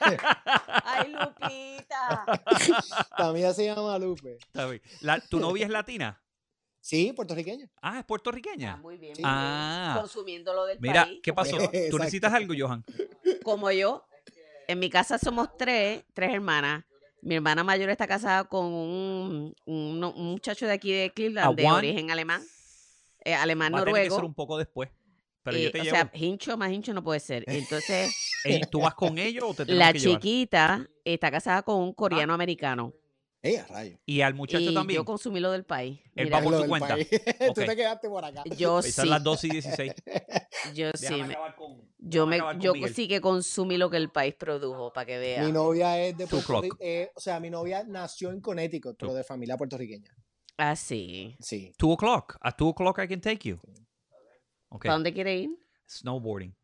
Ay, 0.84 1.12
Lupita. 1.12 2.24
La 3.18 3.32
mía 3.32 3.52
se 3.52 3.66
llama 3.66 3.98
Lupe. 3.98 4.36
Está 4.38 4.66
bien. 4.66 4.82
La- 5.00 5.20
¿Tu 5.20 5.38
novia 5.40 5.64
es 5.64 5.70
latina? 5.70 6.22
Sí, 6.80 7.12
puertorriqueña. 7.12 7.68
Ah, 7.82 7.98
es 7.98 8.00
Ah, 8.02 8.06
puertorriqueña. 8.06 8.76
muy 8.76 8.96
bien. 8.96 9.14
Sí. 9.14 9.22
muy 9.22 9.28
bien. 9.30 9.36
Ah. 9.38 9.96
Consumiendo 9.98 10.54
lo 10.54 10.64
del 10.64 10.78
Mira, 10.80 11.04
país. 11.04 11.20
¿qué 11.22 11.32
pasó? 11.34 11.56
¿Tú 11.90 11.98
necesitas 11.98 12.32
algo, 12.32 12.54
Johan? 12.56 12.84
Como 13.42 13.70
yo. 13.70 14.04
En 14.68 14.78
mi 14.78 14.88
casa 14.90 15.18
somos 15.18 15.48
tres, 15.56 16.04
tres 16.14 16.32
hermanas. 16.32 16.84
Mi 17.20 17.34
hermana 17.34 17.64
mayor 17.64 17.90
está 17.90 18.06
casada 18.06 18.44
con 18.44 18.66
un, 18.66 19.54
un- 19.64 20.04
un 20.04 20.26
muchacho 20.30 20.66
de 20.66 20.72
aquí 20.72 20.92
de 20.92 21.10
Cleveland, 21.10 21.56
de 21.56 21.66
origen 21.66 22.10
alemán. 22.10 22.42
eh, 23.24 23.34
alemán 23.34 23.72
Va 23.74 23.78
a 23.80 23.84
tener 23.84 23.94
que 24.04 24.10
ser 24.10 24.10
noruego. 24.10 24.26
un 24.28 24.34
poco 24.34 24.56
después. 24.58 24.90
Pero 25.42 25.56
eh, 25.56 25.64
yo 25.64 25.72
te 25.72 25.80
o 25.80 25.84
llevo. 25.84 25.96
sea, 25.96 26.10
hincho 26.14 26.56
más 26.56 26.70
hincho 26.72 26.92
no 26.94 27.02
puede 27.02 27.20
ser. 27.20 27.44
Entonces, 27.48 28.10
¿Tú 28.70 28.80
vas 28.80 28.94
con 28.94 29.18
ellos 29.18 29.44
o 29.46 29.54
te 29.54 29.64
la 29.66 29.92
que 29.92 29.98
llevar? 29.98 30.20
chiquita 30.20 30.86
está 31.04 31.30
casada 31.30 31.62
con 31.62 31.80
un 31.80 31.92
coreano 31.92 32.32
americano. 32.34 32.92
¡Ey, 33.40 33.54
a 33.56 33.66
rayo! 33.66 33.98
Y 34.04 34.20
al 34.20 34.34
muchacho 34.34 34.70
y 34.70 34.74
también. 34.74 34.98
yo 34.98 35.04
consumí 35.04 35.38
lo 35.38 35.52
del 35.52 35.64
país. 35.64 36.00
Él 36.16 36.28
tu 36.28 36.50
del 36.50 36.68
cuenta. 36.68 36.88
país. 36.88 37.08
Ok. 37.48 37.54
Tú 37.54 37.60
te 37.64 37.76
quedaste 37.76 38.08
por 38.08 38.24
acá. 38.24 38.42
yo 38.56 38.80
Esas 38.80 38.86
sí, 38.86 39.00
son 39.00 39.10
las 39.10 39.22
12 39.22 39.46
y 39.46 39.50
16. 39.50 39.92
yo 40.74 40.90
sí, 40.94 41.06
Déjame 41.06 41.36
con- 41.56 41.88
Yo, 41.98 42.24
a 42.24 42.26
me, 42.26 42.38
yo 42.58 42.72
sí 42.92 43.06
que 43.06 43.20
consumí 43.20 43.76
lo 43.78 43.90
que 43.90 43.96
el 43.96 44.10
país 44.10 44.34
produjo, 44.34 44.92
para 44.92 45.06
que 45.06 45.18
vea. 45.18 45.44
Mi 45.44 45.52
novia 45.52 46.00
es 46.00 46.16
de 46.16 46.26
Puerto. 46.26 46.60
Rico. 46.60 46.76
eh, 46.80 47.12
o 47.14 47.20
sea, 47.20 47.38
mi 47.38 47.48
novia 47.48 47.84
nació 47.86 48.32
en 48.32 48.40
Connecticut, 48.40 48.96
pero 48.98 49.14
de 49.14 49.22
familia 49.22 49.56
puertorriqueña. 49.56 50.12
Ah, 50.56 50.74
sí. 50.74 51.36
Sí. 51.40 51.72
Two 51.78 51.92
o'clock. 51.92 52.36
At 52.40 52.56
two 52.56 52.70
o'clock 52.70 52.98
I 52.98 53.06
can 53.06 53.20
take 53.20 53.48
you. 53.48 53.60
Okay. 54.70 54.88
¿Para 54.88 54.94
dónde 54.94 55.12
quiere 55.14 55.36
ir? 55.36 55.50
Snowboarding. 55.86 56.54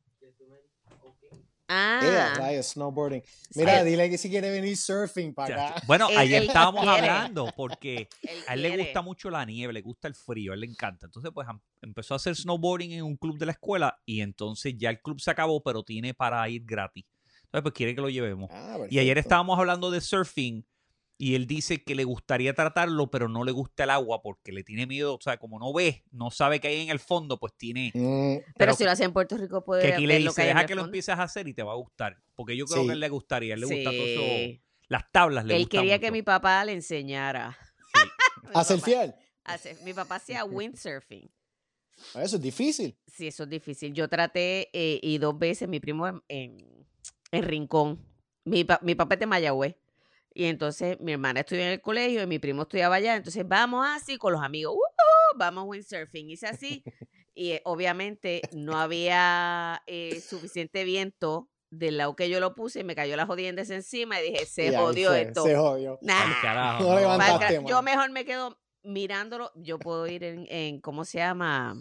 Ah, 1.67 2.01
Ella, 2.03 2.35
rayos, 2.35 2.67
snowboarding. 2.67 3.23
Mira, 3.55 3.81
Sí. 3.81 3.87
dile 3.87 4.11
que 4.11 4.19
si 4.19 4.29
quiere 4.29 4.51
venir 4.51 4.77
surfing 4.77 5.33
para 5.33 5.69
acá. 5.71 5.83
Bueno, 5.87 6.09
Él- 6.11 6.19
ayer 6.19 6.43
él 6.43 6.49
estábamos 6.49 6.83
quiere. 6.83 6.99
hablando 7.09 7.51
porque 7.57 8.09
él 8.23 8.39
a 8.47 8.55
él 8.55 8.63
le 8.63 8.77
gusta 8.77 9.01
mucho 9.01 9.31
la 9.31 9.45
nieve, 9.47 9.73
le 9.73 9.81
gusta 9.81 10.07
el 10.09 10.15
frío, 10.15 10.53
a 10.53 10.55
él 10.55 10.61
le 10.61 10.67
encanta. 10.67 11.07
Entonces, 11.07 11.31
pues 11.33 11.49
empezó 11.81 12.15
a 12.15 12.17
hacer 12.17 12.37
snowboarding 12.37 12.93
en 12.93 13.03
un 13.05 13.17
club 13.17 13.39
de 13.39 13.47
la 13.47 13.53
escuela 13.53 13.99
y 14.05 14.21
entonces 14.21 14.75
ya 14.77 14.91
el 14.91 15.01
club 15.01 15.21
se 15.21 15.31
acabó, 15.31 15.63
pero 15.63 15.83
tiene 15.83 16.13
para 16.13 16.47
ir 16.51 16.63
gratis. 16.67 17.05
Entonces, 17.45 17.63
pues 17.63 17.75
quiere 17.75 17.95
que 17.95 18.01
lo 18.03 18.11
llevemos. 18.11 18.51
Ah, 18.53 18.77
Y 18.91 18.99
ayer 18.99 19.17
estábamos 19.17 19.59
hablando 19.59 19.91
de 19.91 20.01
surfing 20.01 20.65
y 21.25 21.35
él 21.37 21.47
dice 21.47 21.83
que 21.83 21.95
le 21.95 22.05
gustaría 22.05 22.55
tratarlo, 22.55 23.11
pero 23.11 23.29
no 23.29 23.45
le 23.45 23.53
gusta 23.53 23.85
el 23.85 23.91
agua 23.91 24.21
porque 24.23 24.53
le 24.53 24.63
tiene 24.65 24.87
miedo. 24.87 25.15
O 25.15 25.21
sea, 25.21 25.37
como 25.39 25.59
no 25.59 25.73
ve, 25.73 26.05
no 26.11 26.31
sabe 26.31 26.61
qué 26.61 26.69
hay 26.69 26.81
en 26.83 26.91
el 26.91 26.99
fondo, 26.99 27.39
pues 27.39 27.53
tiene. 27.57 27.91
Mm, 27.95 28.37
Pero, 28.39 28.53
pero 28.59 28.75
si 28.75 28.85
lo 28.85 28.91
hace 28.91 29.05
en 29.05 29.13
Puerto 29.13 29.37
Rico, 29.37 29.65
puede 29.65 29.83
Que 29.83 29.95
aquí 29.95 30.07
le 30.07 30.21
lo 30.21 30.31
dice, 30.31 30.43
que 30.43 30.49
deja 30.49 30.67
que 30.67 30.75
lo 30.75 30.83
fondo". 30.83 30.89
empieces 30.91 31.15
a 31.19 31.23
hacer 31.23 31.49
y 31.49 31.55
te 31.55 31.63
va 31.63 31.73
a 31.73 31.77
gustar. 31.77 32.19
Porque 32.35 32.57
yo 32.57 32.67
creo 32.67 32.81
Sí. 32.83 32.87
que 32.87 32.91
a 32.91 32.95
él 32.95 33.01
le 33.01 33.09
gustaría, 33.09 33.53
a 33.53 33.55
él 33.55 33.61
le 33.61 33.67
gusta 33.67 33.91
todo 33.91 34.03
eso. 34.05 34.21
Sí. 34.21 34.63
Las 34.89 35.11
tablas 35.13 35.45
le 35.47 35.55
Él 35.57 35.63
gusta 35.63 35.79
quería 35.79 35.99
que 35.99 36.11
mi 36.13 36.23
papá 36.23 36.65
le 36.65 36.73
enseñara. 36.73 37.57
Sí. 37.95 38.01
¿A 38.55 38.65
ser 38.65 38.81
fiel? 38.81 39.15
mi 39.85 39.95
papá 39.95 40.17
hacía 40.17 40.45
windsurfing. 40.45 41.31
Eso 42.17 42.37
es 42.37 42.43
difícil. 42.43 42.99
Sí, 43.07 43.29
eso 43.29 43.45
es 43.45 43.49
difícil. 43.49 43.93
Yo 43.95 44.09
traté 44.09 44.69
eh, 44.73 44.99
y 45.03 45.19
dos 45.19 45.39
veces 45.39 45.69
mi 45.69 45.81
primo 45.81 46.07
en, 46.09 46.23
en- 46.29 46.87
en 47.31 47.43
Rincón. 47.45 48.05
Mi, 48.45 48.65
pa- 48.65 48.81
mi 48.83 48.95
papá 48.95 49.15
es 49.15 49.21
de 49.21 49.27
Mayagüez. 49.27 49.77
Y 50.35 50.47
entonces 50.47 50.99
mi 51.01 51.13
hermana 51.13 51.41
estudió 51.41 51.63
en 51.63 51.69
el 51.69 51.81
colegio 51.81 52.23
y 52.23 52.27
mi 52.27 52.39
primo 52.41 52.63
estudiaba 52.63 52.97
allá. 52.97 53.15
Entonces 53.17 53.47
vamos 53.47 53.87
así 53.89 54.19
con 54.19 54.33
los 54.33 54.43
amigos. 54.43 54.75
¡Uh! 54.75 55.39
vamos 55.39 55.65
windsurfing. 55.67 56.31
Hice 56.31 56.47
así. 56.47 56.83
Y 57.37 57.51
eh, 57.51 57.63
obviamente 57.65 58.43
no 58.53 58.79
había 58.79 59.83
eh, 59.89 60.21
suficiente 60.21 60.85
viento 60.85 61.51
del 61.69 61.97
lado 61.97 62.15
que 62.15 62.31
yo 62.31 62.39
lo 62.39 62.55
puse 62.55 62.79
y 62.79 62.85
me 62.85 62.95
cayó 62.95 63.17
la 63.17 63.27
jodienda 63.27 63.63
encima 63.63 64.21
y 64.21 64.31
dije, 64.31 64.47
se 64.47 64.67
Y 64.69 64.75
jodió 64.77 65.09
fue, 65.09 65.23
esto. 65.23 65.43
Se 65.45 65.57
jodió. 65.57 65.99
Nah. 66.01 66.23
Al 66.27 66.41
carajo, 66.41 66.85
No 66.85 66.97
levantaste, 66.97 67.61
yo 67.67 67.83
mejor 67.83 68.13
me 68.13 68.25
quedo 68.25 68.57
mirándolo. 68.85 69.51
Yo 69.57 69.81
puedo 69.81 70.07
ir 70.07 70.23
en, 70.23 70.47
en 70.49 70.81
¿cómo 70.81 71.05
se 71.05 71.19
llama? 71.19 71.75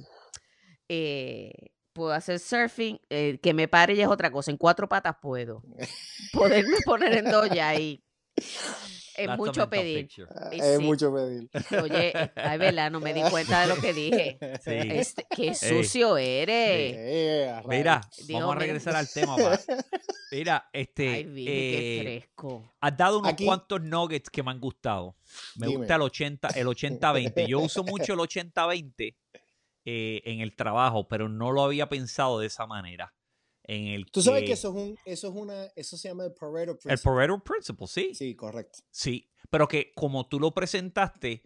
Eh, 0.89 1.51
puedo 1.93 2.13
hacer 2.13 2.39
surfing. 2.39 2.99
eh, 3.09 3.37
que 3.41 3.53
me 3.53 3.67
pare 3.67 3.95
ya 3.95 4.05
es 4.05 4.09
otra 4.09 4.31
cosa. 4.31 4.49
En 4.49 4.57
cuatro 4.57 4.89
patas 4.89 5.17
puedo. 5.21 5.61
Poderme 6.33 6.77
poner 6.83 7.13
en 7.15 7.25
dos 7.29 7.47
ya 7.51 7.69
ahí. 7.69 8.03
Es 8.35 9.27
That's 9.27 9.37
mucho 9.37 9.69
pedir. 9.69 10.07
picture. 10.07 10.27
Y 10.51 10.59
Es 10.59 10.77
sí. 10.77 10.83
mucho 10.83 11.13
pedir. 11.13 11.47
Oye, 11.83 12.31
ay, 12.35 12.57
verdad, 12.57 12.89
no 12.89 12.99
me 12.99 13.13
di 13.13 13.21
cuenta 13.29 13.61
de 13.61 13.67
lo 13.67 13.75
que 13.79 13.93
dije. 13.93 14.39
Sí. 14.63 14.71
Este, 14.71 15.27
qué 15.29 15.53
sucio 15.53 16.17
eres. 16.17 16.95
Eh, 16.97 17.49
a 17.55 17.61
Mira, 17.67 18.01
vamos 18.31 18.55
a 18.55 18.59
regresar 18.59 18.95
al 18.95 19.07
tema. 19.07 19.35
pa. 19.37 19.59
Mira, 20.31 20.67
este. 20.73 21.09
Ay, 21.09 21.23
Vini, 21.25 21.45
qué 21.45 21.97
eh, 21.99 22.01
fresco. 22.21 22.73
has 22.81 22.97
dado 22.97 23.19
unos 23.19 23.33
Aquí- 23.33 23.45
cuantos 23.45 23.81
nuggets 23.83 24.29
que 24.31 24.41
me 24.41 24.49
han 24.49 24.59
gustado. 24.59 25.15
Me 25.57 25.67
Dime. 25.67 25.77
gusta 25.79 25.95
el 25.95 26.01
80, 26.01 26.47
el 26.55 26.67
80-20. 26.67 27.47
Yo 27.47 27.59
uso 27.59 27.83
mucho 27.83 28.13
el 28.13 28.19
80-20 28.19 29.15
eh, 29.85 30.21
en 30.25 30.39
el 30.39 30.55
trabajo, 30.55 31.07
pero 31.07 31.29
no 31.29 31.51
lo 31.51 31.63
había 31.63 31.87
pensado 31.87 32.39
de 32.39 32.47
esa 32.47 32.65
manera. 32.65 33.13
En 33.65 33.87
el 33.87 34.05
Tú 34.11 34.21
sabes 34.21 34.41
que- 34.41 34.47
que 34.47 34.53
eso 34.53 34.69
es 34.69 34.75
un, 34.75 34.99
eso 35.05 35.27
es 35.29 35.33
una, 35.33 35.65
eso 35.75 35.97
se 35.97 36.09
llama 36.09 36.25
el 36.25 36.33
Pareto 36.33 36.71
El 36.71 36.77
Principle. 36.77 37.11
Pareto 37.13 37.43
Principle, 37.43 37.87
sí. 37.87 38.13
Sí, 38.13 38.35
correcto. 38.35 38.79
Sí, 38.91 39.29
pero 39.49 39.67
que 39.67 39.93
como 39.95 40.27
tú 40.27 40.39
lo 40.39 40.53
presentaste, 40.53 41.43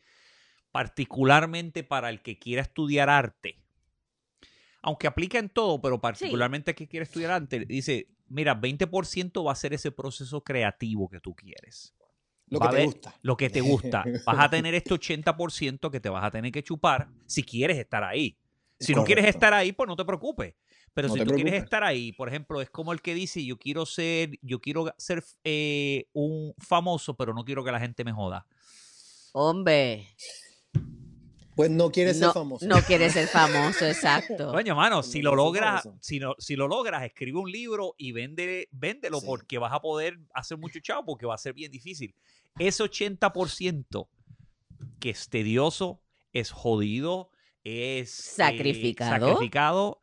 particularmente 0.71 1.83
para 1.83 2.09
el 2.09 2.21
que 2.21 2.37
quiera 2.39 2.61
estudiar 2.61 3.09
arte, 3.09 3.61
aunque 4.81 5.07
aplica 5.07 5.39
en 5.39 5.49
todo, 5.49 5.81
pero 5.81 5.99
particularmente 5.99 6.71
el 6.71 6.75
que 6.75 6.87
quiera 6.87 7.03
estudiar 7.03 7.31
arte, 7.31 7.65
dice, 7.65 8.07
mira, 8.27 8.53
20% 8.55 9.43
va 9.43 9.51
a 9.51 9.55
ser 9.55 9.73
ese 9.73 9.91
proceso 9.91 10.43
creativo 10.43 11.09
que 11.09 11.19
tú 11.19 11.35
quieres. 11.35 11.93
Lo 12.49 12.59
Va 12.59 12.69
que 12.69 12.77
te 12.77 12.85
gusta. 12.85 13.15
Lo 13.21 13.35
que 13.35 13.49
te 13.49 13.59
gusta. 13.61 14.03
Vas 14.25 14.39
a 14.39 14.49
tener 14.49 14.73
este 14.73 14.93
80% 14.93 15.91
que 15.91 15.99
te 15.99 16.07
vas 16.09 16.23
a 16.23 16.31
tener 16.31 16.51
que 16.51 16.63
chupar 16.63 17.09
si 17.25 17.43
quieres 17.43 17.77
estar 17.77 18.03
ahí. 18.03 18.37
Si 18.79 18.93
no 18.93 19.03
quieres 19.03 19.25
estar 19.25 19.53
ahí, 19.53 19.73
pues 19.73 19.87
no 19.87 19.95
te 19.97 20.05
preocupes. 20.05 20.53
Pero 20.97 21.09
No 21.09 21.13
si 21.13 21.19
tú 21.25 21.35
quieres 21.35 21.53
estar 21.63 21.83
ahí, 21.83 22.11
por 22.11 22.27
ejemplo, 22.27 22.59
es 22.59 22.71
como 22.71 22.91
el 22.91 23.03
que 23.03 23.13
dice, 23.13 23.45
yo 23.45 23.59
quiero 23.59 23.85
ser, 23.85 24.31
yo 24.41 24.59
quiero 24.59 24.91
ser 24.97 25.23
eh, 25.43 26.07
un 26.11 26.55
famoso, 26.57 27.15
pero 27.15 27.35
no 27.35 27.45
quiero 27.45 27.63
que 27.63 27.71
la 27.71 27.79
gente 27.79 28.03
me 28.03 28.11
joda. 28.11 28.47
Hombre, 29.31 30.07
Pues 31.55 31.69
no 31.69 31.91
quieres 31.91 32.19
no, 32.19 32.27
ser 32.27 32.33
famoso. 32.33 32.65
no 32.67 32.81
quieres 32.81 33.13
ser 33.13 33.27
famoso, 33.27 33.85
exacto. 33.85 34.51
Coño, 34.51 34.75
mano, 34.75 35.03
si 35.03 35.21
lo 35.21 35.35
logras, 35.35 35.87
si, 36.01 36.19
no, 36.19 36.33
si 36.39 36.55
lo 36.55 36.67
logras, 36.67 37.03
escribe 37.03 37.37
un 37.37 37.51
libro 37.51 37.93
y 37.99 38.11
vende, 38.11 38.67
véndelo 38.71 39.19
Sí. 39.19 39.25
porque 39.27 39.59
vas 39.59 39.73
a 39.73 39.79
poder 39.79 40.17
hacer 40.33 40.57
mucho 40.57 40.79
chavo 40.79 41.05
porque 41.05 41.27
va 41.27 41.35
a 41.35 41.37
ser 41.37 41.53
bien 41.53 41.71
difícil. 41.71 42.15
Ese 42.57 42.83
80% 42.83 44.07
que 44.99 45.11
es 45.11 45.29
tedioso, 45.29 46.01
es 46.33 46.49
jodido, 46.49 47.29
es 47.63 48.09
eh, 48.09 48.33
Sacrificado. 48.35 49.11
sacrificado. 49.27 49.99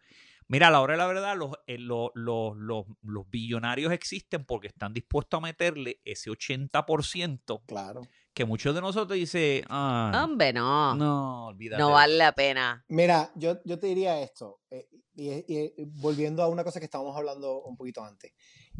Mira, 0.49 0.68
a 0.68 0.70
la 0.70 0.80
hora 0.80 0.92
de 0.95 0.99
la 0.99 1.07
verdad, 1.07 1.36
los, 1.36 1.53
eh, 1.66 1.78
lo- 1.78 2.12
lo- 2.14 2.55
los- 2.55 2.86
los 3.03 3.28
billonarios 3.30 3.92
existen 3.92 4.45
porque 4.45 4.68
están 4.68 4.92
dispuestos 4.92 5.38
a 5.38 5.40
meterle 5.40 6.01
ese 6.05 6.30
80% 6.30 7.62
Claro. 7.66 8.03
que 8.34 8.45
muchos 8.45 8.74
de 8.74 8.80
nosotros 8.80 9.16
dicen, 9.18 9.64
ah, 9.68 10.22
Hombre, 10.24 10.53
no. 10.53 10.95
No, 10.95 11.05
no, 11.05 11.47
olvídate. 11.47 11.82
de 11.82 11.88
vale 11.90 12.14
eso". 12.14 12.18
la 12.24 12.32
pena. 12.32 12.84
Mira, 12.88 13.32
yo, 13.36 13.59
yo 13.64 13.78
te 13.78 13.86
diría 13.86 14.20
esto, 14.20 14.61
eh, 14.70 14.88
y, 15.16 15.84
volviendo 16.01 16.42
a 16.42 16.49
una 16.49 16.64
cosa 16.64 16.78
que 16.80 16.86
estábamos 16.86 17.16
hablando 17.16 17.62
un 17.62 17.76
poquito 17.76 18.03
antes. 18.05 18.32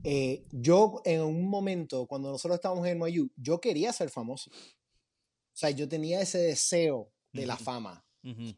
Eh, 0.03 0.45
yo 0.51 1.01
en 1.05 1.23
un 1.23 1.49
momento, 1.49 2.07
cuando 2.07 2.31
nosotros 2.31 2.57
estábamos 2.57 2.87
en 2.89 2.99
NYU, 3.01 3.31
yo 3.37 3.61
quería 3.61 3.93
ser 3.93 4.11
famoso. 4.11 4.51
O 4.51 5.57
sea, 5.57 5.71
yo 5.71 5.89
tenía 5.89 6.21
ese 6.21 6.39
deseo 6.39 7.13
de 7.33 7.47
la 7.47 7.57
fama. 7.57 8.05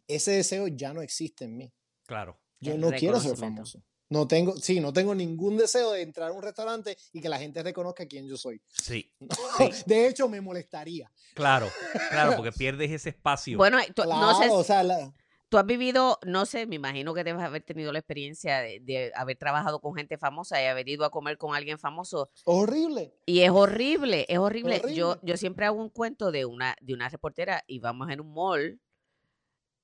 Ese 0.09 0.30
deseo 0.32 0.68
ya 0.68 0.92
no 0.94 1.02
existe 1.02 1.44
en 1.44 1.57
mí. 1.57 1.72
claro. 2.07 2.40
Yo 2.61 2.76
no 2.78 2.90
quiero 2.92 3.20
ser 3.20 3.36
famoso. 3.36 3.82
No 4.09 4.28
tengo, 4.28 4.57
sí, 4.57 4.78
no 4.78 4.92
tengo 4.92 5.16
ningún 5.16 5.57
deseo 5.57 5.90
de 5.90 6.02
entrar 6.02 6.30
a 6.30 6.32
un 6.32 6.40
restaurante 6.40 6.96
y 7.12 7.20
que 7.20 7.28
la 7.28 7.38
gente 7.40 7.61
reconozca 7.62 8.07
quién 8.07 8.28
yo 8.28 8.36
soy. 8.36 8.62
Sí, 8.70 9.12
De 9.86 10.07
hecho, 10.07 10.28
me 10.28 10.40
molestaría. 10.40 11.11
claro, 11.34 11.68
claro, 12.11 12.36
porque 12.36 12.52
pierdes 12.57 12.90
ese 12.92 13.09
espacio. 13.11 13.59
Bueno, 13.59 13.78
tú- 13.94 14.02
Claro, 14.02 14.20
no 14.20 14.38
sé, 14.40 14.48
o 14.48 14.62
sea, 14.62 14.84
la- 14.84 15.12
tú 15.48 15.59
has 15.59 15.66
vivido, 15.66 16.20
no 16.24 16.47
sé, 16.47 16.66
me 16.66 16.76
imagino 16.76 17.14
que 17.14 17.24
debes 17.24 17.43
haber 17.43 17.62
tenido 17.62 17.93
la 17.93 17.98
experiencia 17.98 18.60
de, 18.60 18.78
de 18.81 19.10
haber 19.16 19.36
trabajado 19.39 19.81
con 19.81 19.94
gente 19.97 20.18
famosa 20.18 20.62
y 20.62 20.66
haber 20.66 20.89
ido 20.89 21.05
a 21.05 21.10
comer 21.10 21.36
con 21.36 21.56
alguien 21.56 21.78
famoso. 21.81 22.31
horrible. 22.44 23.12
Y 23.26 23.40
es 23.40 23.51
horrible, 23.51 24.24
es 24.28 24.39
horrible. 24.39 24.82
Yo, 24.94 25.10
Horrible. 25.10 25.28
yo 25.32 25.36
siempre 25.36 25.66
hago 25.66 25.81
un 25.82 25.90
cuento 25.90 26.31
de 26.31 26.44
una, 26.44 26.76
de 26.81 26.94
una 26.94 27.09
reportera 27.09 27.64
y 27.66 27.81
vamos 27.81 28.09
en 28.10 28.20
un 28.20 28.32
mall 28.32 28.81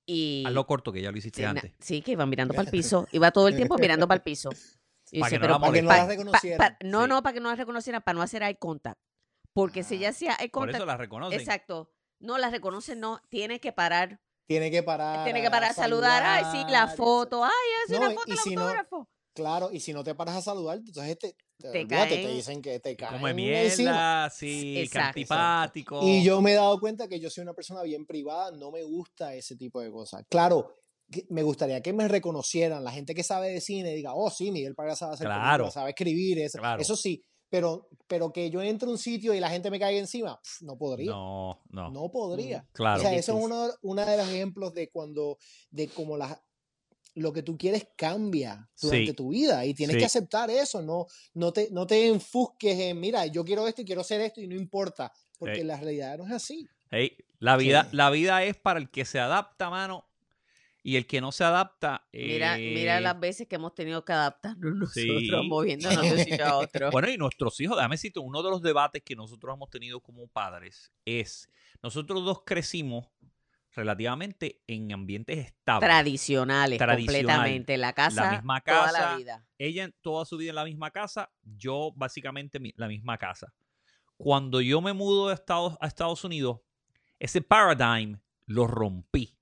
y... 0.07 0.45
Hazlo 0.47 0.67
corto, 0.67 0.93
que 0.93 1.01
ya 1.03 1.11
lo 1.13 1.19
hiciste 1.19 1.45
antes. 1.47 1.73
Sí, 1.79 2.03
que 2.03 2.13
iba 2.13 2.27
mirando 2.27 2.55
para 2.55 2.65
el 2.65 2.71
piso. 2.71 3.07
Iba 3.13 3.31
todo 3.31 3.49
el 3.49 3.57
tiempo 3.57 3.77
mirando 3.79 4.07
para 4.09 4.17
el 4.17 4.23
piso. 4.23 4.51
Y 5.11 5.21
Pa' 5.21 5.27
dice, 5.27 5.37
que 5.37 5.39
no 5.41 5.43
pero 5.43 5.53
la 5.55 5.59
pa- 5.61 5.67
Para 5.67 5.73
que 5.75 5.83
no 5.83 5.89
pa- 5.89 5.97
la 5.97 6.03
pa- 6.03 6.09
reconocieran. 6.09 6.59
pa- 6.59 6.77
no, 6.87 7.03
Sí. 7.03 7.09
no, 7.09 7.23
para 7.23 7.33
que 7.35 7.41
no 7.41 7.49
la 7.51 7.57
reconocieran, 7.57 8.03
para 8.03 8.17
no 8.17 8.23
hacer 8.23 8.43
eye 8.43 8.57
contact. 8.59 8.99
Porque 9.53 9.83
si 9.85 9.97
ella 9.97 10.09
hacía 10.11 10.33
eye 10.41 10.49
Por 10.49 10.63
contact, 10.63 10.77
eso 10.77 10.87
la 10.87 10.97
reconocen. 10.97 11.39
exacto, 11.39 11.93
no 12.21 12.39
la 12.39 12.49
reconocen, 12.51 12.99
no, 13.01 13.21
tiene 13.29 13.61
que 13.61 13.73
parar. 13.73 14.21
Tiene 14.47 14.71
que 14.71 14.83
parar. 14.83 15.25
Tiene 15.25 15.43
que 15.43 15.51
parar 15.51 15.71
a 15.71 15.75
saludar. 15.75 16.23
Ay, 16.25 16.45
sí, 16.51 16.65
la 16.71 16.89
foto. 16.89 17.45
Ay, 17.45 17.51
hace 17.85 17.95
No, 17.99 18.07
una 18.07 18.11
foto 18.15 18.29
y 18.29 18.33
el 18.33 18.39
si 18.39 18.55
no- 18.55 18.63
autógrafo. 18.63 19.09
Claro, 19.35 19.71
y 19.73 19.81
si 19.81 19.93
no 19.93 20.05
te 20.05 20.15
paras 20.15 20.37
a 20.37 20.43
saludar, 20.43 20.79
entonces 20.79 21.19
te, 21.19 21.37
te, 21.59 21.71
Te 21.71 21.81
olvídate, 21.81 22.17
te 22.17 22.23
caen- 22.25 22.35
dicen 22.35 22.63
que 22.63 22.81
te 22.81 22.97
caen 22.97 23.15
Come 23.21 23.31
encima. 23.65 23.93
mierda, 23.93 24.31
sí, 24.31 24.85
antipático. 24.95 26.01
Y 26.03 26.23
yo 26.23 26.41
me 26.43 26.53
he 26.53 26.55
dado 26.57 26.79
cuenta 26.79 27.09
que 27.09 27.19
yo 27.21 27.31
soy 27.31 27.43
una 27.43 27.55
persona 27.55 27.83
bien 27.83 28.05
privada, 28.07 28.51
no 28.53 28.71
me 28.71 28.83
gusta 28.83 29.35
ese 29.35 29.57
tipo 29.57 29.81
de 29.81 29.91
cosas. 29.91 30.25
Claro, 30.29 30.75
me 31.29 31.43
gustaría 31.43 31.81
que 31.83 31.93
me 31.93 32.09
reconocieran, 32.09 32.85
la 32.85 32.91
gente 32.93 33.15
que 33.15 33.23
sabe 33.23 33.49
de 33.51 33.61
cine 33.61 33.95
diga, 33.95 34.15
oh 34.15 34.31
sí, 34.31 34.51
Miguel 34.51 34.75
Parga 34.75 34.97
sabe 34.97 35.15
hacer 35.15 35.27
Claro. 35.27 35.43
películas, 35.65 35.75
sabe 35.75 35.91
escribir, 35.91 36.39
eso, 36.41 36.59
Claro. 36.59 36.81
eso 36.81 36.97
sí, 36.97 37.23
pero, 37.51 37.89
pero 38.07 38.33
que 38.33 38.49
yo 38.51 38.63
entre 38.63 38.89
a 38.89 38.93
un 38.93 38.99
sitio 38.99 39.35
y 39.35 39.41
la 39.41 39.51
gente 39.51 39.71
me 39.71 39.79
caiga 39.79 39.99
encima, 39.99 40.41
no 40.63 40.77
podría. 40.79 41.11
No, 41.11 41.61
no. 41.71 41.91
No 41.91 42.11
podría. 42.11 42.67
Claro. 42.73 43.01
O 43.01 43.03
sea, 43.03 43.13
Es 43.15 43.21
eso 43.29 43.37
es 43.39 43.45
uno, 43.45 43.69
uno 43.83 44.05
de 44.07 44.17
los 44.17 44.29
ejemplos 44.29 44.73
de 44.73 44.91
cuando, 44.91 45.37
de 45.71 45.89
cómo 45.89 46.17
las 46.17 46.39
lo 47.15 47.33
que 47.33 47.43
tú 47.43 47.57
quieres 47.59 47.89
cambia 47.97 48.69
durante 48.81 49.07
Sí. 49.07 49.13
tu 49.15 49.29
vida 49.31 49.65
y 49.67 49.75
tienes 49.75 49.95
Sí. 49.95 50.01
que 50.01 50.07
aceptar 50.07 50.51
eso, 50.51 50.81
no, 50.83 51.07
no, 51.35 51.53
te, 51.53 51.69
no 51.71 51.87
te 51.87 52.07
enfusques 52.09 52.79
en, 52.79 53.01
mira, 53.01 53.27
yo 53.27 53.45
quiero 53.45 53.67
esto 53.69 53.83
y 53.83 53.85
quiero 53.85 54.01
hacer 54.01 54.21
esto 54.23 54.41
y 54.41 54.47
no 54.47 54.55
importa, 54.57 55.13
porque 55.39 55.59
Ey. 55.61 55.65
la 55.65 55.77
realidad 55.79 56.17
no 56.19 56.27
es 56.27 56.33
así. 56.33 56.67
Hey, 56.91 57.17
la, 57.39 57.57
vida, 57.57 57.85
Sí. 57.91 57.97
la 57.97 58.11
vida 58.11 58.43
es 58.45 58.57
para 58.57 58.79
el 58.81 58.91
que 58.91 59.05
se 59.05 59.19
adapta, 59.19 59.69
mano. 59.71 60.07
Y 60.85 60.97
el 60.97 61.07
que 61.07 61.21
no 61.21 61.31
se 61.31 61.45
adapta. 61.45 62.09
Mira, 62.13 62.57
mira 62.57 62.99
eh, 62.99 63.01
las 63.01 63.21
veces 63.21 63.47
que 63.47 63.55
hemos 63.55 63.73
tenido 63.73 64.05
que 64.05 64.13
adaptarnos 64.13 64.75
nosotros, 64.91 64.93
Sí. 65.23 65.49
moviéndonos 65.49 66.03
de 66.03 66.13
un 66.13 66.19
sitio 66.19 66.45
a 66.45 66.59
otro. 66.59 66.91
Bueno, 66.91 67.09
y 67.09 67.17
nuestros 67.17 67.61
hijos, 67.61 67.77
déjame 67.77 67.95
decirte, 67.95 68.19
uno 68.19 68.43
de 68.43 68.51
los 68.51 68.63
debates 68.63 69.01
que 69.05 69.15
nosotros 69.15 69.55
hemos 69.55 69.71
tenido 69.71 70.01
como 70.01 70.27
padres 70.27 70.91
es, 71.05 71.49
nosotros 71.83 72.25
dos 72.25 72.43
crecimos 72.45 73.07
relativamente 73.75 74.63
en 74.67 74.93
ambientes 74.93 75.39
estables. 75.39 75.89
Tradicionales, 75.89 76.79
Tradicional. 76.79 77.37
completamente. 77.37 77.77
La 77.77 77.93
casa, 77.93 78.33
misma 78.33 78.61
toda 78.61 78.93
la 78.93 78.99
casa, 78.99 79.17
vida. 79.17 79.47
Ella 79.59 79.91
toda 80.01 80.25
su 80.25 80.37
vida 80.37 80.51
en 80.51 80.57
la 80.57 80.65
misma 80.65 80.91
casa, 80.91 81.31
yo 81.43 81.93
básicamente 81.97 82.61
la 82.77 82.89
misma 82.89 83.19
casa. 83.19 83.53
Cuando 84.17 84.61
yo 84.61 84.81
me 84.81 84.93
mudo 84.93 85.29
de 85.29 85.35
Estados, 85.35 85.77
a 85.81 85.87
Estados 85.87 86.23
Unidos, 86.25 86.61
ese 87.19 87.41
paradigm 87.41 88.21
lo 88.47 88.67
rompí 88.67 89.37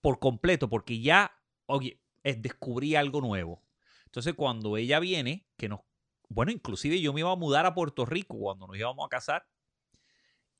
por 0.00 0.18
completo 0.18 0.68
porque 0.68 1.00
ya, 1.00 1.32
oye, 1.66 2.00
eh, 2.22 2.34
descubrí 2.34 2.94
algo 2.94 3.20
nuevo. 3.20 3.62
Entonces 4.04 4.34
cuando 4.34 4.76
ella 4.76 5.00
viene, 5.00 5.46
que 5.56 5.68
nos, 5.68 5.80
bueno, 6.28 6.52
inclusive 6.52 7.00
yo 7.00 7.12
me 7.12 7.20
iba 7.20 7.32
a 7.32 7.36
mudar 7.36 7.66
a 7.66 7.74
Puerto 7.74 8.06
Rico 8.06 8.38
cuando 8.38 8.66
nos 8.66 8.76
íbamos 8.76 9.04
a 9.04 9.08
casar 9.08 9.46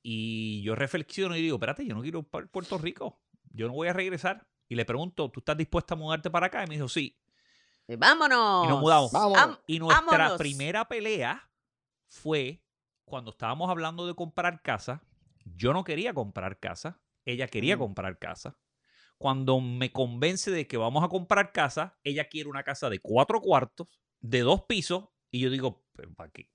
y 0.03 0.63
yo 0.63 0.75
reflexiono 0.75 1.37
y 1.37 1.43
digo, 1.43 1.57
espérate, 1.57 1.85
yo 1.87 1.95
no 1.95 2.03
quiero 2.03 2.21
ir 2.21 2.25
para 2.27 2.47
Puerto 2.47 2.79
Rico, 2.79 3.21
yo 3.53 3.67
no 3.67 3.75
voy 3.75 3.89
a 3.89 3.93
regresar. 3.93 4.47
Y 4.69 4.75
le 4.75 4.85
pregunto, 4.85 5.31
¿tú 5.31 5.41
estás 5.41 5.57
dispuesta 5.57 5.95
a 5.95 5.97
mudarte 5.97 6.31
para 6.31 6.47
acá? 6.47 6.63
Y 6.65 6.67
me 6.69 6.75
dijo, 6.75 6.89
sí. 6.89 7.19
¡Vámonos! 7.87 8.67
Y 8.67 8.69
nos 8.69 8.81
mudamos. 8.81 9.13
Y 9.67 9.79
nuestra 9.79 10.17
Vámonos. 10.19 10.39
primera 10.39 10.87
pelea 10.89 11.51
fue 12.07 12.63
cuando 13.07 13.31
estábamos 13.31 13.71
hablando 13.71 14.07
de 14.07 14.15
comprar 14.15 14.61
casa. 14.63 15.03
Yo 15.45 15.73
no 15.73 15.85
quería 15.85 16.13
comprar 16.13 16.59
casa. 16.59 17.01
Ella 17.25 17.49
quería 17.49 17.77
Mm. 17.77 17.79
comprar 17.81 18.19
casa. 18.19 18.59
Cuando 19.17 19.61
me 19.61 19.91
convence 19.91 20.51
de 20.51 20.67
que 20.67 20.77
vamos 20.77 21.03
a 21.03 21.09
comprar 21.09 21.53
casa, 21.53 21.99
ella 22.05 22.29
quiere 22.29 22.49
una 22.51 22.63
casa 22.63 22.91
de 22.91 23.01
cuatro 23.01 23.41
cuartos, 23.41 23.89
de 24.21 24.41
dos 24.41 24.65
pisos. 24.65 25.09
Y 25.31 25.41
yo 25.41 25.51
digo, 25.51 25.87
¿pero 25.95 26.13
para 26.15 26.31
qué? 26.31 26.51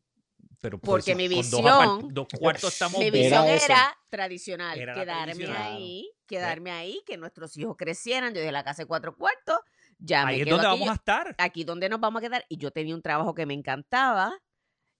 Pero 0.63 0.77
pues, 0.79 0.89
Porque 1.03 1.13
mi 1.13 1.27
dos 1.27 1.45
visión- 1.51 2.13
dos, 2.13 2.27
cuartos 2.39 2.71
estamos 2.71 2.97
Mi 3.01 3.11
visión 3.11 3.45
Era 3.45 3.97
tradicional, 4.09 4.79
Era 4.79 4.93
quedarme 4.93 5.33
tradicional. 5.33 5.73
ahí, 5.73 6.09
quedarme 6.25 6.71
ahí, 6.71 7.01
que 7.05 7.17
nuestros 7.17 7.57
hijos 7.57 7.75
crecieran. 7.77 8.33
Yo 8.33 8.39
dije 8.39 8.53
la 8.53 8.63
casa 8.63 8.83
de 8.83 8.87
cuatro 8.87 9.13
cuartos, 9.17 9.59
ya 9.99 10.23
me 10.25 10.31
Ahí 10.35 10.39
es 10.39 10.45
quedo 10.45 10.55
donde 10.55 10.69
aquí, 10.69 10.79
vamos 10.79 10.91
a 10.93 10.95
estar. 10.95 11.35
aquí 11.37 11.65
donde 11.65 11.89
nos 11.89 11.99
vamos 11.99 12.21
a 12.21 12.25
quedar. 12.25 12.45
Y 12.47 12.55
yo 12.55 12.71
tenía 12.71 12.95
un 12.95 13.01
trabajo 13.01 13.33
que 13.33 13.45
me 13.45 13.53
encantaba, 13.53 14.39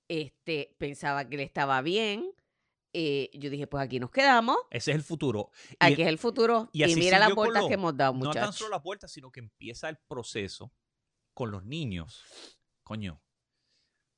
este, 0.09 0.75
pensaba 0.77 1.29
que 1.29 1.37
le 1.37 1.43
estaba 1.43 1.81
bien. 1.81 2.29
eh, 2.95 3.31
yo 3.33 3.49
dije, 3.49 3.65
pues 3.65 3.83
aquí 3.83 3.99
nos 3.99 4.11
quedamos, 4.11 4.55
Ese 4.69 4.91
es 4.91 4.95
el 4.97 5.01
futuro. 5.03 5.49
Y- 5.71 5.75
aquí 5.79 6.01
es 6.03 6.07
el 6.09 6.19
futuro. 6.19 6.69
y 6.73 6.93
mira 6.93 7.17
las 7.17 7.33
vueltas 7.33 7.63
lo- 7.63 7.67
que 7.69 7.73
hemos 7.73 7.97
dado, 7.97 8.13
no 8.13 8.19
tan 8.19 8.27
muchachos. 8.27 8.55
solo 8.57 8.69
las 8.71 8.83
vueltas, 8.83 9.11
sino 9.11 9.31
que 9.31 9.39
empieza 9.39 9.87
el 9.89 9.97
proceso 10.07 10.71
con 11.33 11.49
los 11.49 11.63
niños. 11.63 12.21
Coño, 12.83 13.19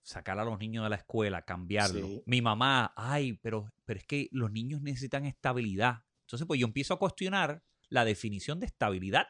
sacar 0.05 0.37
a 0.37 0.45
los 0.45 0.59
niños 0.59 0.83
de 0.83 0.89
la 0.91 0.97
escuela, 0.97 1.41
cambiarlo. 1.41 2.05
Sí. 2.07 2.23
Mi 2.27 2.39
mamá, 2.39 2.93
ay, 2.95 3.33
pero, 3.41 3.73
pero 3.85 3.99
es 3.99 4.05
que 4.05 4.29
los 4.31 4.51
niños 4.51 4.81
necesitan 4.81 5.25
estabilidad. 5.25 6.03
Entonces, 6.21 6.45
pues 6.47 6.59
yo 6.59 6.67
empiezo 6.67 6.93
a 6.93 6.99
cuestionar 6.99 7.63
la 7.89 8.05
definición 8.05 8.59
de 8.59 8.67
estabilidad. 8.67 9.27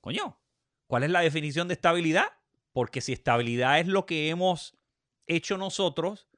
Coño, 0.00 0.40
¿cuál 0.86 1.02
es 1.02 1.10
la 1.10 1.20
definición 1.20 1.68
de 1.68 1.74
estabilidad? 1.74 2.28
Porque 2.72 3.02
si 3.02 3.12
estabilidad 3.12 3.78
es 3.78 3.86
lo 3.86 4.06
que 4.06 4.30
hemos 4.30 4.78
hecho 5.26 5.58
nosotros, 5.58 6.30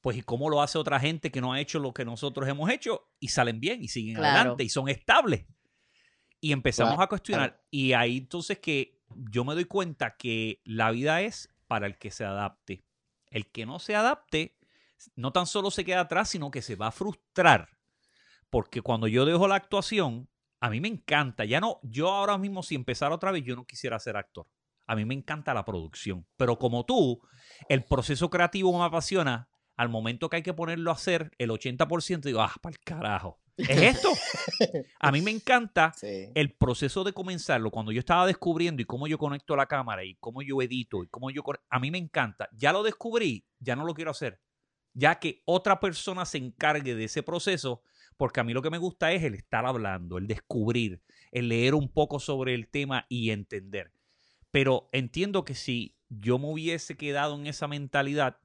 pues 0.00 0.16
¿y 0.16 0.22
cómo 0.22 0.50
lo 0.50 0.60
hace 0.60 0.76
otra 0.76 0.98
gente 0.98 1.30
que 1.30 1.40
no 1.40 1.52
ha 1.52 1.60
hecho 1.60 1.78
lo 1.78 1.94
que 1.94 2.04
nosotros 2.04 2.48
hemos 2.48 2.68
hecho 2.70 3.08
y 3.20 3.28
salen 3.28 3.60
bien 3.60 3.82
y 3.84 3.88
siguen 3.88 4.16
Claro. 4.16 4.36
adelante 4.36 4.64
y 4.64 4.68
son 4.68 4.88
estables? 4.88 5.46
Y 6.40 6.50
empezamos 6.50 6.94
Claro, 6.94 7.04
a 7.04 7.08
cuestionar. 7.08 7.64
Y 7.70 7.92
ahí 7.92 8.16
entonces 8.18 8.58
que 8.58 9.00
yo 9.30 9.44
me 9.44 9.54
doy 9.54 9.64
cuenta 9.66 10.16
que 10.16 10.60
la 10.64 10.90
vida 10.90 11.22
es 11.22 11.53
para 11.74 11.88
el 11.88 11.98
que 11.98 12.12
se 12.12 12.24
adapte. 12.24 12.84
El 13.32 13.50
que 13.50 13.66
no 13.66 13.80
se 13.80 13.96
adapte, 13.96 14.56
no 15.16 15.32
tan 15.32 15.44
solo 15.44 15.72
se 15.72 15.84
queda 15.84 16.02
atrás, 16.02 16.28
sino 16.28 16.52
que 16.52 16.62
se 16.62 16.76
va 16.76 16.86
a 16.86 16.92
frustrar. 16.92 17.68
Porque 18.48 18.80
cuando 18.80 19.08
yo 19.08 19.24
dejo 19.24 19.48
la 19.48 19.56
actuación, 19.56 20.30
a 20.60 20.70
mí 20.70 20.80
me 20.80 20.86
encanta. 20.86 21.44
Ya 21.44 21.58
no, 21.58 21.80
yo 21.82 22.12
ahora 22.12 22.38
mismo, 22.38 22.62
si 22.62 22.76
empezara 22.76 23.12
otra 23.12 23.32
vez, 23.32 23.42
yo 23.42 23.56
no 23.56 23.66
quisiera 23.66 23.98
ser 23.98 24.16
actor. 24.16 24.46
A 24.86 24.94
mí 24.94 25.04
me 25.04 25.14
encanta 25.14 25.52
la 25.52 25.64
producción. 25.64 26.28
Pero 26.36 26.60
como 26.60 26.86
tú, 26.86 27.20
el 27.68 27.84
proceso 27.84 28.30
creativo 28.30 28.72
me 28.78 28.84
apasiona. 28.84 29.48
Al 29.76 29.88
momento 29.88 30.30
que 30.30 30.36
hay 30.36 30.42
que 30.44 30.54
ponerlo 30.54 30.92
a 30.92 30.94
hacer, 30.94 31.32
el 31.38 31.50
80% 31.50 32.20
digo, 32.20 32.40
ah, 32.40 32.54
para 32.62 32.72
el 32.72 32.78
carajo. 32.78 33.40
¿Es 33.56 33.96
esto? 33.96 34.10
A 35.00 35.12
mí 35.12 35.22
me 35.22 35.30
encanta 35.30 35.92
Sí. 35.96 36.30
el 36.34 36.52
proceso 36.52 37.04
de 37.04 37.12
comenzarlo, 37.12 37.70
cuando 37.70 37.92
yo 37.92 38.00
estaba 38.00 38.26
descubriendo 38.26 38.82
y 38.82 38.84
cómo 38.84 39.06
yo 39.06 39.18
conecto 39.18 39.54
la 39.56 39.66
cámara 39.66 40.04
y 40.04 40.16
cómo 40.16 40.42
yo 40.42 40.60
edito 40.62 41.02
y 41.04 41.08
cómo 41.08 41.30
yo... 41.30 41.42
A 41.70 41.78
mí 41.78 41.90
me 41.90 41.98
encanta. 41.98 42.48
Ya 42.52 42.72
lo 42.72 42.82
descubrí, 42.82 43.46
ya 43.60 43.76
no 43.76 43.84
lo 43.84 43.94
quiero 43.94 44.10
hacer. 44.10 44.40
Ya 44.92 45.18
que 45.18 45.42
otra 45.44 45.80
persona 45.80 46.24
se 46.24 46.38
encargue 46.38 46.94
de 46.94 47.04
ese 47.04 47.22
proceso, 47.22 47.82
porque 48.16 48.40
a 48.40 48.44
mí 48.44 48.52
lo 48.52 48.62
que 48.62 48.70
me 48.70 48.78
gusta 48.78 49.12
es 49.12 49.22
el 49.24 49.34
estar 49.34 49.66
hablando, 49.66 50.18
el 50.18 50.26
descubrir, 50.28 51.00
el 51.32 51.48
leer 51.48 51.74
un 51.74 51.88
poco 51.88 52.20
sobre 52.20 52.54
el 52.54 52.68
tema 52.68 53.06
y 53.08 53.30
entender. 53.30 53.92
Pero 54.52 54.88
entiendo 54.92 55.44
que 55.44 55.54
si 55.54 55.96
yo 56.08 56.38
me 56.38 56.46
hubiese 56.48 56.96
quedado 56.96 57.34
en 57.34 57.48
esa 57.48 57.66
mentalidad, 57.66 58.38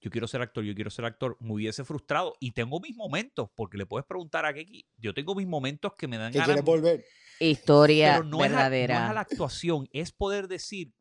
yo 0.00 0.10
quiero 0.10 0.26
ser 0.28 0.40
actor, 0.42 0.64
yo 0.64 0.74
quiero 0.74 0.90
ser 0.90 1.04
actor, 1.04 1.36
me 1.40 1.52
hubiese 1.54 1.84
frustrado. 1.84 2.34
Y 2.40 2.52
tengo 2.52 2.80
mis 2.80 2.94
momentos, 2.96 3.50
porque 3.54 3.78
le 3.78 3.86
puedes 3.86 4.06
preguntar 4.06 4.46
a 4.46 4.54
Keki, 4.54 4.86
yo 4.96 5.12
tengo 5.14 5.34
mis 5.34 5.46
momentos 5.46 5.92
que 5.96 6.06
me 6.08 6.18
dan 6.18 6.32
¿Qué 6.32 6.38
ganas 6.38 6.54
quieres 6.56 6.64
volver? 6.64 7.04
Historia 7.40 8.12
pero 8.12 8.24
no 8.24 8.44
es, 8.44 8.50
a, 8.50 8.54
no 8.54 8.56
verdadera. 8.60 8.94
es 9.04 9.10
a 9.10 9.14
la 9.14 9.20
actuación, 9.20 9.88
es 9.92 10.12
poder 10.12 10.48
decir, 10.48 10.92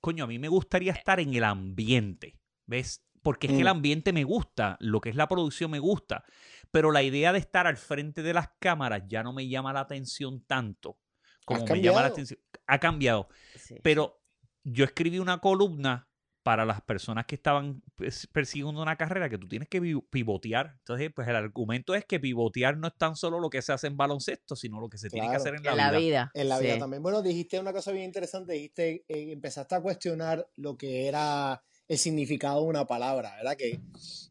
coño, 0.00 0.24
a 0.24 0.26
mí 0.26 0.38
me 0.38 0.48
gustaría 0.48 0.92
estar 0.92 1.20
en 1.20 1.34
el 1.34 1.44
ambiente, 1.44 2.38
¿ves? 2.66 3.02
Porque 3.22 3.48
es 3.48 3.52
que 3.54 3.60
el 3.60 3.64
Mm. 3.66 3.68
ambiente 3.68 4.12
me 4.12 4.22
gusta, 4.24 4.76
lo 4.80 5.00
que 5.00 5.08
es 5.10 5.16
la 5.16 5.26
producción 5.26 5.70
me 5.70 5.80
gusta, 5.80 6.24
pero 6.70 6.92
la 6.92 7.02
idea 7.02 7.32
de 7.32 7.40
estar 7.40 7.66
al 7.66 7.76
frente 7.76 8.22
de 8.22 8.32
las 8.34 8.48
cámaras 8.60 9.02
ya 9.08 9.22
no 9.24 9.32
me 9.32 9.48
llama 9.48 9.72
la 9.72 9.80
atención 9.80 10.44
tanto 10.46 10.98
como 11.44 11.60
me 11.60 11.66
llama 11.66 11.74
la 11.74 11.82
cambiado. 11.82 12.06
atención. 12.12 12.40
Ha 12.66 12.78
cambiado, 12.78 13.28
Sí. 13.56 13.76
pero 13.82 14.20
yo 14.64 14.84
escribí 14.84 15.18
una 15.20 15.38
columna 15.38 16.05
para 16.46 16.64
las 16.64 16.80
personas 16.80 17.26
que 17.26 17.34
estaban 17.34 17.82
persiguiendo 18.30 18.80
una 18.80 18.94
carrera 18.94 19.28
que 19.28 19.36
tú 19.36 19.48
tienes 19.48 19.68
que 19.68 19.80
pivotear. 19.80 20.76
Entonces, 20.78 21.10
pues 21.12 21.26
el 21.26 21.34
argumento 21.34 21.92
es 21.96 22.04
que 22.04 22.20
pivotear 22.20 22.76
no 22.76 22.86
es 22.86 22.96
tan 22.96 23.16
solo 23.16 23.40
lo 23.40 23.50
que 23.50 23.62
se 23.62 23.72
hace 23.72 23.88
en 23.88 23.96
baloncesto, 23.96 24.54
sino 24.54 24.78
lo 24.78 24.88
que 24.88 24.96
se 24.96 25.10
tiene 25.10 25.28
que 25.28 25.34
hacer 25.34 25.56
en 25.56 25.64
la, 25.64 25.72
en 25.72 25.76
la 25.76 25.90
vida. 25.90 25.98
vida. 25.98 26.30
En 26.34 26.48
la 26.48 26.60
vida 26.60 26.78
también. 26.78 27.02
Bueno, 27.02 27.20
dijiste 27.20 27.58
una 27.58 27.72
cosa 27.72 27.90
bien 27.90 28.04
interesante, 28.04 28.52
dijiste, 28.52 29.04
eh, 29.08 29.32
empezaste 29.32 29.74
a 29.74 29.80
cuestionar 29.80 30.48
lo 30.54 30.76
que 30.76 31.08
era 31.08 31.64
el 31.88 31.98
significado 31.98 32.62
de 32.62 32.68
una 32.68 32.86
palabra, 32.86 33.34
¿verdad? 33.38 33.56
Que 33.56 33.80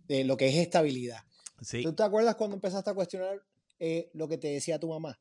eh, 0.08 0.24
lo 0.24 0.38
que 0.38 0.48
es 0.48 0.56
estabilidad. 0.56 1.20
Sí. 1.60 1.84
¿Tú 1.84 1.92
te 1.92 2.04
acuerdas 2.04 2.36
cuando 2.36 2.56
empezaste 2.56 2.92
a 2.92 2.94
cuestionar 2.94 3.42
eh, 3.80 4.10
lo 4.14 4.30
que 4.30 4.38
te 4.38 4.48
decía 4.48 4.80
tu 4.80 4.88
mamá? 4.88 5.20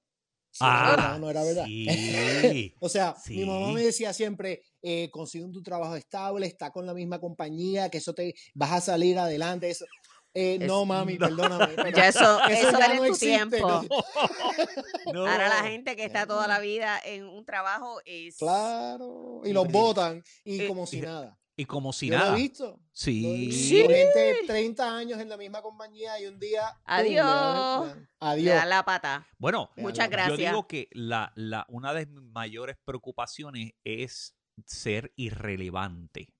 Si 0.56 0.60
Ah, 0.64 0.82
era 0.84 0.90
verdad 0.96 1.16
o 1.16 1.18
no 1.18 1.30
era 1.30 1.42
verdad. 1.42 1.64
Sí. 1.66 1.86
O 2.80 2.88
sea, 2.88 3.16
mi 3.28 3.44
mamá 3.44 3.72
me 3.72 3.82
decía 3.82 4.12
siempre, 4.12 4.62
eh, 4.82 5.10
consigue 5.10 5.44
un 5.44 5.50
tu 5.52 5.62
trabajo 5.62 5.96
estable, 5.96 6.46
está 6.46 6.70
con 6.70 6.86
la 6.86 6.94
misma 6.94 7.18
compañía, 7.18 7.88
que 7.90 7.98
eso 7.98 8.14
te 8.14 8.34
vas 8.54 8.70
a 8.72 8.80
salir 8.80 9.18
adelante. 9.18 9.68
Eso. 9.70 9.84
Eh, 10.32 10.58
Es- 10.60 10.66
no, 10.66 10.84
mami, 10.84 11.18
no. 11.18 11.26
perdóname. 11.26 11.74
Ya 11.96 12.08
eso, 12.08 12.40
eso, 12.44 12.70
ya 12.78 12.84
era 12.86 12.86
en 12.86 12.96
no 12.96 12.98
tu 13.06 13.12
existe, 13.14 13.26
tiempo. 13.48 13.68
¿no? 13.68 13.82
No. 15.12 15.26
Ahora 15.26 15.48
la 15.48 15.62
gente 15.68 15.96
que 15.96 16.04
está 16.04 16.26
toda 16.26 16.46
la 16.48 16.58
vida 16.60 17.00
en 17.04 17.24
un 17.26 17.44
trabajo 17.44 18.00
es... 18.04 18.36
Claro, 18.36 19.40
y 19.44 19.52
los 19.52 19.66
sí. 19.66 19.72
votan 19.72 20.22
y 20.44 20.60
Eh, 20.62 20.68
como 20.68 20.86
si 20.86 21.00
nada. 21.00 21.36
Y 21.56 21.66
como 21.66 21.92
si 21.92 22.08
Yo 22.08 22.18
nada. 22.18 22.32
lo 22.32 22.36
he 22.36 22.42
visto. 22.42 22.80
Sí. 22.92 23.50
Gente 23.52 24.38
30 24.46 24.96
años 24.96 25.20
en 25.20 25.28
la 25.28 25.36
misma 25.36 25.62
compañía 25.62 26.18
y 26.20 26.26
un 26.26 26.38
día. 26.40 26.80
Adiós. 26.84 27.94
Adiós. 28.18 28.56
da 28.56 28.66
la 28.66 28.84
pata. 28.84 29.26
Bueno, 29.38 29.70
Muchas 29.76 30.06
Yo 30.06 30.10
yo 30.10 30.16
gracias. 30.16 30.38
digo 30.38 30.66
que 30.66 30.88
la, 30.92 31.32
la, 31.36 31.64
una 31.68 31.94
de 31.94 32.06
mis 32.06 32.22
mayores 32.32 32.76
preocupaciones 32.84 33.72
es 33.84 34.36
ser 34.66 35.12
irrelevante. 35.16 36.34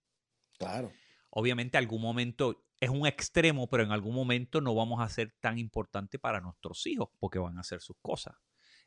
Claro. 0.59 0.93
Obviamente, 1.31 1.79
algún 1.79 2.01
momento 2.03 2.65
es 2.81 2.91
un 2.91 3.07
extremo, 3.07 3.69
pero 3.69 3.83
en 3.85 3.93
algún 3.93 4.15
momento 4.15 4.61
no 4.61 4.75
vamos 4.75 5.01
a 5.01 5.09
ser 5.09 5.33
tan 5.41 5.59
importante 5.59 6.19
para 6.19 6.41
nuestros 6.41 6.87
hijos 6.87 7.09
porque 7.19 7.39
van 7.39 7.57
a 7.57 7.61
hacer 7.61 7.81
sus 7.81 7.97
cosas. 8.03 8.35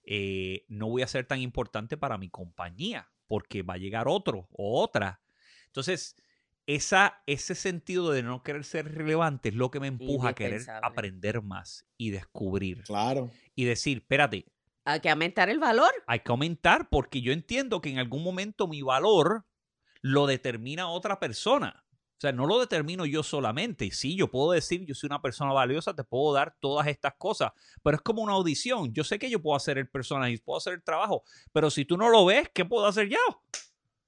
Eh, 0.03 0.65
no 0.67 0.87
voy 0.89 1.01
a 1.01 1.07
ser 1.07 1.25
tan 1.25 1.39
importante 1.41 1.97
para 1.97 2.17
mi 2.17 2.29
compañía 2.29 3.09
porque 3.27 3.61
va 3.63 3.73
a 3.75 3.77
llegar 3.77 4.07
otro 4.07 4.47
o 4.51 4.81
otra. 4.81 5.21
Entonces, 5.67 6.15
esa, 6.65 7.21
ese 7.27 7.55
sentido 7.55 8.11
de 8.11 8.23
no 8.23 8.43
querer 8.43 8.65
ser 8.65 8.93
relevante 8.93 9.49
es 9.49 9.55
lo 9.55 9.71
que 9.71 9.79
me 9.79 9.87
empuja 9.87 10.29
a 10.29 10.33
querer 10.35 10.61
aprender 10.83 11.41
más 11.41 11.85
y 11.97 12.09
descubrir 12.09 12.83
Claro. 12.83 13.31
y 13.55 13.63
decir, 13.65 13.99
espérate, 13.99 14.45
Hay 14.83 14.99
que 14.99 15.09
aumentar 15.09 15.49
el 15.49 15.59
valor. 15.59 15.91
hay 16.07 16.19
que 16.19 16.31
aumentar 16.31 16.89
porque 16.89 17.21
yo 17.21 17.31
entiendo 17.31 17.79
que 17.81 17.89
en 17.89 17.99
algún 17.99 18.23
momento 18.23 18.67
mi 18.67 18.81
valor 18.81 19.45
lo 20.01 20.27
determina 20.27 20.89
otra 20.89 21.19
persona. 21.19 21.83
O 22.17 22.19
sea, 22.19 22.31
no 22.31 22.47
lo 22.47 22.59
determino 22.59 23.05
yo 23.05 23.21
solamente. 23.21 23.85
Y 23.85 23.91
sí, 23.91 24.15
yo 24.17 24.29
puedo 24.31 24.51
decir, 24.51 24.83
yo 24.85 24.95
soy 24.95 25.07
una 25.07 25.21
persona 25.21 25.53
valiosa, 25.53 25.93
te 25.95 26.03
puedo 26.03 26.33
dar 26.33 26.55
todas 26.59 26.87
estas 26.87 27.13
cosas, 27.15 27.51
pero 27.83 27.95
es 27.97 28.01
como 28.01 28.23
una 28.23 28.33
audición. 28.33 28.91
Yo 28.91 29.03
sé 29.03 29.19
que 29.19 29.29
yo 29.29 29.39
puedo 29.41 29.55
hacer 29.55 29.77
el 29.77 29.87
personaje, 29.87 30.37
puedo 30.43 30.57
hacer 30.57 30.73
el 30.73 30.83
trabajo, 30.83 31.23
pero 31.53 31.69
si 31.69 31.85
tú 31.85 31.95
no 31.95 32.09
lo 32.09 32.25
ves, 32.25 32.49
¿qué 32.53 32.65
puedo 32.65 32.87
hacer 32.87 33.07
yo? 33.07 33.19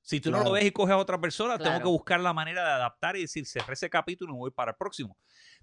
Si 0.10 0.20
tú 0.20 0.32
no 0.32 0.44
lo 0.44 0.52
ves 0.54 0.66
y 0.66 0.72
coges 0.72 0.94
a 0.94 0.98
otra 0.98 1.22
persona, 1.22 1.58
tengo 1.60 1.78
que 1.78 1.84
buscar 1.88 2.20
la 2.20 2.34
manera 2.34 2.64
de 2.66 2.72
adaptar 2.72 3.16
y 3.16 3.22
decir, 3.22 3.46
cerré 3.46 3.74
ese 3.74 3.92
capítulo 3.92 4.32
y 4.32 4.34
me 4.34 4.40
voy 4.40 4.52
para 4.52 4.72
el 4.72 4.78
próximo. 4.78 5.18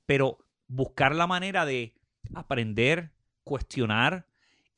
Pero 0.06 0.38
buscar 0.68 1.14
la 1.16 1.26
manera 1.26 1.64
de 1.66 1.94
aprender, 2.34 3.10
cuestionar. 3.42 4.26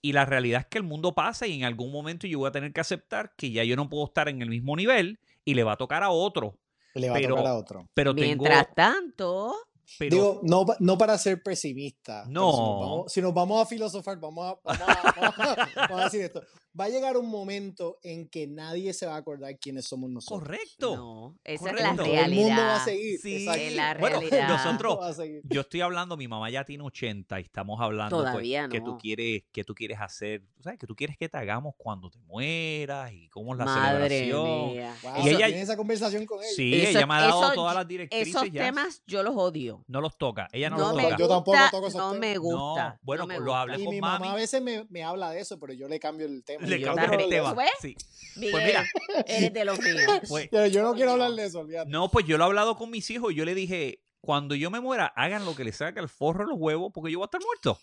Y 0.01 0.13
la 0.13 0.25
realidad 0.25 0.61
es 0.61 0.67
que 0.69 0.79
el 0.79 0.85
mundo 0.85 1.15
pasa 1.15 1.47
y 1.47 1.55
en 1.59 1.65
algún 1.65 1.91
momento 1.93 2.27
yo 2.27 2.39
voy 2.39 2.49
a 2.49 2.53
tener 2.53 2.73
que 2.73 2.81
aceptar 2.81 3.35
que 3.37 3.51
ya 3.51 3.65
yo 3.65 3.75
no 3.77 3.89
puedo 3.91 4.07
estar 4.07 4.29
en 4.29 4.41
el 4.41 4.49
mismo 4.49 4.75
nivel 4.77 5.19
y 5.45 5.55
le 5.55 5.65
va 5.65 5.73
a 5.73 5.77
tocar 5.77 6.03
a 6.03 6.11
otro. 6.11 6.59
Le 6.95 7.11
va 7.11 7.17
Pero- 7.17 7.35
a 7.35 7.39
tocar 7.39 7.47
a 7.53 7.55
otro. 7.57 7.89
Pero 7.95 8.15
tengo. 8.15 8.45
Mientras 8.45 8.75
tanto, 8.75 9.55
pero- 9.99 10.17
Digo, 10.17 10.41
no, 10.45 10.65
no 10.79 10.97
para 10.97 11.19
ser 11.19 11.43
pesimista. 11.43 12.25
No. 12.29 12.53
Si 12.53 12.59
nos, 12.59 12.81
vamos, 12.81 13.13
si 13.13 13.23
nos 13.23 13.35
vamos 13.35 13.63
a 13.63 13.67
filosofar, 13.67 14.19
vamos 14.19 14.47
a, 14.47 14.59
vamos 14.65 14.89
a- 14.89 15.15
vamos 15.21 15.39
a- 15.41 15.69
vamos 15.89 16.01
a 16.01 16.05
decir 16.05 16.23
esto. 16.23 16.43
Va 16.79 16.85
a 16.85 16.89
llegar 16.91 17.17
un 17.17 17.29
momento 17.29 17.99
en 18.03 18.29
que 18.29 18.47
nadie 18.47 18.93
se 18.93 19.07
va 19.07 19.15
a 19.15 19.19
acordar 19.19 19.59
quiénes 19.59 19.87
somos 19.87 20.11
nosotros. 20.11 20.41
correcto. 20.41 20.97
no, 20.97 21.39
esa 21.45 21.71
Correcto. 21.71 21.91
es 21.91 21.97
la 21.97 22.03
realidad. 22.05 22.25
el 22.27 22.35
mundo 22.35 22.63
va 22.63 22.77
a 22.77 22.85
seguir. 22.85 23.19
Sí, 23.21 23.45
la 23.75 23.97
bueno, 23.99 24.21
realidad. 24.21 24.49
nosotros, 24.49 24.99
a 25.03 25.13
seguir. 25.15 25.41
yo 25.45 25.63
estoy 25.63 25.81
hablando, 25.81 26.17
mi 26.17 26.29
mamá 26.29 26.51
ya 26.51 26.65
tiene 26.65 26.85
80 26.85 27.41
y 27.41 27.43
estamos 27.45 27.81
hablando 27.81 28.17
pues, 28.19 28.31
Todavía 28.31 28.69
que 28.69 28.81
tú 28.81 28.97
quieres, 28.99 29.43
que 29.51 29.65
tú 29.65 29.75
quieres 29.75 29.99
hacer, 30.01 30.43
sabes, 30.61 30.79
que 30.79 30.87
tú 30.87 30.95
quieres 30.95 31.17
que 31.17 31.29
te 31.29 31.37
hagamos 31.37 31.75
cuando 31.77 32.11
te 32.11 32.19
mueras 32.21 33.13
y 33.13 33.29
cómo 33.29 33.53
es 33.55 33.59
la 33.59 33.65
Madre 33.65 34.09
celebración. 34.09 34.73
mía. 34.73 34.95
Wow, 35.03 35.13
Y 35.17 35.19
o 35.21 35.23
sea, 35.25 35.33
ella- 35.33 35.47
tiene 35.47 35.63
esa 35.63 35.77
conversación 35.77 36.27
con 36.27 36.39
ella. 36.39 36.53
Sí, 36.55 36.75
Eso- 36.75 36.99
ella 36.99 37.07
me 37.07 37.15
ha 37.15 37.21
dado 37.23 37.43
eso- 37.45 37.53
todas 37.55 37.75
las 37.75 37.89
directrices 37.89 38.29
Esos 38.29 38.51
ya. 38.53 38.63
temas 38.65 39.03
yo 39.07 39.23
los 39.23 39.35
odio. 39.37 39.85
No 39.89 40.01
los 40.01 40.17
toca, 40.17 40.49
ella 40.53 40.71
no, 40.71 40.77
No, 40.77 40.83
los 40.83 40.91
toca. 40.93 41.03
gusta, 41.03 41.17
Yo 41.19 41.29
tampoco 41.29 41.59
toco 41.71 41.87
esos 41.89 41.99
no 42.01 42.13
temas. 42.13 42.21
me 42.21 42.39
gusta. 42.39 42.89
No, 42.91 42.99
bueno, 43.03 43.23
no 43.23 43.27
me 43.27 43.35
pues 43.35 43.45
lo 43.45 43.51
gusta. 43.51 43.61
hablé 43.63 43.81
Y 43.81 43.85
con 43.85 43.95
mi 43.95 44.01
mami. 44.01 44.19
mamá 44.25 44.33
a 44.33 44.37
veces 44.37 44.63
me, 44.63 44.85
me 44.91 45.03
habla 45.03 45.31
de 45.31 45.41
eso, 45.41 45.59
pero 45.59 45.73
yo 45.73 45.89
le 45.89 45.99
cambio 45.99 46.27
el 46.27 46.45
tema. 46.45 46.68
Le 46.69 46.77
el 46.77 46.85
también. 46.85 47.31
tema. 47.31 47.55
Sí. 47.81 47.97
Miguel, 48.37 48.53
Pues 48.53 48.65
mira, 48.67 48.85
eres 49.27 49.53
de 49.53 49.65
los 49.65 49.79
míos. 49.81 49.97
pues, 50.29 50.49
Pero 50.51 50.67
yo 50.67 50.83
no 50.83 50.95
quiero 50.95 51.13
hablar 51.13 51.33
de 51.33 51.45
eso, 51.47 51.61
olvídate. 51.61 51.91
no, 51.91 52.09
pues 52.11 52.25
yo 52.27 52.39
lo 52.39 52.45
he 52.45 52.47
hablado 52.47 52.77
con 52.77 52.91
mis 52.91 53.11
hijos 53.11 53.33
y 53.33 53.35
yo 53.35 53.45
le 53.45 53.55
dije, 53.55 54.01
cuando 54.21 54.55
yo 54.55 54.71
me 54.71 54.81
muera, 54.81 55.07
hagan 55.17 55.45
lo 55.45 55.57
que 55.57 55.65
les 55.65 55.77
saque 55.77 55.99
el 56.01 56.09
forro 56.09 56.45
los 56.47 56.57
huevos 56.59 56.93
porque 56.95 57.11
yo 57.11 57.19
voy 57.19 57.25
a 57.25 57.27
estar 57.27 57.41
muerto. 57.43 57.81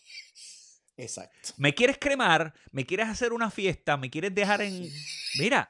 Exacto. 0.98 1.50
me 1.58 1.76
quieres 1.76 1.98
cremar, 2.00 2.54
me 2.72 2.86
quieres 2.86 3.10
hacer 3.10 3.34
una 3.34 3.52
fiesta, 3.52 3.98
me 3.98 4.10
quieres 4.10 4.34
dejar 4.34 4.62
en... 4.62 4.90
Mira, 5.40 5.70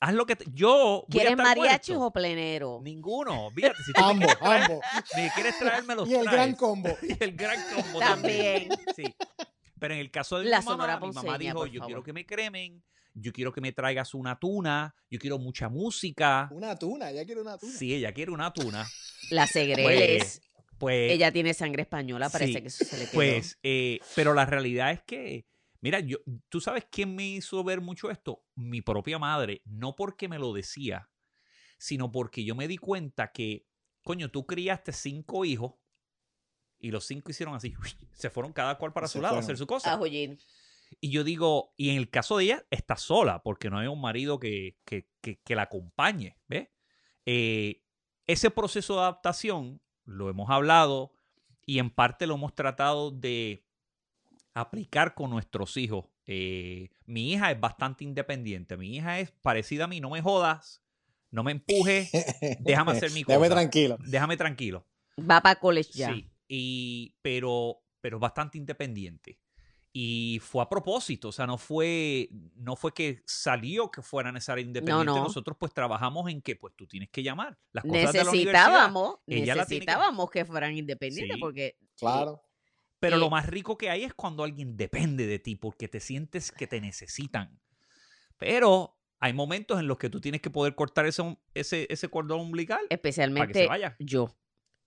haz 0.00 0.14
lo 0.14 0.26
que... 0.26 0.34
te- 0.34 0.46
Yo... 0.52 1.04
voy 1.06 1.20
¿Quieres 1.20 1.36
mariachis 1.36 1.94
o 1.96 2.10
plenero? 2.12 2.80
Ninguno. 2.82 3.52
Fíjate, 3.54 3.76
si 3.84 3.92
tú 3.92 4.00
me 4.02 4.10
Ambos, 4.10 4.34
ambos. 4.40 4.80
me 5.14 5.30
quieres 5.32 5.56
traerme 5.60 5.94
los 5.94 6.08
Y 6.08 6.14
el 6.16 6.24
gran 6.24 6.34
traes. 6.34 6.56
combo. 6.56 6.88
Y 7.02 7.22
el 7.22 7.36
gran 7.36 7.56
combo 7.72 8.00
También. 8.00 8.68
Sí. 8.96 9.04
Pero 9.78 9.94
en 9.94 10.00
el 10.00 10.10
caso 10.10 10.38
de 10.38 10.44
La 10.46 10.60
mi 10.60 10.64
mamá, 10.66 10.76
Sonora 10.76 11.00
mi 11.00 11.06
mamá 11.08 11.22
Ponceña, 11.22 11.52
dijo, 11.52 11.66
yo 11.66 11.78
favor. 11.80 11.86
quiero 11.86 12.02
que 12.02 12.12
me 12.12 12.26
cremen, 12.26 12.82
yo 13.14 13.32
quiero 13.32 13.52
que 13.52 13.60
me 13.60 13.72
traigas 13.72 14.14
una 14.14 14.38
tuna, 14.38 14.94
yo 15.10 15.18
quiero 15.18 15.38
mucha 15.38 15.68
música. 15.68 16.48
Una 16.50 16.78
tuna, 16.78 17.10
ya 17.12 17.24
quiero 17.24 17.42
una 17.42 17.58
tuna. 17.58 17.72
Sí, 17.72 17.94
ella 17.94 18.12
quiere 18.12 18.30
una 18.30 18.52
tuna. 18.52 18.86
La 19.30 19.46
Segreles. 19.46 20.40
Pues, 20.78 21.10
Ella 21.10 21.32
tiene 21.32 21.54
sangre 21.54 21.82
española, 21.82 22.30
parece 22.30 22.52
sí, 22.52 22.60
que 22.60 22.68
eso 22.68 22.84
se 22.84 22.96
le 22.98 23.04
quedó. 23.06 23.14
Pues, 23.14 23.58
eh, 23.64 23.98
pero 24.14 24.32
la 24.32 24.46
realidad 24.46 24.92
es 24.92 25.02
que, 25.02 25.44
mira, 25.80 25.98
yo, 25.98 26.18
¿tú 26.48 26.60
sabes 26.60 26.86
quién 26.88 27.16
me 27.16 27.26
hizo 27.26 27.64
ver 27.64 27.80
mucho 27.80 28.12
esto? 28.12 28.44
Mi 28.54 28.80
propia 28.80 29.18
madre, 29.18 29.60
no 29.64 29.96
porque 29.96 30.28
me 30.28 30.38
lo 30.38 30.52
decía, 30.52 31.10
sino 31.78 32.12
porque 32.12 32.44
yo 32.44 32.54
me 32.54 32.68
di 32.68 32.76
cuenta 32.78 33.32
que, 33.32 33.66
coño, 34.02 34.30
tú 34.30 34.46
criaste 34.46 34.92
cinco 34.92 35.44
hijos 35.44 35.74
y 36.80 36.90
los 36.90 37.04
cinco 37.04 37.30
hicieron 37.30 37.54
así, 37.54 37.74
se 38.12 38.30
fueron 38.30 38.52
cada 38.52 38.76
cual 38.78 38.92
para 38.92 39.06
Se 39.08 39.14
su 39.14 39.22
lado 39.22 39.36
a 39.36 39.40
hacer 39.40 39.56
su 39.56 39.66
cosa. 39.66 39.98
Y 41.00 41.10
yo 41.10 41.22
digo, 41.22 41.74
y 41.76 41.90
en 41.90 41.96
el 41.98 42.08
caso 42.08 42.38
de 42.38 42.44
ella, 42.44 42.66
está 42.70 42.96
sola, 42.96 43.42
porque 43.42 43.68
no 43.70 43.78
hay 43.78 43.86
un 43.88 44.00
marido 44.00 44.38
que, 44.40 44.78
que, 44.84 45.06
que- 45.20 45.38
que 45.44 45.54
la 45.54 45.62
acompañe, 45.62 46.36
¿ves? 46.48 46.68
Eh, 47.26 47.82
ese 48.26 48.50
proceso 48.50 48.94
de 48.94 49.00
adaptación 49.00 49.80
lo 50.04 50.30
hemos 50.30 50.48
hablado 50.50 51.12
y 51.66 51.78
en 51.78 51.90
parte 51.90 52.26
lo 52.26 52.34
hemos 52.36 52.54
tratado 52.54 53.10
de 53.10 53.66
aplicar 54.54 55.14
con 55.14 55.30
nuestros 55.30 55.76
hijos. 55.76 56.06
Eh, 56.26 56.90
mi 57.06 57.32
hija 57.32 57.50
es 57.50 57.60
bastante 57.60 58.04
independiente, 58.04 58.76
mi 58.76 58.96
hija 58.96 59.18
es 59.20 59.30
parecida 59.30 59.84
a 59.84 59.86
mí, 59.88 60.00
no 60.00 60.10
me 60.10 60.20
jodas, 60.22 60.82
no 61.30 61.42
me 61.42 61.52
empujes, 61.52 62.10
déjame 62.60 62.92
hacer 62.92 63.10
mi 63.12 63.24
Déjame 63.24 63.46
cosa. 63.48 63.60
tranquilo. 63.60 63.98
déjame 64.00 64.36
tranquilo. 64.36 64.86
Va 65.18 65.40
para 65.42 65.58
college 65.60 65.90
ya. 65.92 66.12
Sí, 66.12 66.30
y, 66.48 67.14
pero, 67.22 67.80
pero 68.00 68.18
bastante 68.18 68.58
independiente. 68.58 69.38
Y 69.92 70.38
fue 70.42 70.62
a 70.62 70.68
propósito, 70.68 71.28
o 71.28 71.32
sea, 71.32 71.46
no 71.46 71.56
fue, 71.58 72.28
no 72.56 72.76
fue 72.76 72.92
que 72.92 73.22
salió 73.26 73.90
que 73.90 74.02
fuera 74.02 74.30
necesario 74.30 74.62
independiente. 74.64 75.06
no. 75.06 75.24
Nosotros 75.24 75.56
pues 75.58 75.72
trabajamos 75.72 76.30
en 76.30 76.42
que 76.42 76.56
pues 76.56 76.74
tú 76.76 76.86
tienes 76.86 77.08
que 77.10 77.22
llamar. 77.22 77.58
Las 77.72 77.84
cosas 77.84 78.12
de 78.12 78.24
la 78.24 78.30
universidad. 78.30 78.52
Necesitábamos, 78.52 79.16
ella 79.26 79.54
la 79.54 79.66
tiene 79.66 79.80
que- 79.80 79.86
necesitábamos 79.86 80.30
que... 80.30 80.44
fueran 80.44 80.76
independientes 80.76 81.34
Sí. 81.36 81.40
porque 81.40 81.76
Claro. 81.96 82.42
Pero 83.00 83.16
Eh, 83.16 83.18
lo 83.20 83.30
más 83.30 83.46
rico 83.46 83.78
que 83.78 83.90
hay 83.90 84.04
es 84.04 84.12
cuando 84.14 84.44
alguien 84.44 84.76
depende 84.76 85.26
de 85.26 85.38
ti 85.38 85.56
porque 85.56 85.88
te 85.88 86.00
sientes 86.00 86.52
que 86.52 86.66
te 86.66 86.80
necesitan. 86.80 87.58
Pero 88.36 88.96
hay 89.20 89.32
momentos 89.32 89.80
en 89.80 89.88
los 89.88 89.98
que 89.98 90.10
tú 90.10 90.20
tienes 90.20 90.40
que 90.40 90.50
poder 90.50 90.74
cortar 90.74 91.06
ese, 91.06 91.36
ese, 91.54 91.86
ese 91.90 92.08
cordón 92.08 92.40
umbilical 92.40 92.78
para 92.78 92.88
que 92.88 92.92
se 92.92 92.94
especialmente 92.94 93.66
vaya. 93.66 93.96
yo, 93.98 94.36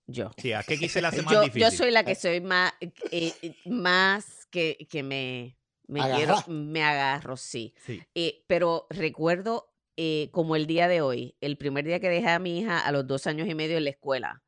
yo. 0.06 0.30
Sí, 0.36 0.52
¿a 0.52 0.62
qué 0.62 0.74
aquí 0.74 0.88
se 0.88 1.00
le 1.00 1.08
hace 1.08 1.22
más 1.22 1.32
Yo, 1.32 1.40
difícil? 1.42 1.62
yo 1.62 1.70
soy 1.70 1.90
la 1.90 2.04
que 2.04 2.14
soy 2.14 2.40
más, 2.40 2.72
eh, 2.80 3.32
eh, 3.42 3.54
más 3.66 4.46
que, 4.50 4.86
que 4.90 5.02
me, 5.02 5.58
me 5.86 6.00
quiero, 6.14 6.36
me 6.48 6.82
agarro, 6.82 7.36
sí. 7.36 7.74
Sí. 7.84 8.02
Eh, 8.14 8.44
pero 8.46 8.86
recuerdo 8.90 9.72
eh, 9.96 10.30
como 10.32 10.56
el 10.56 10.66
día 10.66 10.88
de 10.88 11.00
hoy, 11.02 11.36
el 11.40 11.56
primer 11.58 11.84
día 11.84 12.00
que 12.00 12.08
dejé 12.08 12.28
a 12.28 12.38
mi 12.38 12.60
hija 12.60 12.80
a 12.80 12.92
los 12.92 13.06
dos 13.06 13.26
años 13.26 13.48
y 13.48 13.54
medio 13.54 13.76
en 13.76 13.84
la 13.84 13.90
escuela. 13.90 14.42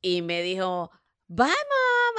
Y 0.00 0.22
me 0.22 0.42
dijo, 0.42 0.90
mom, 1.28 1.48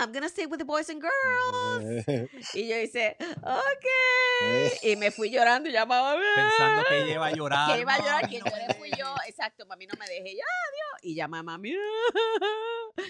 I'm 0.01 0.11
gonna 0.11 0.29
stay 0.29 0.45
with 0.45 0.59
the 0.59 0.65
boys 0.65 0.89
and 0.89 1.01
girls. 1.01 2.05
Y 2.53 2.67
yo 2.67 2.75
hice, 2.79 3.17
ok. 3.43 4.83
Y 4.83 4.95
me 4.95 5.11
fui 5.11 5.29
llorando 5.29 5.69
y 5.69 5.73
llamaba 5.73 6.15
Pensando 6.35 6.83
que 6.87 7.03
ella 7.03 7.13
iba 7.13 7.25
a 7.27 7.31
llorar. 7.31 7.73
que 7.75 7.81
iba 7.81 7.93
a 7.93 7.99
llorar, 7.99 8.23
me 8.29 8.39
lloré 8.39 8.73
fui 8.77 8.91
yo, 8.97 9.13
exacto, 9.27 9.65
mami 9.65 9.85
no 9.87 9.93
me 9.99 10.05
deje, 10.07 10.35
ya, 10.35 10.43
Dios. 10.43 11.01
Y 11.03 11.15
llama 11.15 11.39
a 11.39 11.43
mami. 11.43 11.73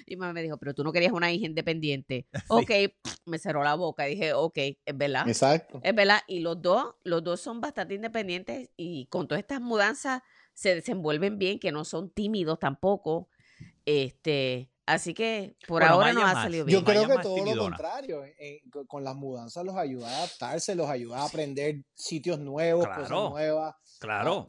Y 0.06 0.16
mami 0.16 0.34
me 0.34 0.41
dijo, 0.41 0.57
pero 0.57 0.74
tú 0.74 0.84
no 0.84 0.91
querías 0.91 1.11
una 1.11 1.32
hija 1.32 1.45
independiente. 1.45 2.28
Ok, 2.49 2.72
me 3.26 3.38
cerró 3.38 3.64
la 3.64 3.76
boca 3.76 4.07
y 4.07 4.16
dije, 4.16 4.34
ok, 4.34 4.57
es 4.57 4.98
verdad. 4.98 5.28
Exacto. 5.28 5.80
Es 5.84 5.94
verdad, 5.94 6.22
y 6.28 6.40
los 6.40 6.61
dos, 6.61 6.95
los 7.03 7.24
dos 7.24 7.40
son 7.40 7.61
bastante 7.61 7.94
independientes 7.94 8.70
y 8.76 9.06
con 9.07 9.28
todas 9.28 9.41
estas 9.41 9.61
mudanzas 9.61 10.22
se 10.53 10.76
desenvuelven 10.76 11.38
bien, 11.38 11.60
que 11.60 11.72
no 11.72 11.86
son 11.86 12.10
tímidos 12.11 12.60
tampoco. 12.60 13.30
Este, 13.86 14.69
así 14.94 15.14
que 15.14 15.56
por 15.68 15.82
Bueno, 15.82 15.94
ahora 15.95 16.14
no 16.14 16.26
ha 16.26 16.34
salido 16.34 16.66
Yo 16.66 16.82
bien. 16.82 16.84
Maya 16.86 17.06
creo 17.06 17.18
que 17.18 17.24
todo 17.24 17.56
lo 17.56 17.61
contrario. 17.64 18.24
eh, 18.26 18.61
con- 18.72 18.86
con 18.88 19.03
las 19.03 19.16
mudanzas 19.16 19.64
los 19.66 19.76
ayuda 19.76 20.10
a 20.10 20.18
adaptarse, 20.20 20.76
los 20.76 20.90
ayuda 20.90 21.20
a 21.20 21.26
aprender 21.26 21.84
sitios 21.95 22.40
nuevos, 22.40 22.86
Claro. 22.86 23.02
cosas 23.03 23.30
nuevas. 23.32 23.76
Claro. 23.99 24.48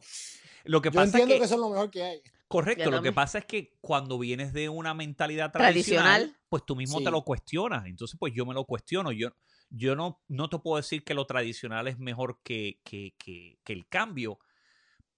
Lo 0.63 0.81
que 0.81 0.89
Yo 0.89 0.93
pasa 0.93 1.05
entiendo 1.05 1.33
es 1.33 1.35
que 1.35 1.39
que, 1.39 1.45
eso 1.45 1.55
es 1.55 1.59
lo 1.61 1.69
mejor 1.69 1.89
que 1.91 2.03
hay. 2.03 2.21
correcto, 2.47 2.83
Yo 2.85 2.91
lo 2.91 3.01
que 3.01 3.11
pasa 3.11 3.37
es 3.39 3.45
que 3.45 3.77
cuando 3.81 4.19
vienes 4.19 4.53
de 4.53 4.69
una 4.69 4.93
mentalidad 4.93 5.51
tradicional, 5.51 6.03
Tradicional. 6.21 6.41
pues 6.49 6.63
tú 6.65 6.75
mismo 6.75 6.97
Sí. 6.99 7.03
te 7.05 7.11
lo 7.11 7.23
cuestionas. 7.23 7.85
Entonces, 7.85 8.17
pues 8.19 8.33
yo 8.35 8.45
me 8.45 8.53
lo 8.53 8.65
cuestiono. 8.65 9.11
Yo, 9.11 9.29
yo 9.69 9.95
no, 9.95 10.21
no 10.27 10.49
te 10.49 10.59
puedo 10.59 10.77
decir 10.77 11.03
que 11.03 11.13
lo 11.13 11.25
tradicional 11.25 11.87
es 11.87 11.97
mejor 11.97 12.41
que, 12.43 12.79
que, 12.83 13.15
que- 13.17 13.57
que 13.63 13.73
el 13.73 13.87
cambio, 13.87 14.37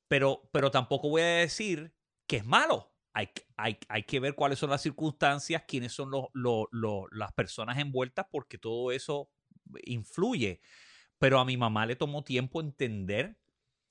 pero, 0.08 0.48
pero 0.52 0.70
tampoco 0.72 1.10
voy 1.10 1.22
a 1.24 1.26
decir 1.26 1.94
que 2.28 2.38
es 2.38 2.45
malo. 2.45 2.93
Hay, 3.14 3.27
que- 3.27 3.44
hay, 3.57 3.77
hay 3.90 4.03
que 4.03 4.19
ver 4.19 4.35
cuáles 4.35 4.60
son 4.60 4.69
las 4.72 4.81
circunstancias, 4.81 5.64
quiénes 5.68 5.94
son 5.94 6.10
los, 6.11 6.26
los- 6.34 6.65
los- 6.72 7.06
las 7.11 7.31
personas 7.34 7.77
envueltas, 7.77 8.26
porque 8.31 8.57
todo 8.57 8.91
eso 8.91 9.30
influye. 9.85 10.61
Pero 11.19 11.40
a 11.40 11.45
mi 11.45 11.57
mamá 11.57 11.85
le 11.85 11.95
tomó 11.95 12.23
tiempo 12.23 12.61
entender, 12.61 13.38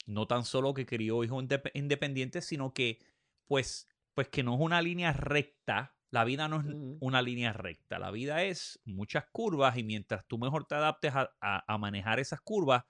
no 0.06 0.26
tan 0.26 0.44
solo 0.44 0.74
que 0.74 0.86
crió 0.86 1.22
hijos 1.24 1.42
indep- 1.44 1.70
independientes, 1.74 2.46
sino 2.46 2.72
que, 2.74 2.98
pues, 3.46 3.88
pues 4.14 4.28
que 4.28 4.42
no 4.42 4.54
es 4.54 4.60
una 4.60 4.82
línea 4.82 5.12
recta. 5.12 5.96
La 6.10 6.24
vida 6.24 6.48
no 6.48 6.60
es 6.60 6.66
una 7.00 7.22
línea 7.22 7.52
recta. 7.52 7.98
La 7.98 8.10
vida 8.10 8.42
es 8.44 8.80
muchas 8.84 9.24
curvas 9.32 9.76
y 9.78 9.84
mientras 9.84 10.26
tú 10.26 10.38
mejor 10.38 10.66
te 10.66 10.74
adaptes 10.74 11.14
a, 11.14 11.30
a- 11.40 11.64
a 11.72 11.78
manejar 11.78 12.20
esas 12.20 12.40
curvas, 12.40 12.84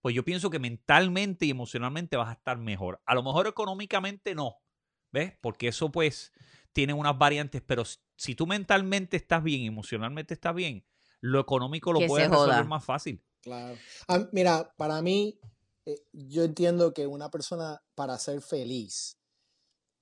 pues 0.00 0.14
yo 0.14 0.24
pienso 0.24 0.50
que 0.50 0.58
mentalmente 0.58 1.46
y 1.46 1.50
emocionalmente 1.50 2.16
vas 2.16 2.28
a 2.28 2.32
estar 2.32 2.58
mejor. 2.58 3.00
A 3.06 3.14
lo 3.14 3.22
mejor 3.22 3.46
económicamente 3.46 4.34
no, 4.34 4.56
¿ves? 5.14 5.32
Porque 5.40 5.68
eso 5.68 5.90
pues 5.90 6.32
tiene 6.72 6.92
unas 6.92 7.16
variantes, 7.16 7.62
pero 7.64 7.84
si 8.16 8.34
tú 8.34 8.46
mentalmente 8.46 9.16
estás 9.16 9.42
bien 9.42 9.62
y 9.62 9.66
emocionalmente 9.68 10.34
estás 10.34 10.54
bien, 10.54 10.84
lo 11.20 11.40
económico 11.40 11.92
lo 11.92 12.06
puedes 12.06 12.28
resolver 12.28 12.56
joda. 12.56 12.64
más 12.64 12.84
fácil. 12.84 13.24
Claro. 13.40 13.78
Ah, 14.08 14.28
mira, 14.32 14.74
para 14.76 15.00
mí, 15.00 15.38
eh, 15.86 16.02
yo 16.12 16.44
entiendo 16.44 16.92
que 16.92 17.06
una 17.06 17.30
persona 17.30 17.80
para 17.94 18.18
ser 18.18 18.42
feliz 18.42 19.18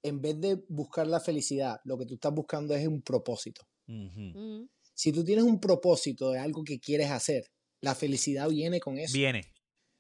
en 0.03 0.21
vez 0.21 0.41
de 0.41 0.65
buscar 0.69 1.07
la 1.07 1.21
felicidad, 1.21 1.81
lo 1.85 1.97
que 1.97 2.07
tú 2.07 2.15
estás 2.15 2.33
buscando 2.33 2.75
es 2.75 2.87
un 2.89 3.03
propósito. 3.03 3.63
Mm. 3.87 4.65
Si 4.95 5.13
tú 5.13 5.25
tienes 5.25 5.45
un 5.45 5.61
propósito 5.61 6.31
de 6.31 6.39
algo 6.39 6.65
que 6.65 6.81
quieres 6.81 7.11
hacer, 7.11 7.45
la 7.81 7.95
felicidad 7.95 8.49
viene 8.49 8.81
con 8.81 8.99
eso. 8.99 9.13
Viene. 9.13 9.53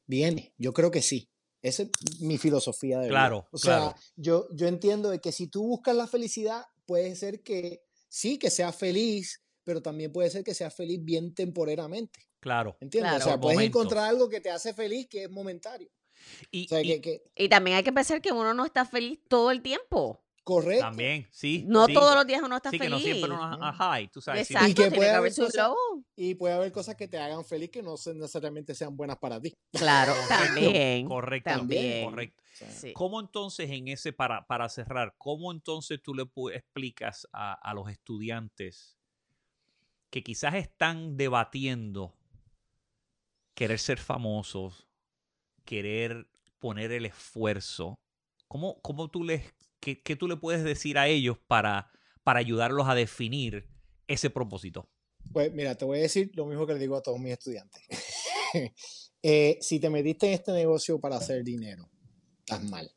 Viene, 0.06 0.54
yo 0.58 0.72
creo 0.72 0.90
que 0.90 1.02
sí. 1.02 1.31
Esa 1.62 1.84
es 1.84 1.90
mi 2.20 2.38
filosofía 2.38 2.98
de 2.98 3.04
vida. 3.06 3.10
Claro, 3.14 3.48
O 3.52 3.58
sea, 3.58 3.94
yo, 4.16 4.48
yo 4.52 4.66
entiendo 4.66 5.10
de 5.10 5.20
que 5.20 5.30
si 5.32 5.46
tú 5.46 5.62
buscas 5.66 5.94
la 5.94 6.06
felicidad, 6.06 6.64
puede 6.86 7.14
ser 7.14 7.42
que 7.42 7.84
sí, 8.08 8.38
que 8.38 8.50
seas 8.50 8.74
feliz, 8.76 9.40
pero 9.64 9.80
también 9.80 10.12
puede 10.12 10.28
ser 10.28 10.42
que 10.42 10.54
seas 10.54 10.74
feliz 10.74 10.98
bien 11.04 11.34
temporalmente. 11.34 12.20
Claro. 12.40 12.76
¿Entiendes? 12.80 13.12
Claro. 13.12 13.24
O 13.24 13.28
sea, 13.28 13.40
puedes 13.40 13.60
encontrar 13.60 14.08
algo 14.08 14.28
que 14.28 14.40
te 14.40 14.50
hace 14.50 14.74
feliz 14.74 15.06
que 15.08 15.24
es 15.24 15.30
momentario. 15.30 15.88
Y, 16.50 16.66
O 16.66 16.68
sea, 16.68 16.82
y 16.82 16.86
que, 16.88 17.00
que- 17.00 17.22
Y 17.36 17.48
también 17.48 17.76
hay 17.76 17.84
que 17.84 17.92
pensar 17.92 18.20
que 18.20 18.32
uno 18.32 18.52
no 18.54 18.64
está 18.64 18.84
feliz 18.84 19.20
todo 19.28 19.50
el 19.52 19.62
tiempo. 19.62 20.21
Correcto. 20.44 20.84
también, 20.84 21.28
sí. 21.30 21.64
No 21.68 21.86
sí. 21.86 21.94
todos 21.94 22.14
los 22.14 22.26
días 22.26 22.42
uno 22.42 22.56
está 22.56 22.70
Sí, 22.70 22.78
que 22.78 22.84
feliz. 22.84 22.98
no 22.98 22.98
siempre 23.00 23.30
uno 23.30 23.72
high, 23.74 24.08
tú 24.08 24.20
sabes. 24.20 24.46
sí. 24.46 24.54
Exacto, 24.54 24.70
Y 24.70 24.74
que 24.90 24.96
puede 24.96 25.10
haber 25.10 25.34
cosas-. 25.34 25.72
Y 26.16 26.34
puede 26.34 26.54
haber 26.54 26.72
cosas 26.72 26.96
que 26.96 27.08
te 27.08 27.18
hagan 27.18 27.44
feliz 27.44 27.70
que 27.70 27.82
no 27.82 27.94
necesariamente 28.14 28.74
sean 28.74 28.96
buenas 28.96 29.18
para 29.18 29.40
ti. 29.40 29.54
Claro, 29.72 30.14
también. 30.28 31.06
Correcto, 31.08 31.50
También. 31.50 32.04
correcto. 32.10 32.42
Sí. 32.70 32.92
¿Cómo 32.92 33.18
entonces 33.20 33.70
en 33.70 33.88
ese, 33.88 34.12
para, 34.12 34.46
para 34.46 34.68
cerrar, 34.68 35.14
cómo 35.18 35.50
entonces 35.52 36.00
tú 36.02 36.14
le 36.14 36.24
explicas 36.54 37.26
a, 37.32 37.54
a 37.54 37.74
los 37.74 37.88
estudiantes 37.90 38.98
que 40.10 40.22
quizás 40.22 40.54
están 40.54 41.16
debatiendo 41.16 42.14
querer 43.54 43.78
ser 43.78 43.98
famosos, 43.98 44.86
querer 45.64 46.28
poner 46.58 46.92
el 46.92 47.06
esfuerzo? 47.06 47.98
¿Cómo, 48.48 48.80
cómo 48.82 49.08
tú 49.10 49.24
les, 49.24 49.42
qué, 49.82 50.00
qué 50.00 50.16
tú 50.16 50.28
le 50.28 50.36
puedes 50.36 50.64
decir 50.64 50.96
a 50.96 51.08
ellos 51.08 51.36
para, 51.46 51.90
para 52.22 52.38
ayudarlos 52.38 52.88
a 52.88 52.94
definir 52.94 53.68
ese 54.06 54.30
propósito? 54.30 54.88
Pues 55.32 55.52
mira, 55.52 55.74
te 55.74 55.84
voy 55.84 55.98
a 55.98 56.02
decir 56.02 56.30
lo 56.34 56.46
mismo 56.46 56.66
que 56.66 56.74
le 56.74 56.78
digo 56.80 56.96
a 56.96 57.02
todos 57.02 57.20
mis 57.20 57.32
estudiantes. 57.32 57.82
Eh, 59.24 59.58
si 59.60 59.78
te 59.78 59.88
metiste 59.88 60.26
en 60.26 60.32
este 60.32 60.50
negocio 60.50 60.98
para 60.98 61.14
hacer 61.14 61.44
dinero, 61.44 61.88
estás 62.40 62.64
mal. 62.64 62.90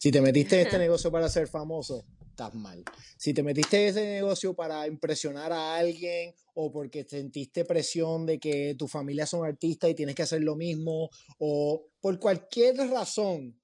Si 0.00 0.10
te 0.10 0.20
metiste 0.20 0.60
en 0.60 0.66
este 0.66 0.76
negocio 0.76 1.12
para 1.12 1.28
ser 1.28 1.46
famoso, 1.46 2.04
estás 2.28 2.52
mal. 2.52 2.82
Si 3.16 3.32
te 3.32 3.44
metiste 3.44 3.82
en 3.82 3.88
ese 3.90 4.04
negocio 4.04 4.54
para 4.54 4.88
impresionar 4.88 5.52
a 5.52 5.76
alguien 5.76 6.34
o 6.54 6.72
porque 6.72 7.04
sentiste 7.04 7.64
presión 7.64 8.26
de 8.26 8.40
que 8.40 8.74
tu 8.76 8.88
familia 8.88 9.24
son 9.24 9.46
artistas 9.46 9.90
y 9.90 9.94
tienes 9.94 10.16
que 10.16 10.22
hacer 10.22 10.42
lo 10.42 10.56
mismo 10.56 11.10
o 11.38 11.86
por 12.00 12.18
cualquier 12.18 12.76
razón 12.90 13.56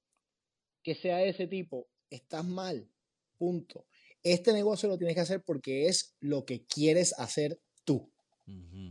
que 0.84 0.94
sea 0.94 1.16
de 1.16 1.30
ese 1.30 1.48
tipo, 1.48 1.88
estás 2.14 2.44
mal. 2.44 2.88
Punto. 3.38 3.86
Este 4.22 4.52
negocio 4.52 4.88
lo 4.88 4.96
tienes 4.96 5.14
que 5.14 5.20
hacer 5.20 5.42
porque 5.42 5.86
es 5.88 6.14
lo 6.20 6.44
que 6.44 6.64
quieres 6.66 7.12
hacer 7.18 7.60
tú. 7.84 8.10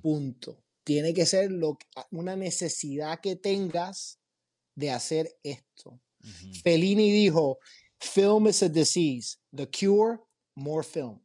Punto. 0.02 0.64
Tiene 0.84 1.14
que 1.14 1.26
ser 1.26 1.52
lo, 1.52 1.78
que- 1.78 1.88
una 2.12 2.36
necesidad 2.36 3.20
que 3.22 3.36
tengas 3.36 4.20
de 4.76 4.92
hacer 4.92 5.38
esto. 5.44 6.00
ujú, 6.24 6.54
Fellini 6.64 7.12
dijo, 7.12 7.60
film 8.00 8.48
is 8.48 8.64
a 8.64 8.70
disease, 8.70 9.38
the 9.56 9.68
cure, 9.70 10.20
more 10.56 10.84
film. 10.84 11.20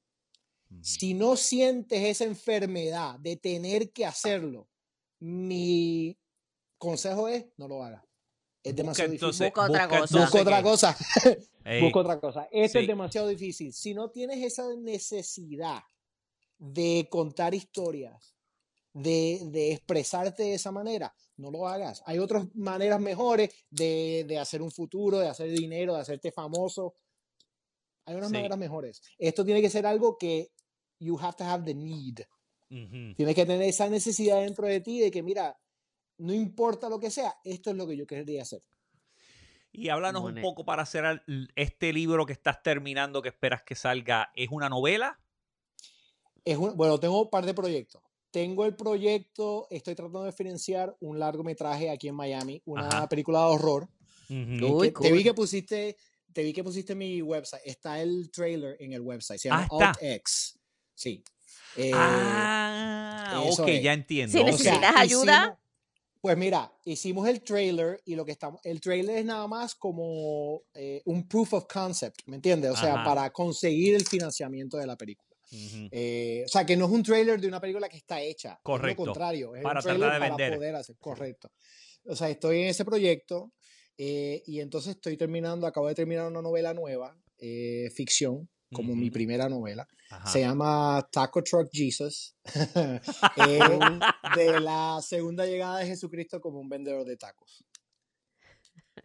Si 0.82 1.14
no 1.14 1.34
sientes 1.36 2.02
esa 2.02 2.24
enfermedad 2.24 3.18
de 3.20 3.36
tener 3.36 3.90
que 3.90 4.04
hacerlo, 4.04 4.68
mi 5.18 6.16
consejo 6.76 7.26
es, 7.28 7.46
no 7.56 7.66
lo 7.68 7.82
hagas. 7.82 8.04
Es 8.62 8.74
demasiado 8.76 9.12
entonces- 9.12 9.38
difícil. 9.40 9.52
Busca 9.54 9.62
otra 9.70 9.88
cosa. 9.88 10.20
Busca 10.20 10.40
otra 10.42 10.62
cosa. 10.62 10.96
Busca 11.82 11.98
otra 12.00 12.20
cosa. 12.20 12.48
Esto 12.50 12.78
sí. 12.78 12.82
es 12.84 12.88
demasiado 12.88 13.28
difícil. 13.28 13.72
Si 13.72 13.94
no 13.94 14.10
tienes 14.10 14.42
esa 14.44 14.64
necesidad 14.76 15.80
de 16.58 17.06
contar 17.10 17.54
historias, 17.54 18.34
de, 18.92 19.40
de 19.52 19.72
expresarte 19.72 20.42
de 20.42 20.54
esa 20.54 20.72
manera, 20.72 21.14
no 21.36 21.50
lo 21.52 21.68
hagas. 21.68 22.02
Hay 22.06 22.18
otras 22.18 22.46
maneras 22.54 23.00
mejores 23.00 23.50
de, 23.70 24.24
de 24.26 24.38
hacer 24.38 24.60
un 24.60 24.72
futuro, 24.72 25.18
de 25.20 25.28
hacer 25.28 25.50
dinero, 25.50 25.94
de 25.94 26.00
hacerte 26.00 26.32
famoso. 26.32 26.94
Hay 28.06 28.16
unas 28.16 28.28
Sí. 28.30 28.34
maneras 28.34 28.58
mejores. 28.58 29.00
Esto 29.18 29.44
tiene 29.44 29.60
que 29.60 29.70
ser 29.70 29.86
algo 29.86 30.16
que 30.18 30.50
you 30.98 31.16
have 31.20 31.36
to 31.36 31.44
have 31.44 31.64
the 31.64 31.74
need. 31.74 32.20
ujú. 32.70 33.14
Tienes 33.14 33.34
que 33.36 33.46
tener 33.46 33.62
esa 33.68 33.88
necesidad 33.88 34.40
dentro 34.40 34.66
de 34.66 34.80
ti 34.80 34.98
de 35.00 35.10
que, 35.12 35.22
mira, 35.22 35.56
no 36.18 36.32
importa 36.32 36.88
lo 36.88 36.98
que 37.00 37.10
sea, 37.10 37.34
esto 37.44 37.70
es 37.70 37.76
lo 37.76 37.86
que 37.86 37.96
yo 37.96 38.06
querría 38.06 38.42
hacer. 38.42 38.62
Y 39.72 39.90
háblanos 39.90 40.24
un 40.24 40.40
poco 40.40 40.64
para 40.64 40.82
hacer 40.82 41.22
este 41.54 41.92
libro 41.92 42.24
que 42.26 42.32
estás 42.32 42.62
terminando, 42.62 43.20
que 43.22 43.28
esperas 43.28 43.62
que 43.62 43.74
salga. 43.74 44.30
¿Es 44.34 44.48
una 44.50 44.68
novela? 44.68 45.20
Es 46.44 46.56
un- 46.56 46.76
bueno, 46.76 46.98
tengo 46.98 47.20
un 47.22 47.30
par 47.30 47.44
de 47.44 47.54
proyectos. 47.54 48.02
Tengo 48.30 48.64
el 48.64 48.74
proyecto, 48.74 49.66
estoy 49.70 49.94
tratando 49.94 50.24
de 50.24 50.32
financiar 50.32 50.96
un 51.00 51.18
largometraje 51.18 51.90
aquí 51.90 52.08
en 52.08 52.14
Miami, 52.14 52.60
una 52.64 52.88
Ajá. 52.88 53.08
película 53.08 53.40
de 53.40 53.44
horror. 53.46 53.88
Uy, 54.30 54.92
que 54.92 55.00
te 55.00 55.12
vi 55.12 55.18
cool. 55.18 55.22
que 55.22 55.34
pusiste, 55.34 55.96
te 56.32 56.42
vi 56.42 56.52
que 56.52 56.64
pusiste 56.64 56.94
mi 56.94 57.22
website. 57.22 57.62
Está 57.64 58.00
el 58.00 58.30
trailer 58.30 58.76
en 58.80 58.92
el 58.92 59.00
website. 59.00 59.38
Se 59.40 59.48
Ah, 59.50 59.66
llama 59.70 59.86
está. 59.92 60.06
AltX. 60.06 60.58
Sí. 60.94 61.22
Eh, 61.76 61.92
ah, 61.94 63.42
ok, 63.46 63.68
es. 63.68 63.82
ya 63.82 63.92
entiendo. 63.92 64.32
Sí, 64.32 64.38
ok. 64.40 64.46
necesitas 64.46 64.96
ayuda. 64.96 65.40
hicimos- 65.42 65.58
pues 66.20 66.36
mira, 66.36 66.72
hicimos 66.84 67.28
el 67.28 67.42
trailer 67.42 68.00
y 68.04 68.16
lo 68.16 68.24
que 68.24 68.32
estamos, 68.32 68.60
el 68.64 68.80
trailer 68.80 69.18
es 69.18 69.24
nada 69.24 69.46
más 69.46 69.74
como 69.74 70.62
eh, 70.74 71.02
un 71.04 71.28
proof 71.28 71.54
of 71.54 71.66
concept, 71.72 72.22
¿me 72.26 72.36
entiendes? 72.36 72.72
O 72.72 72.76
sea, 72.76 72.94
Ajá. 72.94 73.04
para 73.04 73.30
conseguir 73.30 73.94
el 73.94 74.06
financiamiento 74.06 74.76
de 74.76 74.86
la 74.86 74.96
película. 74.96 75.28
Eh, 75.50 76.42
o 76.44 76.48
sea, 76.48 76.66
que 76.66 76.76
no 76.76 76.86
es 76.86 76.90
un 76.90 77.02
trailer 77.02 77.40
de 77.40 77.48
una 77.48 77.60
película 77.60 77.88
que 77.88 77.96
está 77.96 78.20
hecha. 78.20 78.58
Correcto. 78.62 79.02
Es 79.02 79.06
lo 79.06 79.12
contrario. 79.12 79.54
Es 79.56 79.62
Para 79.62 79.80
un 79.80 79.84
trailer 79.84 80.12
de 80.12 80.18
para 80.18 80.28
vender. 80.36 80.54
poder 80.56 80.74
hacer. 80.74 80.96
Correcto. 80.98 81.50
O 82.04 82.14
sea, 82.14 82.28
estoy 82.28 82.60
en 82.60 82.66
ese 82.66 82.84
proyecto 82.84 83.52
eh, 83.96 84.42
y 84.44 84.60
entonces 84.60 84.96
estoy 84.96 85.16
terminando, 85.16 85.66
acabo 85.66 85.88
de 85.88 85.94
terminar 85.94 86.26
una 86.26 86.42
novela 86.42 86.74
nueva, 86.74 87.16
ficción, 87.94 88.48
como 88.72 88.94
mi 88.94 89.10
primera 89.10 89.48
novela. 89.48 89.88
Ajá. 90.10 90.26
Se 90.30 90.40
llama 90.40 91.06
Taco 91.12 91.42
Truck 91.42 91.68
Jesus. 91.72 92.34
De 94.36 94.60
la 94.60 95.00
segunda 95.02 95.44
llegada 95.46 95.78
de 95.78 95.86
Jesucristo 95.86 96.40
como 96.40 96.60
un 96.60 96.68
vendedor 96.68 97.04
de 97.04 97.16
tacos. 97.16 97.64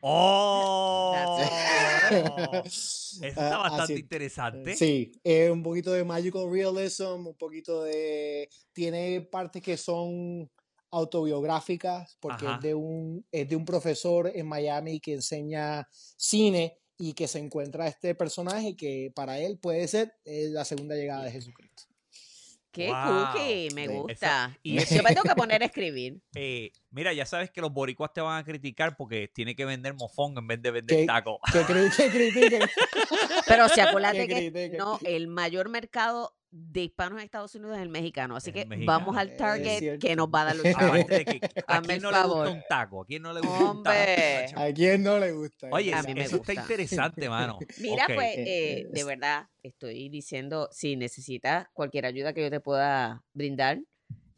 ¡Oh! 0.02 1.38
Eso 2.66 3.26
está 3.26 3.56
Ah, 3.56 3.60
bastante 3.60 3.94
así- 3.94 4.02
interesante. 4.02 4.76
Sí, 4.76 5.12
eh, 5.24 5.50
un 5.50 5.64
poquito 5.64 5.92
de 5.92 6.04
magical 6.04 6.50
realism, 6.52 7.28
un 7.28 7.36
poquito 7.38 7.84
de... 7.84 8.50
Tiene 8.74 9.22
partes 9.22 9.62
que 9.62 9.78
son 9.78 10.50
autobiográficas, 10.92 12.18
porque 12.20 12.46
Ajá. 12.46 12.56
es 12.56 12.62
de, 12.62 12.76
un, 12.76 13.26
es 13.32 13.48
de 13.50 13.56
un 13.56 13.66
profesor 13.66 14.32
en 14.34 14.48
Miami 14.48 15.00
que 15.00 15.14
enseña 15.14 15.88
cine 16.18 16.78
y 16.98 17.14
que 17.14 17.28
se 17.28 17.40
encuentra 17.40 17.88
este 17.88 18.16
personaje 18.16 18.76
que 18.76 19.12
para 19.16 19.40
él 19.40 19.58
puede 19.58 19.88
ser 19.88 20.14
eh, 20.26 20.48
la 20.52 20.64
segunda 20.66 20.96
llegada 20.96 21.24
de 21.26 21.32
Jesucristo. 21.32 21.84
Qué 22.72 22.88
Wow. 22.90 23.34
cookie, 23.34 23.70
me 23.76 23.88
gusta. 23.88 24.58
y- 24.64 24.84
Yo 24.84 25.04
me 25.04 25.10
tengo 25.10 25.22
que 25.24 25.36
poner 25.48 25.62
a 25.62 25.66
escribir. 25.66 26.20
Eh, 26.34 26.72
mira, 26.90 27.14
ya 27.14 27.24
sabes 27.26 27.52
que 27.52 27.62
los 27.62 27.72
boricuas 27.72 28.12
te 28.14 28.20
van 28.22 28.40
a 28.40 28.44
criticar 28.44 28.98
porque 28.98 29.28
tiene 29.28 29.56
que 29.56 29.64
vender 29.66 29.94
mofón 29.94 30.36
en 30.38 30.48
vez 30.48 30.60
de 30.62 30.72
vender 30.72 30.98
¿Qué? 30.98 31.06
taco. 31.06 31.40
Que, 31.52 31.60
cri- 31.62 31.96
que 31.96 32.10
critiquen. 32.10 32.62
Pero 33.48 33.70
si 33.70 33.80
acuérdate 33.80 34.28
Que 34.28 34.52
que 34.52 34.78
no, 34.78 35.00
el 35.04 35.28
mayor 35.28 35.70
mercado 35.70 36.36
de 36.56 36.82
hispanos 36.84 37.18
en 37.20 37.26
Estados 37.26 37.56
Unidos 37.56 37.78
es 37.78 37.82
el 37.82 37.90
mexicano. 37.90 38.36
Así 38.36 38.52
que 38.52 38.66
mexicano. 38.68 39.00
vamos 39.00 39.18
al 39.18 39.36
Target 39.36 39.98
que 40.00 40.16
nos 40.16 40.28
va 40.28 40.42
a 40.42 40.46
dar 40.46 40.56
los 40.58 40.64
chavos. 40.66 40.84
Aparte 41.00 41.16
de 41.16 41.26
que 41.26 41.40
a 41.68 41.78
Hazme 41.78 41.88
quién 41.88 41.98
el 41.98 42.02
no 42.04 42.12
le 42.12 42.22
gusta 42.28 42.50
un 42.52 42.64
taco, 42.70 43.02
a 43.02 43.06
quién 43.06 43.22
no 43.24 43.34
le 43.34 43.40
gusta 43.42 43.60
un 43.60 43.66
Hombre. 43.70 44.46
taco. 44.50 44.62
¿A 44.62 44.72
quién 44.74 45.04
no 45.04 45.18
le 45.20 45.32
gusta? 45.32 45.68
Oye, 45.72 45.94
A 45.94 46.00
eso, 46.00 46.08
mí 46.08 46.14
me 46.14 46.22
eso 46.24 46.36
está 46.36 46.54
gusta. 46.54 46.62
interesante, 46.62 47.28
mano. 47.30 47.58
Mira, 47.80 48.06
pues, 48.14 48.38
Eh, 48.38 48.44
eh, 48.82 48.88
de 48.92 49.00
es- 49.00 49.06
verdad, 49.06 49.48
estoy 49.64 50.10
diciendo, 50.10 50.70
si 50.72 50.96
necesitas 50.96 51.68
cualquier 51.74 52.06
ayuda 52.06 52.34
que 52.34 52.42
yo 52.44 52.52
te 52.52 52.60
pueda 52.60 53.24
brindar, 53.34 53.80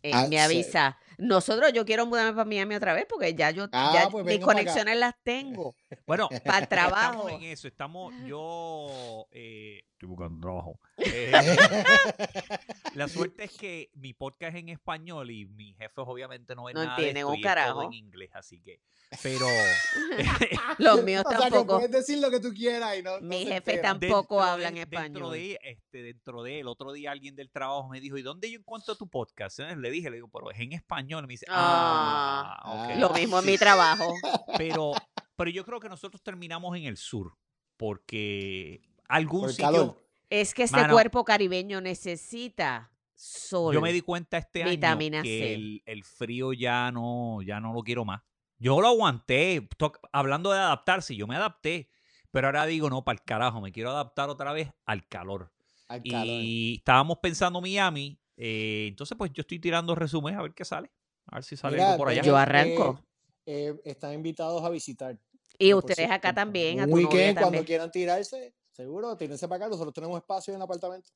eh, 0.04 0.12
Ah, 0.14 0.28
me 0.30 0.40
avisa. 0.40 0.98
Nosotros, 1.18 1.74
yo 1.74 1.84
quiero 1.84 2.06
mudarme 2.06 2.34
para 2.34 2.46
Miami 2.46 2.76
otra 2.76 2.94
vez 2.94 3.08
porque 3.10 3.34
ya 3.34 3.50
yo, 3.50 3.68
Ah, 3.72 3.92
ya 3.92 4.10
pues 4.10 4.24
mis 4.24 4.40
conexiones 4.40 4.98
las 4.98 5.16
tengo. 5.24 5.76
Bueno, 6.06 6.30
Para 6.46 6.60
el 6.60 6.68
trabajo. 6.68 7.28
estamos 7.28 7.32
en 7.32 7.44
eso. 7.50 7.68
Estamos, 7.68 8.14
yo 8.28 9.26
eh, 9.32 9.82
estoy 10.06 10.16
buscando 10.16 10.40
trabajo. 10.42 10.80
Eh, 10.98 11.32
la 12.96 13.08
suerte 13.08 13.44
es 13.44 13.52
que 13.58 13.92
mi 13.96 14.14
podcast 14.14 14.56
es 14.56 14.62
en 14.62 14.70
español 14.70 15.30
y 15.30 15.46
mis 15.46 15.76
jefes 15.78 16.04
obviamente 16.08 16.56
no 16.56 16.64
ven 16.64 16.74
No 16.76 16.84
nada 16.84 16.96
de 16.98 17.10
entienden 17.10 17.22
esto 17.22 17.30
un 17.30 17.36
y 17.36 17.38
es 17.38 17.44
todo 17.44 17.50
carajo. 17.54 17.84
en 17.84 17.94
inglés, 17.94 18.30
así 18.34 18.60
que, 18.62 18.80
pero 19.22 19.46
Los 20.80 21.04
míos 21.04 21.24
o 21.26 21.30
sea, 21.30 21.38
que 21.38 21.44
tampoco. 21.52 21.76
puedes 21.78 21.92
decir 21.92 22.20
lo 22.20 22.32
que 22.32 22.40
tú 22.40 22.54
quieras 22.54 22.98
y 22.98 23.04
no, 23.04 23.20
no 23.20 23.28
Mi 23.28 23.44
se 23.46 23.54
jefe 23.54 23.72
enteran. 23.76 24.00
tampoco 24.00 24.42
hablan 24.42 24.74
de- 24.76 24.82
español. 24.82 25.04
Dentro 25.14 25.30
de, 25.32 25.60
este, 25.64 26.02
dentro 26.04 26.44
de 26.44 26.60
el 26.62 26.68
otro 26.68 26.92
día 26.94 27.12
alguien 27.12 27.36
del 27.36 27.52
trabajo 27.52 27.88
me 27.90 28.00
dijo, 28.00 28.18
¿y 28.18 28.22
dónde 28.24 28.50
yo 28.50 28.58
encuentro 28.60 28.96
tu 28.96 29.08
podcast? 29.10 29.60
Eh, 29.60 29.76
Le 29.76 29.92
dije, 29.92 30.10
le 30.10 30.16
digo, 30.18 30.30
pero 30.30 30.50
es 30.52 30.60
en 30.60 30.72
español. 30.74 31.24
Y 31.26 31.28
me 31.28 31.34
dice, 31.34 31.46
ah, 31.50 32.58
Ah. 32.64 32.90
ok. 32.94 33.00
Lo 33.00 33.10
mismo 33.12 33.40
en 33.40 33.46
mi 33.46 33.58
trabajo. 33.58 34.14
Pero, 34.58 34.94
pero 35.36 35.52
yo 35.52 35.64
creo 35.66 35.80
que 35.80 35.90
nosotros 35.90 36.22
terminamos 36.24 36.76
en 36.78 36.86
el 36.86 36.98
sur, 36.98 37.36
porque 37.78 38.82
algún 39.08 39.50
sitio. 39.50 39.66
calor. 39.66 40.02
Es 40.30 40.54
que 40.54 40.64
este 40.64 40.78
Mano. 40.78 40.94
cuerpo 40.94 41.24
caribeño 41.24 41.82
necesita 41.82 42.92
sol. 43.14 43.74
Yo 43.74 43.82
me 43.82 43.94
di 43.94 44.02
cuenta 44.02 44.38
este 44.38 44.64
Vitamina 44.64 45.18
año 45.20 45.24
que 45.24 45.30
C. 45.40 45.54
el, 45.54 45.84
el 45.86 46.04
frío 46.04 46.54
ya 46.54 46.92
no, 46.92 47.42
ya 47.42 47.60
no 47.60 47.74
lo 47.74 47.82
quiero 47.84 48.06
más. 48.06 48.22
Yo 48.58 48.80
lo 48.82 48.88
aguanté. 48.88 49.68
hablando 50.12 50.52
de 50.52 50.60
adaptarse, 50.60 51.16
yo 51.16 51.28
me 51.28 51.36
adapté. 51.36 51.90
Pero 52.32 52.48
ahora 52.48 52.66
digo, 52.66 52.90
no, 52.90 53.04
para 53.06 53.18
el 53.18 53.24
carajo, 53.24 53.62
me 53.62 53.72
quiero 53.72 53.92
adaptar 53.92 54.30
otra 54.30 54.52
vez 54.52 54.70
al 54.86 55.08
calor. 55.08 55.54
Al 55.88 56.02
calor. 56.04 56.26
Y 56.28 56.76
estábamos 56.80 57.20
pensando 57.22 57.62
Miami. 57.62 58.20
eh, 58.38 58.88
entonces, 58.90 59.18
pues 59.18 59.32
yo 59.34 59.42
estoy 59.42 59.60
tirando 59.60 59.96
resúmenes 59.96 60.38
a 60.40 60.44
ver 60.44 60.54
qué 60.54 60.66
sale. 60.66 60.92
A 61.28 61.36
ver 61.36 61.44
si 61.44 61.56
sale 61.56 61.78
Mira, 61.78 61.88
algo 61.94 61.98
por 62.00 62.10
allá. 62.10 62.22
Yo 62.24 62.36
arranco. 62.36 63.00
eh, 63.46 63.68
eh, 63.70 63.82
están 63.86 64.14
invitados 64.14 64.64
a 64.64 64.70
visitar. 64.70 65.18
y 65.58 65.74
ustedes 65.74 66.10
acá 66.12 66.34
también, 66.34 66.82
a 66.82 66.84
Un 66.84 66.90
novia 66.92 67.06
weekend, 67.08 67.34
cuando 67.36 67.42
también. 67.46 67.64
quieran 67.66 67.92
tirarse, 67.92 68.54
seguro, 68.80 69.16
tírense 69.16 69.48
para 69.48 69.66
acá. 69.66 69.70
Nosotros 69.70 69.94
tenemos 69.94 70.18
espacio 70.18 70.54
en 70.54 70.58
el 70.58 70.64
apartamento. 70.64 71.10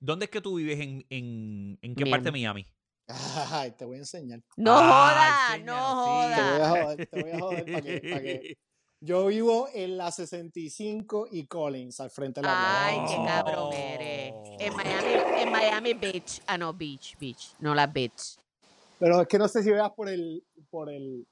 ¿Dónde 0.00 0.24
es 0.24 0.30
que 0.30 0.40
tú 0.40 0.56
vives? 0.56 0.80
¿En, 0.80 1.04
en, 1.10 1.78
en 1.80 1.94
qué 1.94 2.06
parte 2.06 2.24
de 2.26 2.32
Miami? 2.32 2.66
Ay, 3.06 3.72
te 3.72 3.84
voy 3.84 3.96
a 3.96 4.00
enseñar. 4.00 4.40
No 4.56 4.72
Ah, 4.78 5.48
joda, 5.52 5.64
no 5.64 6.28
sí. 6.28 6.34
Te 6.34 6.42
voy 6.42 6.60
a 6.60 6.68
joder, 6.84 7.06
te 7.06 7.22
voy 7.22 7.30
a 7.30 7.38
joder 7.38 7.64
para 7.64 7.82
que, 7.82 8.00
para 8.10 8.22
que- 8.22 8.56
Yo 9.04 9.26
vivo 9.26 9.68
en 9.74 9.96
la 9.96 10.12
65 10.12 11.26
y 11.32 11.46
Collins, 11.48 11.98
al 11.98 12.10
frente 12.10 12.40
de 12.40 12.46
la 12.46 12.86
Ay, 12.86 12.98
qué 13.08 13.16
Oh. 13.18 13.24
cabrón 13.26 13.72
eres. 13.72 14.32
En 14.60 14.76
Miami, 14.76 15.40
en 15.42 15.50
Miami 15.52 15.94
Beach. 15.94 16.40
Ah, 16.46 16.56
no, 16.56 16.72
Beach, 16.72 17.16
Beach. 17.18 17.54
No 17.58 17.74
la 17.74 17.88
Beach. 17.88 18.36
Pero 19.00 19.20
es 19.22 19.26
que 19.26 19.38
no 19.38 19.48
sé 19.48 19.64
si 19.64 19.72
veas 19.72 19.90
por 19.90 20.08
el, 20.08 20.44
por 20.70 20.88
el, 20.88 21.26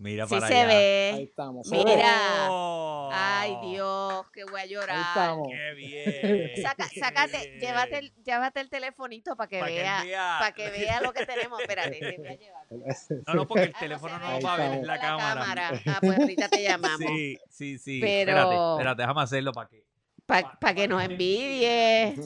Mira 0.00 0.26
Sí 0.28 0.34
para 0.36 0.46
se 0.46 0.54
allá. 0.54 0.68
ahí 0.68 1.16
ve. 1.16 1.22
estamos. 1.24 1.68
¿se 1.68 1.76
Mira. 1.76 1.94
ve? 1.96 2.02
Oh. 2.48 3.10
Ay, 3.12 3.56
Dios, 3.64 4.26
que 4.32 4.44
voy 4.44 4.60
a 4.60 4.62
Ahí 4.62 4.68
llorar. 4.68 4.96
estamos. 5.08 5.48
Qué 5.50 5.74
bien. 5.76 6.62
Saca, 6.62 6.88
qué 6.88 7.00
sácate, 7.00 7.38
bien. 7.48 7.60
llévate 7.60 7.98
el, 7.98 8.14
llévate 8.22 8.60
el 8.60 8.70
telefonito 8.70 9.34
para 9.34 9.48
que 9.48 9.58
Pa' 9.58 9.66
vea, 9.66 10.36
para 10.38 10.52
que 10.52 10.70
vea 10.70 11.00
lo 11.00 11.12
que 11.12 11.26
tenemos. 11.26 11.60
Espérate, 11.60 11.98
te 11.98 12.16
voy 12.16 12.26
a 12.28 12.34
llevar. 12.36 12.64
No, 13.26 13.34
no, 13.34 13.48
porque 13.48 13.64
el 13.64 13.72
Ah, 13.74 13.78
teléfono 13.80 14.18
no 14.20 14.26
Ahí 14.26 14.40
va 14.42 14.54
a 14.54 14.56
ver, 14.56 14.66
estamos. 14.66 14.80
es 14.82 14.86
la 14.86 15.00
cámara. 15.00 15.72
Ah, 15.86 15.98
pues 16.00 16.18
ahorita 16.20 16.48
te 16.48 16.62
llamamos. 16.62 16.98
Sí, 17.00 17.38
sí, 17.50 17.78
sí. 17.78 18.00
Pero- 18.00 18.30
Espérate, 18.30 18.54
espérate, 18.76 19.02
déjame 19.02 19.22
hacerlo 19.22 19.52
para 19.52 19.68
que. 19.68 19.84
Para 20.26 20.74
que 20.74 20.86
nos 20.86 21.02
envidies. 21.02 22.20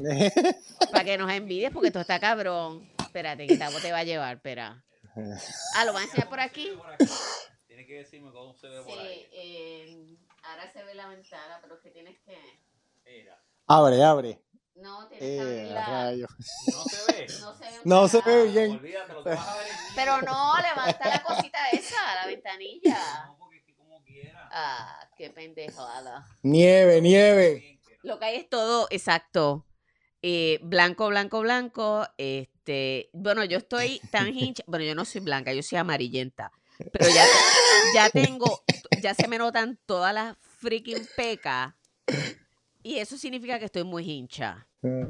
Para 0.90 1.05
que 1.05 1.16
nos 1.16 1.31
envidies, 1.32 1.70
porque 1.70 1.86
esto 1.89 2.01
está 2.01 2.20
cabrón. 2.20 2.86
Espérate, 3.01 3.47
que 3.47 3.57
Tavo 3.57 3.78
te 3.81 3.93
va 3.93 3.99
a 3.99 4.05
llevar, 4.05 4.36
espera. 4.36 4.82
Ah, 5.77 5.85
¿lo 5.85 5.93
van 5.93 6.03
a 6.03 6.05
enseñar 6.07 6.28
por 6.28 6.40
aquí? 6.40 6.70
Tienes 7.84 7.86
que 7.86 7.94
decirme 8.16 8.30
cómo 8.32 8.54
se 8.54 8.68
ve 8.68 8.82
Sí, 8.84 9.26
eh, 9.32 10.16
ahora 10.44 10.70
se 10.72 10.84
ve 10.84 10.94
la 10.94 11.09
ventana, 11.09 11.59
pero 11.60 11.80
que 11.80 11.90
tienes 11.90 12.16
que... 12.20 12.38
Mira, 13.04 13.42
Abre, 13.66 14.02
abre. 14.04 14.40
No, 14.76 15.09
tienes 15.09 15.26
que 15.28 15.36
Eh, 15.64 15.76
abrirla. 15.76 16.28
no 16.72 16.84
se 16.84 17.12
ve. 17.12 17.26
No 17.40 17.54
se 17.54 17.64
ve, 17.64 17.70
un 17.78 17.80
No 17.84 18.09
se 18.09 18.16
ve 18.18 18.22
carajo. 18.22 18.44
bien. 18.52 18.70
Olvídate, 18.70 19.12
lo 19.12 19.24
que 19.24 19.30
vas 19.30 19.48
a 19.48 19.56
ver 19.59 19.66
Pero 19.96 20.22
no, 20.22 20.54
levanta 20.59 21.09
la 21.09 21.22
cosita 21.24 21.59
esa, 21.72 22.14
la 22.14 22.26
ventanilla. 22.28 23.26
No, 23.26 23.36
porque 23.38 23.56
es 23.59 23.64
que 23.64 23.74
como 23.76 24.02
quiera. 24.04 24.48
Ah, 24.52 25.10
qué 25.16 25.30
pendejada. 25.30 26.24
Nieve, 26.42 27.00
nieve. 27.00 27.80
Lo 28.02 28.18
que 28.20 28.24
hay 28.26 28.36
es 28.36 28.48
todo, 28.48 28.86
exacto. 28.90 29.66
eh, 30.22 30.60
blanco, 30.62 31.09
blanco, 31.09 31.40
blanco. 31.40 32.06
Este, 32.16 33.10
bueno, 33.12 33.42
yo 33.44 33.59
estoy 33.59 33.98
tan 34.12 34.28
hincha. 34.36 34.62
Bueno, 34.68 34.84
yo 34.84 34.94
no 34.94 35.04
soy 35.04 35.20
blanca, 35.20 35.52
yo 35.52 35.62
soy 35.64 35.78
amarillenta. 35.78 36.52
Pero 36.93 37.09
ya, 37.09 37.24
ya 37.94 38.11
tengo, 38.11 38.62
ya 39.01 39.15
se 39.15 39.28
me 39.28 39.39
notan 39.39 39.78
todas 39.86 40.12
las 40.15 40.36
freaking 40.59 41.07
pecas. 41.16 41.74
Y 42.82 42.99
eso 42.99 43.16
significa 43.16 43.59
que 43.59 43.66
estoy 43.66 43.85
muy 43.85 44.09
hincha. 44.11 44.66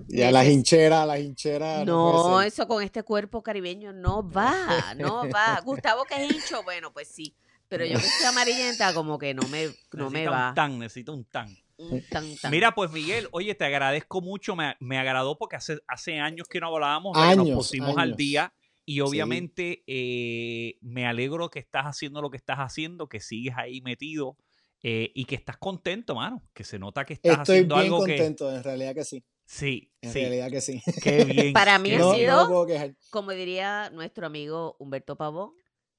Ya 0.08 0.30
las 0.30 0.46
hincheras, 0.46 1.06
las 1.06 1.20
hincheras. 1.20 1.86
No, 1.86 2.42
eso 2.42 2.68
con 2.68 2.82
este 2.82 3.02
cuerpo 3.02 3.42
caribeño 3.42 3.92
no 3.92 4.28
va, 4.28 4.94
no 4.96 5.28
va. 5.30 5.58
Gustavo 5.64 6.04
que 6.04 6.14
es 6.22 6.30
hincho, 6.30 6.62
bueno, 6.62 6.92
pues 6.92 7.08
sí. 7.08 7.34
Pero 7.68 7.86
yo 7.86 7.98
que 7.98 8.04
soy 8.04 8.26
amarillenta, 8.26 8.92
como 8.92 9.18
que 9.18 9.32
no 9.32 9.48
me, 9.48 9.70
no 9.92 10.10
me 10.10 10.26
va. 10.28 10.50
un 10.50 10.54
tan, 10.54 10.78
necesita 10.78 11.12
un 11.12 11.24
tan. 11.24 11.56
Un 11.78 12.06
tan, 12.10 12.36
tan. 12.36 12.50
Mira, 12.50 12.74
pues 12.74 12.90
Miguel, 12.92 13.28
oye, 13.32 13.54
te 13.54 13.64
agradezco 13.64 14.20
mucho, 14.20 14.54
me, 14.54 14.76
me 14.78 14.98
agradó 14.98 15.38
porque 15.38 15.56
hace, 15.56 15.78
hace 15.88 16.20
años 16.20 16.46
que 16.48 16.60
no 16.60 16.66
hablábamos, 16.66 17.14
que 17.16 17.20
nos 17.20 17.46
Años, 17.46 17.56
pusimos 17.56 17.96
al 17.96 18.00
años. 18.00 18.16
día 18.18 18.52
y 18.84 19.00
obviamente 19.00 19.84
eh, 19.86 20.78
me 20.80 21.06
alegro 21.06 21.50
que 21.50 21.58
estás 21.58 21.84
haciendo 21.84 22.20
lo 22.20 22.30
que 22.30 22.36
estás 22.36 22.58
haciendo, 22.58 23.08
que 23.08 23.20
sigues 23.20 23.54
ahí 23.56 23.80
metido 23.80 24.36
eh, 24.82 25.12
y 25.14 25.24
que 25.26 25.34
estás 25.36 25.56
contento, 25.58 26.14
mano, 26.16 26.42
que 26.52 26.64
se 26.64 26.78
nota 26.78 27.04
que 27.04 27.14
estás 27.14 27.38
Estoy 27.38 27.56
haciendo 27.56 27.76
bien 27.76 27.86
algo 27.86 27.98
contento, 27.98 28.54
en 28.54 28.62
realidad 28.64 28.94
que 28.94 29.04
sí. 29.04 29.20
que... 29.20 29.26
Sí, 29.44 29.92
En 30.00 30.12
sí, 30.12 30.20
realidad 30.20 30.50
que 30.50 30.60
sí. 30.60 30.82
qué 31.02 31.24
bien. 31.24 31.52
Para 31.52 31.78
mí 31.78 31.92
ha 31.94 32.02
sido- 32.14 32.48
no. 32.48 32.66
Como 33.10 33.30
diría 33.32 33.90
nuestro 33.90 34.26
amigo 34.26 34.76
Humberto 34.78 35.16
Pavón, 35.16 35.52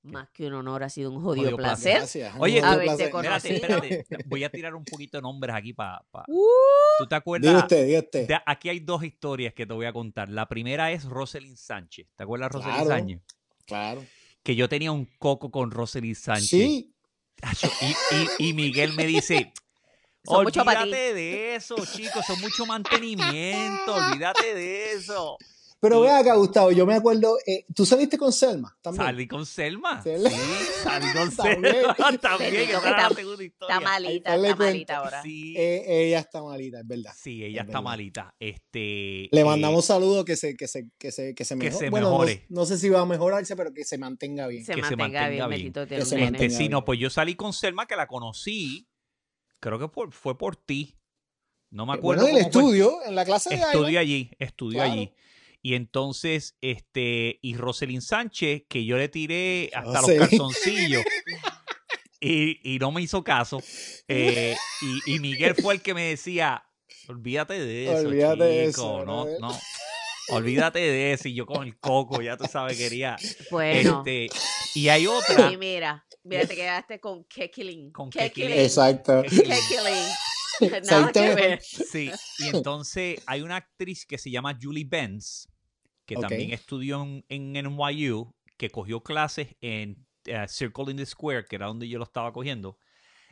más 0.03 0.29
que 0.31 0.47
un 0.47 0.53
honor 0.53 0.83
ha 0.83 0.89
sido 0.89 1.11
un 1.11 1.21
jodido, 1.21 1.43
Jodido 1.45 1.57
placer. 1.57 1.97
placer. 1.97 2.21
Gracias. 2.23 2.41
Oye, 2.41 2.59
placer. 2.61 3.07
Espérate, 3.07 3.53
espérate, 3.95 4.05
voy 4.27 4.43
a 4.43 4.49
tirar 4.49 4.75
un 4.75 4.83
poquito 4.85 5.17
de 5.17 5.21
nombres 5.21 5.55
aquí 5.55 5.73
para... 5.73 6.03
Uh, 6.27 6.45
¿Tú 6.99 7.07
te 7.07 7.15
acuerdas? 7.15 7.49
Diga 7.51 7.59
usted, 7.63 7.85
diga 7.87 7.99
usted. 7.99 8.27
De- 8.27 8.39
aquí 8.45 8.69
hay 8.69 8.79
dos 8.79 9.03
historias 9.03 9.53
que 9.53 9.65
te 9.65 9.73
voy 9.73 9.85
a 9.85 9.93
contar. 9.93 10.29
La 10.29 10.47
primera 10.47 10.91
es 10.91 11.05
Roselyn 11.05 11.57
Sánchez. 11.57 12.07
¿Te 12.15 12.23
acuerdas 12.23 12.49
de 12.49 12.53
Roselyn 12.53 12.75
Claro. 12.75 12.89
Sánchez? 12.89 13.19
Claro. 13.65 14.05
Que 14.43 14.55
yo 14.55 14.67
tenía 14.69 14.91
un 14.91 15.05
coco 15.17 15.49
con 15.51 15.71
Roselyn 15.71 16.15
Sánchez. 16.15 16.49
Sí. 16.49 16.93
Y, 17.81 18.45
y- 18.45 18.49
y 18.49 18.53
Miguel 18.53 18.93
me 18.93 19.05
dice, 19.05 19.53
Son 20.25 20.43
mucho 20.43 20.63
pa' 20.63 20.71
ti". 20.75 20.77
olvídate 20.83 21.13
de 21.13 21.55
eso, 21.55 21.75
chicos, 21.85 22.25
son 22.25 22.39
mucho 22.39 22.65
mantenimiento, 22.65 23.93
olvídate 23.95 24.53
de 24.53 24.93
eso. 24.93 25.37
Pero 25.83 25.99
ve 25.99 26.09
acá, 26.09 26.33
Gustavo, 26.35 26.71
yo 26.71 26.85
me 26.85 26.93
acuerdo, 26.95 27.37
eh, 27.45 27.65
¿tú 27.75 27.85
saliste 27.85 28.17
con 28.17 28.31
Selma 28.31 28.73
también? 28.81 29.05
Salí 29.05 29.27
con 29.27 29.45
Selma. 29.45 30.01
Sí, 30.01 30.11
salí 30.81 31.07
con. 31.13 31.29
Selma 31.35 32.17
también. 32.21 32.51
Que 32.53 32.63
era 32.63 32.81
la 32.81 33.07
está- 33.09 33.09
está 33.43 33.79
malita, 33.81 34.31
Ahí 34.31 34.45
está 34.45 34.55
malita 34.55 34.97
ahora. 34.97 35.21
Sí, 35.21 35.53
Eh, 35.57 35.83
ella 36.07 36.19
está 36.19 36.41
malita, 36.41 36.79
es 36.79 36.87
verdad. 36.87 37.11
sí, 37.17 37.43
ella 37.43 37.61
es 37.63 37.67
está 37.67 37.79
verdad. 37.79 37.81
malita. 37.83 38.35
Este, 38.39 39.27
Le 39.31 39.41
eh, 39.41 39.45
mandamos 39.45 39.83
saludos 39.83 40.23
que 40.23 40.37
se, 40.37 40.55
que 40.55 40.69
se, 40.69 40.89
que 40.97 41.11
se, 41.11 41.35
que 41.35 41.43
se, 41.43 41.55
que 41.57 41.65
mejore. 41.65 41.85
se 41.85 41.89
bueno, 41.89 42.07
no- 42.07 42.11
mejore. 42.19 42.45
No, 42.47 42.65
sé 42.65 42.77
si 42.77 42.87
va 42.87 43.01
a 43.01 43.05
mejorarse, 43.05 43.55
pero 43.57 43.73
que 43.73 43.83
se 43.83 43.97
mantenga 43.97 44.47
bien. 44.47 44.63
Se 44.63 44.75
que 44.75 44.83
se 44.83 44.95
mantenga, 44.95 45.27
bien, 45.27 45.49
bien. 45.49 45.73
Que 45.73 45.87
se. 45.87 45.95
Este, 45.97 46.17
mantenga 46.17 46.49
sí, 46.53 46.57
bien. 46.59 46.71
no, 46.71 46.85
pues 46.85 46.97
yo 46.97 47.09
salí 47.09 47.35
con 47.35 47.51
Selma 47.51 47.87
que 47.87 47.97
la 47.97 48.07
conocí, 48.07 48.87
creo 49.59 49.77
que 49.79 49.89
por- 49.89 50.13
fue 50.13 50.37
por 50.37 50.55
ti. 50.55 50.97
No 51.71 51.85
me 51.85 51.93
acuerdo. 51.93 52.21
Eh, 52.27 52.31
bueno, 52.31 52.37
el 52.47 52.51
fue. 52.53 52.61
estudio, 52.61 52.99
en 53.05 53.15
la 53.15 53.25
clase 53.25 53.49
de 53.49 53.55
Estudió 53.55 53.81
baile. 53.83 53.97
allí, 53.99 54.31
estudió 54.39 54.77
Claro. 54.79 54.93
allí. 54.93 55.11
Y 55.63 55.75
entonces, 55.75 56.57
este, 56.61 57.39
y 57.41 57.55
Roselyn 57.55 58.01
Sánchez, 58.01 58.63
que 58.69 58.83
yo 58.85 58.97
le 58.97 59.07
tiré 59.09 59.71
hasta 59.73 60.01
Roselyn. 60.01 60.19
los 60.19 60.29
calzoncillos. 60.29 61.03
Y, 62.25 62.75
y 62.75 62.79
no 62.79 62.89
me 62.93 63.01
hizo 63.01 63.21
caso. 63.21 63.61
Eh, 64.07 64.55
y, 65.05 65.15
y 65.15 65.19
Miguel 65.19 65.55
fue 65.55 65.73
el 65.73 65.81
que 65.81 65.93
me 65.93 66.03
decía, 66.03 66.63
olvídate 67.09 67.59
de 67.59 67.83
eso, 67.83 68.07
Olvídate 68.07 68.43
de 68.45 68.63
eso, 68.63 69.03
no, 69.05 69.23
brother". 69.25 69.41
no. 69.41 69.59
Olvídate 70.29 70.79
de 70.79 71.11
eso. 71.11 71.27
Y 71.27 71.33
yo 71.33 71.45
con 71.45 71.65
el 71.67 71.77
coco, 71.79 72.21
ya 72.21 72.37
tú 72.37 72.45
sabes, 72.49 72.77
quería. 72.77 73.17
Bueno, 73.51 74.03
Este, 74.05 74.29
y 74.73 74.87
hay 74.87 75.05
otra. 75.05 75.51
y 75.51 75.57
mira, 75.57 76.05
mira, 76.23 76.45
te 76.47 76.55
quedaste 76.55 77.01
con 77.01 77.25
Kekilin. 77.25 77.91
Con 77.91 78.09
Kekilin. 78.09 78.57
Exacto. 78.57 79.21
Kekilin. 79.23 80.07
Nada 80.89 81.11
que 81.11 81.35
ver. 81.35 81.61
Sí, 81.61 82.09
y 82.39 82.47
entonces 82.55 83.19
hay 83.25 83.41
una 83.41 83.57
actriz 83.57 84.05
que 84.05 84.17
se 84.17 84.31
llama 84.31 84.57
Julie 84.61 84.85
Benz, 84.87 85.49
que 86.05 86.15
también 86.15 86.51
estudió 86.51 87.01
en, 87.03 87.25
en 87.29 87.53
NYU, 87.55 88.35
que 88.57 88.69
cogió 88.69 89.01
clases 89.01 89.55
en 89.61 90.05
eh, 90.25 90.45
Circle 90.47 90.91
in 90.91 90.97
the 90.97 91.05
Square, 91.05 91.45
que 91.45 91.55
era 91.55 91.67
donde 91.67 91.87
yo 91.87 91.97
lo 91.97 92.03
estaba 92.05 92.31
cogiendo, 92.33 92.77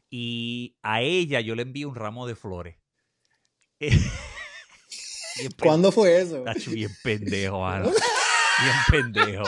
y 0.09 0.77
a 0.81 1.01
ella 1.01 1.39
yo 1.41 1.55
le 1.55 1.61
envié 1.61 1.85
un 1.85 1.95
ramo 1.95 2.27
de 2.27 2.35
flores. 2.35 2.77
¿Cuándo 5.61 5.91
fue 5.91 6.19
eso? 6.21 6.43
Tacho, 6.43 6.71
bien 6.71 6.91
pendejo, 7.03 7.61
mano. 7.61 7.89
Bien 8.61 8.75
pendejo. 8.89 9.43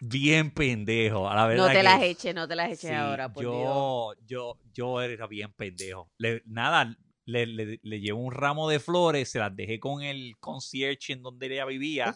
Bien 0.00 0.50
pendejo. 0.50 1.28
A 1.28 1.34
la 1.34 1.46
verdad 1.46 1.64
No 1.66 1.70
te 1.72 1.76
que- 1.78 1.82
las 1.82 2.02
eches, 2.02 2.34
no 2.34 2.48
te 2.48 2.56
las 2.56 2.68
eches 2.68 2.80
Sí, 2.90 2.94
ahora, 2.94 3.32
por 3.32 3.42
Dios. 3.42 3.52
yo, 3.54 4.14
yo, 4.26 4.58
yo 4.72 5.02
era 5.02 5.26
bien 5.26 5.52
pendejo. 5.52 6.10
Le- 6.16 6.42
nada, 6.46 6.96
le, 7.30 7.46
le, 7.46 7.80
le 7.82 8.00
llevo 8.00 8.20
un 8.20 8.32
ramo 8.32 8.68
de 8.68 8.80
flores, 8.80 9.30
se 9.30 9.38
las 9.38 9.54
dejé 9.54 9.78
con 9.80 10.02
el 10.02 10.36
concierge 10.38 11.12
en 11.12 11.22
donde 11.22 11.46
ella 11.46 11.64
vivía 11.64 12.14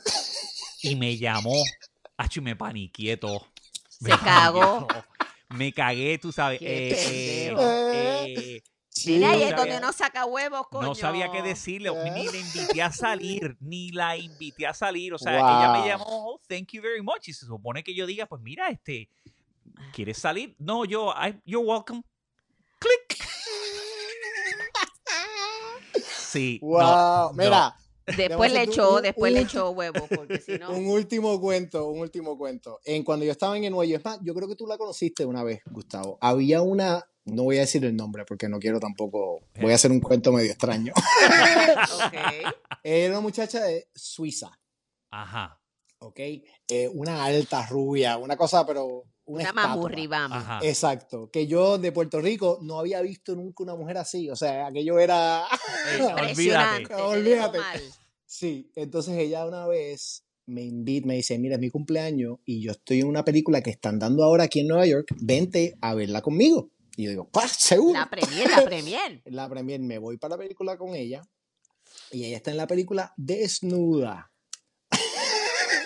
y 0.83 0.97
me 0.97 1.17
llamó. 1.17 1.63
Acho, 2.17 2.41
y 2.41 2.43
me 2.45 2.57
paniqué 2.57 3.17
todo. 3.17 3.47
Se 3.89 4.09
Me 4.11 4.19
cagó. 4.19 4.87
paniqué. 4.87 5.07
Me 5.51 5.73
cagué, 5.73 6.19
tú 6.19 6.33
sabes. 6.33 6.59
Qué 6.59 6.89
eh, 6.91 7.55
eh, 7.57 8.35
eh, 8.37 8.63
Mira, 9.07 9.33
no 9.33 9.39
y 9.39 9.43
es 9.43 9.57
donde 9.57 9.77
uno 9.77 9.93
saca 9.93 10.25
huevos, 10.25 10.67
coño. 10.69 10.89
no 10.89 10.95
sabía 10.95 11.31
qué 11.31 11.43
decirle, 11.43 11.91
Eh. 11.91 12.11
ni 12.15 12.25
la 12.27 12.37
invité 12.37 12.83
a 12.83 12.93
salir, 12.93 13.57
ni 13.61 13.91
la 13.91 14.17
invité 14.17 14.67
a 14.67 14.75
salir. 14.75 15.13
O 15.15 15.19
sea, 15.19 15.35
ella 15.35 15.73
me 15.73 15.79
Wow. 15.81 15.87
llamó, 15.89 16.05
oh, 16.07 16.41
thank 16.49 16.73
you 16.73 16.81
very 16.83 17.03
much. 17.03 17.29
Y 17.29 17.33
se 17.33 17.47
supone 17.47 17.83
que 17.85 17.95
yo 17.95 18.07
diga, 18.07 18.27
pues 18.27 18.41
mira, 18.43 18.69
este, 18.71 19.09
¿quieres 19.93 20.19
salir? 20.19 20.55
No, 20.59 20.85
yo, 20.85 21.13
I- 21.13 21.41
you're 21.45 21.67
welcome. 21.67 22.03
Click. 22.79 23.24
Sí. 26.35 26.59
Wow. 26.63 26.79
no. 26.81 27.33
Mira, 27.35 27.77
Después 28.07 28.53
le 28.53 28.65
echó, 28.65 28.97
un- 28.97 29.03
después 29.03 29.33
le 29.33 29.41
echó 29.41 29.71
huevo, 29.71 30.07
porque 30.15 30.39
si 30.39 30.59
no. 30.59 30.71
un 30.77 30.89
último 30.89 31.41
cuento, 31.41 31.89
un 31.89 32.01
último 32.01 32.37
cuento. 32.37 32.79
En 32.85 33.03
cuando 33.03 33.25
yo 33.25 33.33
estaba 33.33 33.57
en 33.57 33.63
York, 33.65 33.83
es 33.95 34.05
más, 34.05 34.19
yo 34.23 34.35
creo 34.35 34.47
que 34.47 34.57
tú 34.57 34.67
la 34.67 34.77
conociste 34.77 35.25
una 35.25 35.43
vez, 35.43 35.63
Gustavo. 35.71 36.19
Había 36.21 36.61
una, 36.61 37.03
no 37.25 37.45
voy 37.45 37.57
a 37.57 37.61
decir 37.61 37.83
el 37.87 37.97
nombre 37.97 38.27
porque 38.27 38.47
no 38.47 38.59
quiero 38.59 38.79
tampoco, 38.79 39.41
voy 39.59 39.73
a 39.73 39.77
hacer 39.77 39.91
un 39.91 40.01
cuento 40.01 40.33
medio 40.33 40.51
extraño. 40.51 40.93
Era 42.83 43.11
una 43.13 43.21
muchacha 43.21 43.63
de 43.65 43.89
Suiza, 43.95 44.51
Ajá. 45.11 45.59
¿ok? 46.01 46.21
Eh, 46.69 46.91
una 46.93 47.25
alta 47.25 47.67
rubia, 47.67 48.19
una 48.19 48.37
cosa, 48.37 48.67
pero 48.67 49.05
una, 49.27 49.77
Una. 49.77 50.61
Exacto, 50.63 51.31
que 51.31 51.47
yo 51.47 51.79
de 51.79 51.93
Puerto 51.93 52.21
Rico 52.21 52.59
no 52.63 52.79
había 52.79 53.01
visto 53.01 53.35
nunca 53.35 53.63
una 53.63 53.75
mujer 53.75 53.99
así, 53.99 54.29
o 54.31 54.37
sea, 54.37 54.67
aquello 54.67 54.99
era... 54.99 55.45
Eh, 55.93 56.03
olvídate. 56.31 56.95
Olvídate. 56.95 57.59
Sí, 58.27 58.71
entonces 58.75 59.17
ella 59.17 59.47
una 59.47 59.67
vez 59.67 60.25
me 60.47 60.63
invita, 60.63 61.07
me 61.07 61.15
dice, 61.15 61.39
mira, 61.39 61.55
es 61.55 61.61
mi 61.61 61.71
cumpleaños 61.71 62.39
y 62.45 62.61
yo 62.63 62.73
estoy 62.73 63.01
en 63.01 63.07
una 63.07 63.25
película 63.25 63.63
que 63.63 63.71
están 63.71 63.99
dando 63.99 64.25
ahora 64.25 64.45
aquí 64.45 64.61
en 64.61 64.69
Nueva 64.69 64.87
York, 64.87 65.15
vente 65.21 65.77
a 65.81 65.95
verla 65.95 66.21
conmigo. 66.21 66.71
Y 66.97 67.05
yo 67.05 67.11
digo, 67.11 67.29
¡pah, 67.31 67.49
seguro! 67.49 67.99
La 67.99 68.09
premier, 68.09 68.51
la 68.51 68.65
premier. 68.65 69.23
La 69.27 69.49
premier, 69.49 69.81
me 69.81 69.99
voy 69.99 70.17
para 70.17 70.37
la 70.37 70.39
película 70.39 70.77
con 70.77 70.95
ella 70.95 71.23
y 72.11 72.25
ella 72.25 72.37
está 72.37 72.51
en 72.51 72.57
la 72.57 72.67
película 72.67 73.13
desnuda. 73.17 74.31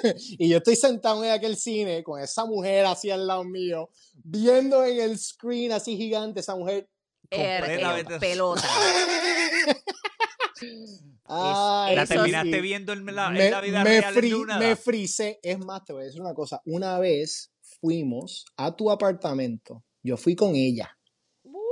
y 0.39 0.49
yo 0.49 0.59
estoy 0.59 0.77
sentado 0.77 1.25
en 1.25 1.31
aquel 1.31 1.57
cine 1.57 2.03
con 2.03 2.21
esa 2.21 2.45
mujer 2.45 2.87
así 2.87 3.11
al 3.11 3.27
lado 3.27 3.45
mío, 3.45 3.91
viendo 4.25 4.85
en 4.85 5.01
el 5.01 5.19
screen 5.19 5.73
así 5.73 5.97
gigante 5.97 6.41
esa 6.41 6.55
mujer. 6.57 6.89
Er- 7.31 7.61
Completamente. 7.61 8.19
pelota. 8.19 8.63
Ay, 11.31 11.95
¿La 11.95 12.07
terminaste 12.07 12.55
sí. 12.57 12.61
viendo 12.61 12.93
en 12.93 13.05
la, 13.15 13.27
en 13.29 13.35
me, 13.35 13.51
la 13.51 13.61
vida 13.61 13.85
me 13.85 14.01
real 14.01 14.15
fri- 14.15 14.53
en 14.53 14.59
me 14.59 14.77
frisé. 14.77 15.39
Es 15.43 15.59
más, 15.59 15.85
te 15.85 15.93
voy 15.93 16.03
a 16.03 16.07
decir 16.07 16.21
una 16.21 16.35
cosa. 16.35 16.63
Una 16.65 16.99
vez 16.99 17.53
fuimos 17.81 18.47
a 18.57 18.75
tu 18.75 18.91
apartamento. 18.91 19.85
Yo 20.03 20.17
fui 20.17 20.35
con 20.35 20.55
ella. 20.55 20.97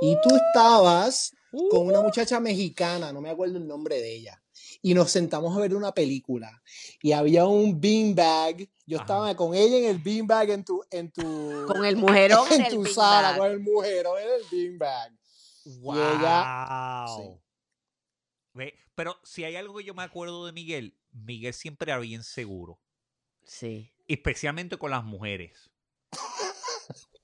Y 0.03 0.15
tú 0.23 0.37
estabas 0.37 1.33
con 1.71 1.87
una 1.87 2.03
muchacha 2.03 2.39
mexicana, 2.39 3.13
no 3.15 3.23
me 3.23 3.31
acuerdo 3.31 3.57
el 3.57 3.67
nombre 3.67 3.97
de 4.01 4.15
ella. 4.15 4.43
Y 4.87 4.95
nos 4.95 5.11
sentamos 5.11 5.57
a 5.57 5.61
ver 5.61 5.75
una 5.75 5.91
película. 5.93 6.63
Y 7.03 7.11
había 7.11 7.45
un 7.47 7.81
beanbag. 7.81 8.69
Yo 8.87 8.99
Ajá. 8.99 9.03
estaba 9.05 9.35
con 9.35 9.53
ella 9.53 9.79
en 9.79 9.85
el 9.87 9.99
beanbag 9.99 10.51
en 10.51 10.65
tu, 10.65 10.81
en 10.93 11.11
tu, 11.11 11.65
Con 11.67 11.85
el 11.85 11.97
mujerón 11.97 12.47
en 12.53 12.61
en 12.61 12.67
el 12.67 12.73
tu 12.73 12.87
sala, 12.87 13.31
Bag. 13.31 13.39
con 13.39 13.51
el 13.51 13.59
mujerón 13.59 14.17
en 14.23 14.29
el 14.29 14.43
beanbag. 14.49 15.13
¡Wow! 15.81 15.97
ella- 15.97 17.07
sí. 17.17 17.23
Ve, 18.55 18.75
Pero 18.95 19.17
si 19.25 19.43
hay 19.43 19.57
algo 19.57 19.77
que 19.77 19.83
yo 19.83 19.93
me 19.93 20.05
acuerdo 20.05 20.47
de 20.47 20.53
Miguel, 20.53 20.97
Miguel 21.11 21.53
siempre 21.53 21.91
era 21.91 21.99
bien 21.99 22.23
seguro. 22.23 22.79
Sí. 23.43 23.91
Especialmente 24.07 24.77
con 24.79 24.93
las 24.93 25.03
mujeres. 25.03 25.69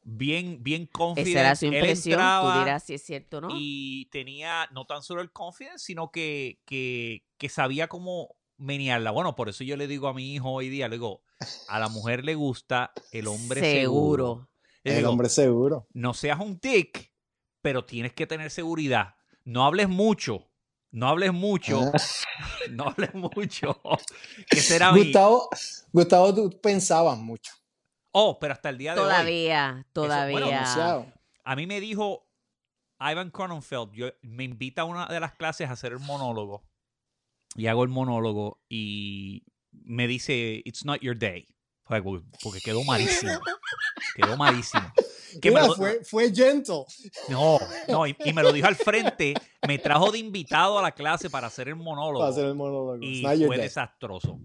Bien, 0.05 0.63
bien 0.63 0.83
Esa 0.83 0.93
confident. 0.93 1.37
era 1.37 1.57
su 1.57 1.67
impresión. 1.67 2.15
Tú 2.17 2.21
entraba 2.21 2.59
dirás 2.61 2.83
si 2.85 2.95
es 2.95 3.03
cierto 3.03 3.39
o 3.39 3.41
no. 3.43 3.49
y 3.53 4.07
tenía 4.07 4.69
no 4.73 4.85
tan 4.85 5.03
solo 5.03 5.23
el 5.23 5.31
confidence, 5.33 5.79
sino 5.85 6.11
que, 6.11 6.59
que, 6.65 7.25
que 7.39 7.49
sabía 7.49 7.89
cómo 7.89 8.35
menearla. 8.57 9.11
Bueno, 9.13 9.35
por 9.35 9.49
eso 9.49 9.65
yo 9.65 9.77
le 9.77 9.87
digo 9.87 10.09
a 10.09 10.15
mi 10.15 10.35
hijo 10.35 10.51
hoy 10.51 10.69
día, 10.69 10.89
le 10.89 10.97
digo, 10.97 11.23
a 11.69 11.79
la 11.79 11.89
mujer 11.89 12.25
le 12.25 12.35
gusta 12.35 12.93
el 13.13 13.27
hombre 13.29 13.61
seguro. 13.61 14.49
El 14.85 14.97
digo, 14.97 15.11
hombre 15.11 15.29
seguro. 15.29 15.87
no 15.93 16.15
seas 16.15 16.41
un 16.41 16.59
tic, 16.59 17.13
pero 17.61 17.85
tienes 17.85 18.13
que 18.13 18.27
tener 18.27 18.51
seguridad. 18.51 19.15
No 19.45 19.65
hables 19.65 19.89
mucho. 19.89 20.49
No 20.91 21.09
hables 21.09 21.33
mucho. 21.33 21.81
Ah. 21.95 21.99
No 22.71 22.89
hables 22.89 23.13
mucho. 23.15 23.81
que 24.51 24.61
será. 24.61 24.91
Gustavo, 24.93 25.49
Gustavo, 25.93 26.35
tú 26.35 26.61
pensabas 26.61 27.19
mucho. 27.19 27.53
Oh, 28.13 28.39
pero 28.39 28.53
hasta 28.53 28.69
el 28.69 28.79
día 28.79 28.95
de 28.95 29.01
hoy. 29.01 29.07
Todavía, 29.07 29.71
bueno, 29.73 29.85
todavía. 29.93 30.47
Demasiado. 30.47 31.07
A 31.45 31.57
mí 31.57 31.67
me 31.67 31.81
dijo 31.81 32.29
Ivan 33.01 33.31
Cronenfeld, 33.31 33.93
yo, 33.93 34.09
me 34.23 34.45
invita 34.45 34.83
a 34.83 34.85
una 34.85 35.07
de 35.07 35.19
las 35.19 35.33
clases 35.35 35.69
a 35.69 35.73
hacer 35.73 35.93
el 35.93 35.99
monólogo. 35.99 36.63
Y 37.57 37.67
hago 37.67 37.83
el 37.83 37.89
monólogo 37.89 38.63
y 38.69 39.45
me 39.73 40.07
dice, 40.07 40.63
It's 40.65 40.85
not 40.85 41.01
your 41.01 41.19
day. 41.19 41.47
Porque 42.43 42.61
quedó 42.65 42.85
malísimo. 42.85 43.39
Quedó 44.17 44.37
malísimo. 44.37 44.93
Que 45.41 45.51
me 45.51 45.57
Mira, 45.57 45.67
lo- 45.69 45.75
fue, 45.75 46.05
fue 46.05 46.35
gentle. 46.35 46.85
No, 47.29 47.59
no, 47.89 48.07
y, 48.07 48.17
y 48.25 48.33
me 48.33 48.43
lo 48.43 48.53
dijo 48.53 48.67
al 48.67 48.77
frente, 48.77 49.35
me 49.67 49.79
trajo 49.79 50.11
de 50.11 50.19
invitado 50.19 50.79
a 50.79 50.83
la 50.83 50.93
clase 50.93 51.31
para 51.31 51.47
hacer 51.47 51.69
el 51.69 51.77
monólogo. 51.77 52.21
Para 52.21 52.31
hacer 52.31 52.45
el 52.47 52.55
monólogo. 52.55 52.99
y 53.01 53.23
fue 53.23 53.57
day. 53.57 53.67
desastroso. 53.67 54.39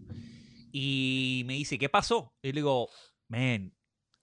Y 0.71 1.43
me 1.45 1.53
dice, 1.53 1.77
¿qué 1.77 1.89
pasó? 1.89 2.33
Y 2.41 2.47
le 2.47 2.59
digo, 2.59 2.89
man, 3.29 3.71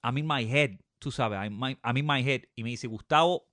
I'm 0.02 0.16
in 0.18 0.26
my 0.26 0.44
head, 0.44 0.78
tú 1.00 1.10
sabes, 1.12 1.36
I'm, 1.38 1.52
my- 1.58 1.76
I'm 1.84 1.96
in 1.96 2.06
my 2.06 2.22
head. 2.22 2.42
Y 2.56 2.62
me 2.62 2.70
dice, 2.70 2.86
Gustavo, 2.88 3.44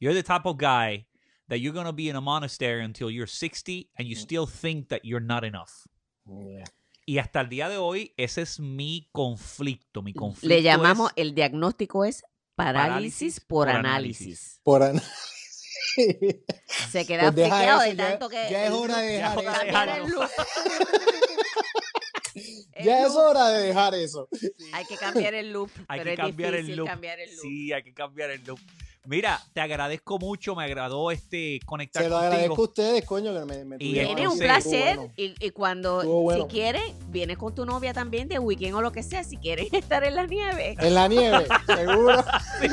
you're 0.00 0.14
the 0.14 0.22
type 0.22 0.46
of 0.46 0.56
guy 0.58 1.06
that 1.48 1.58
you're 1.60 1.72
going 1.72 1.86
to 1.86 1.92
be 1.92 2.08
in 2.08 2.16
a 2.16 2.20
monastery 2.20 2.84
until 2.84 3.10
you're 3.10 3.26
60 3.26 3.90
and 3.98 4.06
you 4.08 4.16
Mm. 4.16 4.20
still 4.20 4.46
think 4.46 4.88
that 4.90 5.04
you're 5.04 5.24
not 5.24 5.44
enough. 5.44 5.86
Yeah. 6.26 6.64
Y 7.06 7.18
hasta 7.18 7.40
el 7.40 7.48
día 7.48 7.68
de 7.70 7.78
hoy, 7.78 8.12
ese 8.18 8.42
es 8.42 8.60
mi 8.60 9.08
conflicto, 9.12 10.02
mi 10.02 10.12
conflicto 10.12 10.46
Le 10.54 10.62
llamamos, 10.62 11.10
es- 11.16 11.22
el 11.24 11.34
diagnóstico 11.34 12.04
es 12.04 12.22
parálisis, 12.54 12.90
Parálisis 13.36 13.40
por, 13.40 13.66
por 13.68 13.76
análisis. 13.76 14.60
Por 14.62 14.82
an- 14.82 15.00
Se 16.90 17.06
queda 17.06 17.32
Pues 17.32 17.34
de 17.36 17.44
eso, 17.46 17.56
ya- 17.94 17.96
tanto 17.96 18.28
que. 18.28 18.36
ya 18.50 18.66
es 18.66 18.70
hora 18.72 18.98
de 18.98 19.18
Ya 19.18 19.34
dejar 19.36 19.88
hora 19.88 20.28
loop. 22.78 22.86
Ya 22.86 23.02
es 23.06 23.14
loop, 23.14 23.24
hora 23.26 23.48
de 23.50 23.62
dejar 23.66 23.94
eso. 23.94 24.28
Hay 24.72 24.84
que 24.86 24.96
cambiar 24.96 25.34
el 25.34 25.52
loop. 25.52 25.70
Hay 25.88 26.00
pero 26.00 26.04
que 26.04 26.10
es 26.12 26.18
cambiar 26.18 26.54
el 26.54 26.84
cambiar 26.84 27.18
loop. 27.18 27.40
Sí, 27.42 27.72
hay 27.72 27.82
que 27.82 27.92
cambiar 27.94 28.30
el 28.30 28.44
look. 28.44 28.60
Mira, 29.04 29.40
te 29.54 29.62
agradezco 29.62 30.18
mucho, 30.18 30.54
me 30.54 30.64
agradó 30.64 31.10
este 31.10 31.60
conectar 31.64 32.02
Se 32.02 32.10
lo 32.10 32.16
contigo. 32.16 32.32
agradezco 32.32 32.60
a 32.60 32.64
ustedes, 32.64 33.04
coño, 33.06 33.32
que 33.32 33.44
me, 33.46 33.64
me 33.64 33.76
Y 33.78 33.94
Tiene 33.94 34.28
un 34.28 34.38
placer 34.38 34.96
bueno. 34.96 35.12
y, 35.16 35.34
y 35.46 35.50
cuando, 35.50 36.02
bueno. 36.04 36.44
si 36.44 36.50
quieres, 36.50 36.82
vienes 37.08 37.38
con 37.38 37.54
tu 37.54 37.64
novia 37.64 37.94
también 37.94 38.28
de 38.28 38.38
weekend 38.38 38.74
o 38.74 38.82
lo 38.82 38.92
que 38.92 39.02
sea, 39.02 39.24
si 39.24 39.38
quieren 39.38 39.66
estar 39.72 40.04
en 40.04 40.14
la 40.14 40.26
nieve, 40.26 40.76
En 40.78 40.94
la 40.94 41.08
nieve, 41.08 41.46
seguro. 41.66 42.22
Sí, 42.60 42.68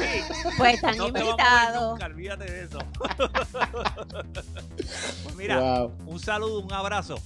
pues 0.57 0.73
están 0.73 0.97
no 0.97 1.07
invitados. 1.07 1.91
nunca, 1.93 2.05
olvídate 2.07 2.51
de 2.51 2.63
eso. 2.65 2.79
pues 5.23 5.35
mira, 5.37 5.59
Wow. 5.83 5.93
un 6.05 6.19
saludo, 6.19 6.59
un 6.59 6.73
abrazo. 6.73 7.17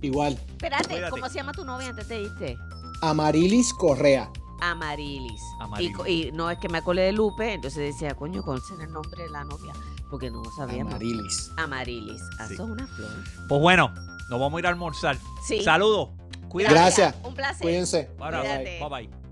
Igual. 0.00 0.34
Espérate, 0.48 0.88
Cuídate. 0.88 1.10
¿cómo 1.10 1.28
se 1.28 1.34
llama 1.34 1.52
tu 1.52 1.64
novia 1.64 1.88
antes 1.88 2.08
de 2.08 2.22
irte? 2.22 2.58
Amarilis 3.02 3.72
Correa. 3.74 4.30
Amarilis. 4.60 5.40
Amarilis. 5.60 5.96
Y, 6.06 6.30
no 6.32 6.50
es 6.50 6.58
que 6.58 6.68
me 6.68 6.78
acordé 6.78 7.02
de 7.02 7.12
Lupe, 7.12 7.52
entonces 7.52 7.94
decía, 7.94 8.14
coño, 8.14 8.42
¿cuál 8.42 8.60
será 8.62 8.84
el 8.84 8.92
nombre 8.92 9.22
de 9.22 9.30
la 9.30 9.44
novia? 9.44 9.72
Porque 10.10 10.30
no 10.30 10.42
sabíamos. 10.56 10.94
Amarilis. 10.94 11.50
Amarilis. 11.56 12.22
Ah, 12.38 12.46
Sí. 12.48 12.54
Eso 12.54 12.64
es 12.64 12.70
una 12.70 12.86
flor. 12.86 13.10
Pues 13.48 13.60
bueno, 13.60 13.92
nos 14.30 14.40
vamos 14.40 14.56
a 14.56 14.60
ir 14.60 14.66
a 14.66 14.70
almorzar. 14.70 15.16
Sí. 15.46 15.62
Saludos. 15.62 16.10
Cuídate. 16.48 16.74
Gracias. 16.74 17.14
Un 17.24 17.34
placer. 17.34 17.62
Cuídense. 17.62 18.10
Abrazo. 18.18 18.44
Cuídate. 18.44 18.80
Bye 18.80 18.88
bye. 19.08 19.27